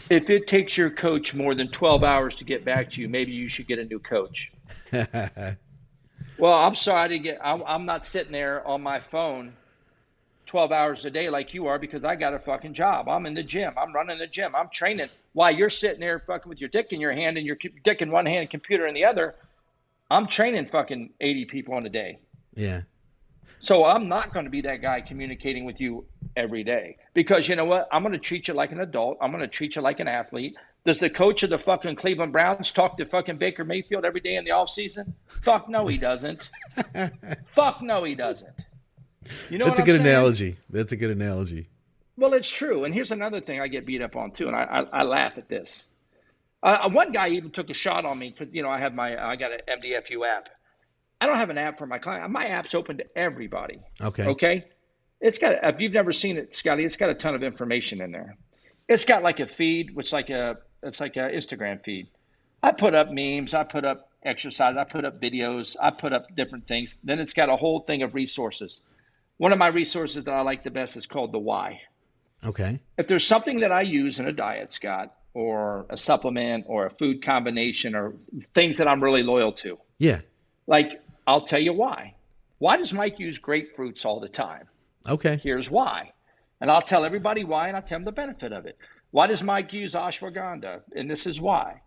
If 0.10 0.30
it 0.30 0.48
takes 0.48 0.78
your 0.78 0.90
coach 0.90 1.34
more 1.34 1.56
than 1.56 1.70
12 1.70 2.04
hours 2.04 2.36
to 2.36 2.44
get 2.44 2.66
back 2.66 2.92
to 2.92 3.02
you, 3.02 3.08
maybe 3.08 3.32
you 3.32 3.50
should 3.50 3.68
get 3.68 3.80
a 3.80 3.86
new 3.86 4.00
coach. 4.00 4.52
well, 6.38 6.54
I'm 6.54 6.76
sorry 6.76 7.10
to 7.10 7.20
get. 7.20 7.40
I'm, 7.44 7.64
I'm 7.66 7.86
not 7.86 8.06
sitting 8.06 8.32
there 8.32 8.66
on 8.68 8.82
my 8.82 9.00
phone 9.00 9.54
12 10.48 10.72
hours 10.72 11.06
a 11.06 11.12
day 11.12 11.30
like 11.30 11.54
you 11.54 11.68
are 11.68 11.78
because 11.78 12.04
I 12.04 12.16
got 12.16 12.34
a 12.34 12.40
fucking 12.40 12.74
job. 12.74 13.10
I'm 13.10 13.26
in 13.26 13.34
the 13.34 13.44
gym. 13.44 13.74
I'm 13.78 13.94
running 13.94 14.18
the 14.18 14.28
gym. 14.28 14.56
I'm 14.56 14.70
training. 14.70 15.08
While 15.34 15.52
you're 15.52 15.70
sitting 15.70 16.00
there 16.00 16.20
fucking 16.20 16.50
with 16.50 16.60
your 16.60 16.70
dick 16.70 16.94
in 16.94 17.02
your 17.02 17.12
hand 17.12 17.38
and 17.38 17.46
your 17.46 17.58
dick 17.84 18.02
in 18.02 18.10
one 18.10 18.26
hand 18.26 18.42
and 18.42 18.50
computer 18.50 18.88
in 18.88 18.96
the 18.96 19.06
other, 19.06 19.36
I'm 20.10 20.28
training 20.28 20.66
fucking 20.68 21.14
80 21.20 21.46
people 21.46 21.78
in 21.78 21.86
a 21.86 21.90
day. 21.90 22.20
Yeah. 22.56 22.82
So 23.60 23.86
I'm 23.86 24.08
not 24.08 24.34
going 24.34 24.46
to 24.46 24.50
be 24.52 24.62
that 24.62 24.82
guy 24.82 25.02
communicating 25.02 25.66
with 25.66 25.82
you 25.82 26.06
every 26.36 26.64
day 26.64 26.98
because 27.14 27.50
you 27.50 27.56
know 27.56 27.66
what? 27.66 27.88
I'm 27.92 28.04
going 28.04 28.14
to 28.14 28.20
treat 28.20 28.48
you 28.48 28.54
like 28.54 28.72
an 28.72 28.80
adult. 28.80 29.18
I'm 29.20 29.32
going 29.32 29.42
to 29.42 29.48
treat 29.48 29.76
you 29.76 29.82
like 29.82 30.00
an 30.00 30.08
athlete. 30.08 30.56
Does 30.88 31.00
the 31.00 31.10
coach 31.10 31.44
of 31.44 31.50
the 31.50 31.58
fucking 31.58 31.98
Cleveland 31.98 32.32
Browns 32.32 32.72
talk 32.72 32.98
to 32.98 33.06
fucking 33.06 33.36
Baker 33.40 33.66
Mayfield 33.66 34.06
every 34.06 34.22
day 34.22 34.38
in 34.38 34.46
the 34.46 34.52
off 34.52 34.70
season? 34.70 35.14
Fuck 35.28 35.68
no, 35.68 35.86
he 35.86 35.98
doesn't. 35.98 36.50
Fuck 37.54 37.82
no, 37.82 38.06
he 38.06 38.16
doesn't. 38.16 38.54
You 39.50 39.58
know 39.58 39.66
That's 39.66 39.80
a 39.80 39.84
good 39.84 39.98
saying? 39.98 40.08
analogy. 40.08 40.56
That's 40.70 40.94
a 40.94 40.96
good 40.96 41.12
analogy. 41.12 41.68
Well, 42.16 42.34
it's 42.34 42.50
true. 42.50 42.86
And 42.86 42.94
here's 42.94 43.12
another 43.12 43.42
thing 43.42 43.60
I 43.60 43.68
get 43.68 43.86
beat 43.86 44.02
up 44.02 44.16
on 44.16 44.32
too, 44.32 44.48
and 44.48 44.56
I, 44.56 44.64
I, 44.64 45.00
I 45.00 45.04
laugh 45.04 45.34
at 45.38 45.50
this. 45.50 45.90
Uh, 46.64 46.78
uh 46.84 46.90
one 46.90 47.12
guy 47.12 47.28
even 47.32 47.52
took 47.52 47.70
a 47.70 47.74
shot 47.74 48.06
on 48.06 48.18
me 48.18 48.30
because 48.30 48.56
you 48.56 48.64
know 48.64 48.70
I 48.70 48.80
have 48.80 48.94
my 48.94 49.22
I 49.22 49.36
got 49.36 49.52
an 49.52 49.60
MDFU 49.82 50.26
app. 50.26 50.48
I 51.20 51.26
don't 51.26 51.36
have 51.36 51.50
an 51.50 51.58
app 51.58 51.80
for 51.80 51.86
my 51.86 52.00
client. 52.00 52.32
My 52.32 52.46
app's 52.46 52.74
open 52.74 53.00
to 53.00 53.06
everybody. 53.18 53.82
Okay. 54.02 54.26
Okay. 54.26 54.64
It's 55.20 55.38
got 55.38 55.58
if 55.64 55.82
you've 55.82 55.92
never 55.92 56.14
seen 56.14 56.38
it, 56.38 56.56
Scotty, 56.56 56.86
it's 56.86 56.96
got 56.96 57.10
a 57.10 57.14
ton 57.14 57.36
of 57.36 57.44
information 57.44 58.00
in 58.00 58.14
there. 58.14 58.38
It's 58.88 59.04
got 59.04 59.22
like 59.22 59.42
a 59.42 59.48
feed, 59.48 59.94
which 59.94 60.14
like 60.14 60.30
a 60.30 60.60
it's 60.84 61.00
like 61.00 61.16
a 61.18 61.30
Instagram 61.32 61.84
feed. 61.84 62.08
I 62.64 62.72
put 62.72 62.96
up 62.96 63.12
memes, 63.12 63.54
I 63.54 63.64
put 63.64 63.86
up 63.86 64.12
exercise, 64.24 64.76
I 64.78 64.84
put 64.84 65.06
up 65.06 65.22
videos, 65.22 65.76
I 65.82 65.92
put 65.92 66.14
up 66.14 66.36
different 66.36 66.68
things. 66.68 66.98
Then 67.04 67.20
it's 67.20 67.34
got 67.34 67.50
a 67.50 67.56
whole 67.56 67.82
thing 67.82 68.02
of 68.02 68.14
resources. 68.16 68.82
One 69.38 69.52
of 69.52 69.60
my 69.60 69.68
resources 69.68 70.24
that 70.24 70.34
I 70.34 70.42
like 70.42 70.64
the 70.64 70.72
best 70.72 70.98
is 70.98 71.06
called 71.06 71.32
the 71.32 71.40
why. 71.40 71.82
Okay. 72.44 72.80
If 72.98 73.08
there's 73.08 73.26
something 73.26 73.60
that 73.62 73.72
I 73.72 73.82
use 73.82 74.20
in 74.20 74.28
a 74.28 74.32
diet, 74.32 74.72
Scott, 74.72 75.14
or 75.34 75.86
a 75.90 75.98
supplement 75.98 76.66
or 76.68 76.88
a 76.88 76.90
food 76.90 77.24
combination 77.24 77.96
or 77.96 78.16
things 78.56 78.78
that 78.78 78.88
I'm 78.88 79.04
really 79.04 79.24
loyal 79.24 79.52
to. 79.54 79.78
Yeah. 80.00 80.22
Like 80.66 81.02
I'll 81.28 81.40
tell 81.40 81.60
you 81.60 81.74
why. 81.74 82.16
Why 82.58 82.78
does 82.78 82.92
Mike 82.92 83.20
use 83.20 83.40
grapefruits 83.40 84.04
all 84.04 84.20
the 84.20 84.30
time? 84.30 84.68
Okay. 85.08 85.40
Here's 85.42 85.70
why. 85.70 86.14
And 86.60 86.72
I'll 86.72 86.82
tell 86.82 87.06
everybody 87.06 87.44
why 87.44 87.68
and 87.68 87.78
I'll 87.78 87.84
tell 87.84 87.98
them 87.98 88.06
the 88.06 88.12
benefit 88.12 88.52
of 88.52 88.66
it. 88.66 88.78
Why 89.12 89.28
does 89.28 89.42
Mike 89.42 89.74
use 89.74 89.94
ashwagandha? 89.94 90.82
And 90.96 91.10
this 91.10 91.26
is 91.26 91.40
why. 91.40 91.82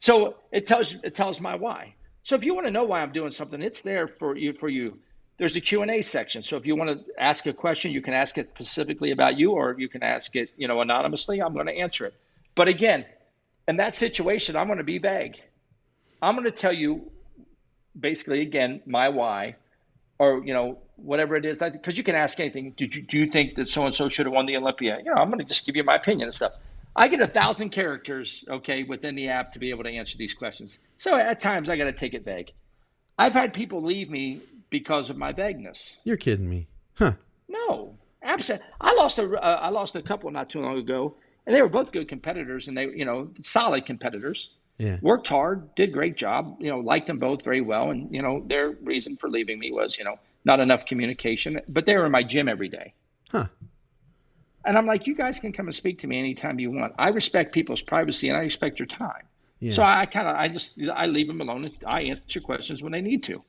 So 0.00 0.36
it 0.52 0.66
tells 0.66 0.94
it 1.02 1.14
tells 1.14 1.40
my 1.40 1.56
why. 1.56 1.94
So 2.22 2.36
if 2.36 2.44
you 2.44 2.54
want 2.54 2.66
to 2.66 2.70
know 2.70 2.84
why 2.84 3.00
I'm 3.00 3.12
doing 3.12 3.32
something, 3.32 3.62
it's 3.62 3.80
there 3.80 4.06
for 4.06 4.36
you 4.36 4.52
for 4.52 4.68
you. 4.68 4.98
There's 5.38 5.56
a 5.56 5.60
Q&A 5.60 6.02
section. 6.02 6.42
So 6.42 6.56
if 6.56 6.66
you 6.66 6.74
want 6.74 6.90
to 6.90 7.20
ask 7.20 7.46
a 7.46 7.52
question, 7.52 7.92
you 7.92 8.02
can 8.02 8.12
ask 8.12 8.38
it 8.38 8.50
specifically 8.54 9.12
about 9.12 9.38
you 9.38 9.52
or 9.52 9.76
you 9.78 9.88
can 9.88 10.02
ask 10.02 10.34
it, 10.34 10.50
you 10.56 10.66
know, 10.66 10.80
anonymously. 10.80 11.40
I'm 11.40 11.54
going 11.54 11.66
to 11.66 11.72
answer 11.72 12.06
it. 12.06 12.14
But 12.56 12.66
again, 12.66 13.06
in 13.68 13.76
that 13.76 13.94
situation, 13.94 14.56
I'm 14.56 14.66
going 14.66 14.78
to 14.78 14.84
be 14.84 14.98
vague. 14.98 15.40
I'm 16.20 16.34
going 16.34 16.44
to 16.44 16.50
tell 16.50 16.72
you 16.72 17.10
basically 17.98 18.42
again 18.42 18.80
my 18.86 19.08
why 19.08 19.56
or 20.18 20.44
you 20.44 20.54
know 20.54 20.78
whatever 20.98 21.36
it 21.36 21.44
is 21.44 21.58
because 21.58 21.96
you 21.96 22.04
can 22.04 22.14
ask 22.14 22.38
anything. 22.40 22.72
Did 22.76 22.94
you 22.94 23.02
do 23.02 23.18
you 23.18 23.26
think 23.26 23.54
that 23.56 23.70
so 23.70 23.86
and 23.86 23.94
so 23.94 24.08
should 24.08 24.26
have 24.26 24.32
won 24.32 24.46
the 24.46 24.56
olympia? 24.56 24.98
You 24.98 25.14
know 25.14 25.20
i'm 25.20 25.28
going 25.28 25.38
to 25.38 25.44
just 25.44 25.66
give 25.66 25.76
you 25.76 25.84
my 25.84 25.96
opinion 25.96 26.28
and 26.28 26.34
stuff. 26.34 26.52
I 26.96 27.06
get 27.08 27.20
a 27.20 27.26
thousand 27.26 27.70
characters 27.70 28.44
okay 28.48 28.82
within 28.82 29.14
the 29.14 29.28
app 29.28 29.52
to 29.52 29.58
be 29.58 29.70
able 29.70 29.84
to 29.84 29.90
answer 29.90 30.18
these 30.18 30.34
questions. 30.34 30.78
So 30.96 31.14
at 31.14 31.40
times 31.40 31.68
i 31.68 31.76
got 31.76 31.84
to 31.84 31.92
take 31.92 32.14
it 32.14 32.24
vague. 32.24 32.52
I've 33.18 33.32
had 33.32 33.52
people 33.52 33.82
leave 33.82 34.10
me 34.10 34.40
because 34.70 35.10
of 35.10 35.16
my 35.16 35.32
vagueness. 35.32 35.96
You're 36.04 36.16
kidding 36.16 36.48
me. 36.48 36.66
Huh. 36.94 37.12
No. 37.48 37.94
Absolutely 38.22 38.66
i 38.80 38.92
lost 38.94 39.18
a 39.18 39.40
uh, 39.40 39.60
I 39.62 39.68
lost 39.68 39.94
a 39.96 40.02
couple 40.02 40.30
not 40.30 40.50
too 40.50 40.60
long 40.60 40.78
ago 40.78 41.14
and 41.46 41.54
they 41.54 41.62
were 41.62 41.68
both 41.68 41.92
good 41.92 42.08
competitors 42.08 42.68
and 42.68 42.76
they 42.76 42.86
you 42.86 43.04
know 43.04 43.30
solid 43.40 43.86
competitors. 43.86 44.50
Yeah. 44.78 44.98
Worked 45.02 45.26
hard, 45.26 45.74
did 45.74 45.92
great 45.92 46.16
job, 46.16 46.56
you 46.60 46.70
know, 46.70 46.78
liked 46.78 47.08
them 47.08 47.18
both 47.18 47.42
very 47.42 47.60
well. 47.60 47.90
And, 47.90 48.14
you 48.14 48.22
know, 48.22 48.44
their 48.46 48.70
reason 48.70 49.16
for 49.16 49.28
leaving 49.28 49.58
me 49.58 49.72
was, 49.72 49.98
you 49.98 50.04
know, 50.04 50.20
not 50.44 50.60
enough 50.60 50.86
communication. 50.86 51.60
But 51.68 51.86
they 51.86 51.96
were 51.96 52.06
in 52.06 52.12
my 52.12 52.22
gym 52.22 52.48
every 52.48 52.68
day. 52.68 52.94
Huh. 53.30 53.46
And 54.64 54.76
I'm 54.76 54.86
like, 54.86 55.06
you 55.06 55.14
guys 55.14 55.38
can 55.38 55.52
come 55.52 55.66
and 55.66 55.74
speak 55.74 56.00
to 56.00 56.06
me 56.06 56.18
anytime 56.18 56.58
you 56.58 56.70
want. 56.70 56.94
I 56.98 57.08
respect 57.08 57.52
people's 57.52 57.80
privacy 57.80 58.28
and 58.28 58.36
I 58.36 58.42
respect 58.42 58.78
your 58.78 58.86
time. 58.86 59.22
Yeah. 59.60 59.72
So 59.72 59.82
I 59.82 60.06
kind 60.06 60.28
of, 60.28 60.36
I 60.36 60.48
just, 60.48 60.78
I 60.94 61.06
leave 61.06 61.26
them 61.26 61.40
alone. 61.40 61.64
And 61.64 61.76
I 61.86 62.02
answer 62.02 62.40
questions 62.40 62.82
when 62.82 62.92
they 62.92 63.00
need 63.00 63.22
to. 63.24 63.42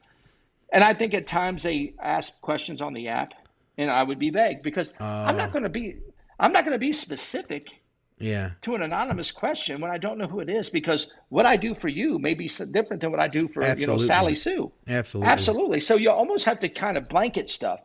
And 0.71 0.83
I 0.83 0.93
think 0.93 1.13
at 1.13 1.27
times 1.27 1.63
they 1.63 1.93
ask 2.01 2.39
questions 2.41 2.81
on 2.81 2.93
the 2.93 3.09
app 3.09 3.33
and 3.77 3.89
I 3.89 4.03
would 4.03 4.19
be 4.19 4.29
vague 4.29 4.61
because 4.61 4.93
uh, 4.99 5.03
I'm 5.03 5.37
not 5.37 5.49
oh. 5.49 5.53
going 5.53 5.63
to 5.63 5.69
be, 5.69 5.97
I'm 6.39 6.51
not 6.51 6.63
going 6.63 6.75
to 6.75 6.79
be 6.79 6.93
specific 6.93 7.78
yeah 8.19 8.51
to 8.61 8.75
an 8.75 8.81
anonymous 8.81 9.31
question 9.31 9.81
when 9.81 9.91
I 9.91 9.97
don't 9.97 10.17
know 10.17 10.27
who 10.27 10.39
it 10.39 10.49
is 10.49 10.69
because 10.69 11.07
what 11.29 11.45
I 11.45 11.57
do 11.57 11.73
for 11.73 11.87
you 11.87 12.19
may 12.19 12.33
be 12.33 12.47
different 12.47 13.01
than 13.01 13.11
what 13.11 13.19
I 13.19 13.27
do 13.27 13.47
for 13.47 13.63
Absolutely. 13.63 13.81
you 13.81 13.87
know 13.87 13.97
Sally 14.05 14.35
Sue. 14.35 14.71
Absolutely. 14.87 15.31
Absolutely. 15.31 15.79
So 15.79 15.95
you 15.95 16.11
almost 16.11 16.45
have 16.45 16.59
to 16.59 16.69
kind 16.69 16.97
of 16.97 17.07
blanket 17.07 17.49
stuff. 17.49 17.79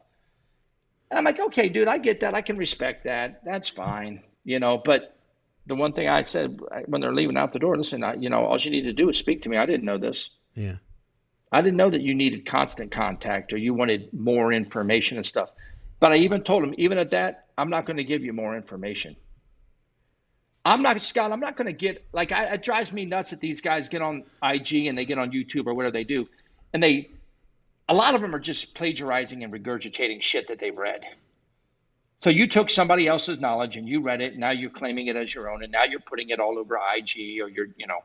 And 1.11 1.19
I'm 1.19 1.25
like, 1.25 1.39
okay, 1.39 1.69
dude, 1.69 1.89
I 1.89 1.99
get 1.99 2.21
that. 2.21 2.35
I 2.35 2.43
can 2.43 2.57
respect 2.57 3.05
that. 3.05 3.45
That's 3.45 3.69
fine. 3.69 4.23
You 4.45 4.59
know, 4.59 4.79
but 4.85 5.17
the 5.67 5.75
one 5.75 5.93
thing 5.93 6.09
I 6.09 6.23
said 6.23 6.61
when 6.87 7.01
they're 7.01 7.15
leaving 7.15 7.37
out 7.37 7.53
the 7.53 7.59
door, 7.59 7.77
listen, 7.77 8.03
I, 8.03 8.15
you 8.15 8.29
know, 8.29 8.45
all 8.45 8.59
you 8.59 8.71
need 8.71 8.83
to 8.83 8.93
do 8.93 9.09
is 9.11 9.19
speak 9.19 9.43
to 9.43 9.49
me. 9.49 9.57
I 9.57 9.67
didn't 9.67 9.85
know 9.85 9.99
this. 9.99 10.31
Yeah. 10.55 10.77
I 11.53 11.63
didn't 11.63 11.77
know 11.77 11.91
that 11.91 12.01
you 12.01 12.15
needed 12.15 12.47
constant 12.47 12.91
contact 12.91 13.53
or 13.53 13.57
you 13.57 13.75
wanted 13.75 14.13
more 14.13 14.53
information 14.53 15.17
and 15.17 15.27
stuff. 15.27 15.51
But 16.01 16.13
I 16.13 16.17
even 16.17 16.43
told 16.43 16.65
them, 16.65 16.75
even 16.79 16.99
at 16.99 17.13
that, 17.13 17.47
I'm 17.57 17.71
not 17.71 17.87
going 17.87 17.97
to 17.99 18.05
give 18.05 18.23
you 18.23 18.33
more 18.33 18.57
information. 18.57 19.17
I'm 20.65 20.83
not 20.83 21.03
Scott. 21.05 21.31
I'm 21.31 21.41
not 21.41 21.57
going 21.57 21.67
to 21.67 21.73
get 21.73 22.05
like 22.13 22.33
I, 22.33 22.55
it 22.55 22.63
drives 22.63 22.93
me 22.93 23.05
nuts 23.05 23.31
that 23.31 23.41
these 23.41 23.61
guys 23.61 23.89
get 23.89 24.03
on 24.03 24.25
IG 24.43 24.87
and 24.87 24.97
they 24.97 25.05
get 25.05 25.19
on 25.19 25.31
YouTube 25.31 25.67
or 25.67 25.75
whatever 25.75 25.93
they 25.93 26.05
do, 26.05 26.27
and 26.73 26.83
they 26.83 27.11
a 27.89 27.95
lot 27.95 28.15
of 28.15 28.23
them 28.23 28.35
are 28.35 28.41
just 28.41 28.75
plagiarizing 28.75 29.45
and 29.45 29.53
regurgitating 29.53 30.23
shit 30.23 30.49
that 30.49 30.59
they've 30.59 30.77
read. 30.77 31.05
So 32.21 32.31
you 32.31 32.47
took 32.47 32.71
somebody 32.71 33.07
else's 33.07 33.39
knowledge 33.39 33.77
and 33.77 33.87
you 33.87 34.01
read 34.01 34.23
it. 34.23 34.33
And 34.33 34.41
now 34.41 34.51
you're 34.51 34.71
claiming 34.71 35.09
it 35.09 35.17
as 35.17 35.35
your 35.35 35.51
own, 35.51 35.63
and 35.63 35.71
now 35.71 35.85
you're 35.85 36.01
putting 36.01 36.31
it 36.31 36.41
all 36.41 36.59
over 36.59 36.77
IG 36.77 37.41
or 37.43 37.49
you're 37.49 37.69
you 37.77 37.87
know. 37.87 38.01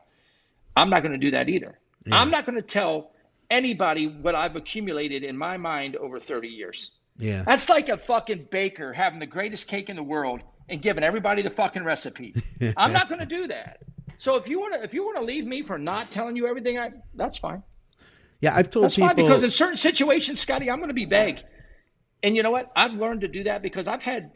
I'm 0.76 0.89
not 0.89 1.01
going 1.01 1.14
to 1.14 1.18
do 1.18 1.32
that 1.32 1.49
either. 1.49 1.78
Yeah. 2.05 2.20
I'm 2.20 2.30
not 2.30 2.45
going 2.45 2.55
to 2.55 2.62
tell 2.62 3.12
anybody 3.49 4.07
what 4.07 4.36
I've 4.36 4.55
accumulated 4.55 5.24
in 5.24 5.38
my 5.38 5.57
mind 5.57 5.95
over 5.95 6.20
30 6.20 6.47
years. 6.47 6.91
Yeah. 7.18 7.43
That's 7.43 7.68
like 7.70 7.89
a 7.89 7.97
fucking 7.97 8.47
baker 8.49 8.93
having 8.93 9.20
the 9.20 9.26
greatest 9.26 9.68
cake 9.68 9.89
in 9.89 9.95
the 9.95 10.03
world 10.03 10.41
and 10.70 10.82
giving 10.82 11.03
everybody 11.03 11.41
the 11.41 11.49
fucking 11.49 11.84
recipe. 11.84 12.36
I'm 12.78 12.93
not 12.93 13.09
going 13.09 13.20
to 13.20 13.26
do 13.26 13.47
that. 13.47 13.80
So 14.17 14.36
if 14.36 14.47
you 14.47 14.59
want 14.59 14.74
to, 14.74 14.84
if 14.84 14.93
you 14.93 15.03
want 15.03 15.17
to 15.17 15.24
leave 15.24 15.45
me 15.45 15.63
for 15.63 15.78
not 15.78 16.11
telling 16.11 16.36
you 16.36 16.47
everything, 16.47 16.78
I 16.78 16.91
that's 17.15 17.38
fine. 17.38 17.63
Yeah, 18.41 18.55
I've 18.55 18.70
told 18.70 18.86
that's 18.86 18.95
people 18.95 19.09
fine 19.09 19.15
because 19.15 19.43
in 19.43 19.51
certain 19.51 19.78
situations, 19.78 20.39
Scotty, 20.39 20.70
I'm 20.70 20.78
going 20.78 20.89
to 20.89 20.93
be 20.93 21.05
vague. 21.05 21.41
And 22.22 22.36
you 22.36 22.43
know 22.43 22.51
what? 22.51 22.72
I've 22.76 22.93
learned 22.93 23.22
to 23.22 23.28
do 23.28 23.43
that 23.45 23.61
because 23.61 23.88
I've 23.88 24.03
had 24.03 24.32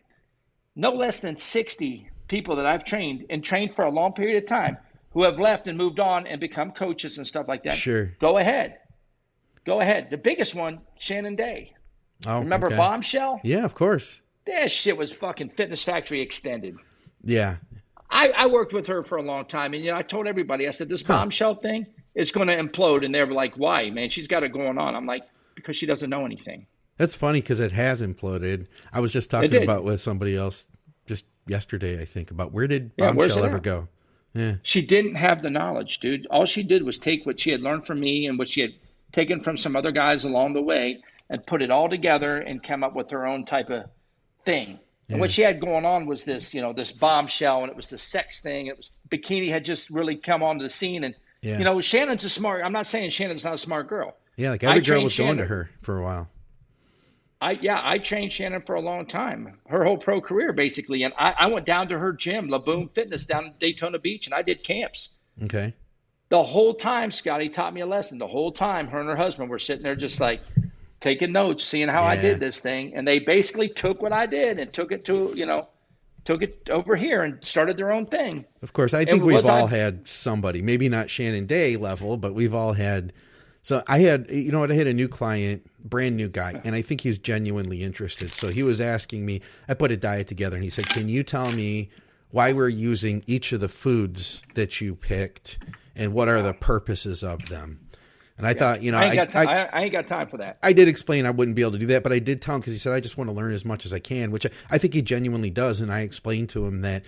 no 0.75 0.91
less 0.91 1.19
than 1.19 1.37
60 1.37 2.09
people 2.27 2.55
that 2.55 2.65
I've 2.65 2.85
trained 2.85 3.25
and 3.29 3.43
trained 3.43 3.75
for 3.75 3.83
a 3.83 3.91
long 3.91 4.13
period 4.13 4.41
of 4.43 4.49
time 4.49 4.77
who 5.11 5.23
have 5.23 5.37
left 5.37 5.67
and 5.67 5.77
moved 5.77 5.99
on 5.99 6.27
and 6.27 6.39
become 6.39 6.71
coaches 6.71 7.17
and 7.17 7.27
stuff 7.27 7.47
like 7.47 7.63
that. 7.63 7.75
Sure. 7.75 8.05
Go 8.19 8.37
ahead. 8.37 8.79
Go 9.65 9.79
ahead. 9.79 10.09
The 10.09 10.17
biggest 10.17 10.55
one, 10.55 10.81
Shannon 10.97 11.35
Dey. 11.35 11.73
Oh, 12.25 12.39
Remember 12.39 12.67
okay. 12.67 12.77
Bombshell? 12.77 13.41
Yeah, 13.43 13.63
of 13.63 13.75
course. 13.75 14.21
That 14.45 14.71
shit 14.71 14.97
was 14.97 15.11
fucking 15.11 15.49
Fitness 15.49 15.83
Factory 15.83 16.21
extended. 16.21 16.77
Yeah. 17.23 17.57
I, 18.09 18.29
I 18.29 18.45
worked 18.45 18.73
with 18.73 18.85
her 18.87 19.01
for 19.01 19.17
a 19.17 19.23
long 19.23 19.45
time, 19.45 19.73
and 19.73 19.83
you 19.83 19.91
know, 19.91 19.97
I 19.97 20.03
told 20.03 20.27
everybody, 20.27 20.67
I 20.67 20.71
said, 20.71 20.87
this 20.87 21.01
bombshell 21.01 21.55
thing 21.55 21.87
is 22.13 22.31
going 22.31 22.47
to 22.47 22.55
implode, 22.55 23.03
and 23.03 23.13
they're 23.13 23.25
like, 23.25 23.55
"Why, 23.55 23.89
man? 23.89 24.09
She's 24.09 24.27
got 24.27 24.43
it 24.43 24.49
going 24.49 24.77
on." 24.77 24.95
I'm 24.95 25.07
like, 25.07 25.23
because 25.55 25.75
she 25.75 25.87
doesn't 25.87 26.09
know 26.09 26.25
anything. 26.25 26.67
That's 26.97 27.15
funny 27.15 27.41
because 27.41 27.59
it 27.59 27.71
has 27.71 28.01
imploded. 28.03 28.67
I 28.91 28.99
was 28.99 29.11
just 29.11 29.31
talking 29.31 29.63
about 29.63 29.83
with 29.83 29.99
somebody 29.99 30.37
else 30.37 30.67
just 31.07 31.25
yesterday, 31.47 31.99
I 31.99 32.05
think, 32.05 32.29
about 32.29 32.51
where 32.51 32.67
did 32.67 32.91
yeah, 32.97 33.11
bombshell 33.11 33.43
ever 33.43 33.59
go? 33.59 33.87
Yeah. 34.33 34.55
She 34.63 34.81
didn't 34.81 35.15
have 35.15 35.41
the 35.41 35.49
knowledge, 35.49 35.99
dude. 35.99 36.27
All 36.27 36.45
she 36.45 36.63
did 36.63 36.83
was 36.83 36.97
take 36.97 37.25
what 37.25 37.39
she 37.39 37.51
had 37.51 37.61
learned 37.61 37.85
from 37.85 37.99
me 37.99 38.27
and 38.27 38.37
what 38.37 38.49
she 38.49 38.61
had 38.61 38.73
taken 39.11 39.39
from 39.39 39.57
some 39.57 39.75
other 39.75 39.91
guys 39.91 40.23
along 40.23 40.53
the 40.53 40.61
way 40.61 41.01
and 41.29 41.45
put 41.45 41.61
it 41.61 41.71
all 41.71 41.89
together 41.89 42.37
and 42.37 42.61
come 42.61 42.83
up 42.83 42.95
with 42.95 43.09
her 43.11 43.25
own 43.25 43.45
type 43.45 43.69
of 43.69 43.85
thing. 44.45 44.79
And 45.09 45.19
what 45.19 45.31
she 45.31 45.43
had 45.43 45.59
going 45.61 45.85
on 45.85 46.07
was 46.07 46.23
this, 46.23 46.53
you 46.55 46.61
know, 46.61 46.73
this 46.73 46.91
bombshell, 46.91 47.61
and 47.61 47.69
it 47.69 47.75
was 47.75 47.89
the 47.89 47.99
sex 47.99 48.41
thing. 48.41 48.67
It 48.67 48.77
was 48.77 48.99
bikini 49.09 49.49
had 49.51 49.63
just 49.63 49.91
really 49.91 50.15
come 50.15 50.41
onto 50.41 50.63
the 50.63 50.69
scene, 50.71 51.03
and 51.03 51.13
Yeah. 51.41 51.59
you 51.59 51.65
know, 51.65 51.79
Shannon's 51.81 52.23
a 52.25 52.29
smart. 52.29 52.63
I'm 52.63 52.71
not 52.71 52.87
saying 52.87 53.11
Shannon's 53.11 53.43
not 53.43 53.53
a 53.53 53.57
smart 53.59 53.89
girl. 53.89 54.15
Yeah, 54.37 54.51
like 54.51 54.63
I 54.63 54.69
every 54.71 54.81
girl 54.81 54.95
trained 54.95 55.03
was 55.03 55.17
going 55.17 55.37
to 55.37 55.45
her 55.45 55.69
for 55.81 55.99
a 55.99 56.03
while. 56.03 56.29
I 57.41 57.51
yeah, 57.51 57.79
I 57.83 57.99
trained 57.99 58.31
Shannon 58.31 58.61
for 58.61 58.73
a 58.75 58.81
long 58.81 59.05
time, 59.05 59.59
her 59.67 59.83
whole 59.83 59.97
pro 59.97 60.21
career 60.21 60.53
basically, 60.53 61.03
and 61.03 61.13
I, 61.19 61.35
I 61.37 61.47
went 61.47 61.65
down 61.65 61.89
to 61.89 61.99
her 61.99 62.13
gym, 62.13 62.47
La 62.47 62.57
Boom 62.57 62.89
Fitness, 62.95 63.25
down 63.25 63.45
in 63.47 63.53
Daytona 63.59 63.99
Beach, 63.99 64.25
and 64.25 64.33
I 64.33 64.41
did 64.41 64.63
camps. 64.63 65.09
Okay. 65.43 65.73
The 66.29 66.41
whole 66.41 66.73
time, 66.73 67.11
Scotty 67.11 67.49
taught 67.49 67.73
me 67.73 67.81
a 67.81 67.85
lesson. 67.85 68.17
The 68.17 68.27
whole 68.27 68.53
time, 68.53 68.87
her 68.87 68.99
and 68.99 69.09
her 69.09 69.15
husband 69.15 69.49
were 69.49 69.59
sitting 69.59 69.83
there 69.83 69.95
just 69.95 70.19
like 70.19 70.41
taking 71.03 71.33
notes, 71.33 71.65
seeing 71.65 71.89
how 71.89 72.01
I 72.03 72.15
did 72.15 72.39
this 72.39 72.61
thing, 72.61 72.95
and 72.95 73.05
they 73.05 73.19
basically 73.19 73.67
took 73.67 74.01
what 74.01 74.13
I 74.13 74.25
did 74.25 74.57
and 74.57 74.71
took 74.71 74.93
it 74.93 75.03
to 75.05 75.33
you 75.35 75.45
know, 75.45 75.67
took 76.23 76.41
it 76.41 76.69
over 76.69 76.95
here 76.95 77.23
and 77.23 77.45
started 77.45 77.75
their 77.75 77.91
own 77.91 78.05
thing. 78.05 78.45
Of 78.61 78.71
course, 78.71 78.93
I 78.93 79.03
think 79.03 79.21
we've 79.21 79.45
all 79.45 79.67
I- 79.67 79.69
had 79.69 80.07
somebody, 80.07 80.61
maybe 80.61 80.87
not 80.87 81.09
Shannon 81.09 81.45
Dey 81.45 81.75
level, 81.75 82.15
but 82.15 82.33
we've 82.33 82.53
all 82.53 82.73
had. 82.73 83.11
So 83.63 83.83
I 83.87 83.99
had, 83.99 84.31
you 84.31 84.51
know 84.51 84.61
what, 84.61 84.71
I 84.71 84.75
had 84.75 84.87
a 84.87 84.93
new 84.93 85.09
client, 85.09 85.69
brand 85.83 86.15
new 86.15 86.29
guy, 86.29 86.61
and 86.63 86.73
I 86.73 86.81
think 86.81 87.01
he 87.01 87.09
was 87.09 87.17
genuinely 87.17 87.83
interested. 87.83 88.33
So 88.33 88.47
he 88.49 88.63
was 88.63 88.79
asking 88.79 89.25
me, 89.25 89.41
I 89.67 89.73
put 89.73 89.91
a 89.91 89.97
diet 89.97 90.27
together, 90.27 90.55
and 90.55 90.63
he 90.63 90.69
said, 90.69 90.87
Can 90.87 91.09
you 91.09 91.23
tell 91.23 91.51
me 91.51 91.89
why 92.31 92.53
we're 92.53 92.69
using 92.69 93.23
each 93.27 93.51
of 93.51 93.59
the 93.59 93.69
foods 93.69 94.41
that 94.55 94.79
you 94.81 94.95
picked 94.95 95.59
and 95.95 96.13
what 96.13 96.27
are 96.29 96.41
the 96.41 96.53
purposes 96.53 97.23
of 97.23 97.47
them? 97.49 97.82
And 98.43 98.49
I 98.49 98.59
thought, 98.59 98.83
you 98.83 98.91
know, 98.91 98.97
I 98.97 99.05
ain't 99.13 99.29
time. 99.31 99.47
I- 99.47 99.69
I, 99.71 99.81
ain't 99.83 99.91
got 99.93 100.05
time 100.07 100.27
for 100.27 100.37
that. 100.37 100.57
I 100.61 100.73
did 100.73 100.89
explain 100.89 101.25
I 101.25 101.31
wouldn't 101.31 101.55
be 101.55 101.61
able 101.61 101.71
to 101.73 101.77
do 101.79 101.85
that, 101.87 102.03
but 102.03 102.11
I 102.11 102.19
did 102.19 102.41
tell 102.41 102.55
him 102.55 102.61
because 102.61 102.73
he 102.73 102.79
said 102.79 102.91
I 102.91 102.99
just 102.99 103.17
want 103.17 103.29
to 103.29 103.33
learn 103.33 103.53
as 103.53 103.63
much 103.63 103.85
as 103.85 103.93
I 103.93 103.99
can, 103.99 104.31
which 104.31 104.45
I, 104.45 104.49
I 104.69 104.77
think 104.77 104.93
he 104.93 105.01
genuinely 105.01 105.49
does. 105.49 105.79
And 105.79 105.91
I 105.91 106.01
explained 106.01 106.49
to 106.49 106.65
him 106.65 106.81
that 106.81 107.03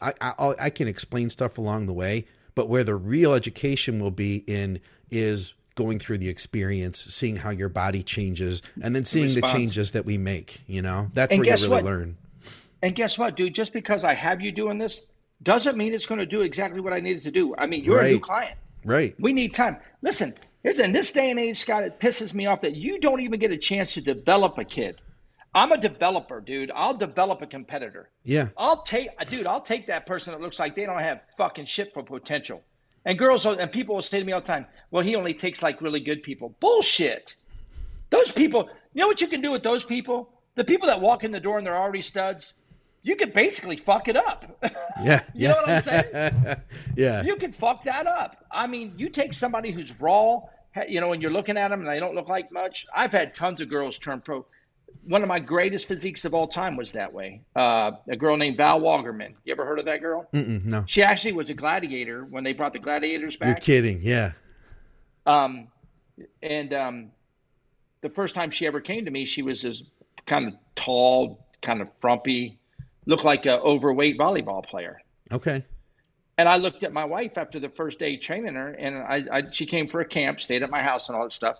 I, 0.00 0.12
I 0.60 0.70
can 0.70 0.88
explain 0.88 1.30
stuff 1.30 1.56
along 1.58 1.86
the 1.86 1.92
way, 1.92 2.26
but 2.54 2.68
where 2.68 2.82
the 2.84 2.94
real 2.96 3.32
education 3.32 4.00
will 4.00 4.10
be 4.10 4.38
in 4.48 4.80
is 5.10 5.54
going 5.74 5.98
through 5.98 6.18
the 6.18 6.28
experience, 6.28 6.98
seeing 7.00 7.36
how 7.36 7.50
your 7.50 7.68
body 7.68 8.02
changes, 8.02 8.60
and 8.82 8.94
then 8.94 9.04
seeing 9.04 9.28
the 9.28 9.36
Response. 9.36 9.52
changes 9.52 9.92
that 9.92 10.04
we 10.04 10.18
make. 10.18 10.62
You 10.66 10.82
know, 10.82 11.10
that's 11.14 11.30
And 11.32 11.40
where 11.40 11.48
you 11.48 11.54
really 11.54 11.68
what? 11.68 11.84
learn. 11.84 12.16
And 12.82 12.94
guess 12.94 13.16
what, 13.16 13.36
dude? 13.36 13.54
Just 13.54 13.72
because 13.72 14.04
I 14.04 14.14
have 14.14 14.40
you 14.40 14.50
doing 14.50 14.78
this 14.78 15.00
doesn't 15.42 15.76
mean 15.76 15.94
it's 15.94 16.06
going 16.06 16.18
to 16.18 16.26
do 16.26 16.42
exactly 16.42 16.80
what 16.80 16.92
I 16.92 16.98
needed 17.00 17.22
to 17.22 17.30
do. 17.30 17.54
I 17.56 17.66
mean, 17.66 17.84
you're 17.84 18.00
a 18.00 18.08
new 18.08 18.20
client. 18.20 18.56
Right? 18.84 19.14
We 19.20 19.32
need 19.32 19.54
time. 19.54 19.76
Listen, 20.02 20.34
here's 20.62 20.80
in 20.80 20.92
this 20.92 21.12
day 21.12 21.30
and 21.30 21.38
age, 21.38 21.60
Scott, 21.60 21.84
it 21.84 22.00
pisses 22.00 22.34
me 22.34 22.46
off 22.46 22.60
that 22.62 22.74
you 22.74 22.98
don't 22.98 23.20
even 23.20 23.38
get 23.38 23.50
a 23.50 23.58
chance 23.58 23.94
to 23.94 24.00
develop 24.00 24.58
a 24.58 24.64
kid. 24.64 25.00
I'm 25.54 25.72
a 25.72 25.78
developer, 25.78 26.40
dude. 26.40 26.70
I'll 26.74 26.94
develop 26.94 27.42
a 27.42 27.46
competitor. 27.46 28.08
Yeah. 28.24 28.48
I'll 28.56 28.82
take, 28.82 29.08
uh, 29.18 29.24
dude. 29.24 29.46
I'll 29.46 29.60
take 29.60 29.86
that 29.88 30.06
person 30.06 30.32
that 30.32 30.40
looks 30.40 30.58
like 30.58 30.74
they 30.74 30.86
don't 30.86 31.00
have 31.00 31.26
fucking 31.36 31.66
shit 31.66 31.92
for 31.92 32.02
potential. 32.02 32.62
And 33.04 33.18
girls 33.18 33.44
and 33.44 33.70
people 33.70 33.96
will 33.96 34.02
say 34.02 34.18
to 34.18 34.24
me 34.24 34.32
all 34.32 34.40
the 34.40 34.46
time, 34.46 34.66
"Well, 34.90 35.02
he 35.02 35.16
only 35.16 35.34
takes 35.34 35.62
like 35.62 35.82
really 35.82 36.00
good 36.00 36.22
people." 36.22 36.54
Bullshit. 36.60 37.34
Those 38.10 38.30
people. 38.30 38.70
You 38.94 39.00
know 39.00 39.08
what 39.08 39.20
you 39.20 39.26
can 39.26 39.40
do 39.40 39.50
with 39.50 39.62
those 39.62 39.84
people? 39.84 40.30
The 40.54 40.64
people 40.64 40.86
that 40.86 41.00
walk 41.00 41.24
in 41.24 41.32
the 41.32 41.40
door 41.40 41.58
and 41.58 41.66
they're 41.66 41.76
already 41.76 42.02
studs. 42.02 42.54
You 43.02 43.16
could 43.16 43.32
basically 43.32 43.76
fuck 43.76 44.08
it 44.08 44.16
up. 44.16 44.46
Yeah. 45.02 45.22
You 45.34 45.48
yeah. 45.48 45.48
know 45.48 45.54
what 45.56 45.68
I'm 45.68 45.82
saying? 45.82 46.56
yeah. 46.96 47.22
you 47.24 47.34
can 47.34 47.52
fuck 47.52 47.82
that 47.84 48.06
up. 48.06 48.44
I 48.52 48.68
mean, 48.68 48.92
you 48.96 49.08
take 49.08 49.32
somebody 49.32 49.72
who's 49.72 49.98
raw, 50.00 50.42
you 50.86 51.00
know, 51.00 51.12
and 51.12 51.20
you're 51.20 51.32
looking 51.32 51.56
at 51.56 51.68
them 51.68 51.80
and 51.80 51.88
they 51.88 51.98
don't 51.98 52.14
look 52.14 52.28
like 52.28 52.52
much. 52.52 52.86
I've 52.94 53.10
had 53.10 53.34
tons 53.34 53.60
of 53.60 53.68
girls 53.68 53.98
turn 53.98 54.20
pro. 54.20 54.46
One 55.04 55.22
of 55.22 55.28
my 55.28 55.40
greatest 55.40 55.88
physiques 55.88 56.24
of 56.24 56.34
all 56.34 56.46
time 56.46 56.76
was 56.76 56.92
that 56.92 57.12
way. 57.12 57.40
Uh, 57.56 57.92
a 58.06 58.14
girl 58.14 58.36
named 58.36 58.58
Val 58.58 58.80
Walgerman. 58.80 59.32
You 59.44 59.52
ever 59.52 59.64
heard 59.64 59.80
of 59.80 59.86
that 59.86 60.02
girl? 60.02 60.28
Mm-mm, 60.32 60.64
no. 60.66 60.84
She 60.86 61.02
actually 61.02 61.32
was 61.32 61.50
a 61.50 61.54
gladiator 61.54 62.24
when 62.24 62.44
they 62.44 62.52
brought 62.52 62.74
the 62.74 62.78
gladiators 62.78 63.34
back. 63.34 63.48
You're 63.48 63.56
kidding. 63.56 64.00
Yeah. 64.02 64.32
Um, 65.26 65.68
and 66.42 66.72
um, 66.74 67.10
the 68.02 68.10
first 68.10 68.34
time 68.34 68.50
she 68.50 68.66
ever 68.66 68.80
came 68.80 69.06
to 69.06 69.10
me, 69.10 69.24
she 69.24 69.42
was 69.42 69.62
this 69.62 69.82
kind 70.26 70.46
of 70.48 70.54
tall, 70.76 71.44
kind 71.62 71.80
of 71.80 71.88
frumpy, 72.00 72.58
looked 73.06 73.24
like 73.24 73.46
an 73.46 73.58
overweight 73.60 74.18
volleyball 74.18 74.64
player. 74.64 75.00
Okay. 75.30 75.64
And 76.38 76.48
I 76.48 76.56
looked 76.56 76.82
at 76.82 76.92
my 76.92 77.04
wife 77.04 77.36
after 77.36 77.60
the 77.60 77.68
first 77.68 77.98
day 77.98 78.16
training 78.16 78.54
her, 78.54 78.68
and 78.70 78.96
I, 78.98 79.24
I 79.38 79.42
she 79.52 79.66
came 79.66 79.86
for 79.88 80.00
a 80.00 80.04
camp, 80.04 80.40
stayed 80.40 80.62
at 80.62 80.70
my 80.70 80.82
house, 80.82 81.08
and 81.08 81.16
all 81.16 81.24
that 81.24 81.32
stuff. 81.32 81.56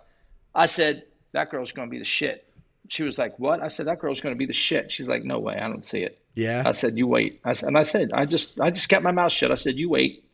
I 0.55 0.65
said, 0.65 1.03
"That 1.31 1.49
girl's 1.51 1.71
going 1.71 1.87
to 1.87 1.91
be 1.91 1.99
the 1.99 2.05
shit." 2.05 2.47
She 2.89 3.03
was 3.03 3.17
like, 3.17 3.37
"What?" 3.39 3.61
I 3.61 3.67
said, 3.67 3.85
"That 3.87 3.99
girl's 3.99 4.19
going 4.19 4.33
to 4.35 4.37
be 4.37 4.45
the 4.47 4.53
shit." 4.53 4.91
She's 4.91 5.07
like, 5.07 5.23
"No 5.23 5.39
way, 5.39 5.55
I 5.55 5.67
don't 5.69 5.85
see 5.85 5.99
it." 5.99 6.19
Yeah. 6.35 6.63
I 6.65 6.71
said, 6.71 6.97
"You 6.97 7.07
wait." 7.07 7.39
I 7.45 7.53
said, 7.53 7.67
and 7.67 7.77
I 7.77 7.83
said, 7.83 8.11
I 8.13 8.25
just, 8.25 8.59
I 8.59 8.71
just 8.71 8.89
kept 8.89 9.03
my 9.03 9.11
mouth 9.11 9.31
shut. 9.31 9.51
I 9.51 9.55
said, 9.55 9.75
"You 9.75 9.89
wait." 9.89 10.25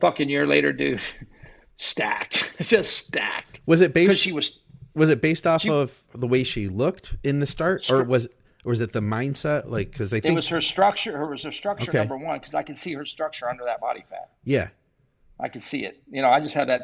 Fucking 0.00 0.28
year 0.28 0.46
later, 0.46 0.72
dude, 0.72 1.00
stacked, 1.78 2.52
just 2.60 2.96
stacked. 2.96 3.60
Was 3.66 3.80
it 3.80 3.92
Because 3.94 4.10
based? 4.14 4.20
she 4.20 4.32
was, 4.32 4.58
Was 4.94 5.10
it 5.10 5.20
based 5.22 5.46
off 5.46 5.62
She- 5.62 5.70
of 5.70 6.00
the 6.14 6.26
way 6.28 6.44
she 6.44 6.68
looked 6.68 7.16
in 7.24 7.40
the 7.40 7.46
start, 7.46 7.90
or 7.90 8.04
was 8.04 8.28
or 8.64 8.70
was 8.70 8.80
it 8.80 8.92
the 8.92 9.00
mindset? 9.00 9.68
Like, 9.68 9.90
because 9.90 10.12
I 10.12 10.20
think 10.20 10.32
it 10.32 10.36
was 10.36 10.48
her 10.48 10.60
structure. 10.60 11.22
It 11.22 11.30
was 11.30 11.42
her 11.44 11.52
structure 11.52 11.90
Okay. 11.90 11.98
number 11.98 12.16
one 12.16 12.38
because 12.38 12.54
I 12.54 12.62
can 12.62 12.76
see 12.76 12.92
her 12.94 13.04
structure 13.04 13.48
under 13.48 13.64
that 13.64 13.80
body 13.80 14.04
fat. 14.10 14.30
yeah, 14.44 14.68
I 15.40 15.48
can 15.48 15.60
see 15.60 15.84
it. 15.84 16.02
You 16.10 16.22
know, 16.22 16.28
I 16.30 16.40
just 16.40 16.54
had 16.54 16.68
that 16.68 16.82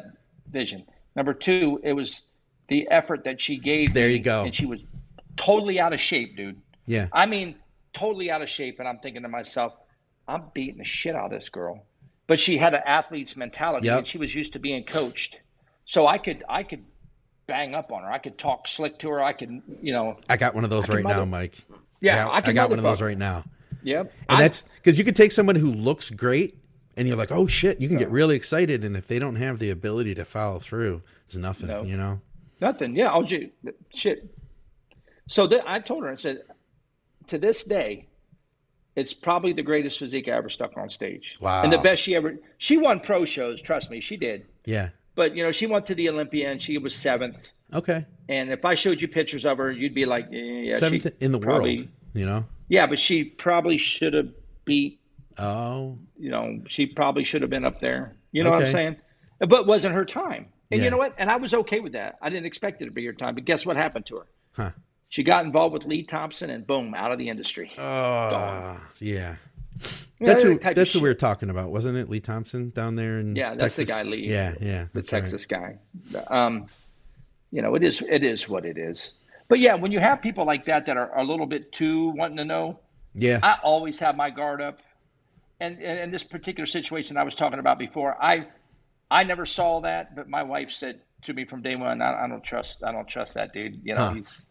vision. 0.51 0.85
Number 1.15 1.33
two, 1.33 1.79
it 1.83 1.93
was 1.93 2.21
the 2.67 2.87
effort 2.89 3.23
that 3.25 3.39
she 3.41 3.57
gave. 3.57 3.93
There 3.93 4.09
you 4.09 4.19
go. 4.19 4.43
And 4.45 4.55
she 4.55 4.65
was 4.65 4.79
totally 5.37 5.79
out 5.79 5.93
of 5.93 5.99
shape, 5.99 6.35
dude. 6.37 6.59
yeah, 6.85 7.07
I 7.11 7.25
mean, 7.25 7.55
totally 7.93 8.31
out 8.31 8.41
of 8.41 8.49
shape. 8.49 8.79
And 8.79 8.87
I'm 8.87 8.99
thinking 8.99 9.21
to 9.23 9.29
myself, 9.29 9.73
I'm 10.27 10.43
beating 10.53 10.77
the 10.77 10.83
shit 10.85 11.15
out 11.15 11.25
of 11.25 11.39
this 11.39 11.49
girl. 11.49 11.83
But 12.27 12.39
she 12.39 12.57
had 12.57 12.73
an 12.73 12.81
athlete's 12.85 13.35
mentality, 13.37 13.85
Yep. 13.87 13.97
and 13.99 14.07
she 14.07 14.17
was 14.17 14.33
used 14.33 14.53
to 14.53 14.59
being 14.59 14.83
coached. 14.83 15.37
So 15.85 16.07
I 16.07 16.17
could, 16.17 16.43
I 16.49 16.63
could 16.63 16.83
bang 17.47 17.75
up 17.75 17.91
on 17.91 18.03
her. 18.03 18.11
I 18.11 18.17
could 18.17 18.37
talk 18.37 18.67
slick 18.67 18.97
to 18.99 19.09
her. 19.09 19.21
I 19.23 19.33
could, 19.33 19.61
you 19.81 19.93
know, 19.93 20.17
I 20.29 20.37
got 20.37 20.55
one 20.55 20.63
of 20.63 20.69
those 20.69 20.89
right 20.89 21.03
now, 21.03 21.25
Mike. 21.25 21.55
yeah, 22.01 22.27
I, 22.27 22.37
I, 22.37 22.41
can 22.41 22.55
got 22.55 22.69
one 22.69 22.79
of 22.79 22.83
those 22.83 23.01
right 23.01 23.17
now, 23.17 23.43
Yep. 23.83 24.11
and 24.29 24.37
I- 24.37 24.41
that's 24.41 24.63
because 24.77 24.97
you 24.97 25.03
could 25.05 25.15
take 25.15 25.31
someone 25.31 25.55
who 25.55 25.71
looks 25.71 26.09
great, 26.09 26.57
and 26.97 27.07
you're 27.07 27.17
like, 27.17 27.31
oh 27.31 27.47
shit, 27.47 27.81
you 27.81 27.87
can 27.87 27.97
get 27.97 28.09
really 28.09 28.35
excited, 28.35 28.83
and 28.83 28.95
if 28.97 29.07
they 29.07 29.19
don't 29.19 29.35
have 29.35 29.59
the 29.59 29.69
ability 29.69 30.15
to 30.15 30.25
follow 30.25 30.59
through, 30.59 31.01
it's 31.25 31.35
nothing, 31.35 31.67
No. 31.67 31.83
you 31.83 31.97
know. 31.97 32.21
Nothing. 32.61 32.95
Yeah. 32.95 33.11
Oh, 33.11 33.21
gee, 33.23 33.51
shit. 33.93 34.33
So 35.27 35.47
th- 35.47 35.61
I 35.67 35.79
told 35.79 36.03
her, 36.03 36.11
I 36.11 36.15
said, 36.15 36.43
to 37.27 37.37
this 37.37 37.63
day, 37.65 38.07
it's 38.95 39.13
probably 39.13 39.51
the 39.51 39.61
greatest 39.61 39.99
physique 39.99 40.29
I 40.29 40.31
ever 40.31 40.49
stuck 40.49 40.77
on 40.77 40.89
stage. 40.89 41.35
Wow. 41.41 41.63
And 41.63 41.73
the 41.73 41.79
best 41.79 42.01
she 42.01 42.15
ever. 42.15 42.35
She 42.59 42.77
won 42.77 43.01
pro 43.01 43.25
shows. 43.25 43.61
Trust 43.61 43.91
me, 43.91 43.99
she 43.99 44.15
did. 44.15 44.45
Yeah. 44.63 44.89
But 45.15 45.35
you 45.35 45.43
know, 45.43 45.51
she 45.51 45.65
went 45.65 45.85
to 45.87 45.95
the 45.95 46.09
Olympia 46.09 46.51
and 46.51 46.61
she 46.61 46.77
was 46.77 46.93
seventh. 46.95 47.49
Okay. 47.73 48.05
And 48.29 48.51
if 48.51 48.65
I 48.65 48.75
showed 48.75 49.01
you 49.01 49.07
pictures 49.07 49.45
of 49.45 49.57
her, 49.57 49.71
you'd 49.71 49.93
be 49.95 50.05
like, 50.05 50.25
eh, 50.31 50.35
yeah, 50.37 50.73
Seventh 50.75 51.07
in 51.19 51.31
the 51.31 51.39
probably- 51.39 51.77
world, 51.77 51.87
you 52.13 52.25
know. 52.25 52.45
Yeah, 52.67 52.85
but 52.87 52.99
she 52.99 53.23
probably 53.23 53.77
should 53.77 54.13
have 54.13 54.29
beat. 54.65 54.99
Oh, 55.37 55.97
You 56.17 56.29
know, 56.31 56.61
she 56.67 56.85
probably 56.85 57.23
should 57.23 57.41
have 57.41 57.49
been 57.51 57.65
up 57.65 57.79
there. 57.81 58.15
You 58.31 58.43
know 58.43 58.51
what 58.51 58.63
I'm 58.63 58.71
saying? 58.71 58.95
But 59.39 59.67
wasn't 59.67 59.93
her 59.95 60.05
time. 60.05 60.47
And 60.71 60.79
Yeah. 60.79 60.85
you 60.85 60.91
know 60.91 60.97
what? 60.97 61.13
And 61.17 61.29
I 61.29 61.35
was 61.35 61.53
okay 61.53 61.79
with 61.79 61.91
that. 61.93 62.17
I 62.21 62.29
didn't 62.29 62.45
expect 62.45 62.81
it 62.81 62.85
to 62.85 62.91
be 62.91 63.05
her 63.05 63.13
time. 63.13 63.35
But 63.35 63.45
guess 63.45 63.65
what 63.65 63.75
happened 63.77 64.05
to 64.07 64.17
her? 64.17 64.25
huh. 64.53 64.71
She 65.09 65.23
got 65.23 65.45
involved 65.45 65.73
with 65.73 65.85
Lee 65.85 66.03
Thompson 66.03 66.49
and 66.49 66.65
boom, 66.65 66.93
out 66.95 67.11
of 67.11 67.19
the 67.19 67.29
industry. 67.29 67.71
Oh, 67.77 68.79
yeah. 68.99 69.35
That's 70.19 70.43
who. 70.43 70.57
That's 70.57 70.93
who 70.93 70.99
we 71.01 71.09
were 71.09 71.13
talking 71.13 71.49
about, 71.49 71.71
wasn't 71.71 71.97
it? 71.97 72.09
Lee 72.09 72.19
Thompson 72.21 72.69
down 72.69 72.95
there 72.95 73.19
in 73.19 73.35
Yeah, 73.35 73.55
that's 73.55 73.75
the 73.75 73.85
Texas? 73.85 73.95
guy, 73.97 74.03
Lee. 74.03 74.29
Yeah, 74.29 74.53
yeah, 74.61 74.83
the 74.83 74.89
that's 74.93 75.11
right. 75.11 75.19
Texas 75.19 75.45
guy. 75.45 75.77
Um, 76.27 76.67
you 77.51 77.61
know, 77.61 77.75
it 77.75 77.83
is 77.83 78.01
it 78.01 78.23
is 78.23 78.47
what 78.47 78.65
it 78.65 78.77
is. 78.77 79.13
But 79.47 79.59
yeah, 79.59 79.75
when 79.75 79.91
you 79.91 79.99
have 79.99 80.21
people 80.21 80.45
like 80.45 80.65
that 80.65 80.85
that 80.87 80.97
are 80.97 81.15
a 81.17 81.23
little 81.23 81.45
bit 81.45 81.71
too 81.71 82.09
wanting 82.11 82.37
to 82.37 82.45
know, 82.45 82.79
Yeah, 83.13 83.39
I 83.43 83.57
always 83.63 83.99
have 83.99 84.15
my 84.15 84.29
guard 84.29 84.61
up. 84.61 84.79
And 85.59 85.77
and 85.79 85.99
in 85.99 86.11
this 86.11 86.23
particular 86.23 86.65
situation 86.65 87.17
I 87.17 87.23
was 87.23 87.35
talking 87.35 87.59
about 87.59 87.77
before, 87.77 88.15
I 88.21 88.47
I 89.11 89.23
never 89.23 89.45
saw 89.45 89.81
that, 89.81 90.15
but 90.15 90.27
my 90.29 90.43
wife 90.43 90.71
said 90.71 91.01
to 91.23 91.33
me 91.33 91.45
from 91.45 91.61
day 91.61 91.75
one, 91.75 92.01
I, 92.01 92.23
I 92.25 92.27
don't 92.27 92.43
trust 92.43 92.83
I 92.83 92.91
don't 92.91 93.07
trust 93.07 93.33
that 93.35 93.53
dude. 93.53 93.81
You 93.83 93.95
know, 93.95 94.01
Huh. 94.01 94.13
he's 94.13 94.45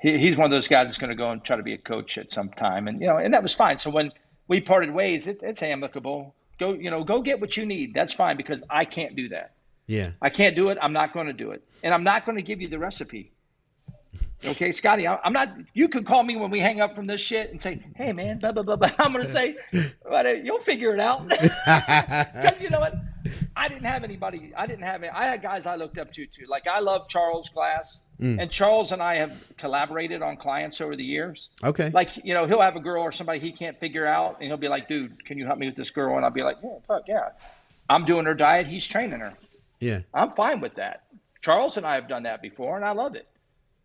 he, 0.00 0.18
he's 0.18 0.36
one 0.36 0.44
of 0.46 0.50
those 0.50 0.68
guys 0.68 0.88
that's 0.88 0.98
going 0.98 1.10
to 1.10 1.16
go 1.16 1.30
and 1.30 1.42
try 1.44 1.56
to 1.56 1.62
be 1.62 1.72
a 1.74 1.78
coach 1.78 2.16
at 2.18 2.30
some 2.32 2.48
time, 2.50 2.88
and 2.88 3.00
you 3.00 3.06
know, 3.06 3.16
and 3.18 3.34
that 3.34 3.42
was 3.42 3.54
fine. 3.54 3.78
So 3.78 3.90
when 3.90 4.12
we 4.48 4.60
parted 4.60 4.90
ways, 4.92 5.26
it, 5.26 5.40
it's 5.42 5.62
amicable. 5.62 6.34
Go, 6.58 6.72
you 6.72 6.90
know, 6.90 7.02
go 7.04 7.20
get 7.22 7.40
what 7.40 7.56
you 7.56 7.66
need. 7.66 7.94
That's 7.94 8.12
fine 8.12 8.36
because 8.36 8.62
I 8.70 8.84
can't 8.84 9.16
do 9.16 9.28
that. 9.30 9.52
yeah. 9.86 10.12
I 10.22 10.30
can't 10.30 10.54
do 10.54 10.68
it. 10.70 10.78
I'm 10.80 10.92
not 10.92 11.12
going 11.12 11.26
to 11.26 11.32
do 11.32 11.50
it, 11.50 11.62
and 11.82 11.92
I'm 11.92 12.04
not 12.04 12.24
going 12.26 12.36
to 12.36 12.42
give 12.42 12.60
you 12.60 12.68
the 12.68 12.78
recipe. 12.78 13.32
Okay, 14.46 14.72
Scotty, 14.72 15.08
I'm 15.08 15.32
not. 15.32 15.48
You 15.72 15.88
could 15.88 16.04
call 16.04 16.22
me 16.22 16.36
when 16.36 16.50
we 16.50 16.60
hang 16.60 16.80
up 16.82 16.94
from 16.94 17.06
this 17.06 17.20
shit 17.22 17.50
and 17.50 17.58
say, 17.60 17.80
"Hey, 17.96 18.12
man, 18.12 18.38
blah 18.38 18.52
blah 18.52 18.62
blah." 18.62 18.76
blah. 18.76 18.90
I'm 18.98 19.10
gonna 19.12 19.26
say, 19.26 19.56
you'll 19.72 20.60
figure 20.60 20.94
it 20.94 21.00
out. 21.00 21.26
Because 21.30 22.60
you 22.60 22.68
know 22.68 22.80
what? 22.80 22.94
I 23.56 23.68
didn't 23.68 23.84
have 23.84 24.04
anybody. 24.04 24.52
I 24.56 24.66
didn't 24.66 24.84
have. 24.84 25.02
I 25.02 25.24
had 25.24 25.42
guys 25.42 25.66
I 25.66 25.76
looked 25.76 25.98
up 25.98 26.12
to 26.12 26.26
too. 26.26 26.44
Like 26.48 26.66
I 26.66 26.80
love 26.80 27.08
Charles 27.08 27.48
Glass, 27.48 28.00
and 28.20 28.50
Charles 28.50 28.92
and 28.92 29.02
I 29.02 29.16
have 29.16 29.32
collaborated 29.58 30.22
on 30.22 30.36
clients 30.36 30.80
over 30.80 30.94
the 30.96 31.04
years. 31.04 31.48
Okay. 31.62 31.90
Like 31.90 32.24
you 32.24 32.34
know, 32.34 32.46
he'll 32.46 32.60
have 32.60 32.76
a 32.76 32.80
girl 32.80 33.02
or 33.02 33.12
somebody 33.12 33.38
he 33.38 33.52
can't 33.52 33.78
figure 33.80 34.06
out, 34.06 34.36
and 34.40 34.46
he'll 34.48 34.56
be 34.56 34.68
like, 34.68 34.88
"Dude, 34.88 35.24
can 35.24 35.38
you 35.38 35.46
help 35.46 35.58
me 35.58 35.66
with 35.66 35.76
this 35.76 35.90
girl?" 35.90 36.16
And 36.16 36.24
I'll 36.24 36.30
be 36.30 36.42
like, 36.42 36.56
"Yeah, 36.62 36.78
fuck 36.86 37.04
yeah." 37.08 37.30
I'm 37.88 38.04
doing 38.04 38.24
her 38.26 38.34
diet. 38.34 38.66
He's 38.66 38.86
training 38.86 39.20
her. 39.20 39.34
yeah. 39.80 40.00
I'm 40.14 40.32
fine 40.32 40.60
with 40.60 40.76
that. 40.76 41.04
Charles 41.42 41.76
and 41.76 41.84
I 41.86 41.96
have 41.96 42.08
done 42.08 42.22
that 42.22 42.40
before, 42.40 42.76
and 42.76 42.84
I 42.84 42.92
love 42.92 43.14
it. 43.14 43.28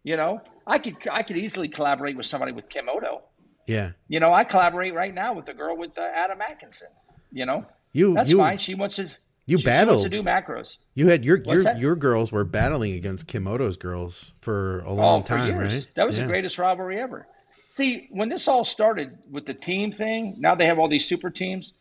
You 0.03 0.15
know, 0.15 0.41
I 0.65 0.79
could 0.79 0.95
I 1.11 1.23
could 1.23 1.37
easily 1.37 1.67
collaborate 1.67 2.15
with 2.15 2.25
somebody 2.25 2.51
with 2.53 2.69
Kim 2.69 2.87
Oddo. 2.87 3.21
Yeah. 3.67 3.91
You 4.07 4.19
know, 4.19 4.33
I 4.33 4.43
collaborate 4.45 4.93
right 4.93 5.13
now 5.13 5.33
with 5.33 5.47
a 5.49 5.53
girl 5.53 5.75
with 5.77 5.97
uh, 5.97 6.01
Adam 6.01 6.41
Atkinson. 6.41 6.87
You 7.31 7.45
know, 7.45 7.65
You 7.93 8.13
that's 8.15 8.29
you 8.29 8.37
fine. 8.37 8.57
She 8.57 8.73
wants 8.75 8.95
to. 8.97 9.09
You 9.49 9.57
she, 9.59 9.63
battled. 9.65 10.03
To 10.03 10.09
do 10.09 10.21
macros. 10.23 10.77
you 10.95 11.07
had 11.07 11.23
your 11.25 11.37
What's 11.37 11.47
your 11.47 11.73
that? 11.73 11.79
your 11.79 11.95
girls 11.95 12.31
were 12.31 12.43
battling 12.43 12.93
against 12.93 13.27
Kim 13.27 13.47
Oddo's 13.47 13.77
girls 13.77 14.31
for 14.41 14.79
a 14.81 14.89
Oh, 14.89 14.93
long 14.95 15.21
for 15.23 15.27
time, 15.29 15.55
years. 15.55 15.73
right? 15.75 15.87
That 15.95 16.05
was 16.07 16.17
yeah. 16.17 16.23
the 16.23 16.29
greatest 16.29 16.57
rivalry 16.59 16.99
ever. 16.99 17.27
See, 17.69 18.07
when 18.11 18.29
this 18.29 18.47
all 18.47 18.65
started 18.65 19.17
with 19.29 19.45
the 19.45 19.53
team 19.53 19.91
thing, 19.91 20.35
now 20.39 20.55
they 20.55 20.65
have 20.65 20.79
all 20.79 20.87
these 20.89 21.05
super 21.07 21.29
teams. 21.29 21.73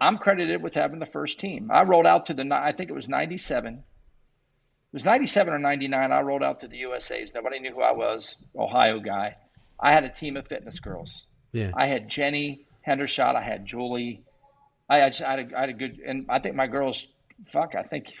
I'm 0.00 0.16
credited 0.16 0.62
with 0.62 0.74
having 0.74 0.98
the 0.98 1.06
first 1.06 1.38
team. 1.38 1.70
I 1.70 1.82
rolled 1.82 2.06
out 2.06 2.24
to 2.26 2.34
the, 2.34 2.48
I 2.54 2.72
think 2.72 2.88
it 2.88 2.94
was 2.94 3.08
97. 3.08 3.74
It 3.74 3.82
was 4.92 5.04
97 5.04 5.52
or 5.52 5.58
99. 5.58 6.10
I 6.12 6.20
rolled 6.22 6.42
out 6.42 6.60
to 6.60 6.68
the 6.68 6.78
USA's. 6.78 7.34
Nobody 7.34 7.58
knew 7.60 7.72
who 7.72 7.82
I 7.82 7.92
was, 7.92 8.36
Ohio 8.56 8.98
guy. 9.00 9.36
I 9.78 9.92
had 9.92 10.04
a 10.04 10.08
team 10.08 10.36
of 10.36 10.48
fitness 10.48 10.80
girls. 10.80 11.26
Yeah. 11.52 11.72
I 11.76 11.86
had 11.86 12.08
Jenny 12.08 12.64
Hendershott. 12.86 13.34
I 13.36 13.42
had 13.42 13.66
Julie. 13.66 14.22
I, 14.90 15.04
I, 15.04 15.08
just, 15.08 15.22
I, 15.22 15.30
had 15.30 15.52
a, 15.52 15.56
I 15.56 15.60
had 15.60 15.68
a 15.70 15.72
good, 15.72 16.00
and 16.04 16.26
I 16.28 16.40
think 16.40 16.56
my 16.56 16.66
girls, 16.66 17.06
fuck, 17.46 17.74
I 17.76 17.84
think 17.84 18.12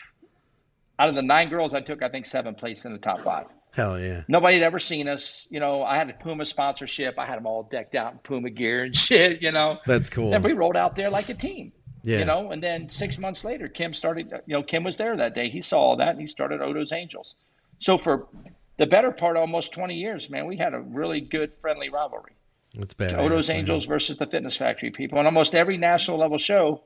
out 0.98 1.08
of 1.08 1.16
the 1.16 1.22
nine 1.22 1.50
girls 1.50 1.74
I 1.74 1.80
took, 1.80 2.02
I 2.02 2.08
think 2.08 2.26
seven 2.26 2.54
placed 2.54 2.84
in 2.86 2.92
the 2.92 2.98
top 2.98 3.22
five. 3.22 3.46
Hell 3.72 4.00
yeah. 4.00 4.22
Nobody 4.28 4.58
had 4.58 4.64
ever 4.64 4.78
seen 4.78 5.08
us. 5.08 5.46
You 5.50 5.60
know, 5.60 5.82
I 5.82 5.96
had 5.96 6.10
a 6.10 6.12
Puma 6.12 6.44
sponsorship. 6.44 7.18
I 7.18 7.26
had 7.26 7.36
them 7.36 7.46
all 7.46 7.64
decked 7.64 7.94
out 7.94 8.12
in 8.12 8.18
Puma 8.18 8.50
gear 8.50 8.84
and 8.84 8.96
shit, 9.06 9.42
you 9.42 9.52
know. 9.52 9.78
That's 9.86 10.10
cool. 10.10 10.32
And 10.32 10.42
we 10.44 10.52
rolled 10.52 10.76
out 10.76 10.96
there 10.96 11.10
like 11.10 11.28
a 11.28 11.34
team. 11.34 11.72
Yeah. 12.02 12.20
You 12.20 12.24
know, 12.24 12.50
and 12.50 12.62
then 12.62 12.88
six 12.88 13.18
months 13.18 13.44
later, 13.44 13.68
Kim 13.68 13.92
started, 13.92 14.32
you 14.46 14.54
know, 14.54 14.62
Kim 14.62 14.84
was 14.84 14.96
there 14.96 15.16
that 15.16 15.34
day. 15.34 15.50
He 15.50 15.60
saw 15.60 15.78
all 15.80 15.96
that 15.96 16.10
and 16.10 16.20
he 16.20 16.26
started 16.26 16.62
Oddo's 16.62 16.92
Angels. 16.92 17.34
So 17.78 17.98
for 17.98 18.26
the 18.78 18.86
better 18.86 19.10
part 19.10 19.36
almost 19.36 19.72
20 19.72 19.94
years, 19.94 20.30
man, 20.30 20.46
we 20.46 20.56
had 20.56 20.72
a 20.72 20.80
really 20.80 21.20
good, 21.20 21.54
friendly 21.60 21.90
rivalry. 21.90 22.32
That's 22.74 22.94
bad. 22.94 23.16
Oddo's 23.16 23.50
Angels 23.50 23.86
versus 23.86 24.16
the 24.16 24.26
Fitness 24.26 24.56
Factory 24.56 24.90
people. 24.90 25.18
And 25.18 25.26
almost 25.26 25.54
every 25.54 25.76
national 25.76 26.18
level 26.18 26.38
show, 26.38 26.82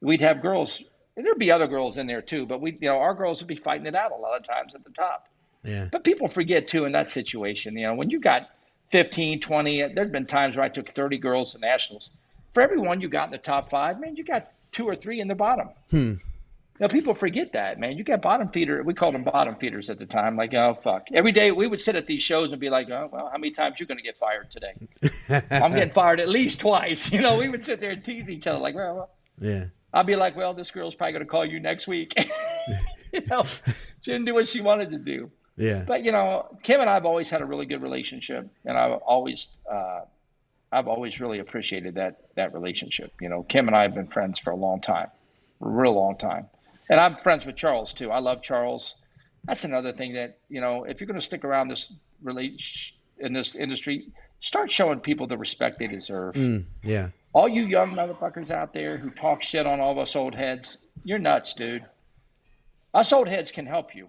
we'd 0.00 0.20
have 0.20 0.40
girls. 0.40 0.82
And 1.16 1.26
there'd 1.26 1.38
be 1.38 1.50
other 1.50 1.66
girls 1.66 1.96
in 1.96 2.06
there 2.06 2.22
too, 2.22 2.46
but 2.46 2.60
we, 2.60 2.72
you 2.80 2.88
know, 2.88 2.98
our 2.98 3.14
girls 3.14 3.40
would 3.40 3.48
be 3.48 3.56
fighting 3.56 3.86
it 3.86 3.94
out 3.94 4.12
a 4.12 4.16
lot 4.16 4.38
of 4.38 4.46
times 4.46 4.74
at 4.74 4.84
the 4.84 4.90
top. 4.90 5.28
Yeah. 5.64 5.88
But 5.90 6.04
people 6.04 6.28
forget 6.28 6.68
too 6.68 6.84
in 6.84 6.92
that 6.92 7.10
situation, 7.10 7.76
you 7.76 7.86
know, 7.86 7.94
when 7.94 8.10
you 8.10 8.20
got 8.20 8.48
15, 8.90 9.40
20, 9.40 9.94
there'd 9.94 10.12
been 10.12 10.26
times 10.26 10.56
where 10.56 10.64
I 10.64 10.68
took 10.68 10.88
30 10.88 11.18
girls 11.18 11.52
to 11.52 11.58
nationals. 11.58 12.12
For 12.54 12.62
every 12.62 12.78
one 12.78 13.00
you 13.00 13.08
got 13.08 13.26
in 13.26 13.32
the 13.32 13.38
top 13.38 13.68
five, 13.68 14.00
man, 14.00 14.16
you 14.16 14.24
got 14.24 14.50
two 14.72 14.86
or 14.86 14.96
three 14.96 15.20
in 15.20 15.28
the 15.28 15.34
bottom. 15.34 15.68
Hmm. 15.90 16.14
Now 16.80 16.88
people 16.88 17.14
forget 17.14 17.52
that, 17.54 17.80
man. 17.80 17.96
You 17.96 18.04
got 18.04 18.22
bottom 18.22 18.48
feeder. 18.48 18.82
We 18.82 18.94
called 18.94 19.14
them 19.14 19.24
bottom 19.24 19.56
feeders 19.56 19.90
at 19.90 19.98
the 19.98 20.06
time. 20.06 20.36
Like, 20.36 20.54
oh 20.54 20.78
fuck. 20.82 21.08
Every 21.12 21.32
day 21.32 21.50
we 21.50 21.66
would 21.66 21.80
sit 21.80 21.96
at 21.96 22.06
these 22.06 22.22
shows 22.22 22.52
and 22.52 22.60
be 22.60 22.70
like, 22.70 22.88
oh 22.90 23.08
well, 23.12 23.28
how 23.30 23.38
many 23.38 23.52
times 23.52 23.80
you 23.80 23.86
going 23.86 23.98
to 23.98 24.04
get 24.04 24.16
fired 24.18 24.50
today? 24.50 24.74
I'm 25.50 25.72
getting 25.72 25.92
fired 25.92 26.20
at 26.20 26.28
least 26.28 26.60
twice. 26.60 27.12
You 27.18 27.22
know, 27.22 27.36
we 27.36 27.48
would 27.48 27.64
sit 27.64 27.80
there 27.80 27.90
and 27.90 28.04
tease 28.04 28.30
each 28.30 28.46
other 28.46 28.60
like, 28.60 28.76
well, 28.76 28.94
well 28.94 29.10
Yeah. 29.40 29.64
I'd 29.92 30.06
be 30.06 30.14
like, 30.14 30.36
well, 30.36 30.54
this 30.54 30.70
girl's 30.70 30.94
probably 30.94 31.12
going 31.14 31.24
to 31.24 31.30
call 31.30 31.44
you 31.44 31.58
next 31.58 31.88
week. 31.88 32.14
you 33.12 33.22
know, 33.26 33.42
she 33.42 34.12
didn't 34.12 34.26
do 34.26 34.34
what 34.34 34.48
she 34.48 34.60
wanted 34.60 34.90
to 34.90 34.98
do. 34.98 35.30
Yeah. 35.56 35.84
But 35.86 36.04
you 36.04 36.12
know, 36.12 36.56
Kim 36.62 36.80
and 36.80 36.88
I 36.88 36.94
have 36.94 37.04
always 37.04 37.28
had 37.28 37.40
a 37.40 37.44
really 37.46 37.66
good 37.66 37.82
relationship, 37.82 38.48
and 38.64 38.78
I've 38.78 38.92
always, 38.92 39.48
uh, 39.70 40.02
I've 40.70 40.86
always 40.86 41.18
really 41.18 41.40
appreciated 41.40 41.96
that 41.96 42.20
that 42.36 42.54
relationship. 42.54 43.12
You 43.20 43.28
know, 43.28 43.42
Kim 43.42 43.66
and 43.66 43.76
I 43.76 43.82
have 43.82 43.94
been 43.94 44.06
friends 44.06 44.38
for 44.38 44.50
a 44.50 44.56
long 44.56 44.80
time, 44.80 45.08
a 45.60 45.68
real 45.68 45.94
long 45.94 46.16
time, 46.16 46.46
and 46.88 47.00
I'm 47.00 47.16
friends 47.16 47.46
with 47.46 47.56
Charles 47.56 47.92
too. 47.92 48.10
I 48.10 48.18
love 48.18 48.42
Charles. 48.42 48.96
That's 49.44 49.64
another 49.64 49.92
thing 49.92 50.14
that 50.14 50.38
you 50.48 50.60
know, 50.60 50.84
if 50.84 51.00
you're 51.00 51.06
going 51.06 51.20
to 51.20 51.24
stick 51.24 51.44
around 51.44 51.68
this 51.68 51.92
relate 52.22 52.60
in 53.18 53.32
this 53.32 53.54
industry, 53.54 54.08
start 54.40 54.70
showing 54.70 55.00
people 55.00 55.26
the 55.26 55.38
respect 55.38 55.78
they 55.78 55.86
deserve. 55.86 56.34
Mm, 56.34 56.64
yeah. 56.82 57.10
All 57.32 57.48
you 57.48 57.64
young 57.64 57.90
motherfuckers 57.90 58.50
out 58.50 58.72
there 58.72 58.96
who 58.96 59.10
talk 59.10 59.42
shit 59.42 59.66
on 59.66 59.80
all 59.80 59.92
of 59.92 59.98
us 59.98 60.16
old 60.16 60.34
heads, 60.34 60.78
you're 61.04 61.18
nuts, 61.18 61.52
dude. 61.54 61.84
Us 62.94 63.12
old 63.12 63.28
heads 63.28 63.52
can 63.52 63.66
help 63.66 63.94
you. 63.94 64.08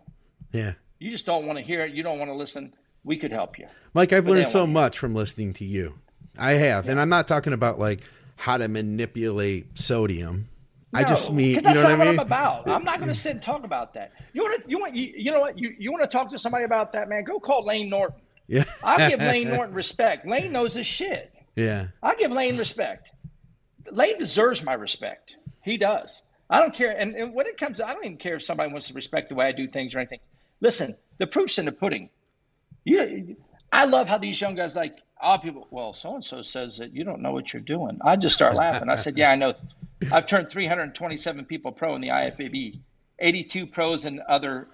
Yeah. 0.51 0.73
You 0.99 1.11
just 1.11 1.25
don't 1.25 1.45
want 1.45 1.59
to 1.59 1.63
hear 1.63 1.81
it. 1.81 1.93
You 1.93 2.03
don't 2.03 2.17
want 2.17 2.29
to 2.29 2.35
listen. 2.35 2.73
We 3.03 3.17
could 3.17 3.31
help 3.31 3.57
you. 3.57 3.67
Mike, 3.93 4.13
I've 4.13 4.25
But 4.25 4.31
learned 4.33 4.49
so 4.49 4.67
much 4.67 4.99
from 4.99 5.15
listening 5.15 5.53
to 5.53 5.65
you. 5.65 5.95
I 6.37 6.53
have, 6.53 6.87
and 6.87 6.99
I'm 6.99 7.09
not 7.09 7.27
talking 7.27 7.53
about 7.53 7.79
like 7.79 8.01
how 8.37 8.57
to 8.57 8.67
manipulate 8.67 9.77
sodium. 9.77 10.47
I 10.93 11.03
just 11.03 11.31
mean, 11.31 11.49
you 11.49 11.55
know 11.55 11.61
that's 11.61 11.83
what 11.83 11.93
I 11.93 11.95
not 11.95 11.99
mean? 11.99 12.07
I'm 12.07 12.19
about. 12.19 12.67
I'm 12.67 12.83
not 12.83 12.97
going 12.97 13.09
to 13.09 13.15
sit 13.15 13.33
and 13.33 13.43
talk 13.43 13.63
about 13.63 13.93
that. 13.93 14.11
You 14.33 14.41
want 14.41 14.63
to, 14.63 14.69
you 14.69 14.79
want, 14.79 14.95
you, 14.95 15.13
you 15.15 15.31
know 15.31 15.39
what? 15.39 15.57
You, 15.57 15.75
you 15.77 15.91
want 15.91 16.03
to 16.03 16.07
talk 16.07 16.29
to 16.31 16.39
somebody 16.39 16.63
about 16.63 16.93
that, 16.93 17.09
man? 17.09 17.23
Go 17.23 17.39
call 17.39 17.63
Lane 17.65 17.89
Norton. 17.89 18.19
Yeah. 18.47 18.63
I'll 18.83 19.09
give 19.09 19.19
Lane 19.31 19.49
Norton 19.49 19.75
respect. 19.75 20.25
Lane 20.25 20.51
knows 20.51 20.73
his 20.73 20.87
shit. 20.87 21.33
Yeah. 21.55 21.87
I'll 22.01 22.15
give 22.17 22.31
Lane 22.31 22.57
respect. 22.57 23.09
Lane 23.91 24.17
deserves 24.17 24.63
my 24.63 24.73
respect. 24.73 25.35
He 25.61 25.77
does. 25.77 26.23
I 26.49 26.59
don't 26.59 26.73
care. 26.73 26.97
And, 26.97 27.15
and 27.15 27.33
when 27.33 27.45
it 27.45 27.57
comes, 27.57 27.77
to, 27.77 27.87
I 27.87 27.93
don't 27.93 28.05
even 28.05 28.17
care 28.17 28.37
if 28.37 28.43
somebody 28.43 28.71
wants 28.71 28.87
to 28.87 28.93
respect 28.95 29.29
the 29.29 29.35
way 29.35 29.45
I 29.45 29.51
do 29.51 29.67
things 29.67 29.93
or 29.93 29.99
anything. 29.99 30.19
Listen, 30.61 30.95
the 31.19 31.27
proof's 31.27 31.59
in 31.59 31.65
the 31.65 31.71
pudding. 31.71 32.09
You, 32.83 33.35
I 33.71 33.85
love 33.85 34.07
how 34.07 34.17
these 34.17 34.39
young 34.39 34.55
guys 34.55 34.75
like. 34.75 34.95
All 35.21 35.37
people, 35.37 35.67
well, 35.69 35.91
so 35.91 36.15
and 36.15 36.23
so 36.23 36.41
says 36.41 36.77
that 36.77 36.95
you 36.95 37.03
don't 37.03 37.21
know 37.21 37.33
what 37.33 37.51
you're 37.51 37.61
doing. 37.61 37.99
I 38.05 38.15
just 38.15 38.33
start 38.33 38.55
laughing. 38.55 38.87
I 38.89 38.95
said, 38.95 39.17
Yeah, 39.17 39.31
I 39.31 39.35
know. 39.35 39.53
I've 40.11 40.25
turned 40.25 40.49
327 40.49 41.45
people 41.45 41.71
pro 41.71 41.95
in 41.95 42.01
the 42.01 42.09
IFBB, 42.09 42.79
82 43.19 43.67
pros 43.67 44.05
in 44.05 44.21
other 44.27 44.67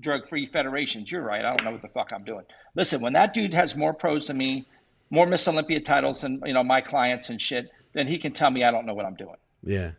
drug-free 0.00 0.46
federations. 0.46 1.10
You're 1.10 1.22
right. 1.22 1.44
I 1.44 1.56
don't 1.56 1.64
know 1.64 1.72
what 1.72 1.82
the 1.82 1.88
fuck 1.88 2.12
I'm 2.12 2.24
doing. 2.24 2.44
Listen, 2.74 3.00
when 3.00 3.14
that 3.14 3.34
dude 3.34 3.54
has 3.54 3.74
more 3.74 3.94
pros 3.94 4.26
than 4.26 4.36
me, 4.36 4.66
more 5.10 5.26
Miss 5.26 5.48
Olympia 5.48 5.80
titles 5.80 6.20
than 6.20 6.42
you 6.44 6.52
know 6.52 6.62
my 6.62 6.80
clients 6.80 7.30
and 7.30 7.40
shit, 7.40 7.72
then 7.94 8.06
he 8.06 8.18
can 8.18 8.32
tell 8.32 8.50
me 8.50 8.64
I 8.64 8.70
don't 8.70 8.86
know 8.86 8.94
what 8.94 9.06
I'm 9.06 9.14
doing. 9.14 9.36
Yeah. 9.62 9.92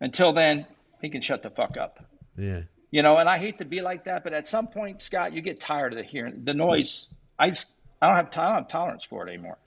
Until 0.00 0.32
then, 0.32 0.66
he 1.02 1.10
can 1.10 1.22
shut 1.22 1.42
the 1.42 1.50
fuck 1.50 1.76
up. 1.76 2.04
Yeah. 2.36 2.62
You 2.90 3.02
know, 3.02 3.18
and 3.18 3.28
I 3.28 3.38
hate 3.38 3.58
to 3.58 3.64
be 3.64 3.82
like 3.82 4.04
that, 4.04 4.24
but 4.24 4.32
at 4.32 4.48
some 4.48 4.68
point, 4.68 5.02
Scott, 5.02 5.34
you 5.34 5.42
get 5.42 5.60
tired 5.60 5.92
of 5.92 5.98
the 5.98 6.02
hearing 6.02 6.44
the 6.44 6.54
noise. 6.54 7.08
I 7.38 7.50
just, 7.50 7.74
I 8.00 8.06
don't 8.06 8.16
have 8.16 8.30
time. 8.30 8.44
I 8.44 8.48
don't 8.48 8.62
have 8.62 8.68
tolerance 8.68 9.04
for 9.04 9.26
it 9.26 9.32
anymore. 9.32 9.58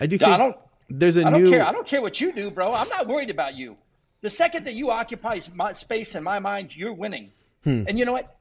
I 0.00 0.06
do 0.06 0.16
think 0.16 0.30
I 0.30 0.38
don't. 0.38 0.56
There's 0.98 1.16
a 1.16 1.24
I 1.26 1.30
don't 1.30 1.42
new 1.44 1.50
care. 1.50 1.66
I 1.66 1.72
don't 1.72 1.86
care 1.86 2.02
what 2.02 2.20
you 2.20 2.32
do, 2.32 2.50
bro. 2.50 2.72
I'm 2.72 2.88
not 2.88 3.06
worried 3.06 3.30
about 3.30 3.54
you. 3.54 3.76
The 4.22 4.30
second 4.30 4.64
that 4.64 4.74
you 4.74 4.90
occupy 4.90 5.40
my 5.54 5.72
space 5.72 6.14
in 6.14 6.22
my 6.22 6.38
mind, 6.38 6.74
you're 6.74 6.92
winning. 6.94 7.30
Hmm. 7.64 7.84
And 7.88 7.98
you 7.98 8.04
know 8.04 8.12
what? 8.12 8.34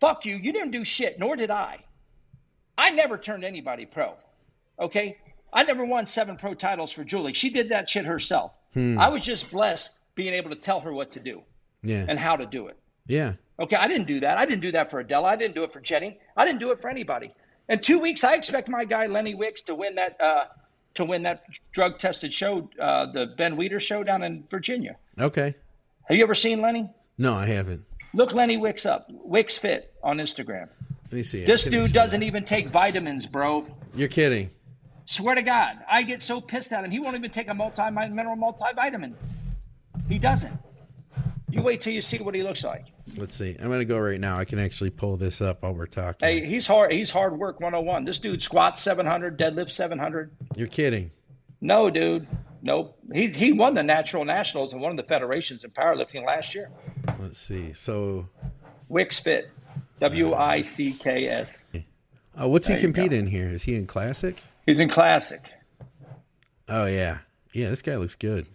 Fuck 0.00 0.26
you. 0.26 0.36
You 0.36 0.52
didn't 0.52 0.70
do 0.70 0.84
shit, 0.84 1.18
nor 1.18 1.36
did 1.36 1.50
I. 1.50 1.78
I 2.78 2.90
never 2.90 3.18
turned 3.18 3.44
anybody 3.44 3.86
pro. 3.86 4.14
Okay? 4.78 5.18
I 5.52 5.64
never 5.64 5.84
won 5.84 6.06
seven 6.06 6.36
pro 6.36 6.54
titles 6.54 6.92
for 6.92 7.04
Julie. 7.04 7.32
She 7.32 7.50
did 7.50 7.70
that 7.70 7.88
shit 7.88 8.04
herself. 8.04 8.52
Hmm. 8.74 8.98
I 8.98 9.08
was 9.08 9.24
just 9.24 9.50
blessed 9.50 9.90
being 10.14 10.34
able 10.34 10.50
to 10.50 10.56
tell 10.56 10.80
her 10.80 10.92
what 10.92 11.12
to 11.12 11.20
do 11.20 11.42
Yeah. 11.82 12.04
and 12.08 12.18
how 12.18 12.36
to 12.36 12.46
do 12.46 12.68
it. 12.68 12.76
Yeah. 13.06 13.34
Okay, 13.58 13.76
I 13.76 13.88
didn't 13.88 14.06
do 14.06 14.20
that. 14.20 14.38
I 14.38 14.44
didn't 14.44 14.60
do 14.62 14.72
that 14.72 14.90
for 14.90 15.00
Adela. 15.00 15.28
I 15.28 15.36
didn't 15.36 15.54
do 15.54 15.64
it 15.64 15.72
for 15.72 15.80
Jenny. 15.80 16.18
I 16.36 16.44
didn't 16.44 16.60
do 16.60 16.72
it 16.72 16.80
for 16.82 16.88
anybody. 16.90 17.32
In 17.68 17.80
two 17.80 17.98
weeks, 17.98 18.22
I 18.24 18.34
expect 18.34 18.68
my 18.68 18.84
guy 18.84 19.06
Lenny 19.06 19.34
Wicks 19.34 19.62
to 19.62 19.74
win 19.74 19.94
that 19.94 20.20
uh, 20.20 20.44
to 20.96 21.04
win 21.04 21.22
that 21.22 21.44
drug 21.72 21.98
tested 21.98 22.32
show, 22.32 22.68
uh, 22.80 23.06
the 23.12 23.26
Ben 23.36 23.56
Weider 23.56 23.80
show 23.80 24.02
down 24.02 24.22
in 24.22 24.44
Virginia. 24.50 24.96
Okay. 25.18 25.54
Have 26.04 26.16
you 26.16 26.22
ever 26.22 26.34
seen 26.34 26.60
Lenny? 26.60 26.90
No, 27.18 27.34
I 27.34 27.46
haven't. 27.46 27.84
Look 28.14 28.32
Lenny 28.32 28.56
Wicks 28.56 28.86
up, 28.86 29.08
Wicks 29.10 29.58
Fit 29.58 29.92
on 30.02 30.18
Instagram. 30.18 30.68
Let 31.04 31.12
me 31.12 31.22
see. 31.22 31.44
This 31.44 31.64
dude 31.64 31.92
doesn't 31.92 32.22
even 32.22 32.44
take 32.44 32.68
vitamins, 32.68 33.26
bro. 33.26 33.66
You're 33.94 34.08
kidding. 34.08 34.50
Swear 35.06 35.36
to 35.36 35.42
God, 35.42 35.78
I 35.88 36.02
get 36.02 36.20
so 36.20 36.40
pissed 36.40 36.72
at 36.72 36.84
him. 36.84 36.90
He 36.90 36.98
won't 36.98 37.16
even 37.16 37.30
take 37.30 37.48
a 37.48 37.54
multi-mineral 37.54 38.36
multivitamin. 38.36 39.14
He 40.08 40.18
doesn't. 40.18 40.52
You 41.56 41.62
wait 41.62 41.80
till 41.80 41.94
you 41.94 42.02
see 42.02 42.18
what 42.18 42.34
he 42.34 42.42
looks 42.42 42.62
like. 42.64 42.84
Let's 43.16 43.34
see. 43.34 43.56
I'm 43.58 43.70
gonna 43.70 43.86
go 43.86 43.98
right 43.98 44.20
now. 44.20 44.36
I 44.38 44.44
can 44.44 44.58
actually 44.58 44.90
pull 44.90 45.16
this 45.16 45.40
up 45.40 45.62
while 45.62 45.72
we're 45.72 45.86
talking. 45.86 46.28
Hey, 46.28 46.44
he's 46.44 46.66
hard. 46.66 46.92
He's 46.92 47.10
hard 47.10 47.38
work 47.38 47.60
101. 47.60 48.04
This 48.04 48.18
dude 48.18 48.42
squats 48.42 48.82
700, 48.82 49.38
deadlift 49.38 49.70
700. 49.70 50.30
You're 50.54 50.66
kidding. 50.66 51.10
No, 51.62 51.88
dude. 51.88 52.26
Nope. 52.60 52.98
He 53.10 53.28
he 53.28 53.52
won 53.52 53.74
the 53.74 53.82
natural 53.82 54.26
nationals 54.26 54.74
and 54.74 54.82
one 54.82 54.90
of 54.90 54.98
the 54.98 55.04
federations 55.04 55.64
in 55.64 55.70
powerlifting 55.70 56.26
last 56.26 56.54
year. 56.54 56.70
Let's 57.18 57.38
see. 57.38 57.72
So 57.72 58.28
Wicks 58.88 59.18
Fit, 59.18 59.50
W 60.00 60.34
I 60.34 60.60
C 60.60 60.92
K 60.92 61.28
S. 61.28 61.64
Oh, 62.36 62.48
what's 62.48 62.66
he 62.66 62.74
There 62.74 62.82
you 62.82 62.92
compete 62.92 63.12
in 63.14 63.28
here? 63.28 63.50
Is 63.50 63.62
he 63.62 63.76
in 63.76 63.86
classic? 63.86 64.42
He's 64.66 64.80
in 64.80 64.90
classic. 64.90 65.52
Oh 66.68 66.84
yeah, 66.84 67.20
yeah. 67.54 67.70
This 67.70 67.80
guy 67.80 67.96
looks 67.96 68.14
good. 68.14 68.46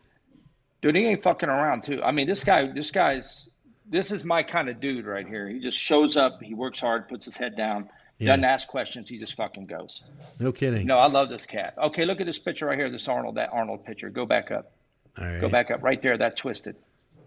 Dude, 0.82 0.96
he 0.96 1.06
ain't 1.06 1.22
fucking 1.22 1.50
around 1.50 1.84
too. 1.84 2.02
I 2.02 2.12
mean, 2.12 2.28
this 2.28 2.44
guy, 2.44 2.72
this 2.72 2.92
guy's, 2.92 3.48
this 3.88 4.12
is 4.12 4.24
my 4.24 4.42
kind 4.42 4.70
of 4.70 4.80
dude 4.80 5.06
right 5.06 5.28
here. 5.28 5.48
He 5.48 5.60
just 5.60 5.78
shows 5.78 6.18
up, 6.18 6.42
he 6.42 6.54
works 6.54 6.80
hard, 6.80 7.08
puts 7.08 7.26
his 7.26 7.38
head 7.38 7.56
down, 7.56 7.90
doesn't 8.20 8.44
ask 8.44 8.68
questions, 8.68 9.10
he 9.10 9.20
just 9.20 9.36
fucking 9.36 9.66
goes. 9.66 10.04
No 10.40 10.52
kidding. 10.52 10.88
No, 10.88 10.98
I 10.98 11.08
love 11.08 11.30
this 11.30 11.46
cat. 11.46 11.76
Okay, 11.78 12.06
look 12.06 12.20
at 12.20 12.26
this 12.26 12.40
picture 12.40 12.68
right 12.68 12.78
here, 12.78 12.90
this 12.90 13.08
Arnold, 13.08 13.36
that 13.36 13.50
Arnold 13.52 13.86
picture. 13.86 14.10
Go 14.10 14.26
back 14.26 14.52
up. 14.52 14.72
All 15.20 15.26
right. 15.26 15.42
Go 15.42 15.50
back 15.50 15.72
up 15.72 15.84
right 15.84 16.02
there, 16.02 16.18
that 16.18 16.38
twisted. 16.38 16.76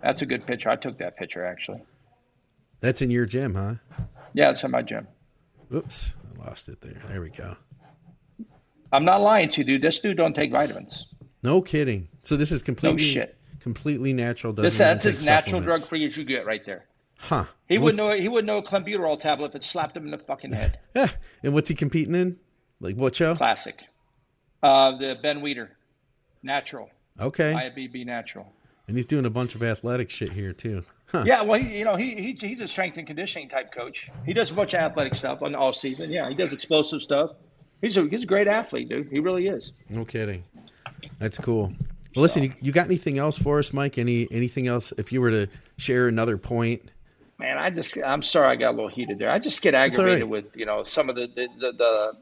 That's 0.02 0.22
a 0.22 0.26
good 0.26 0.46
picture. 0.46 0.68
I 0.68 0.76
took 0.76 0.98
that 0.98 1.16
picture 1.16 1.44
actually. 1.44 1.82
That's 2.80 3.02
in 3.02 3.10
your 3.10 3.26
gym, 3.26 3.54
huh? 3.54 3.74
Yeah, 4.34 4.50
it's 4.50 4.64
in 4.64 4.70
my 4.70 4.82
gym. 4.82 5.06
Oops, 5.72 6.14
I 6.38 6.44
lost 6.44 6.68
it 6.68 6.80
there. 6.80 7.00
There 7.08 7.20
we 7.20 7.30
go. 7.30 7.56
I'm 8.92 9.04
not 9.04 9.20
lying 9.20 9.48
to 9.50 9.60
you, 9.60 9.64
dude. 9.64 9.82
This 9.82 10.00
dude 10.00 10.16
don't 10.16 10.34
take 10.34 10.52
vitamins. 10.52 11.06
No 11.42 11.62
kidding. 11.62 12.08
So 12.22 12.36
this 12.36 12.52
is 12.52 12.62
completely 12.62 13.02
shit. 13.02 13.36
Completely 13.64 14.12
natural. 14.12 14.52
Doesn't 14.52 14.64
This 14.64 14.76
that's 14.76 15.06
as 15.06 15.24
natural 15.24 15.62
drug 15.62 15.80
free 15.80 16.04
as 16.04 16.14
you 16.18 16.24
get 16.24 16.44
right 16.44 16.62
there. 16.66 16.84
Huh? 17.16 17.46
He 17.66 17.78
wouldn't 17.78 17.96
know 17.96 18.14
he 18.14 18.28
wouldn't 18.28 18.46
know 18.46 18.58
a 18.58 18.62
clenbuterol 18.62 19.18
tablet 19.18 19.46
if 19.46 19.54
it 19.54 19.64
slapped 19.64 19.96
him 19.96 20.04
in 20.04 20.10
the 20.10 20.18
fucking 20.18 20.52
head. 20.52 20.78
Yeah. 20.94 21.08
And 21.42 21.54
what's 21.54 21.70
he 21.70 21.74
competing 21.74 22.14
in? 22.14 22.36
Like 22.78 22.96
what 22.96 23.16
show? 23.16 23.34
Classic. 23.34 23.82
Uh, 24.62 24.98
the 24.98 25.16
Ben 25.22 25.40
Weider, 25.40 25.68
natural. 26.42 26.90
Okay. 27.18 27.54
IBB 27.54 28.04
natural. 28.04 28.52
And 28.86 28.98
he's 28.98 29.06
doing 29.06 29.24
a 29.24 29.30
bunch 29.30 29.54
of 29.54 29.62
athletic 29.62 30.10
shit 30.10 30.32
here 30.32 30.52
too. 30.52 30.84
Huh. 31.06 31.24
Yeah, 31.26 31.40
well, 31.40 31.58
he, 31.58 31.78
you 31.78 31.86
know, 31.86 31.96
he, 31.96 32.16
he 32.16 32.32
he's 32.38 32.60
a 32.60 32.68
strength 32.68 32.98
and 32.98 33.06
conditioning 33.06 33.48
type 33.48 33.72
coach. 33.72 34.10
He 34.26 34.34
does 34.34 34.50
a 34.50 34.54
bunch 34.54 34.74
of 34.74 34.80
athletic 34.80 35.14
stuff 35.14 35.40
on 35.40 35.54
all 35.54 35.72
season. 35.72 36.10
Yeah, 36.10 36.28
he 36.28 36.34
does 36.34 36.52
explosive 36.52 37.00
stuff. 37.00 37.30
He's 37.80 37.96
a 37.96 38.06
he's 38.10 38.24
a 38.24 38.26
great 38.26 38.46
athlete, 38.46 38.90
dude. 38.90 39.08
He 39.08 39.20
really 39.20 39.48
is. 39.48 39.72
No 39.88 40.04
kidding. 40.04 40.44
That's 41.18 41.38
cool. 41.38 41.72
Well, 42.14 42.22
listen, 42.22 42.44
you, 42.44 42.54
you 42.60 42.72
got 42.72 42.86
anything 42.86 43.18
else 43.18 43.36
for 43.36 43.58
us, 43.58 43.72
Mike? 43.72 43.98
Any 43.98 44.28
anything 44.30 44.66
else? 44.66 44.92
If 44.98 45.12
you 45.12 45.20
were 45.20 45.30
to 45.30 45.48
share 45.76 46.08
another 46.08 46.38
point, 46.38 46.90
Man, 47.38 47.58
I 47.58 47.70
just 47.70 47.98
I'm 47.98 48.22
sorry 48.22 48.48
I 48.48 48.56
got 48.56 48.70
a 48.70 48.76
little 48.76 48.88
heated 48.88 49.18
there. 49.18 49.30
I 49.30 49.38
just 49.38 49.60
get 49.60 49.74
aggravated 49.74 50.22
right. 50.22 50.28
with 50.28 50.56
you 50.56 50.66
know 50.66 50.82
some 50.84 51.08
of 51.08 51.16
the 51.16 51.26
the, 51.26 51.48
the 51.58 51.72
the 51.72 52.12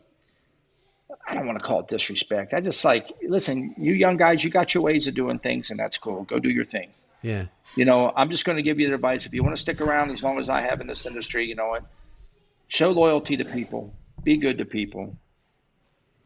I 1.28 1.34
don't 1.34 1.46
want 1.46 1.58
to 1.58 1.64
call 1.64 1.80
it 1.80 1.88
disrespect. 1.88 2.54
I 2.54 2.60
just 2.60 2.82
like 2.84 3.12
listen, 3.22 3.74
you 3.76 3.92
young 3.92 4.16
guys, 4.16 4.42
you 4.42 4.48
got 4.50 4.72
your 4.72 4.82
ways 4.82 5.06
of 5.06 5.14
doing 5.14 5.38
things, 5.38 5.70
and 5.70 5.78
that's 5.78 5.98
cool. 5.98 6.24
Go 6.24 6.38
do 6.38 6.48
your 6.48 6.64
thing. 6.64 6.90
yeah, 7.20 7.46
You 7.76 7.84
know, 7.84 8.12
I'm 8.16 8.30
just 8.30 8.46
going 8.46 8.56
to 8.56 8.62
give 8.62 8.80
you 8.80 8.88
the 8.88 8.94
advice. 8.94 9.26
If 9.26 9.34
you 9.34 9.44
want 9.44 9.54
to 9.54 9.60
stick 9.60 9.82
around 9.82 10.10
as 10.10 10.22
long 10.22 10.38
as 10.38 10.48
I 10.48 10.62
have 10.62 10.80
in 10.80 10.86
this 10.86 11.04
industry, 11.04 11.46
you 11.46 11.54
know 11.54 11.68
what? 11.68 11.84
Show 12.68 12.90
loyalty 12.90 13.36
to 13.36 13.44
people. 13.44 13.92
Be 14.24 14.38
good 14.38 14.56
to 14.58 14.64
people. 14.64 15.14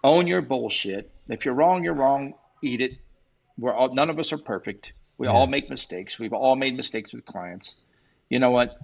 Own 0.05 0.29
your 0.29 0.43
bullshit. 0.43 1.11
If 1.29 1.45
you're 1.45 1.55
wrong, 1.55 1.83
you're 1.83 1.95
wrong. 1.95 2.35
Eat 2.63 2.81
it. 2.81 2.93
We're 3.59 3.75
all, 3.75 3.95
none 3.95 4.11
of 4.11 4.19
us 4.19 4.33
are 4.33 4.39
perfect. 4.39 4.93
We 5.19 5.29
all 5.29 5.47
make 5.47 5.71
mistakes. 5.71 6.19
We've 6.19 6.35
all 6.35 6.57
made 6.57 6.77
mistakes 6.77 7.13
with 7.13 7.25
clients. 7.25 7.77
You 8.29 8.39
know 8.39 8.51
what? 8.51 8.79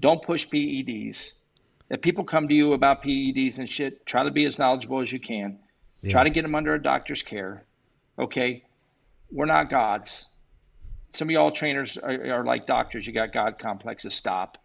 Don't 0.00 0.22
push 0.22 0.46
PEDs. 0.46 1.32
If 1.88 2.02
people 2.02 2.24
come 2.24 2.48
to 2.48 2.54
you 2.54 2.74
about 2.74 3.02
PEDs 3.02 3.58
and 3.58 3.68
shit, 3.68 4.04
try 4.04 4.22
to 4.22 4.30
be 4.30 4.44
as 4.44 4.58
knowledgeable 4.58 5.00
as 5.00 5.10
you 5.10 5.18
can. 5.18 5.58
Try 6.08 6.24
to 6.24 6.30
get 6.30 6.42
them 6.42 6.54
under 6.54 6.74
a 6.74 6.82
doctor's 6.82 7.22
care. 7.22 7.64
Okay? 8.18 8.64
We're 9.30 9.46
not 9.46 9.70
gods 9.70 10.26
some 11.12 11.28
of 11.28 11.32
y'all 11.32 11.50
trainers 11.50 11.96
are, 11.96 12.38
are 12.38 12.44
like 12.44 12.66
doctors. 12.66 13.06
You 13.06 13.12
got 13.12 13.32
God 13.32 13.58
complexes. 13.58 14.14
Stop. 14.14 14.58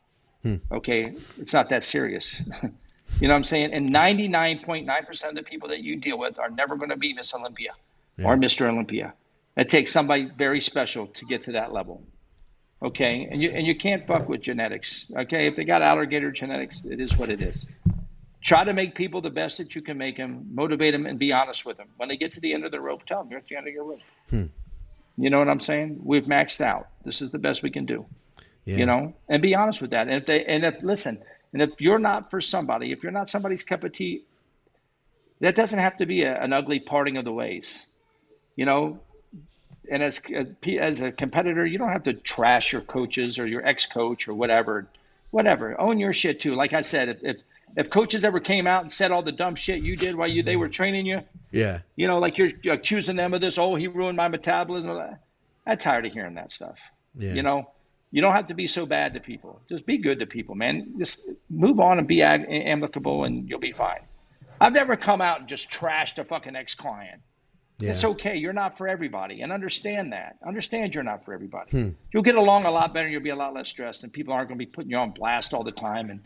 Hmm. 0.43 0.55
Okay, 0.71 1.15
it's 1.39 1.53
not 1.53 1.69
that 1.69 1.83
serious. 1.83 2.39
you 3.19 3.27
know 3.27 3.29
what 3.29 3.37
I'm 3.37 3.43
saying? 3.43 3.73
And 3.73 3.89
99.9% 3.89 5.29
of 5.29 5.35
the 5.35 5.43
people 5.43 5.69
that 5.69 5.79
you 5.79 5.95
deal 5.95 6.17
with 6.17 6.37
are 6.37 6.49
never 6.49 6.75
going 6.75 6.89
to 6.89 6.97
be 6.97 7.13
Miss 7.13 7.33
Olympia 7.33 7.71
or 8.23 8.35
Mr. 8.35 8.67
Olympia. 8.67 9.13
It 9.55 9.69
takes 9.69 9.91
somebody 9.91 10.29
very 10.35 10.61
special 10.61 11.07
to 11.07 11.25
get 11.25 11.43
to 11.43 11.53
that 11.53 11.71
level. 11.71 12.03
Okay, 12.81 13.27
and 13.31 13.41
you 13.41 13.49
and 13.51 13.65
you 13.65 13.75
can't 13.75 14.05
fuck 14.05 14.27
with 14.27 14.41
genetics. 14.41 15.05
Okay, 15.15 15.47
if 15.47 15.55
they 15.55 15.63
got 15.63 15.81
alligator 15.81 16.31
genetics, 16.31 16.83
it 16.83 16.99
is 16.99 17.17
what 17.17 17.29
it 17.29 17.41
is. 17.41 17.65
Try 18.41 18.65
to 18.65 18.73
make 18.73 18.93
people 18.93 19.21
the 19.21 19.29
best 19.29 19.57
that 19.59 19.73
you 19.73 19.81
can 19.81 19.97
make 19.97 20.17
them, 20.17 20.47
motivate 20.51 20.91
them, 20.91 21.05
and 21.05 21.17
be 21.17 21.31
honest 21.31 21.65
with 21.65 21.77
them. 21.77 21.87
When 21.95 22.09
they 22.09 22.17
get 22.17 22.33
to 22.33 22.41
the 22.41 22.53
end 22.53 22.65
of 22.65 22.71
the 22.71 22.81
rope, 22.81 23.05
tell 23.05 23.19
them 23.19 23.29
you're 23.31 23.39
at 23.39 23.47
the 23.47 23.55
end 23.55 23.67
of 23.69 23.73
your 23.73 23.85
rope. 23.85 24.01
Hmm. 24.29 24.45
You 25.17 25.29
know 25.29 25.39
what 25.39 25.47
I'm 25.47 25.61
saying? 25.61 26.01
We've 26.03 26.25
maxed 26.25 26.59
out. 26.59 26.87
This 27.05 27.21
is 27.21 27.31
the 27.31 27.37
best 27.37 27.63
we 27.63 27.69
can 27.69 27.85
do. 27.85 28.05
yeah. 28.65 28.77
You 28.77 28.85
know, 28.85 29.13
and 29.29 29.41
be 29.41 29.55
honest 29.55 29.81
with 29.81 29.91
that. 29.91 30.07
And 30.07 30.17
if 30.17 30.25
they 30.25 30.43
and 30.43 30.65
if 30.65 30.83
listen, 30.83 31.21
and 31.53 31.61
if 31.61 31.79
you're 31.79 31.99
not 31.99 32.29
for 32.31 32.41
somebody, 32.41 32.91
if 32.91 33.01
you're 33.01 33.13
not 33.13 33.29
somebody's 33.29 33.63
cup 33.63 33.85
of 33.85 33.93
tea, 33.93 34.25
that 35.39 35.55
doesn't 35.55 35.79
have 35.79 35.95
to 35.97 36.05
be 36.05 36.23
a, 36.23 36.35
an 36.35 36.51
ugly 36.51 36.79
parting 36.79 37.15
of 37.15 37.23
the 37.23 37.31
ways. 37.31 37.85
You 38.57 38.65
know, 38.65 38.99
and 39.89 40.01
as 40.03 40.21
as 40.79 41.01
a 41.01 41.11
competitor, 41.11 41.65
you 41.65 41.77
don't 41.77 41.91
have 41.91 42.03
to 42.03 42.13
trash 42.13 42.71
your 42.73 42.81
coaches 42.81 43.39
or 43.39 43.45
your 43.47 43.65
ex 43.65 43.85
coach 43.85 44.27
or 44.27 44.33
whatever. 44.33 44.87
Whatever, 45.31 45.79
own 45.81 45.97
your 45.99 46.13
shit 46.13 46.39
too. 46.39 46.53
Like 46.53 46.73
I 46.73 46.81
said, 46.81 47.09
if, 47.09 47.23
if 47.23 47.37
if 47.75 47.89
coaches 47.89 48.23
ever 48.23 48.39
came 48.39 48.67
out 48.67 48.83
and 48.83 48.91
said 48.91 49.11
all 49.11 49.23
the 49.23 49.31
dumb 49.31 49.55
shit 49.55 49.81
you 49.81 49.95
did 49.95 50.13
while 50.15 50.27
you 50.27 50.43
they 50.43 50.55
were 50.55 50.69
training 50.69 51.07
you, 51.07 51.21
yeah, 51.51 51.79
you 51.95 52.05
know, 52.07 52.19
like 52.19 52.37
you're, 52.37 52.51
you're 52.61 52.75
accusing 52.75 53.15
them 53.15 53.33
of 53.33 53.41
this. 53.41 53.57
Oh, 53.57 53.73
he 53.73 53.87
ruined 53.87 54.15
my 54.15 54.27
metabolism. 54.27 55.17
I'm 55.65 55.77
tired 55.79 56.05
of 56.05 56.13
hearing 56.13 56.35
that 56.35 56.51
stuff. 56.51 56.77
yeah. 57.17 57.33
You 57.33 57.41
know, 57.41 57.71
you 58.11 58.21
don't 58.21 58.35
have 58.35 58.45
to 58.47 58.53
be 58.53 58.67
so 58.67 58.85
bad 58.85 59.15
to 59.15 59.19
people. 59.19 59.59
Just 59.67 59.87
be 59.87 59.97
good 59.97 60.19
to 60.19 60.27
people, 60.27 60.53
man. 60.53 60.93
Just 60.99 61.21
move 61.49 61.79
on 61.79 61.97
and 61.97 62.07
be 62.07 62.21
ag- 62.21 62.45
amicable, 62.47 63.23
and 63.23 63.49
you'll 63.49 63.59
be 63.59 63.71
fine. 63.71 64.01
I've 64.61 64.73
never 64.73 64.95
come 64.95 65.19
out 65.19 65.39
and 65.39 65.49
just 65.49 65.71
trashed 65.71 66.19
a 66.19 66.23
fucking 66.23 66.55
ex-client. 66.55 67.21
Yeah. 67.79 67.91
It's 67.91 68.03
okay. 68.03 68.37
You're 68.37 68.53
not 68.53 68.77
for 68.77 68.87
everybody, 68.87 69.41
and 69.41 69.51
understand 69.51 70.13
that. 70.13 70.37
Understand 70.45 70.93
you're 70.95 71.03
not 71.03 71.25
for 71.25 71.33
everybody. 71.33 71.71
Hmm. 71.71 71.89
You'll 72.13 72.23
get 72.23 72.35
along 72.35 72.65
a 72.65 72.71
lot 72.71 72.93
better. 72.93 73.09
You'll 73.09 73.21
be 73.23 73.29
a 73.31 73.35
lot 73.35 73.53
less 73.53 73.67
stressed, 73.67 74.03
and 74.03 74.13
people 74.13 74.33
aren't 74.33 74.47
going 74.47 74.57
to 74.59 74.65
be 74.65 74.69
putting 74.69 74.91
you 74.91 74.97
on 74.97 75.11
blast 75.11 75.53
all 75.53 75.63
the 75.63 75.71
time, 75.71 76.09
and 76.09 76.21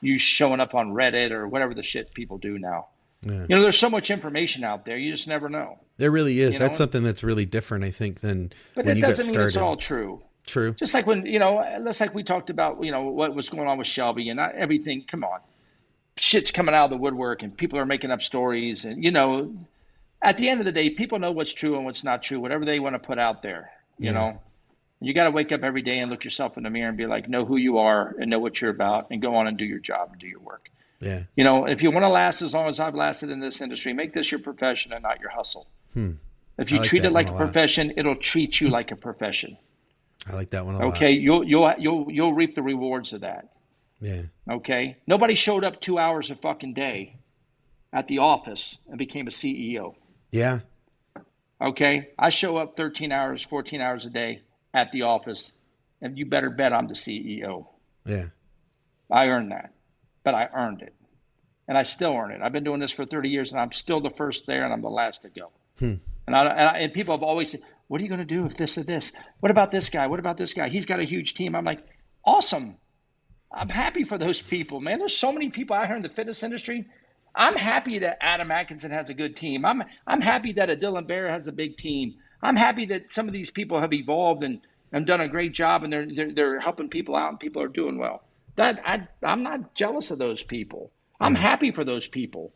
you 0.00 0.18
showing 0.18 0.60
up 0.60 0.74
on 0.74 0.92
Reddit 0.92 1.30
or 1.30 1.48
whatever 1.48 1.74
the 1.74 1.82
shit 1.82 2.12
people 2.14 2.38
do 2.38 2.58
now. 2.58 2.88
Yeah. 3.22 3.32
You 3.32 3.56
know, 3.56 3.62
there's 3.62 3.78
so 3.78 3.90
much 3.90 4.10
information 4.10 4.62
out 4.64 4.84
there. 4.84 4.96
You 4.96 5.10
just 5.10 5.26
never 5.26 5.48
know. 5.48 5.78
There 5.96 6.10
really 6.10 6.38
is. 6.40 6.54
You 6.54 6.58
That's 6.60 6.78
know? 6.78 6.84
something 6.84 7.02
that's 7.02 7.24
really 7.24 7.46
different, 7.46 7.84
I 7.84 7.90
think, 7.90 8.20
than 8.20 8.52
But 8.74 8.84
when 8.84 8.92
it 8.92 8.98
you 8.98 9.02
got 9.02 9.08
doesn't 9.08 9.26
mean 9.26 9.34
started. 9.34 9.48
it's 9.48 9.56
all 9.56 9.76
true. 9.76 10.22
True. 10.46 10.72
Just 10.72 10.94
like 10.94 11.06
when 11.06 11.26
you 11.26 11.38
know, 11.38 11.62
just 11.84 12.00
like 12.00 12.14
we 12.14 12.22
talked 12.22 12.48
about, 12.48 12.82
you 12.82 12.90
know, 12.90 13.02
what 13.02 13.34
was 13.34 13.48
going 13.50 13.68
on 13.68 13.76
with 13.76 13.86
Shelby 13.86 14.28
and 14.30 14.36
not 14.38 14.54
everything. 14.54 15.04
Come 15.06 15.22
on, 15.24 15.40
shit's 16.16 16.52
coming 16.52 16.74
out 16.74 16.84
of 16.84 16.90
the 16.90 16.96
woodwork, 16.96 17.42
and 17.42 17.54
people 17.54 17.78
are 17.78 17.84
making 17.84 18.10
up 18.10 18.22
stories, 18.22 18.84
and 18.84 19.02
you 19.04 19.10
know, 19.10 19.52
at 20.22 20.36
the 20.38 20.48
end 20.48 20.60
of 20.60 20.66
the 20.66 20.72
day, 20.72 20.90
people 20.90 21.18
know 21.18 21.32
what's 21.32 21.52
true 21.52 21.76
and 21.76 21.84
what's 21.84 22.02
not 22.04 22.22
true, 22.22 22.40
whatever 22.40 22.64
they 22.64 22.80
want 22.80 22.94
to 22.94 22.98
put 22.98 23.18
out 23.18 23.42
there. 23.42 23.70
You 23.98 24.06
Yeah. 24.06 24.12
know, 24.12 24.40
you 25.00 25.14
got 25.14 25.24
to 25.24 25.30
wake 25.30 25.52
up 25.52 25.62
every 25.62 25.82
day 25.82 26.00
and 26.00 26.10
look 26.10 26.24
yourself 26.24 26.56
in 26.56 26.64
the 26.64 26.70
mirror 26.70 26.88
and 26.88 26.98
be 26.98 27.06
like, 27.06 27.28
know 27.28 27.44
who 27.44 27.56
you 27.56 27.78
are 27.78 28.14
and 28.18 28.30
know 28.30 28.38
what 28.40 28.60
you're 28.60 28.70
about, 28.70 29.08
and 29.10 29.22
go 29.22 29.36
on 29.36 29.46
and 29.46 29.56
do 29.56 29.64
your 29.64 29.78
job 29.78 30.08
and 30.12 30.20
do 30.20 30.26
your 30.26 30.40
work. 30.40 30.70
Yeah. 31.00 31.22
You 31.36 31.44
know, 31.44 31.66
if 31.66 31.82
you 31.82 31.90
want 31.92 32.02
to 32.04 32.08
last 32.08 32.42
as 32.42 32.52
long 32.52 32.68
as 32.68 32.80
I've 32.80 32.96
lasted 32.96 33.30
in 33.30 33.38
this 33.38 33.60
industry, 33.60 33.92
make 33.92 34.12
this 34.12 34.30
your 34.32 34.40
profession 34.40 34.92
and 34.92 35.02
not 35.02 35.20
your 35.20 35.30
hustle. 35.30 35.68
Hmm. 35.94 36.12
If 36.58 36.72
you 36.72 36.78
like 36.78 36.88
treat 36.88 37.04
it 37.04 37.12
like 37.12 37.28
a 37.28 37.34
a 37.34 37.36
profession, 37.36 37.92
it'll 37.96 38.16
treat 38.16 38.60
you 38.60 38.68
like 38.68 38.90
a 38.90 38.96
profession. 38.96 39.56
I 40.26 40.34
like 40.34 40.50
that 40.50 40.66
one 40.66 40.74
a 40.74 40.78
lot. 40.78 40.96
Okay, 40.96 41.12
you'll 41.12 41.44
you'll 41.44 41.72
you'll 41.78 42.10
you'll 42.10 42.32
reap 42.32 42.56
the 42.56 42.62
rewards 42.62 43.12
of 43.12 43.20
that. 43.20 43.46
Yeah. 44.00 44.22
Okay, 44.50 44.96
nobody 45.06 45.36
showed 45.36 45.62
up 45.62 45.80
two 45.80 45.98
hours 45.98 46.30
a 46.30 46.34
fucking 46.34 46.74
day 46.74 47.14
at 47.92 48.08
the 48.08 48.18
office 48.18 48.76
and 48.88 48.98
became 48.98 49.28
a 49.28 49.30
CEO. 49.30 49.94
Yeah. 50.30 50.60
Okay, 51.60 52.08
I 52.18 52.30
show 52.30 52.56
up 52.56 52.76
13 52.76 53.10
hours, 53.10 53.42
14 53.42 53.80
hours 53.80 54.04
a 54.04 54.10
day 54.10 54.42
at 54.72 54.92
the 54.92 55.02
office, 55.02 55.52
and 56.00 56.16
you 56.16 56.26
better 56.26 56.50
bet 56.50 56.72
I'm 56.72 56.86
the 56.86 56.94
CEO. 56.94 57.66
Yeah. 58.04 58.26
I 59.10 59.28
earned 59.28 59.50
that, 59.50 59.72
but 60.22 60.34
I 60.34 60.48
earned 60.54 60.82
it, 60.82 60.94
and 61.66 61.76
I 61.76 61.82
still 61.82 62.12
earn 62.12 62.30
it. 62.30 62.40
I've 62.42 62.52
been 62.52 62.64
doing 62.64 62.80
this 62.80 62.92
for 62.92 63.04
30 63.04 63.28
years, 63.28 63.50
and 63.50 63.60
I'm 63.60 63.72
still 63.72 64.00
the 64.00 64.10
first 64.10 64.46
there, 64.46 64.64
and 64.64 64.72
I'm 64.72 64.82
the 64.82 64.90
last 64.90 65.22
to 65.22 65.30
go. 65.30 65.50
Hmm. 65.78 65.94
And, 66.26 66.36
I, 66.36 66.44
and, 66.44 66.68
I, 66.68 66.78
and 66.78 66.92
people 66.92 67.14
have 67.14 67.22
always 67.22 67.50
said, 67.50 67.62
"What 67.88 68.00
are 68.00 68.04
you 68.04 68.10
going 68.10 68.20
to 68.20 68.26
do 68.26 68.46
if 68.46 68.56
this 68.56 68.76
or 68.78 68.82
this? 68.82 69.12
What 69.40 69.50
about 69.50 69.70
this 69.70 69.88
guy? 69.88 70.06
What 70.08 70.20
about 70.20 70.36
this 70.36 70.54
guy? 70.54 70.68
He's 70.68 70.86
got 70.86 71.00
a 71.00 71.04
huge 71.04 71.34
team." 71.34 71.54
I'm 71.54 71.64
like, 71.64 71.80
"Awesome! 72.24 72.76
I'm 73.50 73.68
happy 73.68 74.04
for 74.04 74.18
those 74.18 74.40
people, 74.42 74.80
man. 74.80 74.98
There's 74.98 75.16
so 75.16 75.32
many 75.32 75.48
people 75.48 75.74
out 75.74 75.86
here 75.86 75.96
in 75.96 76.02
the 76.02 76.08
fitness 76.08 76.42
industry. 76.42 76.84
I'm 77.34 77.56
happy 77.56 78.00
that 78.00 78.18
Adam 78.20 78.50
Atkinson 78.50 78.90
has 78.90 79.10
a 79.10 79.14
good 79.14 79.36
team. 79.36 79.64
I'm 79.64 79.82
I'm 80.06 80.20
happy 80.20 80.52
that 80.54 80.70
a 80.70 80.76
Dylan 80.76 81.06
Bear 81.06 81.28
has 81.28 81.46
a 81.48 81.52
big 81.52 81.76
team. 81.76 82.14
I'm 82.42 82.56
happy 82.56 82.86
that 82.86 83.12
some 83.12 83.26
of 83.26 83.32
these 83.32 83.50
people 83.50 83.80
have 83.80 83.92
evolved 83.92 84.44
and, 84.44 84.60
and 84.92 85.06
done 85.06 85.20
a 85.20 85.28
great 85.28 85.52
job, 85.52 85.84
and 85.84 85.92
they're, 85.92 86.06
they're 86.06 86.32
they're 86.32 86.60
helping 86.60 86.88
people 86.88 87.16
out, 87.16 87.30
and 87.30 87.40
people 87.40 87.62
are 87.62 87.68
doing 87.68 87.98
well. 87.98 88.22
That 88.56 88.80
I 88.84 89.06
I'm 89.22 89.42
not 89.42 89.74
jealous 89.74 90.10
of 90.10 90.18
those 90.18 90.42
people. 90.42 90.90
I'm 91.20 91.34
mm. 91.34 91.38
happy 91.38 91.70
for 91.72 91.84
those 91.84 92.06
people. 92.06 92.52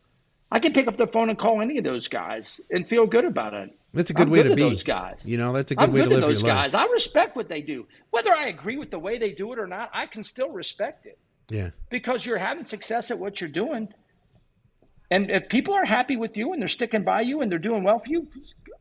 I 0.51 0.59
can 0.59 0.71
pick 0.71 0.87
up 0.87 0.97
the 0.97 1.07
phone 1.07 1.29
and 1.29 1.37
call 1.37 1.61
any 1.61 1.79
of 1.79 1.83
those 1.83 2.07
guys 2.07 2.61
and 2.69 2.87
feel 2.87 3.07
good 3.07 3.25
about 3.25 3.55
it. 3.55 3.71
That's 3.93 4.11
a 4.11 4.13
good 4.13 4.27
I'm 4.27 4.31
way 4.31 4.43
good 4.43 4.49
to 4.49 4.55
be. 4.55 4.69
those 4.69 4.83
guys. 4.83 5.27
You 5.27 5.37
know, 5.37 5.51
that's 5.51 5.71
a 5.71 5.75
good 5.75 5.83
I'm 5.83 5.91
way 5.91 6.01
good 6.01 6.09
to 6.09 6.15
to 6.15 6.15
live 6.21 6.29
those 6.29 6.41
your 6.43 6.51
guys. 6.51 6.73
life. 6.73 6.87
I 6.87 6.91
respect 6.91 7.35
what 7.35 7.49
they 7.49 7.61
do. 7.61 7.87
Whether 8.11 8.31
I 8.31 8.47
agree 8.47 8.77
with 8.77 8.91
the 8.91 8.99
way 8.99 9.17
they 9.17 9.31
do 9.31 9.51
it 9.53 9.59
or 9.59 9.65
not, 9.67 9.89
I 9.93 10.05
can 10.05 10.23
still 10.23 10.49
respect 10.49 11.07
it 11.07 11.17
Yeah. 11.49 11.71
because 11.89 12.23
you're 12.25 12.37
having 12.37 12.63
success 12.63 13.09
at 13.09 13.17
what 13.17 13.41
you're 13.41 13.49
doing. 13.49 13.91
And 15.11 15.29
if 15.29 15.49
people 15.49 15.73
are 15.73 15.85
happy 15.85 16.15
with 16.15 16.37
you 16.37 16.53
and 16.53 16.61
they're 16.61 16.67
sticking 16.69 17.03
by 17.03 17.21
you 17.21 17.41
and 17.41 17.51
they're 17.51 17.59
doing 17.59 17.83
well 17.83 17.99
for 17.99 18.09
you, 18.09 18.27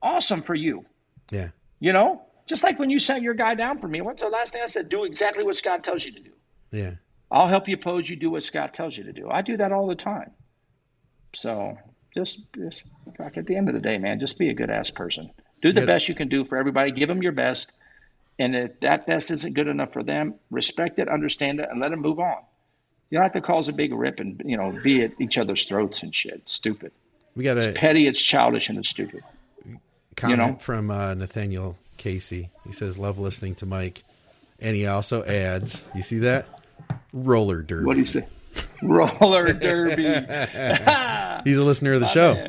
awesome 0.00 0.42
for 0.42 0.54
you. 0.54 0.84
Yeah. 1.30 1.48
You 1.80 1.92
know, 1.92 2.22
just 2.46 2.62
like 2.62 2.78
when 2.78 2.90
you 2.90 2.98
sent 2.98 3.22
your 3.22 3.34
guy 3.34 3.54
down 3.54 3.78
for 3.78 3.88
me. 3.88 4.00
What's 4.00 4.22
the 4.22 4.28
last 4.28 4.52
thing 4.52 4.62
I 4.62 4.66
said? 4.66 4.88
Do 4.88 5.04
exactly 5.04 5.44
what 5.44 5.56
Scott 5.56 5.84
tells 5.84 6.04
you 6.04 6.12
to 6.12 6.20
do. 6.20 6.30
Yeah. 6.70 6.92
I'll 7.30 7.48
help 7.48 7.68
you 7.68 7.76
pose. 7.76 8.08
You 8.08 8.16
do 8.16 8.30
what 8.30 8.44
Scott 8.44 8.74
tells 8.74 8.96
you 8.96 9.04
to 9.04 9.12
do. 9.12 9.28
I 9.30 9.42
do 9.42 9.56
that 9.56 9.72
all 9.72 9.86
the 9.86 9.94
time. 9.94 10.30
So 11.34 11.76
just, 12.14 12.40
just 12.54 12.84
like 13.18 13.36
at 13.36 13.46
the 13.46 13.56
end 13.56 13.68
of 13.68 13.74
the 13.74 13.80
day, 13.80 13.98
man, 13.98 14.20
just 14.20 14.38
be 14.38 14.50
a 14.50 14.54
good 14.54 14.70
ass 14.70 14.90
person. 14.90 15.30
Do 15.62 15.72
the 15.72 15.80
Yeah. 15.80 15.86
best 15.86 16.08
you 16.08 16.14
can 16.14 16.28
do 16.28 16.44
for 16.44 16.58
everybody. 16.58 16.92
Give 16.92 17.08
them 17.08 17.22
your 17.22 17.32
best. 17.32 17.72
And 18.38 18.54
if 18.56 18.80
that 18.80 19.06
best 19.06 19.30
isn't 19.30 19.54
good 19.54 19.68
enough 19.68 19.92
for 19.92 20.02
them, 20.02 20.34
respect 20.50 20.98
it, 20.98 21.08
understand 21.08 21.60
it, 21.60 21.68
and 21.70 21.80
let 21.80 21.90
them 21.90 22.00
move 22.00 22.18
on. 22.18 22.42
You 23.12 23.18
don't 23.18 23.24
have 23.24 23.32
to 23.32 23.42
cause 23.42 23.68
a 23.68 23.74
big 23.74 23.92
rip 23.92 24.20
and 24.20 24.40
you 24.42 24.56
know 24.56 24.72
be 24.82 25.02
at 25.02 25.12
each 25.20 25.36
other's 25.36 25.66
throats 25.66 26.02
and 26.02 26.14
shit. 26.14 26.32
It's 26.32 26.52
stupid. 26.52 26.92
We 27.36 27.44
got 27.44 27.58
a 27.58 27.72
Petty. 27.72 28.06
It's 28.06 28.18
childish 28.18 28.70
and 28.70 28.78
it's 28.78 28.88
stupid. 28.88 29.22
comment 30.16 30.38
know? 30.38 30.56
from 30.58 30.90
uh, 30.90 31.12
Nathaniel 31.12 31.76
Casey. 31.98 32.48
He 32.64 32.72
says, 32.72 32.96
"Love 32.96 33.18
listening 33.18 33.54
to 33.56 33.66
Mike," 33.66 34.02
and 34.60 34.74
he 34.74 34.86
also 34.86 35.22
adds, 35.24 35.90
"You 35.94 36.02
see 36.02 36.20
that 36.20 36.46
roller 37.12 37.60
derby." 37.60 37.84
What 37.84 37.94
do 37.94 38.00
you 38.00 38.06
say? 38.06 38.26
Roller 38.82 39.52
derby. 39.52 40.04
He's 41.44 41.58
a 41.58 41.64
listener 41.64 41.92
of 41.92 42.00
the 42.00 42.08
show. 42.08 42.48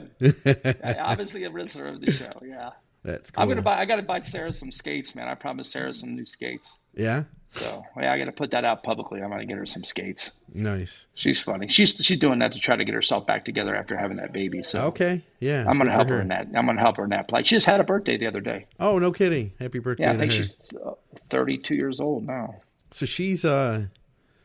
Obviously 0.98 1.44
a 1.44 1.50
listener 1.50 1.90
of 1.90 2.00
the 2.00 2.12
show. 2.14 2.32
Yeah. 2.42 2.70
That's 3.04 3.32
cool. 3.32 3.42
I'm 3.44 3.50
gonna 3.50 3.62
buy. 3.62 3.78
I 3.80 3.86
gotta 3.86 4.02
buy 4.02 4.22
Sarah 4.22 4.54
some 4.54 4.72
skates, 4.72 5.14
man. 5.14 5.28
I 5.28 5.36
promised 5.36 5.72
Sarah 5.74 5.94
some 5.94 6.16
new 6.16 6.26
skates. 6.26 6.80
Yeah, 6.96 7.24
So 7.50 7.84
yeah, 8.00 8.14
I 8.14 8.18
gotta 8.18 8.32
put 8.32 8.52
that 8.52 8.64
out 8.64 8.82
publicly. 8.84 9.22
I'm 9.22 9.30
gonna 9.30 9.46
get 9.46 9.58
her 9.58 9.66
some 9.66 9.84
skates. 9.84 10.32
nice. 10.54 11.08
She's 11.14 11.42
funny. 11.42 11.68
She's 11.68 11.90
she's 12.00 12.20
doing 12.20 12.40
that 12.40 12.54
to 12.54 12.60
try 12.60 12.76
to 12.78 12.86
get 12.86 12.94
herself 12.94 13.28
back 13.28 13.44
together 13.44 13.76
after 13.76 13.98
having 13.98 14.18
that 14.18 14.32
baby. 14.32 14.64
So 14.64 14.86
Okay, 14.88 15.22
yeah. 15.42 15.66
I'm 15.68 15.78
gonna 15.78 15.92
help 15.92 16.08
her 16.08 16.22
in 16.22 16.30
that. 16.30 16.48
I'm 16.56 16.66
gonna 16.66 16.80
help 16.80 16.96
her 16.98 17.04
in 17.04 17.10
that 17.10 17.28
plight. 17.28 17.46
She 17.48 17.56
just 17.56 17.66
had 17.66 17.80
a 17.82 17.84
birthday 17.84 18.18
the 18.18 18.28
other 18.28 18.40
day. 18.42 18.68
Oh, 18.80 19.00
no 19.00 19.12
kidding! 19.12 19.52
Happy 19.60 19.80
birthday 19.80 20.04
Yeah, 20.04 20.12
I 20.12 20.14
to 20.14 20.20
think 20.20 20.34
her. 20.34 20.44
she's 20.44 20.74
uh, 20.86 20.92
32 21.30 21.76
years 21.76 22.00
old 22.00 22.26
now. 22.26 22.62
So 22.92 23.06
she's 23.06 23.44
uh 23.44 23.88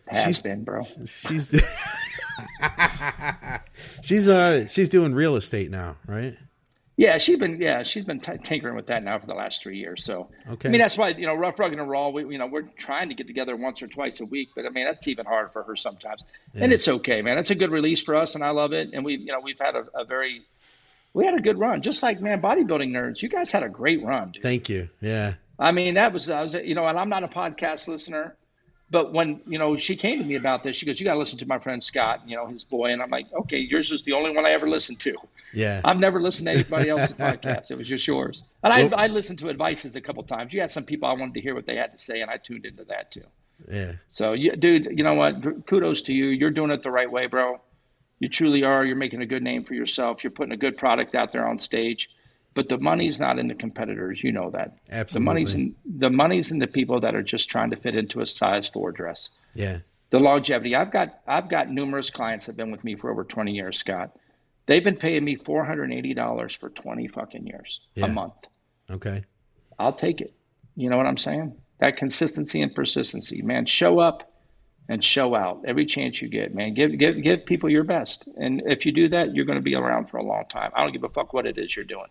Has 0.09 0.25
She's- 0.25 0.43
been, 0.43 0.65
bro. 0.65 0.85
she's 1.05 1.55
she's 4.03 4.29
uh 4.29 4.67
she's 4.67 4.89
doing 4.89 5.15
real 5.15 5.37
estate 5.37 5.71
now, 5.71 5.97
right? 6.07 6.37
Yeah, 6.99 7.19
she's 7.19 7.39
been 7.39 7.61
yeah 7.61 7.85
she's 7.85 8.05
been 8.05 8.19
t- 8.19 8.39
tinkering 8.43 8.75
with 8.75 8.89
that 8.89 9.05
now 9.05 9.21
for 9.21 9.27
the 9.27 9.35
last 9.35 9.63
three 9.63 9.79
years. 9.79 10.05
So 10.05 10.31
Okay. 10.51 10.69
I 10.69 10.73
mean 10.73 10.81
that's 10.81 10.99
why 10.99 11.11
you 11.11 11.27
know 11.27 11.35
rough 11.35 11.57
rugged 11.61 11.79
and 11.79 11.89
raw. 11.89 12.09
We 12.09 12.25
you 12.25 12.39
know 12.39 12.49
we're 12.49 12.69
trying 12.77 13.11
to 13.11 13.15
get 13.15 13.29
together 13.29 13.55
once 13.55 13.81
or 13.83 13.87
twice 13.87 14.19
a 14.19 14.25
week, 14.25 14.49
but 14.57 14.67
I 14.67 14.71
mean 14.71 14.85
that's 14.85 15.07
even 15.07 15.25
hard 15.25 15.53
for 15.53 15.63
her 15.63 15.77
sometimes. 15.77 16.25
And 16.55 16.73
it's 16.73 16.89
okay, 16.89 17.23
man. 17.23 17.39
It's 17.39 17.53
a 17.53 17.55
good 17.55 17.71
release 17.71 18.03
for 18.03 18.17
us, 18.17 18.35
and 18.35 18.43
I 18.43 18.51
love 18.51 18.73
it. 18.73 18.91
And 18.93 19.05
we 19.05 19.15
you 19.17 19.33
know 19.33 19.39
we've 19.41 19.61
had 19.61 19.77
a, 19.77 19.87
a 19.95 20.05
very 20.05 20.43
we 21.15 21.25
had 21.25 21.35
a 21.35 21.41
good 21.41 21.57
run, 21.57 21.83
just 21.83 22.03
like 22.03 22.21
man 22.21 22.43
bodybuilding 22.43 22.91
nerds. 22.91 23.23
You 23.23 23.29
guys 23.29 23.53
had 23.53 23.63
a 23.63 23.69
great 23.69 24.05
run, 24.05 24.33
dude. 24.33 24.43
Thank 24.43 24.69
you. 24.69 24.89
Yeah. 25.01 25.35
I 25.61 25.73
mean, 25.73 25.95
that 25.95 26.13
was, 26.13 26.31
I 26.31 26.43
was, 26.43 26.55
you 26.55 26.77
know, 26.77 26.87
and 26.87 26.97
I'm 26.97 27.09
not 27.09 27.25
a 27.25 27.29
podcast 27.29 27.89
listener, 27.89 28.37
but 28.91 29.13
when, 29.13 29.41
you 29.47 29.59
know, 29.59 29.77
she 29.77 29.97
came 29.97 30.19
to 30.19 30.25
me 30.25 30.37
about 30.37 30.63
this, 30.63 30.77
she 30.77 30.87
goes, 30.87 30.99
you 30.99 31.05
got 31.05 31.13
to 31.13 31.19
listen 31.19 31.39
to 31.39 31.47
my 31.47 31.59
friend 31.59 31.83
Scott, 31.83 32.23
you 32.27 32.37
know, 32.37 32.47
his 32.47 32.65
boy. 32.65 32.87
And 32.87 33.03
I'm 33.03 33.11
like, 33.11 33.27
okay, 33.33 33.59
yours 33.59 33.93
is 33.93 34.03
the 34.03 34.13
only 34.13 34.35
one 34.35 34.47
I 34.47 34.53
ever 34.53 34.69
listened 34.69 34.99
to. 35.01 35.15
Yeah. 35.53 35.81
I've 35.85 35.99
never 35.99 36.21
listened 36.21 36.47
to 36.47 36.53
anybody 36.53 36.89
else's 36.89 37.13
podcast. 37.17 37.71
It 37.71 37.77
was 37.77 37.87
just 37.87 38.07
yours. 38.07 38.45
And 38.63 38.73
I, 38.73 38.89
I 38.97 39.07
listened 39.09 39.41
to 39.41 39.51
advices 39.51 39.95
a 39.97 40.01
couple 40.01 40.23
times. 40.23 40.55
You 40.55 40.61
had 40.61 40.71
some 40.71 40.85
people 40.85 41.09
I 41.09 41.13
wanted 41.13 41.35
to 41.35 41.41
hear 41.41 41.55
what 41.55 41.67
they 41.67 41.77
had 41.77 41.93
to 41.93 41.99
say, 41.99 42.23
and 42.23 42.31
I 42.31 42.39
tuned 42.39 42.65
into 42.65 42.85
that 42.85 43.11
too. 43.11 43.25
yeah. 43.71 43.93
So, 44.09 44.33
you, 44.33 44.53
dude, 44.53 44.87
you 44.97 45.05
know 45.05 45.15
what? 45.15 45.67
Kudos 45.67 46.03
to 46.03 46.13
you. 46.15 46.27
You're 46.27 46.51
doing 46.51 46.71
it 46.71 46.83
the 46.83 46.91
right 46.91 47.11
way, 47.11 47.27
bro. 47.27 47.61
You 48.21 48.29
truly 48.29 48.65
are. 48.65 48.85
You're 48.85 48.97
making 48.97 49.21
a 49.21 49.27
good 49.27 49.43
name 49.43 49.65
for 49.65 49.75
yourself. 49.75 50.25
You're 50.25 50.31
putting 50.31 50.53
a 50.53 50.57
good 50.57 50.77
product 50.77 51.15
out 51.15 51.31
there 51.31 51.47
on 51.47 51.59
stage. 51.59 52.11
But 52.55 52.69
the 52.69 52.79
money's 52.79 53.21
not 53.21 53.39
in 53.39 53.47
the 53.49 53.55
competitors. 53.55 54.23
You 54.25 54.33
know 54.33 54.51
that. 54.51 54.79
Absolutely. 54.91 55.21
The 55.23 55.25
money's 55.25 55.55
in 55.55 55.75
the 55.85 56.11
money's 56.11 56.51
in 56.51 56.59
the 56.59 56.67
people 56.67 57.01
that 57.01 57.15
are 57.15 57.23
just 57.23 57.49
trying 57.49 57.71
to 57.71 57.77
fit 57.77 57.95
into 57.97 58.21
a 58.21 58.27
size 58.27 58.69
four 58.69 58.91
dress. 58.93 59.31
Yeah. 59.55 59.79
The 60.11 60.19
longevity. 60.19 60.75
I've 60.75 60.91
got 60.91 61.21
I've 61.27 61.49
got 61.49 61.71
numerous 61.71 62.11
clients 62.11 62.47
that 62.47 62.53
have 62.53 62.57
been 62.57 62.71
with 62.71 62.83
me 62.85 62.97
for 62.97 63.11
over 63.11 63.25
20 63.25 63.53
years, 63.53 63.79
Scott. 63.79 64.17
They've 64.67 64.83
been 64.85 64.97
paying 64.97 65.25
me 65.25 65.37
$480 65.37 66.57
for 66.59 66.69
20 66.71 67.09
fucking 67.09 67.47
years 67.47 67.81
Yeah. 67.95 68.07
a 68.07 68.09
month. 68.09 68.35
Okay. 68.91 69.25
I'll 69.79 69.93
take 69.93 70.21
it. 70.21 70.35
You 70.77 70.91
know 70.91 70.97
what 70.97 71.07
I'm 71.07 71.17
saying? 71.17 71.55
That 71.79 71.97
consistency 71.97 72.61
and 72.63 72.75
persistency, 72.75 73.43
man. 73.43 73.67
Show 73.67 73.99
up 73.99 74.33
and 74.89 75.05
show 75.05 75.35
out 75.35 75.63
every 75.67 75.87
chance 75.87 76.21
you 76.21 76.29
get, 76.29 76.55
man. 76.55 76.75
Give 76.75 76.99
give 76.99 77.23
give 77.23 77.47
people 77.47 77.71
your 77.71 77.85
best, 77.85 78.25
and 78.37 78.63
if 78.67 78.85
you 78.87 78.93
do 78.93 79.09
that, 79.11 79.35
you're 79.35 79.45
going 79.45 79.59
to 79.59 79.63
be 79.63 79.75
around 79.75 80.07
for 80.11 80.17
a 80.17 80.23
long 80.23 80.45
time. 80.51 80.71
I 80.75 80.83
don't 80.83 80.93
give 80.93 81.05
a 81.05 81.09
fuck 81.09 81.33
what 81.33 81.47
it 81.47 81.59
is 81.59 81.77
you're 81.77 81.85
doing. 81.85 82.09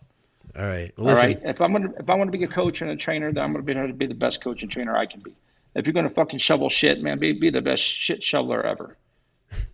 All 0.57 0.65
right. 0.65 0.91
Well, 0.97 1.15
All 1.15 1.21
right. 1.21 1.39
If 1.43 1.61
I'm 1.61 1.71
gonna 1.71 1.91
if 1.99 2.09
I 2.09 2.15
want 2.15 2.31
to 2.31 2.37
be 2.37 2.43
a 2.43 2.47
coach 2.47 2.81
and 2.81 2.89
a 2.89 2.95
trainer, 2.95 3.31
then 3.31 3.43
I'm 3.43 3.53
gonna 3.53 3.63
be, 3.63 3.73
to 3.73 3.93
be 3.93 4.07
the 4.07 4.15
best 4.15 4.41
coach 4.41 4.61
and 4.63 4.71
trainer 4.71 4.97
I 4.97 5.05
can 5.05 5.21
be. 5.21 5.35
If 5.75 5.85
you're 5.85 5.93
gonna 5.93 6.09
fucking 6.09 6.39
shovel 6.39 6.69
shit, 6.69 7.01
man, 7.01 7.19
be 7.19 7.33
be 7.33 7.49
the 7.49 7.61
best 7.61 7.83
shit 7.83 8.23
shoveler 8.23 8.65
ever. 8.65 8.97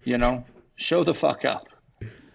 You 0.03 0.17
know, 0.17 0.45
show 0.75 1.03
the 1.03 1.13
fuck 1.13 1.45
up. 1.45 1.67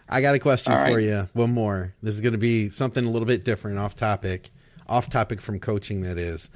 I 0.08 0.22
got 0.22 0.34
a 0.34 0.38
question 0.38 0.72
All 0.72 0.78
for 0.86 0.94
right. 0.94 1.02
you. 1.02 1.28
One 1.34 1.52
more. 1.52 1.94
This 2.02 2.14
is 2.14 2.22
going 2.22 2.32
to 2.32 2.38
be 2.38 2.70
something 2.70 3.04
a 3.04 3.10
little 3.10 3.26
bit 3.26 3.44
different, 3.44 3.78
off 3.78 3.94
topic, 3.94 4.50
off 4.86 5.10
topic 5.10 5.40
from 5.42 5.60
coaching. 5.60 6.00
That 6.00 6.16
is. 6.16 6.48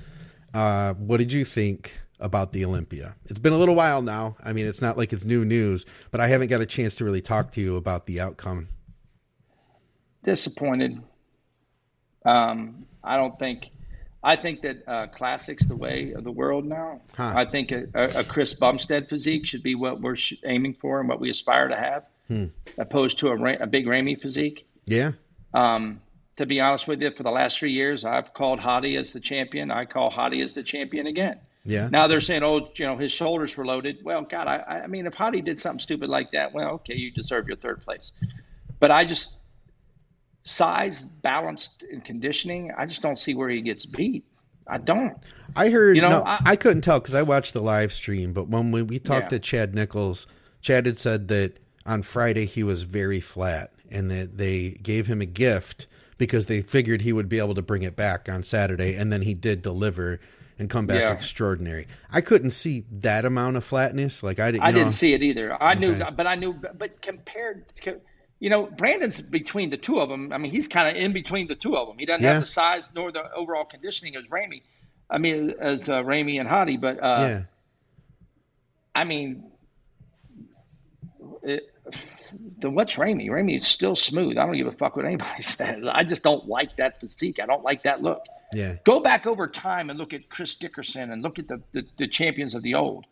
Uh, 0.54 0.94
what 0.94 1.18
did 1.18 1.32
you 1.32 1.44
think 1.44 2.00
about 2.18 2.52
the 2.52 2.64
Olympia? 2.64 3.14
It's 3.26 3.38
been 3.38 3.52
a 3.52 3.58
little 3.58 3.74
while 3.74 4.00
now. 4.00 4.36
I 4.42 4.54
mean, 4.54 4.66
it's 4.66 4.80
not 4.80 4.96
like 4.96 5.12
it's 5.12 5.26
new 5.26 5.44
news, 5.44 5.84
but 6.10 6.18
I 6.20 6.28
haven't 6.28 6.48
got 6.48 6.62
a 6.62 6.66
chance 6.66 6.94
to 6.94 7.04
really 7.04 7.20
talk 7.20 7.50
to 7.52 7.60
you 7.60 7.76
about 7.76 8.06
the 8.06 8.20
outcome. 8.20 8.68
disappointed. 10.24 10.98
Um, 12.24 12.86
I 13.02 13.16
don't 13.16 13.38
think. 13.38 13.70
I 14.24 14.36
think 14.36 14.62
that 14.62 14.86
uh, 14.86 15.06
classics 15.08 15.66
the 15.66 15.74
way 15.74 16.12
of 16.12 16.22
the 16.22 16.30
world 16.30 16.64
now. 16.64 17.00
Huh. 17.16 17.32
I 17.36 17.44
think 17.44 17.72
a, 17.72 17.88
a, 17.92 18.22
Chris 18.22 18.54
Bumstead 18.54 19.08
physique 19.08 19.48
should 19.48 19.64
be 19.64 19.74
what 19.74 20.00
we're 20.00 20.14
sh- 20.14 20.34
aiming 20.46 20.74
for 20.74 21.00
and 21.00 21.08
what 21.08 21.18
we 21.18 21.28
aspire 21.28 21.66
to 21.66 21.76
have, 21.76 22.04
opposed 22.78 23.18
to 23.18 23.30
a, 23.30 23.36
Ra- 23.36 23.56
a 23.58 23.66
big 23.66 23.88
Ramy 23.88 24.14
physique. 24.14 24.64
Yeah. 24.86 25.12
Um, 25.54 26.00
to 26.36 26.46
be 26.46 26.60
honest 26.60 26.86
with 26.86 27.02
you, 27.02 27.10
for 27.10 27.24
the 27.24 27.32
last 27.32 27.58
three 27.58 27.72
years, 27.72 28.04
I've 28.04 28.32
called 28.32 28.60
Hadi 28.60 28.96
as 28.96 29.12
the 29.12 29.18
champion. 29.18 29.72
I 29.72 29.86
call 29.86 30.08
Hadi 30.08 30.40
as 30.40 30.54
the 30.54 30.62
champion 30.62 31.08
again. 31.08 31.40
Yeah. 31.64 31.88
Now 31.88 32.06
they're 32.06 32.20
saying, 32.20 32.42
oh, 32.42 32.70
you 32.74 32.86
know, 32.86 32.96
his 32.96 33.12
shoulders 33.12 33.56
were 33.56 33.66
loaded. 33.66 34.04
Well, 34.04 34.22
God, 34.22 34.46
I, 34.46 34.82
I 34.84 34.86
mean, 34.86 35.06
if 35.06 35.14
Hadi 35.14 35.42
did 35.42 35.60
something 35.60 35.80
stupid 35.80 36.08
like 36.08 36.32
that, 36.32 36.52
well, 36.52 36.74
okay, 36.74 36.94
you 36.94 37.10
deserve 37.10 37.46
your 37.48 37.56
third 37.56 37.82
place. 37.82 38.12
But 38.80 38.90
I 38.90 39.04
just 39.04 39.30
size, 40.44 41.04
balanced, 41.22 41.84
and 41.90 42.04
conditioning. 42.04 42.72
I 42.76 42.86
just 42.86 43.02
don't 43.02 43.16
see 43.16 43.34
where 43.34 43.48
he 43.48 43.60
gets 43.62 43.86
beat. 43.86 44.24
I 44.66 44.78
don't. 44.78 45.16
I 45.56 45.70
heard. 45.70 45.96
You 45.96 46.02
know, 46.02 46.08
no, 46.10 46.22
I, 46.24 46.38
I- 46.46 46.56
couldn't 46.56 46.82
tell 46.82 47.00
because 47.00 47.14
I 47.14 47.22
watched 47.22 47.52
the 47.52 47.62
live 47.62 47.92
stream. 47.92 48.32
But 48.32 48.48
when 48.48 48.70
we, 48.70 48.82
we 48.82 48.98
talked 48.98 49.24
Yeah. 49.32 49.38
to 49.38 49.40
Chad 49.40 49.74
Nichols, 49.74 50.26
Chad 50.60 50.86
had 50.86 50.98
said 50.98 51.28
that 51.28 51.58
on 51.84 52.02
Friday 52.02 52.46
he 52.46 52.62
was 52.62 52.82
very 52.84 53.20
flat, 53.20 53.72
and 53.90 54.10
that 54.10 54.38
they 54.38 54.70
gave 54.82 55.06
him 55.06 55.20
a 55.20 55.26
gift 55.26 55.86
because 56.18 56.46
they 56.46 56.62
figured 56.62 57.02
he 57.02 57.12
would 57.12 57.28
be 57.28 57.38
able 57.40 57.54
to 57.54 57.62
bring 57.62 57.82
it 57.82 57.96
back 57.96 58.28
on 58.28 58.44
Saturday, 58.44 58.94
and 58.94 59.12
then 59.12 59.22
he 59.22 59.34
did 59.34 59.60
deliver 59.62 60.20
and 60.58 60.70
come 60.70 60.86
back 60.86 61.00
Yeah. 61.00 61.12
extraordinary. 61.12 61.88
I 62.12 62.20
couldn't 62.20 62.50
see 62.50 62.84
that 63.00 63.24
amount 63.24 63.56
of 63.56 63.64
flatness. 63.64 64.22
Like 64.22 64.38
I, 64.38 64.52
didn't- 64.52 64.62
I 64.62 64.70
know, 64.70 64.78
didn't 64.78 64.92
see 64.94 65.12
it 65.14 65.22
either. 65.22 65.60
I 65.60 65.74
knew, 65.74 66.00
but 66.16 66.26
I 66.28 66.36
knew, 66.36 66.52
but 66.52 67.02
compared, 67.02 67.64
co- 67.82 68.00
you 68.42 68.50
know, 68.50 68.66
Brandon's 68.66 69.20
between 69.22 69.70
the 69.70 69.76
two 69.76 70.00
of 70.00 70.08
them. 70.08 70.32
I 70.32 70.36
mean, 70.38 70.50
he's 70.50 70.66
kind 70.66 70.88
of 70.88 71.00
in 71.00 71.12
between 71.12 71.46
the 71.46 71.54
two 71.54 71.76
of 71.76 71.86
them. 71.86 71.96
He 71.96 72.04
doesn't 72.04 72.24
Yeah. 72.24 72.32
have 72.32 72.40
the 72.40 72.46
size 72.48 72.90
nor 72.92 73.12
the 73.12 73.32
overall 73.34 73.64
conditioning 73.64 74.16
as 74.16 74.28
Ramy. 74.32 74.64
I 75.08 75.18
mean, 75.18 75.54
as 75.60 75.88
uh, 75.88 76.02
Ramy 76.02 76.38
and 76.38 76.48
Hadi, 76.48 76.76
but 76.76 76.98
uh, 77.00 77.16
Yeah. 77.28 77.42
I 78.96 79.04
mean, 79.04 79.44
it, 81.44 81.72
the 82.58 82.68
what's 82.68 82.98
Ramy? 82.98 83.30
Ramy 83.30 83.54
is 83.54 83.66
still 83.68 83.94
smooth. 83.94 84.36
I 84.36 84.44
don't 84.44 84.56
give 84.56 84.66
a 84.66 84.72
fuck 84.72 84.96
what 84.96 85.04
anybody 85.04 85.42
says. 85.56 85.84
I 85.88 86.02
just 86.02 86.24
don't 86.24 86.48
like 86.48 86.76
that 86.78 86.98
physique. 87.00 87.38
I 87.40 87.46
don't 87.46 87.62
like 87.62 87.84
that 87.84 88.02
look. 88.02 88.24
Yeah. 88.52 88.74
Go 88.82 88.98
back 88.98 89.24
over 89.28 89.46
time 89.46 89.88
and 89.88 89.98
look 90.00 90.12
at 90.12 90.28
Chris 90.30 90.56
Dickerson 90.56 91.12
and 91.12 91.22
look 91.22 91.38
at 91.38 91.46
the, 91.46 91.60
the, 91.70 91.86
the 91.96 92.08
champions 92.08 92.54
of 92.56 92.62
the 92.64 92.74
old. 92.74 93.04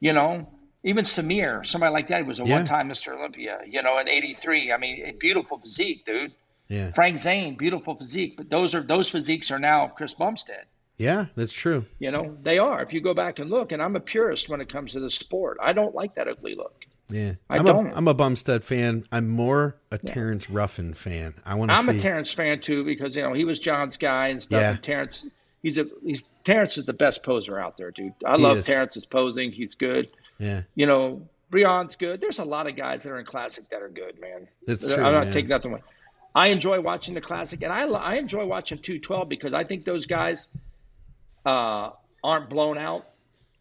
You 0.00 0.14
know, 0.14 0.48
even 0.84 1.04
Samir, 1.04 1.64
somebody 1.66 1.92
like 1.92 2.08
that 2.08 2.26
was 2.26 2.40
a 2.40 2.44
Yeah. 2.44 2.56
one-time 2.56 2.88
Mr. 2.88 3.16
Olympia. 3.16 3.58
You 3.66 3.82
know, 3.82 3.98
in 3.98 4.08
'83. 4.08 4.72
I 4.72 4.76
mean, 4.76 5.16
beautiful 5.18 5.58
physique, 5.58 6.04
dude. 6.04 6.32
Yeah. 6.68 6.92
Frank 6.92 7.18
Zane, 7.18 7.56
beautiful 7.56 7.94
physique. 7.96 8.36
But 8.36 8.48
those 8.50 8.74
are 8.74 8.82
those 8.82 9.10
physiques 9.10 9.50
are 9.50 9.58
now 9.58 9.88
Chris 9.88 10.14
Bumstead. 10.14 10.64
Yeah. 10.98 11.26
That's 11.34 11.52
true. 11.52 11.86
You 11.98 12.10
know, 12.10 12.36
they 12.42 12.58
are. 12.58 12.82
If 12.82 12.92
you 12.92 13.00
go 13.00 13.14
back 13.14 13.38
and 13.38 13.50
look, 13.50 13.72
and 13.72 13.82
I'm 13.82 13.96
a 13.96 14.00
purist 14.00 14.48
when 14.48 14.60
it 14.60 14.68
comes 14.68 14.92
to 14.92 15.00
the 15.00 15.10
sport. 15.10 15.56
I 15.60 15.72
don't 15.72 15.94
like 15.94 16.14
that 16.16 16.28
ugly 16.28 16.54
look. 16.54 16.84
Yeah. 17.08 17.32
I 17.48 17.56
am 17.58 17.64
don't. 17.64 17.86
A, 17.88 17.96
I'm 17.96 18.06
a 18.06 18.14
Bumstead 18.14 18.62
fan. 18.62 19.04
I'm 19.10 19.28
more 19.28 19.76
a 19.90 19.98
Terrence 19.98 20.48
Ruffin 20.48 20.94
fan. 20.94 21.34
I 21.44 21.54
want 21.54 21.70
to 21.70 21.76
I'm 21.76 21.84
see. 21.86 21.96
a 21.98 22.00
Terrence 22.00 22.32
fan 22.32 22.60
too 22.60 22.84
because 22.84 23.16
you 23.16 23.22
know 23.22 23.32
he 23.32 23.44
was 23.44 23.58
John's 23.58 23.96
guy 23.96 24.28
and 24.28 24.40
stuff. 24.42 24.60
Yeah. 24.60 24.70
And 24.72 24.82
Terrence, 24.82 25.26
he's 25.62 25.76
a 25.78 25.86
he's 26.04 26.22
Terrence 26.44 26.78
is 26.78 26.84
the 26.84 26.92
best 26.92 27.24
poser 27.24 27.58
out 27.58 27.76
there, 27.76 27.90
dude. 27.90 28.12
I 28.24 28.36
He 28.36 28.42
love 28.42 28.58
is. 28.58 28.66
Terrence's 28.66 29.06
posing. 29.06 29.50
He's 29.50 29.74
good. 29.74 30.08
Yeah. 30.40 30.62
You 30.74 30.86
know, 30.86 31.28
Breon's 31.50 31.94
good. 31.94 32.20
There's 32.20 32.38
a 32.40 32.44
lot 32.44 32.66
of 32.66 32.74
guys 32.76 33.02
that 33.04 33.10
are 33.10 33.20
in 33.20 33.26
classic 33.26 33.68
that 33.70 33.82
are 33.82 33.88
good, 33.88 34.20
man. 34.20 34.48
That's 34.66 34.82
I'm 34.84 34.90
true, 34.90 35.02
not 35.02 35.24
man. 35.24 35.32
taking 35.32 35.48
nothing 35.50 35.70
away. 35.72 35.82
I 36.34 36.48
enjoy 36.48 36.80
watching 36.80 37.14
the 37.14 37.20
classic, 37.20 37.62
and 37.62 37.72
I 37.72 37.82
I 37.86 38.14
enjoy 38.14 38.44
watching 38.46 38.78
212 38.78 39.28
because 39.28 39.52
I 39.54 39.62
think 39.64 39.84
those 39.84 40.06
guys 40.06 40.48
uh, 41.44 41.90
aren't 42.22 42.48
blown 42.50 42.78
out 42.78 43.06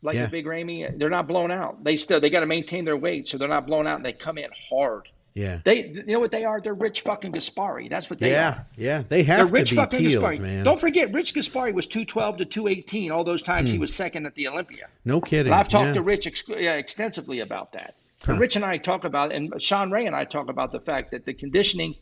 like 0.01 0.15
Yeah. 0.15 0.25
the 0.25 0.31
Big 0.31 0.45
Ramy. 0.45 0.87
They're 0.95 1.09
not 1.09 1.27
blown 1.27 1.51
out. 1.51 1.83
They 1.83 1.97
still 1.97 2.19
they 2.21 2.29
got 2.29 2.41
to 2.41 2.45
maintain 2.45 2.85
their 2.85 2.97
weight, 2.97 3.27
so 3.29 3.37
they're 3.37 3.47
not 3.47 3.65
blown 3.67 3.87
out, 3.87 3.97
and 3.97 4.05
they 4.05 4.13
come 4.13 4.37
in 4.37 4.49
hard. 4.69 5.07
Yeah. 5.35 5.59
They, 5.63 5.87
you 5.87 6.03
know 6.05 6.19
what 6.19 6.31
they 6.31 6.43
are? 6.43 6.59
They're 6.59 6.73
Rich 6.73 7.01
fucking 7.01 7.31
Gaspari. 7.31 7.89
That's 7.89 8.09
what 8.09 8.19
they 8.19 8.31
Yeah. 8.31 8.49
are. 8.49 8.65
Yeah. 8.75 9.03
They 9.07 9.21
They're 9.21 9.35
have 9.37 9.47
to 9.47 9.53
Rich 9.53 9.69
be 9.71 9.75
fucking 9.77 9.99
peeled, 9.99 10.23
Gaspari. 10.23 10.39
man. 10.39 10.63
Don't 10.65 10.79
forget, 10.79 11.13
Rich 11.13 11.33
Gaspari 11.35 11.73
was 11.73 11.85
212 11.85 12.37
to 12.37 12.45
218 12.45 13.11
all 13.11 13.23
those 13.23 13.41
times 13.41 13.71
he 13.71 13.77
was 13.77 13.93
second 13.93 14.25
at 14.25 14.35
the 14.35 14.47
Olympia. 14.47 14.87
no 15.05 15.21
kidding. 15.21 15.51
And 15.51 15.59
I've 15.59 15.69
talked 15.69 15.87
yeah. 15.89 15.93
to 15.95 16.01
Rich 16.01 16.27
ex- 16.27 16.43
yeah, 16.47 16.73
extensively 16.73 17.39
about 17.41 17.73
that. 17.73 17.95
And 18.27 18.39
Rich 18.39 18.55
and 18.57 18.65
I 18.65 18.77
talk 18.77 19.05
about, 19.05 19.31
and 19.31 19.53
Shawn 19.61 19.91
Ray 19.91 20.05
and 20.05 20.15
I 20.15 20.25
talk 20.25 20.49
about 20.49 20.71
the 20.73 20.79
fact 20.81 21.11
that 21.11 21.25
the 21.25 21.33
conditioning, 21.33 21.95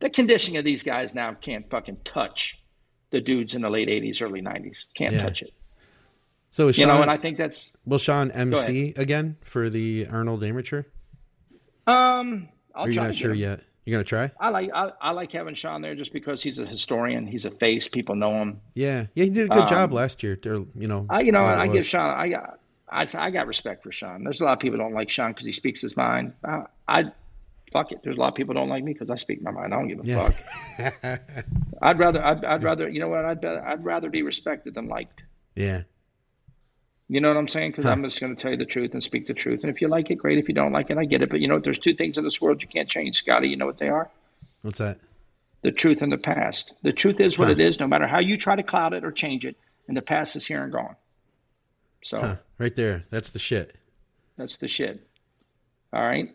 the 0.00 0.10
conditioning 0.10 0.58
of 0.58 0.64
these 0.64 0.82
guys 0.82 1.14
now 1.14 1.32
can't 1.32 1.68
fucking 1.70 1.98
touch 2.04 2.60
the 3.10 3.20
dudes 3.20 3.54
in 3.54 3.62
the 3.62 3.70
late 3.70 3.88
80s, 3.88 4.20
early 4.20 4.42
90s. 4.42 4.86
Can't 4.94 5.14
Yeah. 5.14 5.22
touch 5.22 5.40
it. 5.42 5.54
So 6.50 6.68
is 6.68 6.76
You 6.76 6.84
Shawn, 6.84 6.96
know, 6.96 7.02
and 7.02 7.10
I 7.10 7.16
think 7.16 7.38
that's, 7.38 7.70
will 7.86 7.98
Shawn 7.98 8.30
MC 8.32 8.92
again 8.96 9.36
for 9.42 9.70
the 9.70 10.06
Arnold 10.10 10.44
Amateur? 10.44 10.82
um, 11.86 12.48
I'll 12.74 12.86
you're 12.86 12.94
try 12.94 13.06
not 13.06 13.14
sure 13.14 13.30
him. 13.32 13.36
yet? 13.38 13.60
You're 13.84 13.94
gonna 13.96 14.04
try? 14.04 14.30
I 14.40 14.48
like 14.48 14.70
I, 14.74 14.90
I 15.00 15.10
like 15.10 15.30
having 15.32 15.54
Shawn 15.54 15.82
there 15.82 15.94
just 15.94 16.12
because 16.12 16.42
he's 16.42 16.58
a 16.58 16.64
historian. 16.66 17.26
He's 17.26 17.44
a 17.44 17.50
face. 17.50 17.86
People 17.86 18.14
know 18.16 18.32
him. 18.40 18.60
Yeah. 18.74 19.06
Yeah. 19.14 19.24
He 19.24 19.30
did 19.30 19.46
a 19.46 19.48
good 19.48 19.62
Um, 19.62 19.68
job 19.68 19.92
last 19.92 20.22
year. 20.22 20.38
Or, 20.46 20.64
you 20.74 20.88
know. 20.88 21.06
I, 21.10 21.20
you 21.20 21.32
know, 21.32 21.42
whatever 21.42 21.60
I 21.60 21.68
give. 21.68 21.86
Shawn. 21.86 22.18
I 22.18 22.28
got. 22.30 22.58
I, 22.88 23.06
I 23.14 23.30
got 23.30 23.46
respect 23.46 23.82
for 23.82 23.92
Shawn. 23.92 24.24
There's 24.24 24.40
a 24.40 24.44
lot 24.44 24.52
of 24.54 24.58
people 24.60 24.78
don't 24.78 24.94
like 24.94 25.10
Shawn 25.10 25.32
because 25.32 25.44
he 25.46 25.52
speaks 25.52 25.80
his 25.82 25.96
mind. 25.96 26.32
I, 26.44 26.62
I 26.88 27.04
fuck 27.72 27.92
it. 27.92 28.00
There's 28.04 28.16
a 28.16 28.20
lot 28.20 28.28
of 28.28 28.34
people 28.36 28.54
don't 28.54 28.68
like 28.68 28.84
me 28.84 28.92
because 28.92 29.10
I 29.10 29.16
speak 29.16 29.42
my 29.42 29.50
mind. 29.50 29.74
I 29.74 29.76
don't 29.78 29.88
give 29.88 30.00
a 30.00 30.06
Yeah. 30.06 30.30
fuck. 30.30 31.20
I'd 31.82 31.98
rather. 31.98 32.24
I'd, 32.24 32.44
I'd 32.44 32.62
rather. 32.62 32.88
You 32.88 33.00
know 33.00 33.08
what? 33.08 33.24
I'd. 33.24 33.44
I'd 33.44 33.84
rather 33.84 34.08
be 34.08 34.22
respected 34.22 34.74
than 34.74 34.88
liked. 34.88 35.22
Yeah. 35.56 35.82
You 37.08 37.20
know 37.20 37.28
what 37.28 37.36
I'm 37.36 37.48
saying? 37.48 37.72
Because 37.72 37.84
I'm 37.86 38.02
just 38.02 38.18
going 38.18 38.34
to 38.34 38.40
tell 38.40 38.50
you 38.52 38.56
the 38.56 38.64
truth 38.64 38.94
and 38.94 39.02
speak 39.04 39.26
the 39.26 39.34
truth. 39.34 39.62
And 39.62 39.70
if 39.70 39.80
you 39.82 39.88
like 39.88 40.10
it, 40.10 40.14
great. 40.16 40.38
If 40.38 40.48
you 40.48 40.54
don't 40.54 40.72
like 40.72 40.88
it, 40.90 40.96
I 40.96 41.04
get 41.04 41.20
it. 41.22 41.28
But 41.28 41.40
you 41.40 41.48
know 41.48 41.54
what? 41.54 41.64
There's 41.64 41.78
two 41.78 41.94
things 41.94 42.16
in 42.16 42.24
this 42.24 42.40
world 42.40 42.62
you 42.62 42.68
can't 42.68 42.88
change, 42.88 43.16
Scotty. 43.18 43.48
You 43.48 43.56
know 43.56 43.66
what 43.66 43.76
they 43.78 43.90
are? 43.90 44.10
What's 44.62 44.78
that? 44.78 44.98
The 45.62 45.70
truth 45.72 46.00
and 46.00 46.10
the 46.10 46.16
past. 46.18 46.72
The 46.82 46.92
truth 46.92 47.20
is 47.20 47.38
what 47.38 47.48
Huh. 47.48 47.52
it 47.52 47.60
is, 47.60 47.78
no 47.78 47.86
matter 47.86 48.06
how 48.06 48.20
you 48.20 48.36
try 48.38 48.56
to 48.56 48.62
cloud 48.62 48.94
it 48.94 49.04
or 49.04 49.12
change 49.12 49.44
it. 49.44 49.56
And 49.86 49.94
the 49.96 50.02
past 50.02 50.34
is 50.34 50.46
here 50.46 50.62
and 50.62 50.72
gone. 50.72 50.96
So 52.02 52.20
Huh. 52.20 52.36
Right 52.58 52.74
there. 52.74 53.04
That's 53.10 53.30
the 53.30 53.38
shit. 53.38 53.74
that's 54.38 54.56
the 54.56 54.68
shit. 54.68 55.06
All 55.92 56.02
right. 56.02 56.34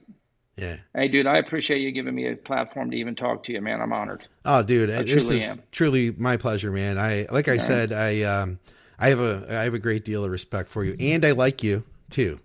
Yeah. 0.56 0.78
Hey, 0.94 1.08
dude, 1.08 1.26
I 1.26 1.38
appreciate 1.38 1.80
you 1.82 1.92
giving 1.92 2.14
me 2.14 2.28
a 2.28 2.36
platform 2.36 2.92
to 2.92 2.98
even 2.98 3.16
talk 3.16 3.44
to 3.46 3.54
you, 3.54 3.62
man. 3.62 3.82
I'm 3.82 3.94
honored. 3.94 4.28
Oh, 4.46 4.62
dude, 4.62 4.90
this 4.90 5.06
truly 5.10 5.38
is 5.42 5.50
am. 5.50 5.64
truly 5.72 6.12
my 6.12 6.38
pleasure, 6.38 6.70
man. 6.72 6.98
I 6.98 7.28
like 7.32 7.48
I 7.48 7.58
said, 7.58 7.92
I 7.94 8.22
um, 8.24 8.60
I 9.00 9.10
have 9.10 9.20
a 9.20 9.46
I 9.50 9.64
have 9.64 9.74
a 9.74 9.80
great 9.80 10.06
deal 10.06 10.24
of 10.26 10.32
respect 10.32 10.70
for 10.70 10.84
you, 10.84 10.96
and 11.00 11.24
I 11.26 11.32
like 11.32 11.64
you 11.64 11.84
too. 12.10 12.40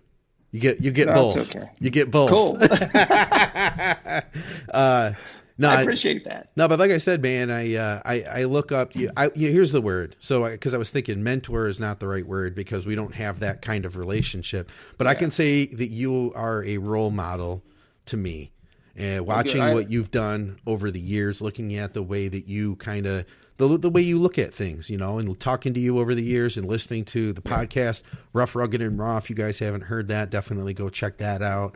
You 0.51 0.59
get 0.61 0.79
you 0.81 0.91
get 0.91 1.07
No, 1.07 1.13
both. 1.15 1.37
okay. 1.55 1.69
You 1.79 1.89
get 1.89 2.11
both. 2.11 2.29
Cool. 2.29 2.57
No, 5.57 5.69
I 5.69 5.75
I, 5.75 5.81
appreciate 5.83 6.25
that. 6.25 6.49
no, 6.57 6.67
but 6.67 6.79
like 6.79 6.91
I 6.91 6.97
said, 6.97 7.21
man, 7.21 7.49
I 7.49 7.75
uh, 7.75 8.01
I 8.03 8.23
I 8.23 8.43
look 8.43 8.73
up. 8.73 8.93
You, 8.93 9.09
I, 9.15 9.31
you, 9.35 9.49
here's 9.49 9.71
the 9.71 9.79
word. 9.79 10.17
So 10.19 10.43
because 10.49 10.73
I, 10.73 10.77
was 10.77 10.89
thinking 10.89 11.23
mentor 11.23 11.69
is 11.69 11.79
not 11.79 12.01
the 12.01 12.09
right 12.09 12.27
word 12.27 12.55
because 12.55 12.85
we 12.85 12.93
don't 12.93 13.13
have 13.13 13.39
that 13.39 13.61
kind 13.61 13.85
of 13.85 13.95
relationship. 13.95 14.69
But 14.97 15.07
I 15.07 15.15
can 15.15 15.31
say 15.31 15.67
that 15.67 15.91
you 15.91 16.33
are 16.35 16.61
a 16.65 16.77
role 16.77 17.09
model 17.09 17.63
to 18.07 18.17
me. 18.17 18.51
And 18.97 19.25
watching 19.25 19.61
I- 19.61 19.73
what 19.73 19.89
you've 19.89 20.11
done 20.11 20.59
over 20.67 20.91
the 20.91 20.99
years, 20.99 21.41
looking 21.41 21.73
at 21.75 21.93
the 21.93 22.03
way 22.03 22.27
that 22.27 22.49
you 22.49 22.75
kind 22.75 23.05
of 23.05 23.23
the 23.57 23.77
the 23.77 23.89
way 23.89 24.01
you 24.01 24.19
look 24.19 24.37
at 24.37 24.53
things, 24.53 24.89
you 24.89 24.97
know, 24.97 25.17
and 25.17 25.39
talking 25.39 25.73
to 25.73 25.79
you 25.79 25.99
over 25.99 26.13
the 26.13 26.23
years 26.23 26.57
and 26.57 26.67
listening 26.67 27.05
to 27.05 27.33
the 27.33 27.41
podcast, 27.41 28.03
Rough, 28.33 28.55
Rugged, 28.55 28.81
and 28.81 28.99
Raw. 28.99 29.17
If 29.17 29.29
you 29.29 29.35
guys 29.35 29.59
haven't 29.59 29.81
heard 29.81 30.07
that, 30.09 30.29
definitely 30.29 30.73
go 30.73 30.89
check 30.89 31.17
that 31.17 31.41
out. 31.41 31.75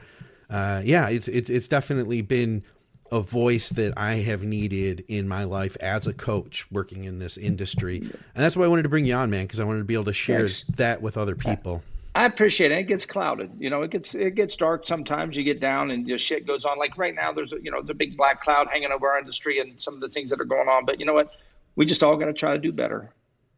Uh, 0.50 0.82
yeah, 0.84 1.10
it's 1.10 1.28
it's 1.28 1.50
it's 1.50 1.68
definitely 1.68 2.22
been 2.22 2.64
a 3.12 3.22
voice 3.22 3.70
that 3.70 3.98
I 3.98 4.16
have 4.16 4.44
needed 4.44 5.04
in 5.08 5.28
my 5.28 5.44
life 5.44 5.76
as 5.80 6.06
a 6.06 6.14
coach 6.14 6.70
working 6.72 7.06
in 7.06 7.20
this 7.20 7.38
industry, 7.38 7.98
and 8.00 8.14
that's 8.36 8.58
why 8.58 8.66
I 8.66 8.68
wanted 8.68 8.84
to 8.84 8.90
bring 8.90 9.06
you 9.06 9.16
on, 9.16 9.30
man, 9.30 9.46
because 9.46 9.60
I 9.60 9.64
wanted 9.64 9.80
to 9.80 9.86
be 9.86 9.94
able 9.94 10.06
to 10.06 10.14
share 10.14 10.48
Thanks. 10.48 10.66
that 10.78 11.02
with 11.02 11.18
other 11.18 11.36
people. 11.36 11.82
I 12.16 12.26
appreciate 12.26 12.72
it. 12.72 12.80
It 12.80 12.84
gets 12.84 13.06
clouded. 13.06 13.52
You 13.60 13.70
know, 13.70 13.84
it 13.84 13.92
gets 13.92 14.16
it 14.16 14.36
gets 14.36 14.58
dark 14.58 14.86
sometimes. 14.88 15.38
You 15.38 15.44
get 15.44 15.60
down 15.60 15.92
and 15.92 16.08
your 16.08 16.18
shit 16.18 16.46
goes 16.46 16.66
on. 16.66 16.78
Like 16.78 16.98
right 16.98 17.16
now, 17.16 17.32
there's 17.32 17.54
a, 17.54 17.58
you 17.62 17.72
know 17.72 17.78
there's 17.78 17.92
a 17.92 17.94
big 17.94 18.18
black 18.18 18.42
cloud 18.42 18.68
hanging 18.70 18.92
over 18.92 19.08
our 19.08 19.20
industry 19.20 19.60
and 19.60 19.80
some 19.80 19.94
of 19.94 20.02
the 20.02 20.10
things 20.10 20.32
that 20.32 20.42
are 20.42 20.46
going 20.46 20.68
on. 20.68 20.86
But 20.86 21.00
you 21.00 21.06
know 21.06 21.14
what? 21.14 21.32
We 21.76 21.86
just 21.86 22.04
all 22.04 22.18
got 22.18 22.26
to 22.26 22.34
try 22.34 22.54
to 22.54 22.60
do 22.60 22.72
better. 22.72 23.14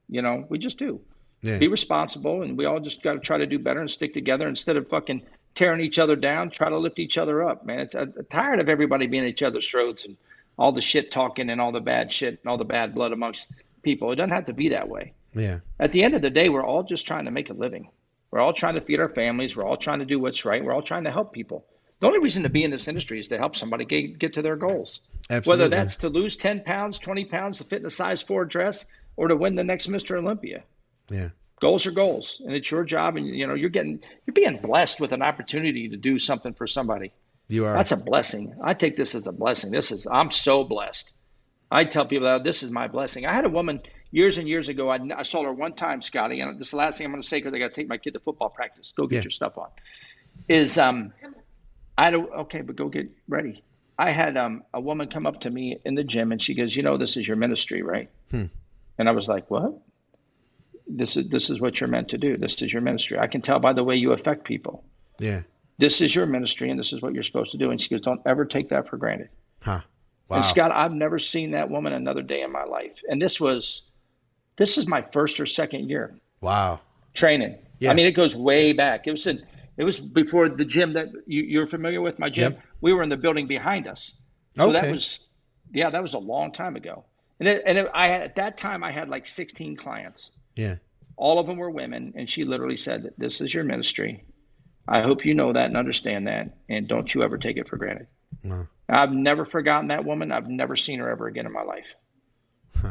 You 0.09 0.21
know, 0.21 0.45
we 0.49 0.57
just 0.57 0.77
do. 0.77 1.01
Yeah. 1.41 1.57
Be 1.57 1.67
responsible, 1.67 2.43
and 2.43 2.57
we 2.57 2.65
all 2.65 2.79
just 2.79 3.01
got 3.01 3.13
to 3.13 3.19
try 3.19 3.37
to 3.37 3.47
do 3.47 3.57
better 3.57 3.79
and 3.79 3.89
stick 3.89 4.13
together 4.13 4.47
instead 4.47 4.77
of 4.77 4.87
fucking 4.89 5.23
tearing 5.55 5.81
each 5.81 5.97
other 5.99 6.15
down. 6.15 6.51
Try 6.51 6.69
to 6.69 6.77
lift 6.77 6.99
each 6.99 7.17
other 7.17 7.47
up, 7.47 7.65
man. 7.65 7.79
It's, 7.79 7.95
I'm 7.95 8.13
tired 8.29 8.59
of 8.59 8.69
everybody 8.69 9.07
being 9.07 9.25
each 9.25 9.41
other's 9.41 9.67
throats 9.67 10.05
and 10.05 10.17
all 10.57 10.71
the 10.71 10.81
shit 10.81 11.11
talking 11.11 11.49
and 11.49 11.59
all 11.59 11.71
the 11.71 11.81
bad 11.81 12.11
shit 12.11 12.39
and 12.41 12.49
all 12.49 12.57
the 12.57 12.65
bad 12.65 12.93
blood 12.93 13.11
amongst 13.11 13.47
people. 13.81 14.11
It 14.11 14.17
doesn't 14.17 14.31
have 14.31 14.45
to 14.45 14.53
be 14.53 14.69
that 14.69 14.87
way 14.87 15.13
Yeah, 15.33 15.59
at 15.79 15.91
the 15.91 16.03
end 16.03 16.13
of 16.13 16.21
the 16.21 16.29
day, 16.29 16.49
we're 16.49 16.65
all 16.65 16.83
just 16.83 17.07
trying 17.07 17.25
to 17.25 17.31
make 17.31 17.49
a 17.49 17.53
living. 17.53 17.89
We're 18.29 18.39
all 18.39 18.53
trying 18.53 18.75
to 18.75 18.81
feed 18.81 18.99
our 18.99 19.09
families. 19.09 19.55
We're 19.55 19.65
all 19.65 19.77
trying 19.77 19.99
to 19.99 20.05
do 20.05 20.19
what's 20.19 20.45
right. 20.45 20.63
We're 20.63 20.73
all 20.73 20.83
trying 20.83 21.05
to 21.05 21.11
help 21.11 21.33
people. 21.33 21.65
The 22.01 22.07
only 22.07 22.19
reason 22.19 22.43
to 22.43 22.49
be 22.49 22.63
in 22.65 22.71
this 22.71 22.87
industry 22.89 23.19
is 23.21 23.27
to 23.29 23.37
help 23.37 23.55
somebody 23.55 23.85
get, 23.85 24.19
get 24.19 24.33
to 24.33 24.41
their 24.41 24.55
goals. 24.57 24.99
absolutely. 25.29 25.63
Whether 25.65 25.75
that's 25.75 25.95
to 25.97 26.09
lose 26.09 26.35
10 26.35 26.63
pounds, 26.63 26.99
20 26.99 27.25
pounds, 27.25 27.59
to 27.59 27.63
fit 27.63 27.79
in 27.81 27.85
a 27.85 27.89
size 27.91 28.21
four 28.23 28.43
dress, 28.43 28.85
or 29.17 29.27
to 29.29 29.35
win 29.35 29.55
the 29.55 29.63
next 29.63 29.87
Mr. 29.87 30.17
Olympia. 30.17 30.63
yeah, 31.09 31.29
Goals 31.61 31.85
are 31.85 31.91
goals, 31.91 32.41
and 32.43 32.53
it's 32.55 32.69
your 32.71 32.83
job. 32.83 33.17
And 33.17 33.27
you 33.27 33.45
know 33.47 33.53
you're 33.53 33.69
getting 33.69 34.01
you're 34.25 34.33
being 34.33 34.57
blessed 34.57 34.99
with 34.99 35.11
an 35.13 35.21
opportunity 35.21 35.89
to 35.89 35.95
do 35.97 36.17
something 36.19 36.53
for 36.55 36.65
somebody. 36.67 37.11
you 37.49 37.65
are. 37.65 37.73
That's 37.75 37.91
a 37.91 37.97
blessing. 37.97 38.55
I 38.63 38.73
take 38.73 38.97
this 38.97 39.13
as 39.13 39.27
a 39.27 39.31
blessing. 39.31 39.69
This 39.71 39.91
is 39.91 40.07
I'm 40.11 40.31
so 40.31 40.63
blessed. 40.63 41.13
I 41.69 41.85
tell 41.85 42.05
people 42.07 42.25
that 42.27 42.43
this 42.43 42.63
is 42.63 42.71
my 42.71 42.87
blessing. 42.87 43.25
I 43.27 43.33
had 43.33 43.45
a 43.45 43.49
woman 43.49 43.79
years 44.09 44.37
and 44.39 44.47
years 44.49 44.69
ago. 44.69 44.89
I, 44.89 44.97
I 45.15 45.21
saw 45.23 45.43
her 45.43 45.53
one 45.53 45.73
time, 45.73 46.01
Scotty, 46.01 46.41
and 46.41 46.59
this 46.59 46.67
is 46.67 46.71
the 46.71 46.77
last 46.77 46.97
thing 46.97 47.05
I'm 47.05 47.11
going 47.11 47.21
to 47.21 47.27
say 47.27 47.37
because 47.37 47.53
I 47.53 47.59
got 47.59 47.67
to 47.67 47.73
take 47.75 47.87
my 47.87 47.97
kid 47.97 48.15
to 48.15 48.19
football 48.19 48.49
practice. 48.49 48.91
Go 48.97 49.05
get 49.05 49.17
Yeah. 49.17 49.21
your 49.23 49.31
stuff 49.31 49.57
on. 49.59 49.69
Is 50.49 50.77
um, 50.79 51.13
I 51.97 52.09
a, 52.09 52.19
okay, 52.19 52.61
but 52.61 52.75
go 52.75 52.89
get 52.89 53.09
ready. 53.27 53.63
I 53.97 54.11
had 54.11 54.37
um 54.37 54.63
a 54.73 54.81
woman 54.81 55.09
come 55.09 55.25
up 55.25 55.41
to 55.41 55.49
me 55.49 55.79
in 55.85 55.95
the 55.95 56.03
gym 56.03 56.31
and 56.31 56.41
she 56.41 56.53
goes, 56.53 56.75
you 56.75 56.83
know, 56.83 56.97
this 56.97 57.17
is 57.17 57.27
your 57.27 57.37
ministry, 57.37 57.81
right? 57.81 58.09
Hmm. 58.31 58.45
And 58.97 59.09
I 59.09 59.11
was 59.11 59.27
like, 59.27 59.49
what? 59.51 59.79
This 60.87 61.17
is 61.17 61.29
this 61.29 61.49
is 61.49 61.59
what 61.59 61.79
you're 61.79 61.89
meant 61.89 62.09
to 62.09 62.17
do. 62.17 62.37
This 62.37 62.61
is 62.61 62.73
your 62.73 62.81
ministry. 62.81 63.19
I 63.19 63.27
can 63.27 63.41
tell 63.41 63.59
by 63.59 63.73
the 63.73 63.83
way 63.83 63.95
you 63.95 64.11
affect 64.11 64.43
people 64.43 64.83
yeah. 65.21 65.41
this 65.77 66.01
is 66.01 66.13
your 66.13 66.25
ministry 66.25 66.69
and 66.69 66.79
this 66.79 66.91
is 66.91 67.01
what 67.01 67.13
you're 67.13 67.23
supposed 67.23 67.51
to 67.51 67.57
do. 67.57 67.71
And 67.71 67.79
she 67.79 67.89
goes, 67.89 68.01
don't 68.01 68.21
ever 68.25 68.45
take 68.45 68.69
that 68.69 68.87
for 68.87 68.97
granted. 68.97 69.29
Huh. 69.59 69.81
Wow. 70.27 70.37
And 70.37 70.45
Scott, 70.45 70.71
I've 70.71 70.93
never 70.93 71.19
seen 71.19 71.51
that 71.51 71.69
woman 71.69 71.93
another 71.93 72.21
day 72.23 72.41
in 72.41 72.51
my 72.51 72.63
life. 72.63 72.99
And 73.07 73.21
this 73.21 73.39
was, 73.39 73.83
this 74.57 74.77
is 74.77 74.87
my 74.87 75.01
first 75.01 75.39
or 75.39 75.45
second 75.45 75.89
year 75.89 76.15
wow. 76.41 76.79
training. 77.13 77.57
Yeah. 77.79 77.91
I 77.91 77.93
mean, 77.93 78.05
it 78.05 78.13
goes 78.13 78.35
way 78.35 78.73
back. 78.73 79.07
It 79.07 79.11
was 79.11 79.27
in, 79.27 79.43
it 79.81 79.83
was 79.83 79.99
before 79.99 80.47
the 80.47 80.63
gym 80.63 80.93
that 80.93 81.09
you, 81.25 81.41
you're 81.41 81.65
familiar 81.65 82.01
with, 82.01 82.19
my 82.19 82.29
gym. 82.29 82.53
Yep. 82.53 82.61
We 82.81 82.93
were 82.93 83.01
in 83.01 83.09
the 83.09 83.17
building 83.17 83.47
behind 83.47 83.87
us. 83.87 84.13
So 84.55 84.69
Okay. 84.69 84.79
that 84.79 84.93
was, 84.93 85.17
yeah, 85.73 85.89
that 85.89 86.03
was 86.03 86.13
a 86.13 86.19
long 86.19 86.51
time 86.51 86.75
ago. 86.75 87.03
And 87.39 87.49
it, 87.49 87.63
and 87.65 87.79
it, 87.79 87.89
I 87.91 88.05
had, 88.07 88.21
at 88.21 88.35
that 88.35 88.59
time 88.59 88.83
I 88.83 88.91
had 88.91 89.09
like 89.09 89.25
16 89.25 89.77
clients. 89.77 90.29
Yeah. 90.55 90.75
All 91.17 91.39
of 91.39 91.47
them 91.47 91.57
were 91.57 91.71
women, 91.71 92.13
and 92.15 92.29
she 92.29 92.45
literally 92.45 92.77
said, 92.77 93.11
"This 93.17 93.41
is 93.41 93.51
your 93.55 93.63
ministry. 93.63 94.23
I 94.87 95.01
hope 95.01 95.25
you 95.25 95.33
know 95.33 95.51
that 95.51 95.65
and 95.65 95.77
understand 95.77 96.27
that, 96.27 96.55
and 96.69 96.87
don't 96.87 97.11
you 97.13 97.23
ever 97.23 97.39
take 97.39 97.57
it 97.57 97.67
for 97.67 97.77
granted." 97.77 98.05
Wow. 98.43 98.67
I've 98.87 99.11
never 99.11 99.45
forgotten 99.45 99.87
that 99.87 100.05
woman. 100.05 100.31
I've 100.31 100.47
never 100.47 100.75
seen 100.75 100.99
her 100.99 101.09
ever 101.09 101.25
again 101.25 101.47
in 101.47 101.51
my 101.51 101.63
life. 101.63 101.87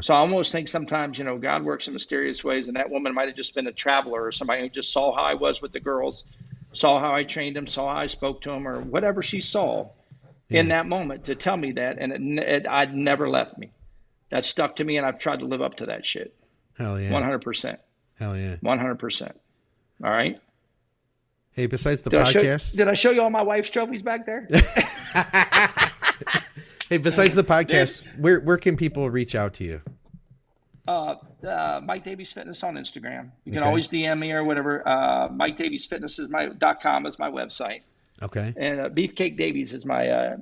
So 0.02 0.14
I 0.14 0.18
almost 0.18 0.52
think 0.52 0.68
sometimes, 0.68 1.18
you 1.18 1.24
know, 1.24 1.38
God 1.38 1.64
works 1.64 1.86
in 1.88 1.92
mysterious 1.94 2.44
ways, 2.44 2.68
and 2.68 2.76
that 2.76 2.90
woman 2.90 3.14
might 3.14 3.28
have 3.28 3.36
just 3.36 3.54
been 3.54 3.66
a 3.66 3.72
traveler 3.72 4.22
or 4.24 4.32
somebody 4.32 4.62
who 4.62 4.68
just 4.68 4.92
saw 4.92 5.14
how 5.14 5.22
I 5.22 5.34
was 5.34 5.60
with 5.62 5.72
the 5.72 5.80
girls, 5.80 6.24
saw 6.72 7.00
how 7.00 7.14
I 7.14 7.24
trained 7.24 7.56
him, 7.56 7.66
saw 7.66 7.92
how 7.92 8.00
I 8.00 8.06
spoke 8.06 8.42
to 8.42 8.50
him, 8.50 8.66
or 8.66 8.80
whatever 8.80 9.22
she 9.22 9.40
saw 9.40 9.90
in 10.50 10.68
that 10.68 10.86
moment 10.86 11.24
to 11.26 11.34
tell 11.34 11.56
me 11.56 11.72
that, 11.72 11.98
and 11.98 12.38
it, 12.38 12.42
it, 12.42 12.68
I'd 12.68 12.94
never 12.94 13.28
left 13.28 13.56
me. 13.56 13.70
That 14.30 14.44
stuck 14.44 14.76
to 14.76 14.84
me, 14.84 14.96
and 14.96 15.06
I've 15.06 15.18
tried 15.18 15.40
to 15.40 15.44
live 15.46 15.62
up 15.62 15.76
to 15.76 15.86
that 15.86 16.06
shit, 16.06 16.34
Hell 16.76 17.00
yeah. 17.00 17.10
one 17.12 17.22
hundred 17.22 17.40
percent. 17.40 17.80
Hell 18.18 18.36
yeah. 18.36 18.56
One 18.60 18.78
hundred 18.78 18.98
percent. 18.98 19.38
All 20.02 20.10
right. 20.10 20.40
Hey, 21.52 21.66
besides 21.66 22.02
the 22.02 22.10
Did 22.10 22.20
I, 22.20 22.30
show, 22.30 22.42
podcast, 22.42 22.76
did 22.76 22.88
I 22.88 22.94
show 22.94 23.10
you 23.10 23.22
all 23.22 23.30
my 23.30 23.42
wife's 23.42 23.70
trophies 23.70 24.02
back 24.02 24.24
there? 24.24 24.46
hey, 26.88 26.98
besides 26.98 27.34
the 27.34 27.42
podcast, 27.44 28.04
where 28.18 28.38
where 28.40 28.56
can 28.56 28.76
people 28.76 29.10
reach 29.10 29.34
out 29.34 29.54
to 29.54 29.64
you? 29.64 29.82
Uh, 30.90 31.46
uh, 31.46 31.80
Mike 31.84 32.04
Davies 32.04 32.32
Fitness 32.32 32.62
on 32.64 32.74
Instagram. 32.74 33.30
You 33.44 33.52
can 33.52 33.60
Okay. 33.60 33.68
always 33.68 33.88
DM 33.88 34.18
me 34.18 34.32
or 34.32 34.44
whatever. 34.44 34.86
Uh, 34.86 35.28
Mike 35.28 35.56
Davies 35.56 35.86
Fitness 35.86 36.18
is 36.18 36.28
my 36.28 36.46
dot 36.46 36.80
com 36.80 37.06
is 37.06 37.18
my 37.18 37.30
website. 37.30 37.82
Okay. 38.22 38.52
And 38.56 38.80
uh, 38.80 38.88
Beefcake 38.88 39.36
Davies 39.36 39.72
is 39.72 39.84
my 39.86 40.08
uh, 40.08 40.36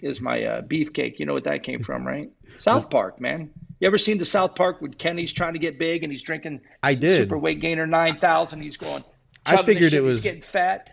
is 0.00 0.20
my 0.20 0.42
uh, 0.44 0.62
beefcake. 0.62 1.18
You 1.18 1.26
know 1.26 1.34
what 1.34 1.44
that 1.44 1.62
came 1.62 1.82
from, 1.88 2.06
right? 2.06 2.30
South 2.58 2.90
Park, 2.90 3.20
man. 3.20 3.50
You 3.80 3.86
ever 3.86 3.98
seen 3.98 4.18
the 4.18 4.24
South 4.24 4.54
Park 4.54 4.80
when 4.80 4.94
Kenny's 4.94 5.32
trying 5.32 5.52
to 5.54 5.58
get 5.58 5.78
big 5.78 6.04
and 6.04 6.12
he's 6.12 6.22
drinking 6.22 6.60
I 6.82 6.94
did. 6.94 7.18
super 7.22 7.38
weight 7.38 7.60
gainer 7.60 7.86
nine 7.86 8.16
thousand? 8.16 8.62
He's 8.62 8.76
going. 8.76 9.04
I 9.44 9.62
figured 9.62 9.92
it 9.92 9.96
he's 9.96 10.02
was- 10.02 10.22
getting 10.22 10.40
fat. 10.42 10.88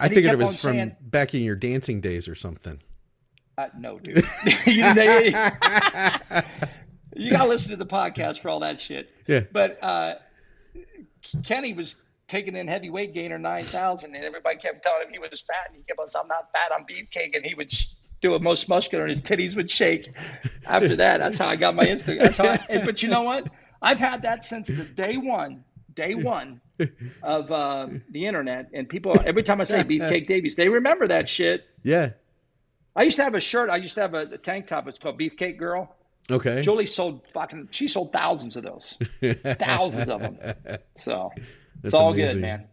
I 0.00 0.08
figured 0.08 0.32
it 0.32 0.38
was 0.38 0.50
from 0.60 0.72
saying- 0.72 0.96
back 1.00 1.34
in 1.34 1.42
your 1.42 1.54
dancing 1.56 2.00
days 2.00 2.26
or 2.26 2.34
something. 2.34 2.80
Uh, 3.58 3.68
no, 3.78 3.98
dude. 3.98 4.16
you, 4.66 4.82
you 7.22 7.30
gotta 7.30 7.48
listen 7.48 7.70
to 7.70 7.76
the 7.76 7.86
podcast 7.86 8.40
for 8.40 8.48
all 8.48 8.60
that 8.60 8.80
shit. 8.80 9.10
Yeah. 9.26 9.44
But 9.50 9.82
uh, 9.82 10.14
Kenny 11.44 11.72
was 11.72 11.96
taking 12.28 12.56
in 12.56 12.68
heavy 12.68 12.90
weight 12.90 13.14
gainer 13.14 13.38
nine 13.38 13.64
thousand, 13.64 14.14
and 14.14 14.24
everybody 14.24 14.58
kept 14.58 14.82
telling 14.82 15.06
him 15.06 15.12
he 15.12 15.18
was 15.18 15.42
fat, 15.42 15.68
and 15.68 15.76
he 15.76 15.82
kept 15.82 16.00
on 16.00 16.08
saying, 16.08 16.22
"I'm 16.22 16.28
not 16.28 16.50
fat, 16.52 16.70
I'm 16.76 16.84
beefcake," 16.84 17.36
and 17.36 17.44
he 17.44 17.54
would 17.54 17.72
sh- 17.72 17.88
do 18.20 18.34
a 18.34 18.40
most 18.40 18.68
muscular, 18.68 19.04
and 19.04 19.10
his 19.10 19.22
titties 19.22 19.56
would 19.56 19.70
shake. 19.70 20.12
After 20.66 20.96
that, 20.96 21.18
that's 21.18 21.38
how 21.38 21.48
I 21.48 21.56
got 21.56 21.74
my 21.74 21.84
Instagram. 21.84 22.20
That's 22.20 22.38
how. 22.38 22.48
I, 22.48 22.82
but 22.84 23.02
you 23.02 23.08
know 23.08 23.22
what? 23.22 23.48
I've 23.80 24.00
had 24.00 24.22
that 24.22 24.44
since 24.44 24.68
the 24.68 24.84
day 24.84 25.16
one. 25.16 25.64
Day 25.94 26.14
one 26.14 26.62
of 27.22 27.52
uh, 27.52 27.88
the 28.10 28.26
internet, 28.26 28.70
and 28.72 28.88
people 28.88 29.14
every 29.26 29.42
time 29.42 29.60
I 29.60 29.64
say 29.64 29.84
Beefcake 29.84 30.26
Davies, 30.26 30.54
they 30.54 30.68
remember 30.68 31.06
that 31.08 31.28
shit. 31.28 31.66
Yeah. 31.82 32.10
I 32.94 33.02
used 33.04 33.16
to 33.16 33.24
have 33.24 33.34
a 33.34 33.40
shirt. 33.40 33.70
I 33.70 33.76
used 33.76 33.94
to 33.94 34.00
have 34.00 34.14
a, 34.14 34.22
a 34.22 34.38
tank 34.38 34.66
top. 34.66 34.86
It's 34.88 34.98
called 34.98 35.18
Beefcake 35.18 35.58
Girl. 35.58 35.94
Okay. 36.30 36.62
Julie 36.62 36.86
sold 36.86 37.22
fucking. 37.34 37.68
She 37.72 37.88
sold 37.88 38.12
thousands 38.12 38.56
of 38.56 38.62
those, 38.64 38.96
thousands 39.58 40.08
of 40.08 40.20
them. 40.20 40.38
So 40.94 41.30
it's 41.82 41.92
all 41.94 42.12
amazing. 42.12 42.36
good, 42.36 42.40
man. 42.42 42.64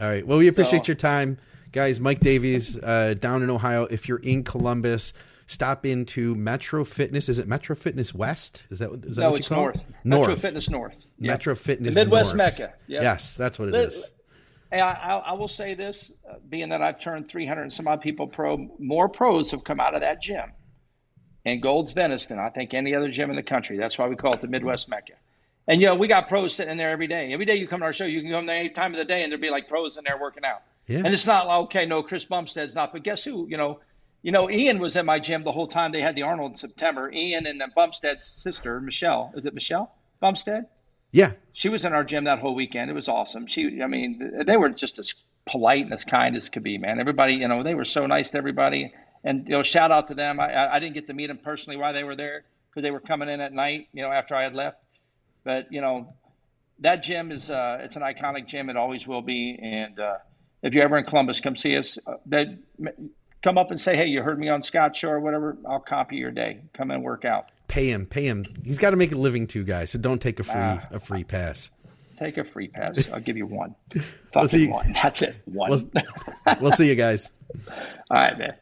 All 0.00 0.08
right. 0.08 0.26
Well, 0.26 0.38
we 0.38 0.48
appreciate 0.48 0.84
So- 0.86 0.90
your 0.90 0.96
time, 0.96 1.38
guys. 1.72 2.00
Mike 2.00 2.20
Davies, 2.20 2.78
uh, 2.78 3.14
down 3.18 3.42
in 3.42 3.50
Ohio. 3.50 3.84
If 3.84 4.08
you're 4.08 4.18
in 4.20 4.44
Columbus, 4.44 5.12
stop 5.46 5.84
into 5.84 6.34
Metro 6.36 6.84
Fitness. 6.84 7.28
Is 7.28 7.38
it 7.38 7.48
Metro 7.48 7.74
Fitness 7.76 8.14
West? 8.14 8.64
Is 8.70 8.78
that 8.78 8.90
is 9.04 9.16
that 9.16 9.22
No, 9.22 9.30
what 9.30 9.40
it's 9.40 9.50
you 9.50 9.56
call 9.56 9.64
north. 9.64 9.80
it? 9.88 9.94
North. 10.04 10.28
Metro 10.28 10.36
Fitness 10.36 10.70
North. 10.70 10.98
Yeah. 11.18 11.32
Metro 11.32 11.54
Fitness. 11.56 11.94
Midwest 11.94 12.36
North. 12.36 12.58
Mecca. 12.58 12.74
Yeah. 12.86 13.02
Yes, 13.02 13.36
that's 13.36 13.58
what 13.58 13.68
it 13.68 13.74
is. 13.74 14.10
Hey, 14.70 14.80
I, 14.80 14.92
I, 14.92 15.16
I 15.18 15.32
will 15.34 15.48
say 15.48 15.74
this, 15.74 16.12
uh, 16.30 16.36
being 16.48 16.70
that 16.70 16.80
I've 16.80 16.98
turned 16.98 17.28
300 17.28 17.60
and 17.62 17.72
some 17.72 17.86
odd 17.86 18.00
people 18.00 18.26
pro, 18.26 18.70
more 18.78 19.06
pros 19.06 19.50
have 19.50 19.64
come 19.64 19.80
out 19.80 19.94
of 19.94 20.00
that 20.00 20.22
gym. 20.22 20.52
And 21.44 21.60
Gold's 21.60 21.92
Venice 21.92 22.26
than 22.26 22.38
I 22.38 22.50
think 22.50 22.72
any 22.72 22.94
other 22.94 23.10
gym 23.10 23.30
in 23.30 23.36
the 23.36 23.42
country. 23.42 23.76
That's 23.76 23.98
why 23.98 24.06
we 24.06 24.16
call 24.16 24.34
it 24.34 24.40
the 24.40 24.46
Midwest 24.46 24.88
Mecca. 24.88 25.14
And 25.66 25.80
you 25.80 25.86
know, 25.86 25.94
we 25.94 26.08
got 26.08 26.28
pros 26.28 26.54
sitting 26.54 26.72
in 26.72 26.78
there 26.78 26.90
every 26.90 27.06
day. 27.06 27.32
Every 27.32 27.46
day 27.46 27.56
you 27.56 27.68
come 27.68 27.80
to 27.80 27.86
our 27.86 27.92
show, 27.92 28.04
you 28.04 28.20
can 28.20 28.30
come 28.30 28.46
there 28.46 28.56
any 28.56 28.70
time 28.70 28.92
of 28.94 28.98
the 28.98 29.04
day, 29.04 29.22
and 29.22 29.30
there'll 29.30 29.40
be 29.40 29.50
like 29.50 29.68
pros 29.68 29.96
in 29.96 30.04
there 30.04 30.18
working 30.20 30.44
out. 30.44 30.62
Yeah. 30.86 30.98
And 30.98 31.08
it's 31.08 31.26
not 31.26 31.46
like 31.46 31.60
okay, 31.64 31.86
no, 31.86 32.02
Chris 32.02 32.24
Bumstead's 32.24 32.74
not. 32.74 32.92
But 32.92 33.04
guess 33.04 33.22
who? 33.22 33.46
You 33.48 33.56
know, 33.56 33.80
you 34.22 34.32
know, 34.32 34.50
Ian 34.50 34.78
was 34.78 34.96
in 34.96 35.06
my 35.06 35.18
gym 35.18 35.44
the 35.44 35.52
whole 35.52 35.66
time 35.66 35.92
they 35.92 36.00
had 36.00 36.16
the 36.16 36.22
Arnold 36.22 36.52
in 36.52 36.56
September. 36.56 37.10
Ian 37.10 37.46
and 37.46 37.62
Bumstead's 37.76 38.24
sister, 38.24 38.80
Michelle. 38.80 39.32
Is 39.36 39.46
it 39.46 39.54
Michelle 39.54 39.92
Bumstead? 40.20 40.66
Yeah. 41.12 41.32
she 41.52 41.68
was 41.68 41.84
in 41.84 41.92
our 41.92 42.04
gym 42.04 42.24
that 42.24 42.38
whole 42.38 42.54
weekend. 42.54 42.90
It 42.90 42.94
was 42.94 43.08
awesome. 43.08 43.46
She, 43.46 43.82
I 43.82 43.86
mean, 43.86 44.44
they 44.46 44.56
were 44.56 44.70
just 44.70 44.98
as 44.98 45.14
polite 45.46 45.84
and 45.84 45.92
as 45.92 46.04
kind 46.04 46.34
as 46.36 46.48
could 46.48 46.62
be, 46.62 46.78
man. 46.78 46.98
Everybody, 46.98 47.34
you 47.34 47.48
know, 47.48 47.62
they 47.62 47.74
were 47.74 47.84
so 47.84 48.06
nice 48.06 48.30
to 48.30 48.38
everybody. 48.38 48.94
And 49.24 49.44
you 49.46 49.52
know, 49.52 49.62
shout 49.62 49.90
out 49.92 50.08
to 50.08 50.14
them. 50.14 50.40
I, 50.40 50.74
I 50.74 50.78
didn't 50.78 50.94
get 50.94 51.06
to 51.06 51.14
meet 51.14 51.28
them 51.28 51.38
personally 51.38 51.76
while 51.76 51.92
they 51.92 52.02
were 52.04 52.16
there 52.16 52.44
because 52.70 52.82
they 52.82 52.90
were 52.90 53.00
coming 53.00 53.28
in 53.28 53.40
at 53.40 53.52
night, 53.52 53.88
you 53.92 54.02
know, 54.02 54.10
after 54.10 54.34
I 54.34 54.42
had 54.42 54.54
left. 54.54 54.78
But 55.44 55.72
you 55.72 55.80
know, 55.80 56.12
that 56.80 57.02
gym 57.02 57.30
is 57.32 57.50
uh, 57.50 57.78
it's 57.82 57.96
an 57.96 58.02
iconic 58.02 58.46
gym. 58.48 58.68
It 58.70 58.76
always 58.76 59.06
will 59.06 59.22
be. 59.22 59.58
And 59.62 59.98
uh, 60.00 60.16
if 60.62 60.74
you're 60.74 60.84
ever 60.84 60.98
in 60.98 61.04
Columbus, 61.04 61.40
come 61.40 61.56
see 61.56 61.76
us. 61.76 61.98
Uh, 62.06 62.14
that 62.26 62.48
come 63.42 63.58
up 63.58 63.70
and 63.70 63.80
say, 63.80 63.96
hey, 63.96 64.06
you 64.06 64.22
heard 64.22 64.38
me 64.38 64.48
on 64.48 64.62
Scott 64.62 64.96
Show 64.96 65.08
or 65.08 65.20
whatever. 65.20 65.56
I'll 65.68 65.80
copy 65.80 66.16
your 66.16 66.30
day. 66.30 66.60
Come 66.74 66.90
and 66.90 67.02
work 67.02 67.24
out. 67.24 67.46
Pay 67.68 67.90
him. 67.90 68.06
Pay 68.06 68.24
him. 68.26 68.44
He's 68.64 68.78
got 68.78 68.90
to 68.90 68.96
make 68.96 69.12
a 69.12 69.16
living 69.16 69.46
too, 69.46 69.64
guys. 69.64 69.90
So 69.90 69.98
don't 69.98 70.20
take 70.20 70.38
a 70.40 70.44
free 70.44 70.54
Ah. 70.56 70.86
a 70.90 71.00
free 71.00 71.24
pass. 71.24 71.70
Take 72.18 72.38
a 72.38 72.44
free 72.44 72.68
pass. 72.68 73.10
I'll 73.12 73.20
give 73.20 73.36
you 73.36 73.46
one. 73.46 73.74
We'll 73.94 74.04
Fucking 74.32 74.48
see. 74.48 74.68
one. 74.68 74.92
That's 74.92 75.22
it. 75.22 75.36
One. 75.46 75.70
We'll, 75.70 76.56
we'll 76.60 76.72
see 76.72 76.88
you 76.88 76.94
guys. 76.94 77.30
All 78.10 78.18
right, 78.18 78.38
man. 78.38 78.54